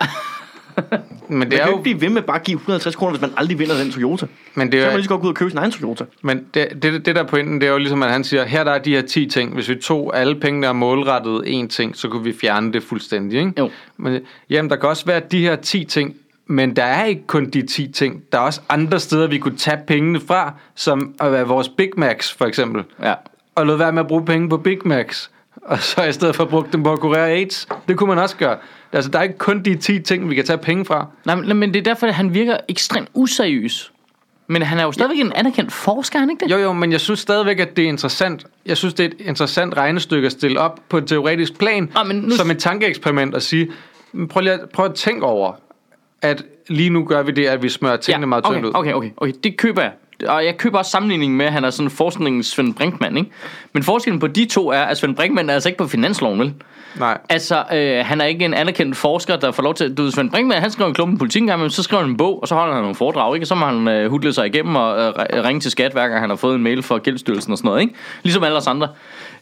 Men 1.28 1.40
Man 1.40 1.52
det 1.52 1.52
kan 1.52 1.60
er 1.60 1.66
jo 1.66 1.72
jo... 1.72 1.78
ikke 1.78 1.84
blive 1.84 2.02
ved 2.02 2.10
med 2.10 2.22
bare 2.22 2.38
at 2.38 2.44
give 2.44 2.56
150 2.56 2.96
kroner, 2.96 3.12
hvis 3.12 3.22
man 3.22 3.32
aldrig 3.38 3.60
vinder 3.60 3.78
den 3.78 3.92
Toyota. 3.92 4.26
Men 4.56 4.72
det 4.72 4.74
Så 4.74 4.78
er 4.78 4.82
kan 4.84 4.92
man 4.92 4.96
lige 4.98 5.04
så 5.04 5.10
godt 5.10 5.22
gå 5.22 5.28
ud 5.28 5.32
og 5.32 5.36
købe 5.36 5.50
sin 5.52 5.58
egen 5.58 5.72
Toyota. 5.72 6.04
men 6.22 6.46
det, 6.54 6.68
det, 6.84 7.06
det 7.06 7.16
der 7.16 7.24
er 7.24 7.28
pointen, 7.28 7.62
det 7.62 7.68
er 7.68 7.72
jo 7.72 7.78
ligesom, 7.78 8.04
at 8.04 8.12
han 8.12 8.24
siger, 8.24 8.46
her 8.46 8.64
der 8.64 8.72
er 8.72 8.80
de 8.80 8.96
her 8.96 9.02
10 9.02 9.26
ting. 9.26 9.54
Hvis 9.54 9.70
vi 9.70 9.76
tog 9.76 10.18
alle 10.20 10.36
pengene 10.40 10.68
og 10.70 10.76
målrettede 10.76 11.42
én 11.46 11.68
ting, 11.68 11.96
så 11.98 12.08
kunne 12.10 12.24
vi 12.24 12.34
fjerne 12.42 12.74
det 12.74 12.84
fuldstændig, 12.84 13.40
ikke? 13.40 13.54
Jo. 13.58 13.70
Men, 13.98 14.22
jamen, 14.50 14.70
der 14.70 14.76
kan 14.76 14.90
også 14.90 15.06
være 15.06 15.22
de 15.32 15.40
her 15.42 15.56
10 15.56 15.84
ting, 15.86 16.16
men 16.48 16.76
der 16.76 16.84
er 16.84 17.06
ikke 17.06 17.28
kun 17.28 17.50
de 17.50 17.62
10 17.62 17.92
ting. 17.92 18.22
Der 18.32 18.38
er 18.38 18.42
også 18.42 18.62
andre 18.70 19.00
steder, 19.00 19.28
vi 19.28 19.38
kunne 19.38 19.58
tage 19.58 19.78
pengene 19.88 20.20
fra, 20.28 20.54
som 20.76 21.14
at 21.20 21.32
være 21.32 21.48
vores 21.48 21.70
Big 21.70 21.90
Macs, 21.98 22.34
for 22.34 22.46
eksempel. 22.46 22.84
ja. 23.04 23.14
Og 23.56 23.66
lade 23.68 23.80
være 23.80 23.92
med 23.92 24.02
at 24.02 24.08
bruge 24.08 24.26
penge 24.26 24.50
på 24.50 24.58
Big 24.58 24.78
Macs. 24.86 25.32
Og 25.62 25.80
så 25.80 26.04
i 26.04 26.12
stedet 26.12 26.36
for 26.36 26.44
at 26.44 26.50
bruge 26.50 26.66
dem 26.74 26.84
på 26.84 26.94
at 26.94 27.00
kurere 27.00 27.30
AIDS. 27.30 27.68
Det 27.88 27.98
kunne 27.98 28.08
man 28.10 28.20
også 28.20 28.38
gøre. 28.38 28.58
Altså, 28.94 29.12
der 29.12 29.20
er 29.20 29.24
ikke 29.24 29.38
kun 29.38 29.64
de 29.64 29.76
10 29.76 30.00
ting, 30.00 30.30
vi 30.30 30.36
kan 30.36 30.46
tage 30.46 30.58
penge 30.58 30.86
fra. 30.86 31.06
Nej, 31.26 31.36
men, 31.36 31.58
men 31.58 31.74
det 31.74 31.80
er 31.80 31.84
derfor, 31.84 32.08
at 32.08 32.14
han 32.14 32.34
virker 32.34 32.58
ekstremt 32.68 33.10
useriøs. 33.14 33.92
Men 34.48 34.62
han 34.62 34.80
er 34.80 34.84
jo 34.84 34.92
stadigvæk 34.92 35.20
en 35.20 35.32
anerkendt 35.36 35.72
forsker, 35.72 36.16
er 36.18 36.20
han 36.20 36.30
ikke 36.30 36.46
det? 36.46 36.52
Jo, 36.52 36.58
jo, 36.58 36.74
men 36.74 36.92
jeg 36.92 37.02
synes 37.02 37.20
stadigvæk, 37.20 37.60
at 37.60 37.78
det 37.78 37.84
er 37.86 37.90
interessant. 37.90 38.46
Jeg 38.66 38.78
synes, 38.78 38.94
det 38.94 39.04
er 39.06 39.08
et 39.10 39.16
interessant 39.28 39.78
regnestykke 39.78 40.26
at 40.26 40.32
stille 40.32 40.60
op 40.60 40.80
på 40.90 40.98
et 40.98 41.08
teoretisk 41.08 41.60
plan, 41.60 41.92
Ah, 41.96 42.08
men 42.08 42.16
nu- 42.16 42.36
som 42.36 42.52
et 42.52 42.58
tankeeksperiment 42.60 43.36
og 43.36 43.42
sige, 43.42 43.72
"Men 44.12 44.28
prøv, 44.28 44.42
lige 44.42 44.54
at, 44.54 44.60
prøv 44.74 44.86
at 44.86 44.94
tænke 44.96 45.26
over, 45.26 45.54
at 46.22 46.44
lige 46.68 46.90
nu 46.90 47.06
gør 47.06 47.24
vi 47.24 47.32
det, 47.32 47.46
at 47.48 47.64
vi 47.64 47.70
smører 47.70 47.98
tingene 47.98 48.28
meget 48.28 48.46
okay, 48.46 48.56
tyndt 48.56 48.66
ud. 48.66 48.72
okay, 48.76 48.94
okay, 48.94 49.10
okay, 49.18 49.34
det 49.44 49.58
køber 49.58 49.82
jeg. 49.82 49.92
Og 50.28 50.46
jeg 50.46 50.58
køber 50.58 50.78
også 50.78 50.92
sammenligningen 50.92 51.38
med, 51.38 51.46
at 51.46 51.52
han 51.52 51.64
er 51.64 51.70
sådan 51.70 51.90
forskningens 51.90 52.48
Svend 52.48 52.76
Brinkmann, 52.76 53.18
ikke? 53.18 53.30
Men 53.74 53.84
forskellen 53.84 54.20
på 54.20 54.28
de 54.28 54.46
to 54.46 54.70
er, 54.70 54.82
at 54.82 54.98
Svend 54.98 55.16
Brinkmann 55.16 55.50
er 55.50 55.54
altså 55.54 55.70
ikke 55.70 55.78
på 55.78 55.88
finansloven, 55.88 56.40
vel? 56.40 56.54
Nej. 57.00 57.18
Altså, 57.30 57.64
øh, 57.74 58.06
han 58.06 58.22
er 58.22 58.26
ikke 58.26 58.46
en 58.46 58.54
anerkendt 58.54 58.98
forsker, 58.98 59.36
der 59.36 59.52
får 59.52 59.64
lov 59.64 59.74
til... 59.74 59.98
Du 59.98 60.04
ved, 60.04 60.12
Svend 60.12 60.30
Brinkmann, 60.32 60.62
han 60.62 60.72
skriver 60.72 60.88
en 60.88 60.94
klumpen 60.94 61.18
politik 61.18 61.42
engang, 61.42 61.62
men 61.62 61.70
så 61.70 61.84
skriver 61.84 62.02
han 62.04 62.12
en 62.12 62.18
bog, 62.18 62.42
og 62.42 62.48
så 62.48 62.56
holder 62.56 62.74
han 62.74 62.82
nogle 62.84 62.96
foredrag, 62.96 63.36
ikke? 63.36 63.44
Og 63.44 63.48
så 63.48 63.56
må 63.56 63.66
han 63.66 63.88
øh, 63.88 64.10
hudle 64.10 64.34
sig 64.34 64.46
igennem 64.48 64.76
og 64.76 65.00
øh, 65.00 65.10
ri- 65.10 65.42
ringe 65.48 65.60
til 65.60 65.72
skat, 65.72 65.92
hver 65.92 66.08
gang 66.08 66.20
han 66.20 66.30
har 66.30 66.38
fået 66.38 66.56
en 66.56 66.64
mail 66.64 66.84
fra 66.84 66.98
Gældsstyrelsen 66.98 67.52
og 67.52 67.58
sådan 67.58 67.70
noget, 67.70 67.82
ikke? 67.82 67.94
Ligesom 68.24 68.44
alle 68.44 68.58
os 68.58 68.68
andre. 68.68 68.88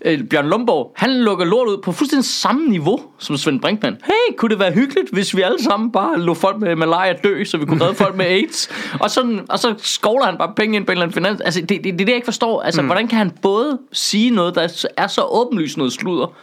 Øh, 0.05 0.23
Bjørn 0.23 0.47
Lomborg, 0.47 0.91
han 0.95 1.13
lukker 1.13 1.45
lort 1.45 1.67
ud 1.67 1.77
på 1.83 1.91
fuldstændig 1.91 2.25
samme 2.25 2.67
niveau 2.67 2.99
som 3.17 3.37
Svend 3.37 3.59
Brinkmann. 3.61 3.97
Hey, 4.05 4.35
kunne 4.37 4.49
det 4.49 4.59
være 4.59 4.71
hyggeligt, 4.71 5.09
hvis 5.13 5.35
vi 5.35 5.41
alle 5.41 5.63
sammen 5.63 5.91
bare 5.91 6.19
lå 6.19 6.33
folk 6.33 6.57
med 6.59 6.75
malaria 6.75 7.13
dø, 7.23 7.43
så 7.43 7.57
vi 7.57 7.65
kunne 7.65 7.83
redde 7.83 7.95
folk 7.95 8.15
med 8.15 8.25
AIDS? 8.25 8.69
Og, 9.01 9.09
sådan, 9.11 9.39
og 9.49 9.59
så 9.59 9.73
skovler 9.77 10.25
han 10.25 10.37
bare 10.37 10.53
penge 10.55 10.75
ind 10.75 10.85
på 10.85 10.91
en 10.91 10.97
eller 10.97 11.03
anden 11.05 11.13
finans. 11.13 11.41
Altså, 11.41 11.61
det, 11.61 11.69
det, 11.69 11.83
det 11.83 11.91
er 11.91 11.97
det, 11.97 12.07
jeg 12.07 12.15
ikke 12.15 12.25
forstår. 12.25 12.61
Altså, 12.61 12.81
mm. 12.81 12.87
hvordan 12.87 13.07
kan 13.07 13.17
han 13.17 13.31
både 13.41 13.79
sige 13.91 14.29
noget, 14.29 14.55
der 14.55 14.89
er 14.97 15.07
så- 15.07 15.27
åbenlyst 15.31 15.77
noget 15.77 15.93
sludder, 15.93 16.33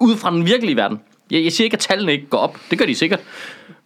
ud 0.00 0.16
fra 0.16 0.30
den 0.30 0.46
virkelige 0.46 0.76
verden? 0.76 1.00
Jeg, 1.30 1.44
jeg 1.44 1.52
siger 1.52 1.64
ikke, 1.64 1.74
at 1.74 1.80
tallene 1.80 2.12
ikke 2.12 2.26
går 2.26 2.38
op. 2.38 2.58
Det 2.70 2.78
gør 2.78 2.86
de 2.86 2.94
sikkert. 2.94 3.20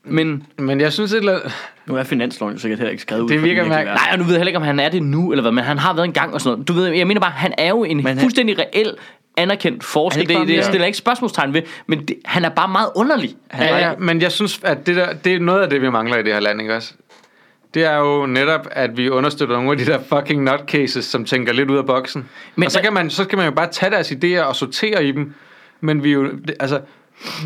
Men 0.05 0.47
Men 0.59 0.81
jeg 0.81 0.93
synes, 0.93 1.13
et 1.13 1.19
eller 1.19 1.33
andet- 1.37 1.53
Nu 1.87 1.97
er 1.97 2.03
finansloven 2.03 2.55
jo 2.55 2.61
sikkert 2.61 2.81
her 2.81 2.89
ikke 2.89 3.03
skrevet 3.03 3.23
ud 3.23 3.29
Det 3.29 3.35
fra 3.41 3.47
den 3.47 3.55
virker 3.57 3.69
mærkeligt. 3.69 3.95
Nej, 4.01 4.09
og 4.13 4.19
nu 4.19 4.25
ved 4.25 4.33
jeg 4.33 4.39
heller 4.39 4.49
ikke, 4.49 4.57
om 4.59 4.63
han 4.63 4.81
er 4.81 4.89
det 4.89 5.03
nu, 5.03 5.33
eller 5.33 5.43
hvad, 5.43 5.53
men 5.53 5.65
han 5.65 5.79
har 5.79 5.95
været 5.95 6.05
en 6.07 6.13
gang 6.13 6.35
og 6.35 6.41
sådan 6.41 6.53
noget. 6.53 6.69
Du 6.69 6.73
ved, 6.73 6.87
jeg 6.87 7.07
mener 7.07 7.21
bare, 7.21 7.31
han 7.31 7.53
er 7.59 7.69
jo 7.69 7.85
en 7.85 7.97
Men 7.97 8.07
han- 8.07 8.19
fuldstændig 8.19 8.59
reel 8.59 8.95
anerkendt 9.37 9.85
forsker. 9.85 10.21
Det, 10.23 10.29
det 10.37 10.49
mere- 10.49 10.63
stiller 10.63 10.87
ikke 10.87 10.99
spørgsmålstegn 10.99 11.55
ved, 11.55 11.63
men 11.87 12.05
det, 12.05 12.17
han 12.25 12.45
er 12.45 12.49
bare 12.49 12.69
meget 12.69 12.89
underlig. 12.97 13.37
Ja, 13.59 13.79
ja, 13.89 13.93
men 13.99 14.21
jeg 14.23 14.33
synes, 14.33 14.61
at 14.63 14.87
det, 14.87 14.97
der, 14.97 15.13
det 15.13 15.35
er 15.35 15.41
noget 15.41 15.63
af 15.63 15.71
det, 15.71 15.83
vi 15.83 15.91
mangler 15.91 16.17
i 16.17 16.23
det 16.23 16.33
her 16.33 16.41
land, 16.41 16.61
ikke 16.61 16.77
også? 16.77 16.93
Det 17.75 17.85
er 17.85 17.97
jo 17.97 18.27
netop, 18.27 18.67
at 18.71 18.97
vi 18.97 19.09
understøtter 19.09 19.55
nogle 19.57 19.71
af 19.73 19.79
de 19.79 19.87
der 19.87 19.99
fucking 20.13 20.43
nutcases, 20.43 21.05
som 21.05 21.25
tænker 21.25 21.53
lidt 21.53 21.71
ud 21.71 21.77
af 21.79 21.87
boksen. 21.87 22.21
Men 22.21 22.29
Men 22.57 22.67
og 22.67 22.73
så 22.73 22.79
der- 22.79 22.85
kan, 22.85 22.93
man, 22.95 23.11
så 23.11 23.25
kan 23.25 23.39
man 23.39 23.47
jo 23.47 23.53
bare 23.53 23.69
tage 23.73 23.91
deres 23.91 24.11
idéer 24.13 24.43
og 24.43 24.57
sortere 24.57 25.05
i 25.05 25.13
dem. 25.13 25.35
Men 25.81 26.05
vi 26.05 26.09
er 26.11 26.15
jo, 26.15 26.25
det, 26.25 26.55
altså, 26.61 26.81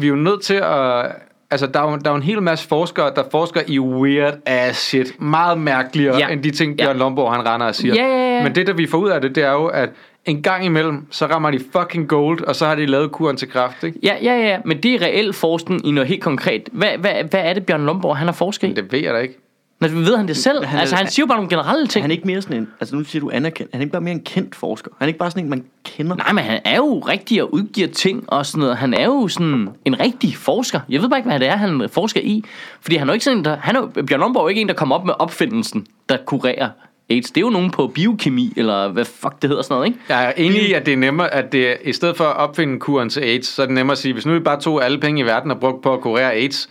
vi 0.01 0.07
er 0.07 0.11
jo 0.11 0.17
nødt 0.17 0.43
til 0.43 0.55
at... 0.55 1.07
Altså, 1.51 1.67
der 1.67 1.81
er, 1.81 1.91
jo, 1.91 1.97
der 1.97 2.11
er 2.11 2.11
jo 2.11 2.17
en 2.17 2.23
hel 2.23 2.43
masse 2.43 2.69
forskere, 2.69 3.13
der 3.17 3.23
forsker 3.31 3.61
i 3.67 3.79
weird 3.79 4.35
ass 4.47 4.79
shit. 4.79 5.21
Meget 5.21 5.59
mærkeligere 5.59 6.17
Ja. 6.19 6.27
ja. 6.27 6.33
end 6.33 6.43
de 6.43 6.51
ting, 6.51 6.79
Ja. 6.79 6.85
Bjørn 6.85 6.99
Lomborg 6.99 7.33
han 7.35 7.47
render 7.49 7.67
og 7.67 7.75
siger. 7.75 7.95
Ja, 7.95 8.07
ja, 8.07 8.37
ja. 8.37 8.43
Men 8.43 8.55
det, 8.55 8.67
der 8.67 8.73
vi 8.73 8.87
får 8.87 8.99
ud 8.99 9.09
af 9.11 9.21
det, 9.21 9.35
det 9.35 9.43
er 9.45 9.53
jo, 9.53 9.67
at 9.67 9.91
en 10.25 10.43
gang 10.43 10.65
imellem, 10.65 11.07
så 11.11 11.27
rammer 11.27 11.51
de 11.51 11.61
fucking 11.73 12.09
gold, 12.09 12.45
og 12.45 12.57
så 12.57 12.67
har 12.67 12.75
de 12.75 12.87
lavet 12.87 13.13
kuren 13.13 13.37
til 13.37 13.51
kraft, 13.51 13.85
ikke? 13.85 13.99
Ja, 14.03 14.15
ja, 14.23 14.37
ja, 14.49 14.59
men 14.65 14.83
det 14.83 14.95
er 14.95 15.03
reel 15.03 15.33
forskning 15.33 15.87
i 15.87 15.91
noget 15.91 16.09
helt 16.09 16.23
konkret. 16.23 16.69
Hvad, 16.73 16.89
hvad, 16.99 17.13
hvad 17.31 17.41
er 17.41 17.53
det, 17.53 17.67
Bjørn 17.67 17.87
Lomborg 17.87 18.17
han 18.17 18.27
har 18.27 18.33
forsket 18.35 18.69
i? 18.69 18.73
Det 18.73 18.93
ved 18.93 18.99
jeg 19.01 19.15
da 19.15 19.19
ikke. 19.19 19.39
Nå, 19.81 19.89
ved 19.89 20.17
han 20.17 20.29
det 20.29 20.37
selv? 20.37 20.65
han 20.65 20.81
altså, 20.81 20.97
han 20.97 21.07
siger 21.11 21.23
jo 21.23 21.27
bare 21.27 21.37
nogle 21.39 21.51
generelle 21.51 21.87
ting. 21.87 22.03
Han 22.05 22.11
er 22.11 22.15
ikke 22.15 22.27
mere 22.27 22.43
sådan 22.43 22.57
en, 22.57 22.69
altså 22.81 22.97
nu 22.97 23.05
siger 23.05 23.21
du 23.21 23.31
anerkendt, 23.33 23.73
han 23.73 23.81
er 23.81 23.83
ikke 23.85 23.93
bare 23.93 24.03
mere 24.03 24.15
en 24.15 24.21
kendt 24.25 24.55
forsker. 24.57 24.91
Han 24.99 25.05
er 25.05 25.07
ikke 25.07 25.19
bare 25.19 25.31
sådan 25.31 25.45
en, 25.45 25.51
man 25.51 25.65
kender. 25.85 26.17
Nej, 26.17 26.33
men 26.33 26.45
han 26.45 26.61
er 26.65 26.77
jo 26.77 26.99
rigtig 26.99 27.43
og 27.43 27.55
udgiver 27.55 27.89
ting 27.89 28.25
og 28.33 28.47
sådan 28.47 28.61
noget. 28.61 28.77
Han 28.77 28.95
er 28.95 29.05
jo 29.05 29.29
sådan 29.29 29.69
en 29.85 30.01
rigtig 30.01 30.37
forsker. 30.37 30.81
Jeg 30.89 31.03
ved 31.03 31.09
bare 31.09 31.19
ikke, 31.19 31.29
hvad 31.31 31.41
det 31.41 31.49
er, 31.49 31.57
han 31.57 31.89
forsker 31.93 32.21
i. 32.21 32.45
Fordi 32.81 32.97
han 32.97 33.09
er 33.09 33.13
jo 33.13 33.15
ikke 33.15 33.25
sådan 33.25 33.39
en, 33.39 33.45
der... 33.45 33.57
Han 33.57 33.77
er, 33.77 33.81
jo- 33.81 34.03
Bjørn 34.07 34.21
Lomborg 34.21 34.41
er 34.43 34.45
jo 34.45 34.49
ikke 34.49 34.61
en, 34.61 34.69
der 34.69 34.75
kommer 34.75 34.95
op 34.97 35.05
med 35.07 35.15
opfindelsen, 35.19 35.87
der 36.09 36.17
kurerer 36.17 36.69
AIDS. 37.11 37.31
Det 37.31 37.37
er 37.37 37.41
jo 37.41 37.51
nogen 37.51 37.71
på 37.71 37.87
biokemi, 37.95 38.53
eller 38.57 38.89
hvad 38.89 39.05
fuck 39.05 39.43
det 39.43 39.51
hedder 39.51 39.63
sådan 39.63 39.75
noget, 39.75 39.87
ikke? 39.87 39.99
Jeg 40.09 40.25
er 40.27 40.33
enig 40.37 40.69
i, 40.69 40.73
at 40.73 40.87
det 40.87 40.93
er 40.93 40.97
nemmere, 40.99 41.35
at 41.35 41.53
det 41.53 41.77
i 41.85 41.93
stedet 41.93 42.17
for 42.17 42.25
at 42.25 42.37
opfinde 42.37 42.79
kuren 42.79 43.09
til 43.11 43.21
AIDS, 43.21 43.49
så 43.49 43.63
er 43.63 43.67
det 43.67 43.75
nemmere 43.75 43.93
at 43.93 43.99
sige, 43.99 44.13
hvis 44.13 44.27
nu 44.27 44.33
vi 44.33 44.39
bare 44.41 44.61
tog 44.61 44.85
alle 44.85 44.99
penge 44.99 45.21
i 45.21 45.25
verden 45.25 45.51
og 45.51 45.61
brugte 45.61 45.81
på 45.83 45.93
at 45.95 46.01
kurere 46.01 46.33
AIDS, 46.33 46.69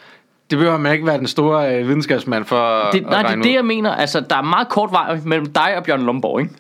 det 0.50 0.58
behøver 0.58 0.78
man 0.78 0.94
ikke 0.94 1.06
være 1.06 1.18
den 1.18 1.28
store 1.28 1.76
øh, 1.80 1.88
videnskabsmand 1.88 2.46
for 2.46 2.90
Det, 2.92 3.00
at 3.00 3.10
nej, 3.10 3.22
det 3.22 3.32
er 3.32 3.42
det, 3.42 3.54
jeg 3.54 3.66
mener. 3.66 3.92
Altså, 3.96 4.20
der 4.20 4.36
er 4.36 4.42
meget 4.42 4.70
kort 4.70 4.92
vej 4.92 5.20
mellem 5.26 5.46
dig 5.46 5.78
og 5.78 5.84
Bjørn 5.84 6.02
Lomborg, 6.02 6.40
ikke? 6.42 6.54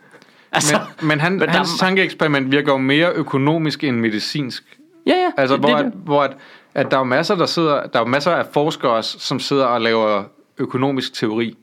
Altså, 0.51 0.79
Men, 0.99 1.07
men, 1.07 1.19
han, 1.19 1.31
men 1.39 1.41
der 1.41 1.49
hans 1.49 1.73
er- 1.73 1.77
tankeeksperiment 1.85 2.51
virker 2.51 2.71
jo 2.71 2.77
mere 2.77 3.11
økonomisk 3.13 3.83
end 3.83 3.97
medicinsk. 3.99 4.63
ja, 5.05 5.11
ja. 5.11 5.31
Altså, 5.37 5.55
det, 5.55 5.65
hvor, 5.65 5.77
det, 5.77 5.85
at, 5.85 5.91
hvor 6.05 6.23
at, 6.23 6.37
at 6.73 6.91
der 6.91 6.99
er 6.99 7.03
masser, 7.03 7.35
der 7.35 7.45
sidder, 7.45 7.87
der 7.87 7.99
er 7.99 8.05
masser 8.05 8.31
af 8.31 8.45
forskere, 8.53 9.03
som 9.03 9.39
sidder 9.39 9.65
og 9.65 9.81
laver 9.81 10.23
økonomisk 10.57 11.13
teori. 11.13 11.57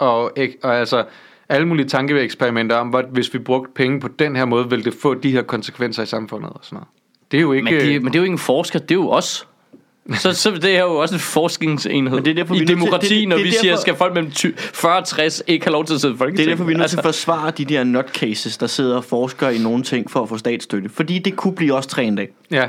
Og, 0.00 0.32
og 0.62 0.76
altså, 0.76 1.04
alle 1.48 1.68
mulige 1.68 1.88
tankeeksperimenter 1.88 2.76
om, 2.76 2.88
hvor, 2.88 3.02
hvis 3.02 3.34
vi 3.34 3.38
brugte 3.38 3.72
penge 3.74 4.00
på 4.00 4.08
den 4.08 4.36
her 4.36 4.44
måde, 4.44 4.70
ville 4.70 4.84
det 4.84 4.94
få 5.02 5.14
de 5.14 5.30
her 5.30 5.42
konsekvenser 5.42 6.02
i 6.02 6.06
samfundet 6.06 6.50
og 6.50 6.58
sådan 6.62 6.76
noget. 6.76 6.88
Det 7.30 7.36
er 7.38 7.42
jo 7.42 7.52
ikke... 7.52 7.64
men, 7.64 7.74
det, 7.74 8.02
men 8.02 8.12
det 8.12 8.18
er 8.18 8.20
jo 8.20 8.24
ikke 8.24 8.32
en 8.32 8.38
forsker, 8.38 8.78
det 8.78 8.90
er 8.90 8.94
jo 8.94 9.10
os. 9.10 9.48
Så, 10.14 10.32
så 10.32 10.50
det 10.50 10.76
er 10.76 10.80
jo 10.80 10.94
også 10.96 11.14
en 11.14 11.20
forskningsenhed 11.20 12.14
Men 12.16 12.24
det 12.24 12.30
er 12.30 12.34
derfor, 12.34 12.54
vi 12.54 12.60
i 12.62 12.66
til- 12.66 12.76
demokrati, 12.76 13.08
det- 13.08 13.20
det- 13.20 13.28
når 13.28 13.36
det 13.36 13.44
vi 13.46 13.50
siger, 13.50 13.62
derfor- 13.72 13.80
skal 13.80 13.94
folk 13.96 14.14
mellem 14.14 14.30
20 14.32 14.52
40 14.56 14.96
og 14.98 15.04
60 15.06 15.42
ikke 15.46 15.66
have 15.66 15.72
lov 15.72 15.84
til 15.84 15.94
at 15.94 16.00
sidde 16.00 16.10
i 16.10 16.14
Det 16.14 16.18
Folketinget. 16.18 16.46
er 16.46 16.54
derfor, 16.54 16.64
vi 16.64 16.72
er 16.72 16.78
nødt 16.78 16.90
til 16.90 16.96
at 16.98 17.06
altså, 17.06 17.20
forsvare 17.24 17.50
de 17.50 17.64
der 17.64 17.84
nutcases, 17.84 18.58
der 18.58 18.66
sidder 18.66 18.96
og 18.96 19.04
forsker 19.04 19.48
i 19.48 19.58
nogle 19.58 19.82
ting 19.82 20.10
for 20.10 20.22
at 20.22 20.28
få 20.28 20.38
statsstøtte. 20.38 20.88
Fordi 20.88 21.18
det 21.18 21.36
kunne 21.36 21.54
blive 21.54 21.74
også 21.74 21.88
tre 21.88 22.04
en 22.04 22.16
dag. 22.16 22.28
Ja, 22.50 22.64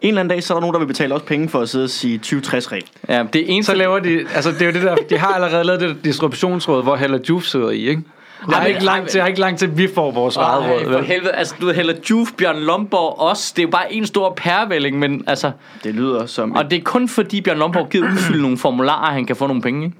En 0.00 0.08
eller 0.08 0.20
anden 0.20 0.30
dag, 0.30 0.42
så 0.42 0.54
er 0.54 0.56
der 0.56 0.60
nogen, 0.60 0.74
der 0.74 0.80
vil 0.80 0.86
betale 0.86 1.14
os 1.14 1.22
penge 1.22 1.48
for 1.48 1.60
at 1.60 1.68
sidde 1.68 1.84
og 1.84 1.90
sige 1.90 2.18
20-60 2.26 2.72
regel. 2.72 2.84
Ja, 3.08 3.24
det 3.32 3.40
er 3.42 3.46
eneste... 3.46 3.72
så 3.72 3.76
laver 3.78 3.98
de... 3.98 4.26
Altså, 4.34 4.50
det 4.52 4.62
er 4.62 4.66
jo 4.66 4.72
det 4.72 4.82
der... 4.82 4.94
De 5.10 5.18
har 5.18 5.34
allerede 5.34 5.64
lavet 5.64 5.80
det 5.80 5.88
der 5.88 5.94
distributionsråd, 6.04 6.82
hvor 6.82 6.96
Hella 6.96 7.18
Juf 7.28 7.44
sidder 7.44 7.70
i, 7.70 7.88
ikke? 7.88 8.02
Er 8.48 8.52
Ej, 8.52 8.66
ikke 8.66 8.84
langt 8.84 9.10
til, 9.10 9.20
er 9.20 9.26
ikke 9.26 9.40
langt 9.40 9.58
til, 9.58 9.78
vi 9.78 9.88
får 9.94 10.10
vores 10.10 10.36
eget 10.36 10.70
råd. 10.70 10.92
for 10.92 11.02
helvede, 11.02 11.32
altså 11.32 11.54
du 11.60 11.70
Hella 11.70 11.94
Juf, 12.10 12.32
Bjørn 12.38 12.58
Lomborg, 12.58 13.20
os, 13.20 13.52
det 13.52 13.62
er 13.62 13.66
jo 13.66 13.70
bare 13.70 13.92
en 13.92 14.06
stor 14.06 14.34
pærevælling, 14.36 14.98
men 14.98 15.24
altså, 15.26 15.50
Det 15.84 15.94
lyder 15.94 16.26
som... 16.26 16.52
og 16.52 16.70
det 16.70 16.76
er 16.78 16.82
kun 16.82 17.08
fordi 17.08 17.40
Bjørn 17.40 17.58
Lomborg 17.58 17.88
giver 17.88 18.04
udfylde 18.12 18.42
nogle 18.42 18.58
formularer, 18.58 19.12
han 19.12 19.26
kan 19.26 19.36
få 19.36 19.46
nogle 19.46 19.62
penge, 19.62 19.84
ikke? 19.84 19.96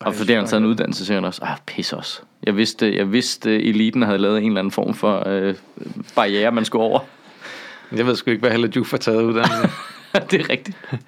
Og 0.00 0.14
for 0.14 0.24
det 0.24 0.34
har 0.34 0.40
han 0.40 0.48
taget 0.48 0.60
en 0.60 0.66
uddannelse, 0.66 1.06
siger 1.06 1.16
han 1.16 1.24
også. 1.24 1.40
Ah, 1.44 1.56
pis 1.66 1.92
også. 1.92 2.20
Jeg 2.46 2.56
vidste, 2.56 2.96
jeg 2.96 3.12
vidste, 3.12 3.62
eliten 3.62 4.02
havde 4.02 4.18
lavet 4.18 4.38
en 4.38 4.46
eller 4.46 4.58
anden 4.58 4.72
form 4.72 4.94
for 4.94 5.28
øh, 5.28 5.54
barriere, 6.16 6.52
man 6.52 6.64
skulle 6.64 6.84
over. 6.84 7.00
Jeg 7.96 8.06
ved 8.06 8.16
sgu 8.16 8.30
ikke, 8.30 8.40
hvad 8.40 8.50
Hella 8.50 8.68
Juf 8.76 8.90
har 8.90 8.98
taget 8.98 9.22
uddannelse. 9.22 9.68
det 10.30 10.40
er 10.40 10.50
rigtigt. 10.50 10.76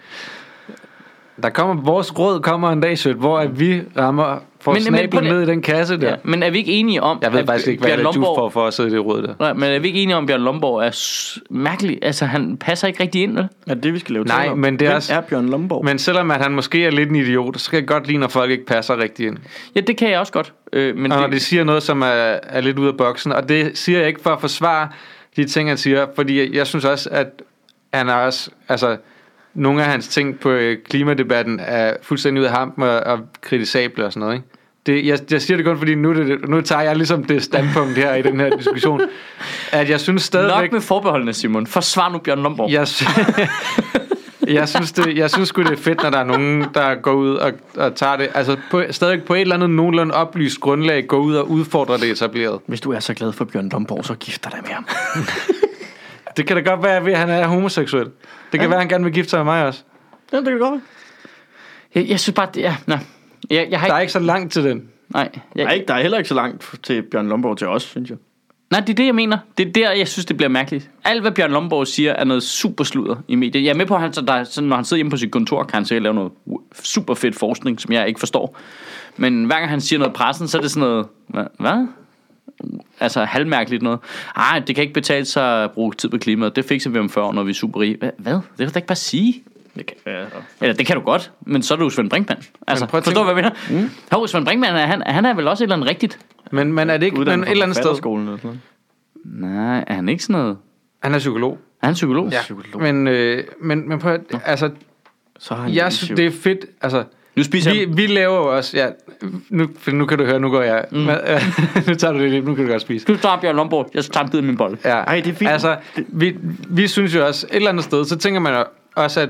Der 1.42 1.50
kommer, 1.50 1.82
vores 1.84 2.18
råd 2.18 2.40
kommer 2.40 2.70
en 2.70 2.80
dag, 2.80 2.98
Sødt, 2.98 3.16
hvor 3.16 3.38
at 3.38 3.60
vi 3.60 3.82
rammer, 3.98 4.38
får 4.60 4.72
Men- 4.72 4.82
men, 4.84 4.92
men 4.92 4.98
snablen 5.00 5.22
lige- 5.24 5.32
ned 5.34 5.42
i 5.42 5.46
den 5.46 5.62
kasse 5.62 6.00
der. 6.00 6.08
Ja, 6.08 6.14
men 6.24 6.42
er 6.42 6.50
vi 6.50 6.58
ikke 6.58 6.72
enige 6.72 7.02
om, 7.02 7.18
Jeg 7.22 7.32
ved 7.32 7.40
at 7.40 7.46
faktisk 7.46 7.68
ikke, 7.68 7.80
hvad 7.80 7.88
Bjørn 7.88 7.98
Hella 7.98 8.08
Juf 8.08 8.14
Lomborg- 8.16 8.36
får 8.38 8.48
for 8.48 8.66
at 8.66 8.74
sidde 8.74 8.88
i 8.88 8.92
det 8.92 9.04
råd 9.04 9.22
der. 9.22 9.34
Nej, 9.40 9.52
men 9.52 9.62
er 9.62 9.78
vi 9.78 9.88
ikke 9.88 10.02
enige 10.02 10.16
om, 10.16 10.24
at 10.24 10.26
Bjørn 10.28 10.40
Lomborg 10.40 10.82
er 10.86 10.90
s- 10.90 11.38
mærkelig? 11.50 11.98
Altså, 12.02 12.26
han 12.26 12.56
passer 12.56 12.88
ikke 12.88 13.02
rigtig 13.02 13.22
ind, 13.22 13.34
vel? 13.34 13.48
Er 13.66 13.74
det 13.74 13.82
det, 13.82 13.94
vi 13.94 13.98
skal 13.98 14.12
lave 14.12 14.24
Nej, 14.24 14.46
til 14.48 14.56
men 14.56 14.78
det 14.78 14.88
er 14.88 14.94
også- 14.94 15.14
er 15.14 15.20
Bjørn 15.20 15.48
Lomborg? 15.48 15.84
Men 15.84 15.98
selvom 15.98 16.30
at 16.30 16.40
han 16.42 16.52
måske 16.52 16.84
er 16.86 16.90
lidt 16.90 17.08
en 17.10 17.16
idiot, 17.16 17.60
så 17.60 17.70
kan 17.70 17.78
jeg 17.80 17.88
godt 17.88 18.06
lide, 18.06 18.18
når 18.18 18.28
folk 18.28 18.50
ikke 18.50 18.66
passer 18.66 18.98
rigtig 18.98 19.26
ind. 19.26 19.36
Ja, 19.74 19.80
det 19.80 19.96
kan 19.96 20.10
jeg 20.10 20.18
også 20.20 20.32
godt. 20.32 20.52
Øh, 20.72 20.96
men 20.96 21.12
Og 21.12 21.18
når 21.18 21.26
det, 21.26 21.34
de 21.34 21.40
siger 21.40 21.64
noget, 21.64 21.82
som 21.82 22.02
er, 22.02 22.06
er 22.42 22.60
lidt 22.60 22.78
ude 22.78 22.88
af 22.88 22.96
boksen. 22.96 23.32
Og 23.32 23.48
det 23.48 23.78
siger 23.78 23.98
jeg 23.98 24.08
ikke 24.08 24.20
for 24.22 24.30
at 24.30 24.40
forsvare 24.40 24.88
de 25.36 25.44
ting, 25.44 25.68
han 25.68 25.78
siger. 25.78 26.06
Fordi 26.14 26.38
jeg, 26.40 26.48
jeg 26.54 26.66
synes 26.66 26.84
også, 26.84 27.08
at 27.12 27.26
han 27.94 28.08
er 28.08 28.14
også... 28.14 28.50
Altså, 28.68 28.96
nogle 29.54 29.84
af 29.84 29.90
hans 29.90 30.08
ting 30.08 30.38
på 30.38 30.50
øh, 30.50 30.78
klimadebatten 30.88 31.60
er 31.62 31.94
fuldstændig 32.02 32.40
ud 32.40 32.46
af 32.46 32.52
ham 32.52 32.72
og, 32.76 33.00
og 33.00 33.18
kritisable 33.40 34.04
og 34.04 34.12
sådan 34.12 34.20
noget. 34.20 34.34
Ikke? 34.34 34.46
Det, 34.86 35.06
jeg, 35.06 35.18
jeg 35.30 35.42
siger 35.42 35.56
det 35.56 35.66
kun, 35.66 35.78
fordi 35.78 35.94
nu, 35.94 36.14
det, 36.14 36.48
nu 36.48 36.60
tager 36.60 36.82
jeg 36.82 36.96
ligesom 36.96 37.24
det 37.24 37.42
standpunkt 37.42 37.96
her 37.96 38.14
i 38.14 38.22
den 38.22 38.40
her 38.40 38.56
diskussion. 38.56 39.00
At 39.72 39.90
jeg 39.90 40.00
synes 40.00 40.22
stadigvæk... 40.22 40.62
nok 40.62 40.72
med 40.72 40.80
forbeholdene, 40.80 41.32
Simon. 41.32 41.66
Forsvar 41.66 42.08
nu 42.08 42.18
Bjørn 42.18 42.42
Lomborg. 42.42 42.70
Jeg, 42.70 42.86
jeg 44.58 44.68
synes, 44.68 44.92
det, 44.92 45.16
jeg 45.16 45.30
synes 45.30 45.48
sgu, 45.48 45.62
det 45.62 45.72
er 45.72 45.76
fedt, 45.76 46.02
når 46.02 46.10
der 46.10 46.18
er 46.18 46.24
nogen, 46.24 46.64
der 46.74 46.94
går 46.94 47.12
ud 47.12 47.34
og, 47.34 47.52
og 47.76 47.94
tager 47.94 48.16
det. 48.16 48.28
Altså 48.34 48.56
på, 48.70 48.82
stadig 48.90 49.22
på 49.22 49.34
et 49.34 49.40
eller 49.40 49.54
andet 49.54 49.70
nogenlunde 49.70 50.14
oplyst 50.14 50.60
grundlag, 50.60 51.06
går 51.06 51.18
ud 51.18 51.34
og 51.34 51.50
udfordrer 51.50 51.96
det 51.96 52.10
etableret. 52.10 52.60
Hvis 52.66 52.80
du 52.80 52.92
er 52.92 53.00
så 53.00 53.14
glad 53.14 53.32
for 53.32 53.44
Bjørn 53.44 53.68
Lomborg, 53.68 54.04
så 54.04 54.14
gift 54.14 54.44
dig 54.44 54.52
med 54.62 54.70
ham. 54.70 54.86
Det 56.40 56.46
kan 56.48 56.56
da 56.56 56.70
godt 56.70 56.82
være, 56.82 56.96
at 56.96 57.18
han 57.18 57.30
er 57.30 57.46
homoseksuel. 57.46 58.04
Det 58.04 58.12
kan 58.52 58.60
ja. 58.60 58.66
være, 58.66 58.74
at 58.76 58.80
han 58.80 58.88
gerne 58.88 59.04
vil 59.04 59.12
gifte 59.12 59.30
sig 59.30 59.38
med 59.38 59.44
mig 59.44 59.66
også. 59.66 59.82
Ja, 60.32 60.36
det 60.36 60.46
kan 60.46 60.58
godt 60.58 60.72
være. 60.72 60.80
Jeg, 61.94 62.08
jeg 62.08 62.20
synes 62.20 62.34
bare, 62.34 62.48
det 62.54 62.66
er... 62.66 62.72
Nå. 62.86 62.94
Jeg, 63.50 63.68
jeg 63.70 63.80
har 63.80 63.86
Der 63.86 63.94
ikke... 63.94 63.96
er 63.96 64.00
ikke 64.00 64.12
så 64.12 64.18
langt 64.18 64.52
til 64.52 64.64
den. 64.64 64.88
Nej, 65.08 65.30
jeg, 65.56 65.64
Nej, 65.64 65.84
der 65.88 65.94
er 65.94 66.02
heller 66.02 66.18
ikke 66.18 66.28
så 66.28 66.34
langt 66.34 66.74
til 66.82 67.02
Bjørn 67.02 67.28
Lomborg 67.28 67.58
til 67.58 67.66
os, 67.66 67.82
synes 67.82 68.10
jeg. 68.10 68.18
nej, 68.70 68.80
det 68.80 68.88
er 68.88 68.94
det, 68.94 69.06
jeg 69.06 69.14
mener. 69.14 69.38
Det 69.58 69.68
er 69.68 69.72
der, 69.72 69.92
jeg 69.92 70.08
synes, 70.08 70.26
det 70.26 70.36
bliver 70.36 70.50
mærkeligt. 70.50 70.90
Alt, 71.04 71.20
hvad 71.20 71.32
Bjørn 71.32 71.50
Lomborg 71.50 71.86
siger, 71.86 72.12
er 72.12 72.24
noget 72.24 72.42
super 72.42 72.84
sludder 72.84 73.16
i 73.28 73.34
medier. 73.34 73.62
Jeg 73.62 73.70
er 73.70 73.74
med 73.74 73.86
på, 73.86 73.94
at 73.94 74.00
han, 74.00 74.12
så 74.12 74.20
der, 74.20 74.32
er 74.32 74.44
sådan, 74.44 74.68
når 74.68 74.76
han 74.76 74.84
sidder 74.84 74.98
hjemme 74.98 75.10
på 75.10 75.16
sit 75.16 75.30
kontor, 75.30 75.62
kan 75.64 75.74
han 75.74 75.84
sikkert 75.84 76.02
lave 76.02 76.14
noget 76.14 76.32
super 76.82 77.14
fedt 77.14 77.36
forskning, 77.36 77.80
som 77.80 77.92
jeg 77.92 78.08
ikke 78.08 78.20
forstår. 78.20 78.56
Men 79.16 79.44
hver 79.44 79.56
gang 79.58 79.70
han 79.70 79.80
siger 79.80 79.98
noget 79.98 80.12
i 80.12 80.14
pressen, 80.16 80.48
så 80.48 80.58
er 80.58 80.62
det 80.62 80.70
sådan 80.70 80.88
noget... 80.88 81.06
Hvad? 81.58 81.86
Altså 83.00 83.24
halvmærkeligt 83.24 83.82
noget. 83.82 83.98
Ej, 84.36 84.62
det 84.66 84.74
kan 84.74 84.82
ikke 84.82 84.94
betale 84.94 85.24
sig 85.24 85.64
at 85.64 85.70
bruge 85.70 85.92
tid 85.94 86.08
på 86.08 86.18
klimaet. 86.18 86.56
Det 86.56 86.64
fikser 86.64 86.90
vi 86.90 86.98
om 86.98 87.10
40 87.10 87.24
år, 87.24 87.32
når 87.32 87.42
vi 87.42 87.50
er 87.50 87.54
super 87.54 87.80
rige. 87.80 87.96
Hvad? 88.18 88.34
Det 88.34 88.42
kan 88.58 88.66
du 88.66 88.72
da 88.74 88.78
ikke 88.78 88.86
bare 88.86 88.96
sige. 88.96 89.42
Det 89.76 89.86
kan, 89.86 89.96
ja, 90.06 90.24
Eller 90.60 90.74
det 90.74 90.86
kan 90.86 90.96
du 90.96 91.02
godt, 91.02 91.32
men 91.40 91.62
så 91.62 91.74
er 91.74 91.78
du 91.78 91.90
Svend 91.90 92.10
Brinkmann. 92.10 92.42
Altså, 92.66 92.84
Men 92.84 92.90
prøv 92.90 92.98
at 92.98 93.04
forstår 93.04 93.24
du, 93.24 93.32
hvad 93.32 93.42
jeg 93.44 93.52
mener? 93.70 93.82
Mm. 93.82 93.90
Hov, 94.12 94.28
Svend 94.28 94.44
Brinkmann, 94.46 94.76
er, 94.76 94.86
han, 94.86 95.02
han 95.06 95.24
er 95.26 95.34
vel 95.34 95.48
også 95.48 95.64
et 95.64 95.66
eller 95.66 95.76
andet 95.76 95.88
rigtigt? 95.88 96.18
Men, 96.52 96.72
men 96.72 96.90
er 96.90 96.96
det 96.96 97.06
ikke 97.06 97.18
men 97.18 97.28
et 97.42 97.50
eller 97.50 97.64
andet 97.64 97.76
sted? 97.76 97.96
Skolen 97.96 98.26
eller 98.26 98.38
sådan 98.38 98.60
noget. 99.24 99.54
Nej, 99.54 99.84
er 99.86 99.94
han 99.94 100.08
ikke 100.08 100.22
sådan 100.22 100.40
noget? 100.42 100.56
Han 101.02 101.14
er 101.14 101.18
psykolog. 101.18 101.58
Er 101.82 101.86
han 101.86 101.94
psykolog? 101.94 102.28
Ja. 102.32 102.40
Psykolog. 102.40 102.82
Men, 102.82 103.08
øh, 103.08 103.44
men, 103.60 103.88
men 103.88 103.98
prøv, 103.98 104.12
at- 104.14 104.40
altså, 104.44 104.70
Så 105.38 105.54
har 105.54 105.62
han 105.62 105.74
jeg 105.74 105.92
synes, 105.92 106.16
det 106.16 106.26
er 106.26 106.30
fedt. 106.30 106.66
Altså, 106.82 107.04
Nu 107.40 107.44
spiser 107.44 107.72
vi, 107.72 107.78
han. 107.78 107.96
vi 107.96 108.06
laver 108.06 108.36
jo 108.36 108.56
også... 108.56 108.76
Ja, 108.76 108.86
nu, 109.48 109.68
for 109.78 109.90
nu 109.90 110.06
kan 110.06 110.18
du 110.18 110.24
høre, 110.24 110.40
nu 110.40 110.50
går 110.50 110.62
jeg... 110.62 110.84
Mm. 110.90 110.98
nu 111.88 111.94
tager 111.94 112.12
du 112.12 112.18
det 112.18 112.44
nu 112.44 112.54
kan 112.54 112.64
du 112.64 112.70
godt 112.70 112.82
spise. 112.82 113.06
Du 113.06 113.16
tager 113.16 113.36
Bjørn 113.40 113.56
Lomborg. 113.56 113.90
Jeg 113.94 114.04
skal 114.04 114.12
tage 114.12 114.24
en 114.24 114.30
bid 114.30 114.42
min 114.42 114.56
bold. 114.56 114.78
Ja. 114.84 114.96
Ej, 114.96 115.20
det 115.20 115.30
er 115.30 115.34
fint. 115.34 115.50
Altså, 115.50 115.76
vi, 115.96 116.36
vi 116.68 116.88
synes 116.88 117.14
jo 117.14 117.26
også, 117.26 117.46
et 117.50 117.56
eller 117.56 117.68
andet 117.68 117.84
sted, 117.84 118.04
så 118.04 118.16
tænker 118.16 118.40
man 118.40 118.54
jo 118.54 118.64
også, 118.96 119.20
at 119.20 119.28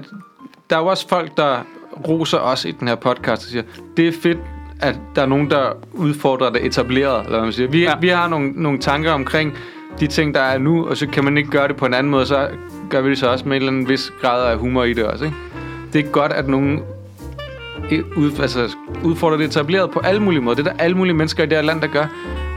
der 0.70 0.76
er 0.76 0.80
jo 0.80 0.86
også 0.86 1.08
folk, 1.08 1.36
der 1.36 1.66
roser 2.08 2.38
os 2.38 2.64
i 2.64 2.70
den 2.70 2.88
her 2.88 2.94
podcast, 2.94 3.42
og 3.42 3.50
siger, 3.50 3.62
det 3.96 4.08
er 4.08 4.12
fedt, 4.22 4.38
at 4.80 4.98
der 5.14 5.22
er 5.22 5.26
nogen, 5.26 5.50
der 5.50 5.72
udfordrer 5.92 6.50
det 6.50 6.66
etableret, 6.66 7.18
eller 7.18 7.30
hvad 7.30 7.40
man 7.40 7.52
siger. 7.52 7.68
Vi, 7.68 7.82
ja. 7.82 7.92
vi 8.00 8.08
har 8.08 8.28
nogle, 8.28 8.52
nogle 8.56 8.78
tanker 8.78 9.12
omkring 9.12 9.54
de 10.00 10.06
ting, 10.06 10.34
der 10.34 10.40
er 10.40 10.58
nu, 10.58 10.86
og 10.86 10.96
så 10.96 11.06
kan 11.06 11.24
man 11.24 11.36
ikke 11.36 11.50
gøre 11.50 11.68
det 11.68 11.76
på 11.76 11.86
en 11.86 11.94
anden 11.94 12.10
måde, 12.10 12.26
så 12.26 12.48
gør 12.90 13.00
vi 13.00 13.10
det 13.10 13.18
så 13.18 13.28
også 13.28 13.48
med 13.48 13.56
en 13.56 13.62
eller 13.62 13.72
anden 13.72 13.88
vis 13.88 14.12
grad 14.20 14.52
af 14.52 14.58
humor 14.58 14.84
i 14.84 14.92
det 14.92 15.04
også, 15.04 15.24
ikke? 15.24 15.36
Det 15.92 16.06
er 16.06 16.10
godt, 16.10 16.32
at 16.32 16.48
nogen 16.48 16.82
ud, 18.16 18.40
altså, 18.40 18.76
udfordrer 19.04 19.36
det 19.36 19.46
etableret 19.46 19.90
på 19.90 20.00
alle 20.00 20.22
mulige 20.22 20.40
måder. 20.40 20.56
Det 20.56 20.66
er 20.66 20.72
der 20.72 20.82
alle 20.82 20.96
mulige 20.96 21.14
mennesker 21.14 21.42
i 21.42 21.46
det 21.46 21.56
her 21.56 21.62
land, 21.62 21.80
der 21.80 21.86
gør. 21.86 22.06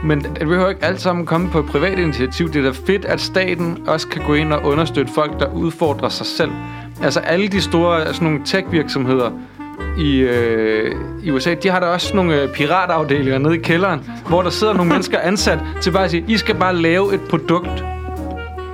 Men 0.04 0.20
det 0.20 0.38
behøver 0.38 0.68
ikke 0.68 0.84
alt 0.84 1.00
sammen 1.00 1.26
komme 1.26 1.50
på 1.50 1.58
et 1.58 1.66
privat 1.66 1.98
initiativ. 1.98 2.52
Det 2.52 2.56
er 2.56 2.62
da 2.62 2.78
fedt, 2.86 3.04
at 3.04 3.20
staten 3.20 3.78
også 3.86 4.08
kan 4.08 4.22
gå 4.26 4.34
ind 4.34 4.52
og 4.52 4.64
understøtte 4.64 5.12
folk, 5.12 5.40
der 5.40 5.52
udfordrer 5.52 6.08
sig 6.08 6.26
selv. 6.26 6.50
Altså 7.02 7.20
alle 7.20 7.48
de 7.48 7.60
store 7.60 8.14
sådan 8.14 8.28
nogle 8.28 8.40
tech-virksomheder 8.44 9.30
i, 9.98 10.16
øh, 10.18 10.94
i 11.22 11.30
USA, 11.30 11.54
de 11.54 11.68
har 11.68 11.80
der 11.80 11.86
også 11.86 12.16
nogle 12.16 12.42
øh, 12.42 12.48
piratafdelinger 12.48 13.38
nede 13.38 13.56
i 13.56 13.60
kælderen, 13.60 14.00
hvor 14.28 14.42
der 14.42 14.50
sidder 14.50 14.72
nogle 14.72 14.90
mennesker 14.90 15.18
ansat 15.30 15.58
til 15.80 15.90
bare 15.90 16.04
at 16.04 16.10
sige, 16.10 16.24
I 16.28 16.36
skal 16.36 16.54
bare 16.54 16.76
lave 16.76 17.14
et 17.14 17.20
produkt, 17.20 17.84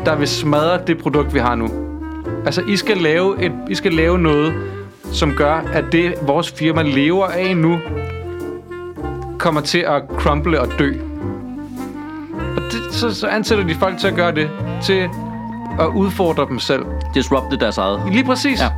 der 0.05 0.17
vil 0.17 0.29
smadre 0.29 0.81
det 0.87 0.99
produkt, 0.99 1.35
vi 1.35 1.39
har 1.39 1.55
nu. 1.55 1.69
Altså, 2.45 2.63
I 2.69 2.77
skal 2.77 2.97
lave, 2.97 3.43
et, 3.45 3.53
I 3.69 3.75
skal 3.75 3.93
lave 3.93 4.19
noget, 4.19 4.55
som 5.13 5.35
gør, 5.37 5.55
at 5.73 5.85
det, 5.93 6.15
vores 6.23 6.51
firma 6.51 6.83
lever 6.83 7.27
af 7.27 7.57
nu, 7.57 7.79
kommer 9.39 9.61
til 9.61 9.79
at 9.79 10.03
crumble 10.19 10.61
og 10.61 10.69
dø. 10.79 10.93
Og 12.57 12.63
det, 12.73 12.95
så, 12.95 13.15
så 13.15 13.27
ansætter 13.27 13.65
de 13.67 13.75
folk 13.75 13.99
til 13.99 14.09
at 14.09 14.15
gøre 14.15 14.35
det, 14.35 14.51
til 14.83 15.09
at 15.81 15.87
udfordre 15.87 16.47
dem 16.49 16.59
selv. 16.59 16.85
Disrupte 17.15 17.57
deres 17.57 17.79
eget. 17.79 18.03
Lige 18.13 18.25
præcis. 18.25 18.61
Ja. 18.61 18.69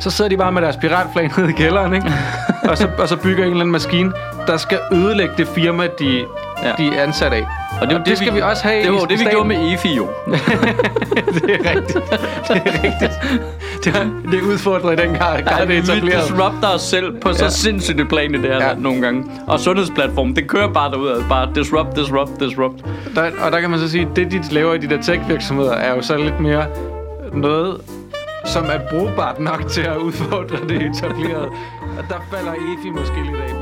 Så 0.00 0.10
sidder 0.10 0.28
de 0.28 0.36
bare 0.36 0.52
med 0.52 0.62
deres 0.62 0.76
piratflag 0.76 1.30
nede 1.36 1.50
i 1.50 1.52
kælderen, 1.52 1.94
ikke? 1.94 2.12
og, 2.70 2.78
så, 2.78 2.88
og 2.98 3.08
så 3.08 3.16
bygger 3.16 3.44
en 3.44 3.50
eller 3.50 3.60
anden 3.60 3.72
maskine, 3.72 4.12
der 4.46 4.56
skal 4.56 4.78
ødelægge 4.92 5.34
det 5.36 5.48
firma, 5.48 5.86
de, 5.98 6.24
ja. 6.62 6.72
de 6.78 6.96
er 6.96 7.02
ansat 7.02 7.32
af. 7.32 7.46
Og 7.82 7.88
det, 7.88 7.98
var 7.98 8.04
det 8.04 8.18
skal 8.18 8.34
vi 8.34 8.40
også 8.40 8.62
have 8.62 8.82
Det 8.82 8.92
var 8.92 8.98
det, 8.98 9.10
vi 9.10 9.16
staten. 9.16 9.30
gjorde 9.32 9.48
med 9.48 9.72
EFI 9.72 9.94
jo. 9.94 10.08
det 11.34 11.50
er 11.50 11.74
rigtigt. 11.76 11.94
Det 12.48 12.62
er 12.64 12.84
rigtigt. 12.84 13.12
Det, 13.84 13.94
det 14.32 14.42
udfordrer 14.42 14.90
i 14.92 14.96
den 14.96 15.14
grad, 15.14 15.42
grad 15.42 15.60
det 15.60 15.68
vi 15.68 15.76
etableret. 15.78 16.22
disrupter 16.22 16.68
os 16.74 16.80
selv 16.80 17.20
på 17.20 17.32
så 17.32 17.44
Ja. 17.44 17.50
sindssygt 17.50 18.00
et 18.00 18.08
plan 18.08 18.34
i 18.34 18.38
det 18.38 18.46
her 18.50 18.56
Ja. 18.68 18.74
nogle 18.78 19.00
gange. 19.00 19.24
Og 19.46 19.60
sundhedsplatformen, 19.60 20.36
det 20.36 20.48
kører 20.48 20.68
bare 20.72 20.90
derud. 20.90 21.24
Bare 21.28 21.48
disrupt, 21.54 21.96
disrupt, 21.96 22.40
disrupt. 22.40 22.84
Der, 23.14 23.30
og 23.40 23.52
der 23.52 23.60
kan 23.60 23.70
man 23.70 23.78
så 23.78 23.88
sige, 23.90 24.08
det, 24.16 24.30
de 24.32 24.42
laver 24.50 24.74
i 24.74 24.78
de 24.78 24.88
der 24.88 25.02
tech-virksomheder, 25.02 25.72
er 25.72 25.94
jo 25.94 26.02
så 26.02 26.16
lidt 26.16 26.40
mere 26.40 26.64
noget, 27.32 27.76
som 28.46 28.64
er 28.64 28.78
brugbart 28.90 29.40
nok 29.40 29.66
til 29.68 29.82
at 29.82 29.96
udfordre 29.96 30.56
det 30.68 30.82
etablerede. 30.82 31.48
Og 31.98 32.04
der 32.08 32.14
falder 32.36 32.52
EFI 32.52 32.90
måske 32.90 33.14
lidt 33.30 33.36
af 33.42 33.61